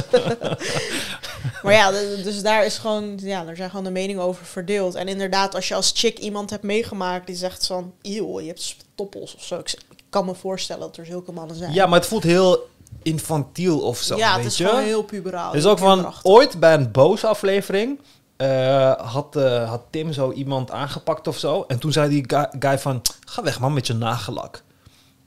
Maar 1.62 1.72
ja, 1.74 1.90
dus 2.22 2.42
daar 2.42 2.64
is 2.64 2.78
gewoon, 2.78 3.18
ja, 3.22 3.44
daar 3.44 3.56
zijn 3.56 3.70
gewoon 3.70 3.84
de 3.84 3.90
meningen 3.90 4.22
over 4.22 4.46
verdeeld. 4.46 4.94
En 4.94 5.08
inderdaad, 5.08 5.54
als 5.54 5.68
je 5.68 5.74
als 5.74 5.92
chick 5.94 6.18
iemand 6.18 6.50
hebt 6.50 6.62
meegemaakt 6.62 7.26
die 7.26 7.36
zegt 7.36 7.66
van, 7.66 7.92
eeuw, 8.02 8.40
je 8.40 8.46
hebt 8.46 8.76
toppels 8.94 9.34
of 9.34 9.44
zo. 9.44 9.58
Ik, 9.58 9.68
z- 9.68 9.72
ik 9.72 9.84
kan 10.16 10.24
me 10.24 10.34
voorstellen 10.34 10.80
dat 10.82 10.96
er 10.96 11.06
zulke 11.06 11.32
mannen 11.32 11.56
zijn. 11.56 11.72
Ja, 11.72 11.86
maar 11.86 11.98
het 11.98 12.08
voelt 12.08 12.22
heel 12.22 12.68
infantiel 13.02 13.80
of 13.80 13.98
zo, 13.98 14.16
ja, 14.16 14.34
weet 14.34 14.44
het 14.44 14.52
is 14.52 14.58
je? 14.58 14.66
gewoon 14.66 14.82
heel 14.82 15.02
puberaal. 15.02 15.46
Het 15.46 15.56
is 15.56 15.62
heel 15.62 15.72
ook 15.72 15.78
van, 15.78 16.12
ooit 16.22 16.60
bij 16.60 16.74
een 16.74 16.90
boos 16.92 17.24
aflevering 17.24 18.00
eh, 18.36 18.92
had, 18.92 19.36
eh, 19.36 19.68
had 19.68 19.82
Tim 19.90 20.12
zo 20.12 20.32
iemand 20.32 20.70
aangepakt 20.70 21.26
of 21.26 21.38
zo. 21.38 21.64
En 21.68 21.78
toen 21.78 21.92
zei 21.92 22.08
die 22.08 22.24
guy, 22.26 22.46
guy 22.58 22.78
van, 22.78 23.02
ga 23.26 23.42
weg 23.42 23.60
man 23.60 23.72
met 23.72 23.86
je 23.86 23.94
nagellak. 23.94 24.62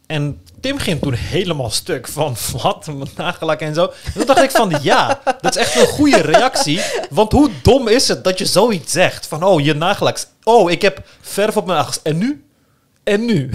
En 0.07 0.41
Tim 0.59 0.77
ging 0.77 1.01
toen 1.01 1.13
helemaal 1.13 1.69
stuk 1.69 2.07
van, 2.07 2.35
wat, 2.61 2.87
met 2.87 3.15
nagellak 3.17 3.59
en 3.59 3.73
zo. 3.73 3.91
En 4.05 4.13
toen 4.13 4.25
dacht 4.25 4.43
ik 4.43 4.51
van, 4.51 4.73
ja, 4.81 5.21
dat 5.41 5.55
is 5.55 5.61
echt 5.61 5.75
een 5.75 5.87
goede 5.87 6.21
reactie. 6.21 6.81
Want 7.09 7.31
hoe 7.31 7.49
dom 7.61 7.87
is 7.87 8.07
het 8.07 8.23
dat 8.23 8.37
je 8.37 8.45
zoiets 8.45 8.91
zegt? 8.91 9.27
Van, 9.27 9.43
oh, 9.43 9.61
je 9.61 9.73
nagellak. 9.73 10.17
Oh, 10.43 10.71
ik 10.71 10.81
heb 10.81 11.01
verf 11.21 11.57
op 11.57 11.65
mijn 11.65 11.77
nagels. 11.77 12.01
En 12.01 12.17
nu? 12.17 12.48
En 13.09 13.25
nu? 13.25 13.49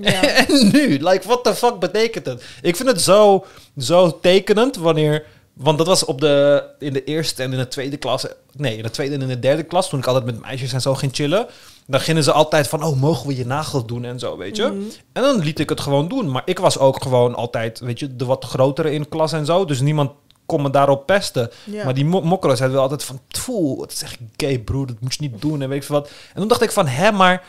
Ja. 0.00 0.22
en 0.46 0.70
nu? 0.72 0.88
Like, 0.88 1.20
what 1.26 1.44
the 1.44 1.54
fuck 1.54 1.78
betekent 1.78 2.26
het? 2.26 2.44
Ik 2.62 2.76
vind 2.76 2.88
het 2.88 3.00
zo, 3.00 3.44
zo 3.78 4.18
tekenend 4.20 4.76
wanneer... 4.76 5.24
Want 5.52 5.78
dat 5.78 5.86
was 5.86 6.04
op 6.04 6.20
de, 6.20 6.64
in 6.78 6.92
de 6.92 7.04
eerste 7.04 7.42
en 7.42 7.52
in 7.52 7.58
de 7.58 7.68
tweede 7.68 7.96
klas... 7.96 8.26
Nee, 8.56 8.76
in 8.76 8.82
de 8.82 8.90
tweede 8.90 9.14
en 9.14 9.22
in 9.22 9.28
de 9.28 9.38
derde 9.38 9.62
klas... 9.62 9.88
toen 9.88 9.98
ik 9.98 10.06
altijd 10.06 10.24
met 10.24 10.40
meisjes 10.40 10.72
en 10.72 10.80
zo 10.80 10.94
ging 10.94 11.14
chillen... 11.14 11.46
dan 11.86 12.00
gingen 12.00 12.22
ze 12.22 12.32
altijd 12.32 12.68
van... 12.68 12.84
oh, 12.84 13.00
mogen 13.00 13.28
we 13.28 13.36
je 13.36 13.46
nagels 13.46 13.86
doen 13.86 14.04
en 14.04 14.18
zo, 14.18 14.36
weet 14.36 14.56
je? 14.56 14.62
Mhm. 14.62 14.82
En 15.12 15.22
dan 15.22 15.38
liet 15.38 15.58
ik 15.58 15.68
het 15.68 15.80
gewoon 15.80 16.08
doen. 16.08 16.30
Maar 16.30 16.42
ik 16.44 16.58
was 16.58 16.78
ook 16.78 17.02
gewoon 17.02 17.34
altijd, 17.34 17.80
weet 17.80 17.98
je... 17.98 18.16
de 18.16 18.24
wat 18.24 18.44
grotere 18.44 18.92
in 18.92 19.08
klas 19.08 19.32
en 19.32 19.46
zo. 19.46 19.64
Dus 19.64 19.80
niemand 19.80 20.10
kon 20.46 20.62
me 20.62 20.70
daarop 20.70 21.06
pesten. 21.06 21.50
Ja. 21.64 21.84
Maar 21.84 21.94
die 21.94 22.04
mo 22.04 22.38
zeiden 22.40 22.72
wel 22.72 22.82
altijd 22.82 23.04
van... 23.04 23.20
Tfoe, 23.28 23.82
het 23.82 23.92
is 23.92 24.02
echt 24.02 24.18
gay, 24.36 24.58
broer. 24.58 24.86
Dat 24.86 25.00
moet 25.00 25.14
je 25.14 25.22
niet 25.28 25.40
doen 25.40 25.62
en 25.62 25.68
weet 25.68 25.78
ik 25.78 25.84
veel 25.84 25.96
wat. 25.96 26.08
En 26.08 26.40
toen 26.40 26.48
dacht 26.48 26.62
ik 26.62 26.72
van... 26.72 26.86
Hè, 26.86 27.12
maar 27.12 27.44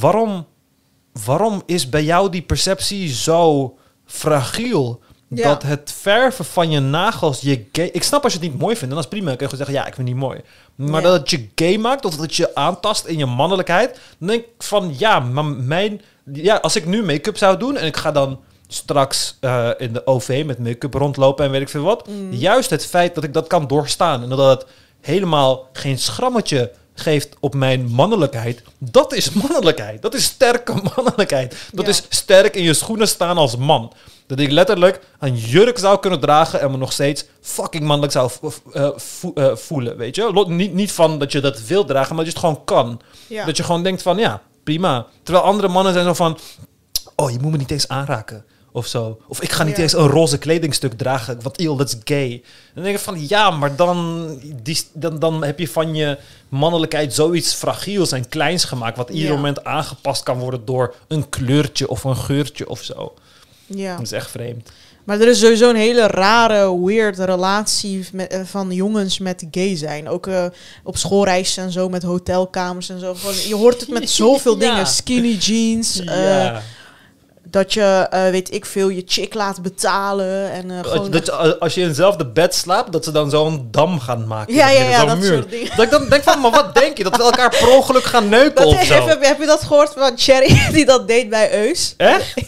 waarom 0.00 0.46
waarom 1.24 1.62
is 1.66 1.88
bij 1.88 2.04
jou 2.04 2.30
die 2.30 2.42
perceptie 2.42 3.08
zo 3.08 3.74
fragiel? 4.06 5.00
Ja. 5.28 5.48
Dat 5.48 5.62
het 5.62 5.94
verven 6.00 6.44
van 6.44 6.70
je 6.70 6.80
nagels 6.80 7.40
je 7.40 7.64
gay... 7.72 7.86
Ik 7.92 8.02
snap 8.02 8.24
als 8.24 8.32
je 8.32 8.38
het 8.38 8.48
niet 8.48 8.58
mooi 8.60 8.76
vindt, 8.76 8.94
dan 8.94 9.02
is 9.02 9.08
prima. 9.08 9.26
Dan 9.26 9.36
kun 9.36 9.46
je 9.48 9.52
gewoon 9.52 9.66
zeggen, 9.66 9.84
ja, 9.84 9.88
ik 9.90 9.94
vind 9.94 10.08
het 10.08 10.16
niet 10.16 10.26
mooi. 10.26 10.40
Maar 10.74 11.02
Ja. 11.02 11.08
dat 11.08 11.20
het 11.20 11.30
je 11.30 11.48
gay 11.54 11.76
maakt, 11.76 12.04
of 12.04 12.10
dat 12.10 12.20
het 12.20 12.34
je 12.34 12.54
aantast 12.54 13.04
in 13.06 13.18
je 13.18 13.26
mannelijkheid... 13.26 14.00
Dan 14.18 14.28
denk 14.28 14.44
ik 14.44 14.48
van, 14.62 14.94
ja, 14.98 15.20
maar 15.20 15.44
mijn... 15.44 16.00
Ja, 16.32 16.56
als 16.56 16.76
ik 16.76 16.86
nu 16.86 17.02
make-up 17.02 17.36
zou 17.36 17.56
doen 17.58 17.76
en 17.76 17.86
ik 17.86 17.96
ga 17.96 18.12
dan 18.12 18.40
straks 18.68 19.36
eh, 19.40 19.68
in 19.78 19.92
de 19.92 20.06
OV 20.06 20.42
met 20.46 20.58
make-up 20.58 20.94
rondlopen 20.94 21.44
en 21.44 21.50
weet 21.50 21.60
ik 21.60 21.68
veel 21.68 21.82
wat. 21.82 22.08
Juist 22.30 22.70
het 22.70 22.86
feit 22.86 23.14
dat 23.14 23.24
ik 23.24 23.32
dat 23.32 23.46
kan 23.46 23.66
doorstaan 23.66 24.22
en 24.22 24.28
dat 24.28 24.38
het 24.60 24.66
helemaal 25.00 25.68
geen 25.72 25.98
schrammetje 25.98 26.72
geeft 26.96 27.36
op 27.40 27.54
mijn 27.54 27.86
mannelijkheid. 27.90 28.62
Dat 28.78 29.12
is 29.14 29.30
mannelijkheid. 29.30 30.02
Dat 30.02 30.14
is 30.14 30.24
sterke 30.24 30.74
mannelijkheid. 30.96 31.56
Dat 31.72 31.84
Ja. 31.84 31.90
is 31.90 32.02
sterk 32.08 32.54
in 32.56 32.62
je 32.62 32.74
schoenen 32.74 33.08
staan 33.08 33.36
als 33.38 33.56
man. 33.56 33.92
Dat 34.26 34.38
ik 34.38 34.50
letterlijk 34.50 35.00
een 35.18 35.36
jurk 35.36 35.78
zou 35.78 36.00
kunnen 36.00 36.20
dragen 36.20 36.60
en 36.60 36.70
me 36.70 36.76
nog 36.76 36.92
steeds 36.92 37.24
fucking 37.40 37.84
mannelijk 37.84 38.12
zou 38.12 38.30
eh, 38.72 38.88
vo- 38.96 39.32
eh, 39.34 39.56
voelen, 39.56 39.96
weet 39.96 40.16
je? 40.16 40.44
Niet, 40.48 40.72
niet 40.74 40.92
van 40.92 41.18
dat 41.18 41.32
je 41.32 41.40
dat 41.40 41.62
wil 41.66 41.84
dragen, 41.84 42.14
maar 42.16 42.24
dat 42.24 42.34
je 42.34 42.40
het 42.40 42.48
gewoon 42.48 42.64
kan. 42.64 43.00
Ja. 43.26 43.44
Dat 43.44 43.56
je 43.56 43.62
gewoon 43.62 43.82
denkt 43.82 44.02
van, 44.02 44.16
ja, 44.18 44.42
prima. 44.64 45.06
Terwijl 45.22 45.44
andere 45.46 45.68
mannen 45.68 45.92
zijn 45.92 46.04
zo 46.04 46.14
van, 46.14 46.38
oh, 47.16 47.30
je 47.30 47.38
moet 47.40 47.50
me 47.52 47.56
niet 47.58 47.70
eens 47.70 47.88
aanraken. 47.88 48.44
Of 48.76 48.86
zo. 48.86 49.18
Of 49.28 49.40
ik 49.42 49.50
ga 49.52 49.62
niet 49.64 49.76
Ja. 49.76 49.82
eens 49.82 49.92
een 49.92 50.06
roze 50.06 50.38
kledingstuk 50.38 50.92
dragen, 50.92 51.38
want 51.42 51.60
eeuw, 51.60 51.76
dat 51.76 51.88
is 51.88 51.96
gay. 52.04 52.30
En 52.32 52.42
dan 52.74 52.84
denk 52.84 52.96
ik 52.96 53.02
van, 53.02 53.28
ja, 53.28 53.50
maar 53.50 53.76
dan, 53.76 54.28
die, 54.62 54.78
dan, 54.92 55.18
dan 55.18 55.44
heb 55.44 55.58
je 55.58 55.68
van 55.68 55.94
je 55.94 56.18
mannelijkheid 56.48 57.14
zoiets 57.14 57.54
fragiels 57.54 58.12
en 58.12 58.28
kleins 58.28 58.64
gemaakt, 58.64 58.96
wat 58.96 59.10
ieder 59.10 59.28
Ja. 59.30 59.34
moment 59.34 59.64
aangepast 59.64 60.22
kan 60.22 60.38
worden 60.38 60.64
door 60.64 60.94
een 61.08 61.28
kleurtje 61.28 61.88
of 61.88 62.04
een 62.04 62.16
geurtje 62.16 62.68
of 62.68 62.82
zo. 62.82 63.14
ja. 63.66 63.92
Dat 63.96 64.04
is 64.04 64.12
echt 64.12 64.30
vreemd. 64.30 64.70
Maar 65.04 65.20
er 65.20 65.28
is 65.28 65.38
sowieso 65.40 65.70
een 65.70 65.76
hele 65.76 66.06
rare, 66.06 66.84
weird 66.84 67.18
relatie 67.18 68.06
met, 68.12 68.28
eh, 68.30 68.40
van 68.44 68.70
jongens 68.72 69.18
met 69.18 69.46
gay 69.50 69.76
zijn. 69.76 70.08
Ook 70.08 70.26
eh, 70.26 70.44
op 70.84 70.96
schoolreizen 70.96 71.62
en 71.64 71.72
zo, 71.72 71.88
met 71.88 72.02
hotelkamers 72.02 72.88
en 72.88 73.00
zo. 73.00 73.14
Gewoon, 73.14 73.34
je 73.48 73.54
hoort 73.54 73.80
het 73.80 73.88
met 73.90 74.10
zoveel 74.20 74.52
Ja. 74.60 74.68
dingen. 74.70 74.86
Skinny 74.86 75.34
jeans. 75.36 76.00
eh, 76.04 76.56
dat 77.50 77.72
je, 77.72 78.06
eh, 78.10 78.30
weet 78.30 78.54
ik 78.54 78.66
veel, 78.66 78.88
je 78.88 79.02
chick 79.06 79.34
laat 79.34 79.62
betalen. 79.62 80.50
En, 80.52 80.70
eh, 80.70 80.78
gewoon 80.90 81.10
dat, 81.10 81.26
je- 81.26 81.58
als 81.58 81.74
je 81.74 81.80
in 81.80 81.86
hetzelfde 81.86 82.26
bed 82.26 82.54
slaapt, 82.54 82.92
dat 82.92 83.04
ze 83.04 83.12
dan 83.12 83.30
zo'n 83.30 83.68
dam 83.70 84.00
gaan 84.00 84.26
maken. 84.26 84.54
Ja, 84.54 84.68
ja, 84.68 84.82
ja, 84.82 85.04
dat 85.04 85.18
muur. 85.18 85.32
soort 85.32 85.50
dingen. 85.50 85.70
Dat 85.76 85.84
ik 85.84 85.90
dan 85.90 86.08
denk 86.08 86.22
van, 86.22 86.40
maar 86.40 86.50
wat 86.50 86.74
denk 86.74 86.96
je? 86.96 87.04
Dat 87.04 87.16
we 87.16 87.22
elkaar 87.22 87.50
per 87.50 87.68
ongeluk 87.68 88.04
gaan 88.04 88.28
neuken 88.28 88.54
Dat 88.64 88.74
of 88.74 88.84
zo? 88.84 89.06
heb, 89.06 89.24
heb 89.24 89.40
je 89.40 89.46
dat 89.46 89.62
gehoord 89.62 89.92
van 89.96 90.12
Cherry 90.16 90.60
die 90.72 90.84
dat 90.84 91.08
deed 91.08 91.28
bij 91.28 91.66
Eus? 91.68 91.94
Echt? 91.96 92.34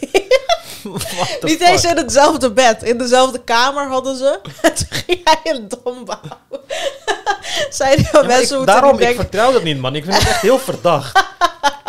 Niet 1.41 1.61
eens 1.61 1.85
in 1.85 1.97
hetzelfde 1.97 2.51
bed. 2.53 2.83
In 2.83 2.99
dezelfde 2.99 3.41
kamer 3.45 3.89
hadden 3.89 4.17
ze. 4.17 4.39
En 4.63 4.75
toen 4.75 4.87
ging 4.91 5.21
hij 5.25 5.53
een 5.55 5.69
dom 5.69 6.05
bouwen. 6.05 6.67
Zei 7.71 7.97
die 7.97 8.09
Ja, 8.13 8.23
mensen 8.23 8.61
ik- 8.61 8.67
daarom, 8.67 8.99
ik 8.99 9.15
vertrouw 9.17 9.53
dat 9.53 9.63
niet, 9.63 9.79
man. 9.81 9.95
Ik 9.95 10.05
vind 10.05 10.17
het 10.19 10.29
echt 10.29 10.41
heel 10.41 10.59
verdacht. 10.59 11.25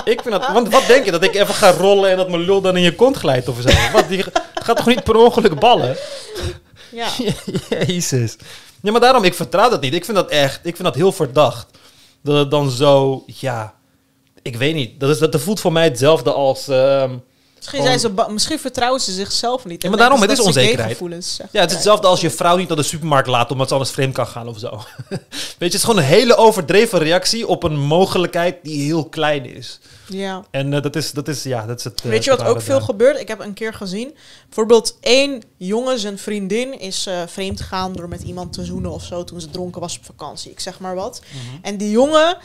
Ik 0.09 0.21
vind 0.21 0.33
dat, 0.33 0.51
want 0.51 0.69
wat 0.69 0.87
denk 0.87 1.05
je? 1.05 1.11
Dat 1.11 1.23
ik 1.23 1.35
even 1.35 1.53
ga 1.53 1.71
rollen 1.71 2.09
en 2.09 2.17
dat 2.17 2.29
mijn 2.29 2.41
lul 2.41 2.61
dan 2.61 2.77
in 2.77 2.83
je 2.83 2.95
kont 2.95 3.15
glijdt 3.15 3.47
of 3.47 3.61
zo? 3.61 3.69
Wat, 3.91 4.07
die 4.07 4.23
gaat 4.53 4.77
toch 4.77 4.85
niet 4.85 5.03
per 5.03 5.15
ongeluk 5.15 5.59
ballen? 5.59 5.97
Ja. 6.91 7.07
Jezus. 7.87 8.35
Ja, 8.81 8.91
maar 8.91 9.01
daarom, 9.01 9.23
ik 9.23 9.33
vertrouw 9.33 9.69
dat 9.69 9.81
niet. 9.81 9.93
Ik 9.93 10.05
vind 10.05 10.17
dat 10.17 10.29
echt, 10.29 10.59
ik 10.63 10.75
vind 10.75 10.87
dat 10.87 10.95
heel 10.95 11.11
verdacht. 11.11 11.67
Dat 12.23 12.37
het 12.37 12.51
dan 12.51 12.69
zo, 12.69 13.23
ja... 13.25 13.73
Ik 14.41 14.55
weet 14.55 14.75
niet. 14.75 14.99
Dat, 14.99 15.09
is, 15.09 15.17
dat 15.17 15.41
voelt 15.41 15.59
voor 15.59 15.71
mij 15.71 15.83
hetzelfde 15.83 16.31
als... 16.31 16.67
ehm, 16.67 17.11
Misschien, 17.71 17.99
zijn 17.99 17.99
ze 17.99 18.31
misschien 18.31 18.59
vertrouwen 18.59 19.01
ze 19.01 19.11
zichzelf 19.11 19.65
niet. 19.65 19.81
Ja, 19.81 19.89
maar 19.89 19.97
daarom, 19.97 20.21
het 20.21 20.31
is 20.31 20.39
onzekerheid. 20.39 21.01
onzekerheid. 21.01 21.49
Ja, 21.51 21.59
het 21.59 21.69
is 21.69 21.75
hetzelfde 21.75 22.07
als 22.07 22.21
je 22.21 22.29
vrouw 22.29 22.55
niet 22.57 22.67
naar 22.67 22.77
de 22.77 22.83
supermarkt 22.83 23.27
laat 23.27 23.51
omdat 23.51 23.67
ze 23.67 23.73
anders 23.73 23.91
vreemd 23.91 24.13
kan 24.13 24.27
gaan 24.27 24.47
of 24.47 24.59
zo. 24.59 24.69
Weet 25.09 25.19
je, 25.57 25.65
het 25.65 25.73
is 25.73 25.83
gewoon 25.83 25.97
een 25.97 26.07
hele 26.07 26.35
overdreven 26.35 26.99
reactie 26.99 27.47
op 27.47 27.63
een 27.63 27.79
mogelijkheid 27.79 28.57
die 28.63 28.81
heel 28.83 29.05
klein 29.09 29.45
is. 29.55 29.79
Ja. 30.07 30.43
En 30.51 30.73
eh, 30.73 30.81
dat, 30.81 30.95
is, 30.95 31.11
dat 31.11 31.27
is, 31.27 31.43
ja, 31.43 31.65
dat 31.65 31.77
is 31.77 31.83
het. 31.83 32.01
eh, 32.01 32.09
Weet 32.09 32.23
je 32.23 32.29
wat 32.29 32.43
ook 32.43 32.61
veel 32.61 32.81
gebeurt? 32.81 33.19
Ik 33.19 33.27
heb 33.27 33.39
een 33.39 33.53
keer 33.53 33.73
gezien. 33.73 34.15
Bijvoorbeeld 34.45 34.97
één 35.01 35.41
jongen, 35.57 35.99
zijn 35.99 36.17
vriendin, 36.17 36.79
is 36.79 37.05
eh, 37.05 37.21
vreemd 37.27 37.61
gegaan 37.61 37.93
door 37.93 38.07
met 38.07 38.21
iemand 38.21 38.53
te 38.53 38.65
zoenen 38.65 38.91
of 38.91 39.03
zo 39.03 39.23
toen 39.23 39.41
ze 39.41 39.49
dronken 39.49 39.81
was 39.81 39.97
op 39.97 40.05
vakantie. 40.05 40.51
Ik 40.51 40.59
zeg 40.59 40.79
maar 40.79 40.95
wat. 40.95 41.21
Mhm. 41.31 41.57
En 41.61 41.77
die 41.77 41.91
jongen, 41.91 42.37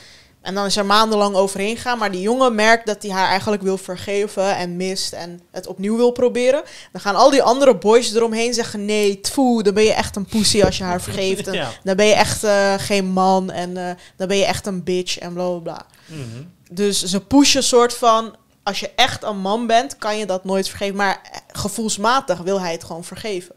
en 0.45 0.55
dan 0.55 0.67
is 0.67 0.77
er 0.77 0.87
maandenlang 0.87 1.35
overheen 1.35 1.77
gaan, 1.77 1.99
maar 1.99 2.11
die 2.11 2.21
jongen 2.21 2.55
merkt 2.55 2.87
dat 2.87 3.03
hij 3.03 3.11
haar 3.11 3.29
eigenlijk 3.29 3.63
wil 3.63 3.79
vergeven 3.79 4.57
en 4.57 4.77
mist 4.77 5.13
en 5.13 5.41
het 5.51 5.67
opnieuw 5.67 5.97
wil 5.97 6.11
proberen. 6.11 6.63
Dan 6.93 7.01
gaan 7.01 7.15
al 7.15 7.31
die 7.31 7.43
andere 7.43 7.77
boys 7.77 8.15
eromheen 8.15 8.55
zeggen: 8.55 8.85
nee, 8.85 9.21
tfoe, 9.21 9.63
dan 9.63 9.75
ben 9.75 9.85
je 9.85 9.93
echt 9.93 10.17
een 10.17 10.25
pussy 10.25 10.63
als 10.63 10.79
je 10.79 10.85
haar 10.85 11.01
vergeeft. 11.01 11.47
En. 11.55 11.69
Dan 11.83 11.97
ben 11.97 12.07
je 12.07 12.15
echt 12.15 12.45
eh, 12.45 12.75
geen 12.77 13.07
man 13.07 13.51
en 13.51 13.77
eh, 13.77 13.95
dan 14.17 14.29
ben 14.29 14.37
je 14.37 14.45
echt 14.45 14.67
een 14.67 14.85
bitch 14.85 15.19
en 15.19 15.33
bla 15.33 15.49
bla 15.49 15.59
bla. 15.59 15.87
Mhm. 16.07 16.43
Dus 16.71 17.03
ze 17.03 17.21
pushen 17.21 17.63
soort 17.63 17.95
van, 17.95 18.37
als 18.63 18.81
je 18.81 18.91
echt 18.97 19.23
een 19.23 19.39
man 19.39 19.67
bent, 19.67 19.99
kan 19.99 20.19
je 20.19 20.27
dat 20.27 20.45
nooit 20.45 20.69
vergeven. 20.69 20.97
Maar 20.97 21.21
eh, 21.23 21.39
gevoelsmatig 21.53 22.39
wil 22.39 22.61
hij 22.61 22.73
het 22.73 22.85
gewoon 22.85 23.05
vergeven. 23.05 23.55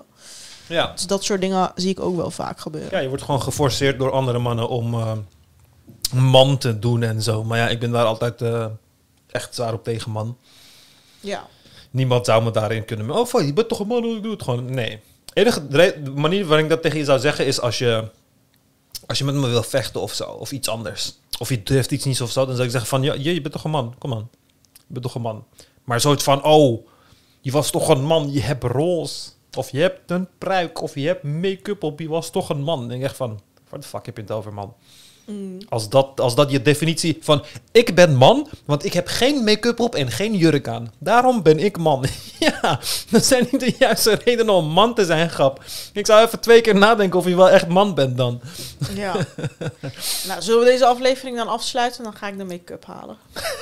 Ja. 0.68 0.92
Dus 0.92 1.08
dat 1.08 1.24
soort 1.24 1.42
dingen 1.42 1.72
zie 1.76 1.90
ik 1.90 2.00
ook 2.00 2.16
wel 2.16 2.32
vaak 2.32 2.60
gebeuren. 2.60 2.92
ja, 2.92 3.00
je 3.00 3.08
wordt 3.08 3.24
gewoon 3.24 3.42
geforceerd 3.42 4.00
door 4.00 4.12
andere 4.12 4.40
mannen 4.40 4.70
om 4.70 4.96
man 6.14 6.58
te 6.58 6.80
doen 6.80 7.04
en 7.04 7.22
zo. 7.22 7.44
Maar 7.44 7.58
ja, 7.58 7.68
ik 7.68 7.80
ben 7.80 7.92
daar 7.92 8.06
altijd 8.06 8.42
eh, 8.42 8.66
echt 9.28 9.56
zwaar 9.56 9.74
op 9.74 9.84
tegen, 9.84 10.12
man. 10.12 10.38
Ja. 11.20 11.48
Niemand 11.92 12.26
zou 12.26 12.44
me 12.44 12.52
daarin 12.52 12.86
kunnen. 12.86 13.12
Oh, 13.12 13.26
fuck, 13.26 13.46
je 13.46 13.54
bent 13.54 13.70
toch 13.70 13.80
een 13.80 13.88
man, 13.88 14.04
ik 14.04 14.24
doe 14.24 14.32
het 14.32 14.44
gewoon. 14.44 14.74
Nee. 14.74 15.00
De 15.26 15.34
enige 15.34 16.02
manier 16.16 16.46
waarin 16.46 16.66
ik 16.66 16.72
dat 16.72 16.82
tegen 16.82 16.98
je 16.98 17.06
zou 17.06 17.20
zeggen 17.20 17.46
is 17.46 17.62
als 17.62 17.78
je, 17.78 18.12
als 19.06 19.18
je 19.18 19.24
met 19.24 19.36
me 19.36 19.48
wil 19.48 19.64
vechten 19.64 20.02
of 20.02 20.14
zo, 20.14 20.24
of 20.24 20.52
iets 20.52 20.68
anders. 20.68 21.14
Of 21.40 21.50
je 21.50 21.64
durft 21.64 21.92
iets 21.92 22.06
niet 22.06 22.22
of 22.22 22.32
zo, 22.32 22.46
dan 22.46 22.54
zou 22.54 22.66
ik 22.66 22.72
zeggen 22.72 22.90
van, 22.90 23.04
ja, 23.04 23.14
je, 23.14 23.34
je 23.34 23.42
bent 23.42 23.54
toch 23.54 23.64
een 23.64 23.72
man, 23.72 23.96
kom 23.98 24.14
aan. 24.14 24.30
Je 24.74 24.94
bent 24.94 25.06
toch 25.06 25.16
een 25.16 25.22
man. 25.22 25.46
Maar 25.84 26.02
zoiets 26.02 26.24
van, 26.24 26.44
oh, 26.44 26.88
je 27.42 27.52
was 27.52 27.72
toch 27.72 27.90
een 27.90 28.04
man, 28.04 28.32
je 28.32 28.42
hebt 28.42 28.64
roze. 28.64 29.30
Of 29.58 29.72
je 29.72 29.80
hebt 29.80 30.12
een 30.12 30.28
pruik, 30.38 30.82
of 30.82 30.96
je 30.96 31.08
hebt 31.08 31.24
make-up 31.24 31.84
op, 31.84 32.00
je 32.00 32.08
was 32.08 32.30
toch 32.30 32.50
een 32.50 32.62
man. 32.62 32.80
Dan 32.80 32.88
denk 32.88 33.02
ik 33.02 33.08
echt 33.08 33.16
van, 33.16 33.40
waar 33.70 33.80
de 33.80 33.86
fuck 33.86 34.06
heb 34.06 34.16
je 34.16 34.22
het 34.22 34.32
over, 34.32 34.54
man? 34.54 34.74
Als 35.70 35.90
dat, 35.90 36.20
als 36.20 36.36
dat 36.36 36.52
je 36.52 36.62
definitie 36.62 37.18
van 37.22 37.44
ik 37.72 37.96
ben 37.96 38.16
man, 38.16 38.50
want 38.66 38.86
ik 38.86 38.94
heb 38.94 39.08
geen 39.08 39.44
make-up 39.44 39.80
op 39.80 39.96
en 39.96 40.12
geen 40.12 40.36
jurk 40.36 40.68
aan. 40.68 40.92
Daarom 41.00 41.44
ben 41.44 41.60
ik 41.60 41.78
man. 41.78 42.06
ja, 42.40 42.80
dat 43.10 43.26
zijn 43.26 43.48
niet 43.52 43.60
de 43.60 43.76
juiste 43.80 44.20
redenen 44.24 44.54
om 44.54 44.66
man 44.66 44.96
te 44.96 45.06
zijn, 45.06 45.30
grap. 45.30 45.64
Ik 45.94 46.06
zou 46.06 46.26
even 46.26 46.40
twee 46.40 46.62
keer 46.62 46.76
nadenken 46.76 47.20
of 47.20 47.28
je 47.28 47.36
wel 47.36 47.50
echt 47.50 47.68
man 47.68 47.94
bent 47.94 48.18
dan. 48.18 48.42
ja. 48.94 49.16
nou, 50.28 50.42
zullen 50.42 50.60
we 50.60 50.66
deze 50.66 50.86
aflevering 50.86 51.38
dan 51.38 51.48
afsluiten? 51.48 52.04
Dan 52.04 52.14
ga 52.14 52.28
ik 52.28 52.38
de 52.38 52.44
make-up 52.44 52.86
halen. 52.86 53.18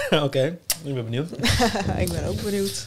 Oké, 0.26 0.58
ik 0.84 0.94
ben 0.94 1.04
benieuwd. 1.04 1.30
ik 1.98 2.12
ben 2.12 2.26
ook 2.28 2.42
benieuwd. 2.42 2.86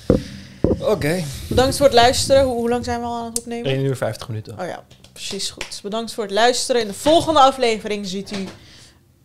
Oké. 0.80 1.24
Bedankt 1.48 1.76
voor 1.76 1.86
het 1.86 1.94
luisteren. 1.94 2.44
Hoe, 2.44 2.54
hoe 2.54 2.68
lang 2.68 2.84
zijn 2.84 3.00
we 3.00 3.06
al 3.06 3.16
aan 3.16 3.24
het 3.24 3.38
opnemen? 3.38 3.70
1 3.70 3.84
uur 3.84 3.96
50 3.96 4.28
minuten. 4.28 4.58
Oh 4.60 4.66
ja, 4.66 4.84
Precies 5.18 5.50
goed. 5.50 5.80
Bedankt 5.82 6.14
voor 6.14 6.24
het 6.24 6.32
luisteren. 6.32 6.80
In 6.80 6.88
de 6.88 6.94
volgende 6.94 7.40
aflevering 7.40 8.06
ziet 8.06 8.32
u 8.32 8.44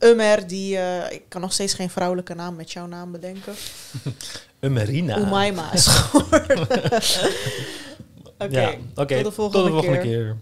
Umer, 0.03 0.47
die... 0.47 0.77
eh, 0.77 1.11
ik 1.11 1.21
kan 1.27 1.41
nog 1.41 1.53
steeds 1.53 1.73
geen 1.73 1.89
vrouwelijke 1.89 2.33
naam 2.33 2.55
met 2.55 2.71
jouw 2.71 2.85
naam 2.85 3.11
bedenken. 3.11 3.53
Umerina. 4.61 5.17
Umaima 5.17 5.73
is 5.73 5.87
geworden. 5.95 6.59
Oké, 8.37 8.59
Ja, 8.59 8.75
tot 8.95 9.07
de 9.23 9.31
volgende 9.31 9.57
Tot 9.57 9.65
de 9.65 9.71
volgende 9.71 9.97
keer. 9.99 10.01
keer. 10.01 10.35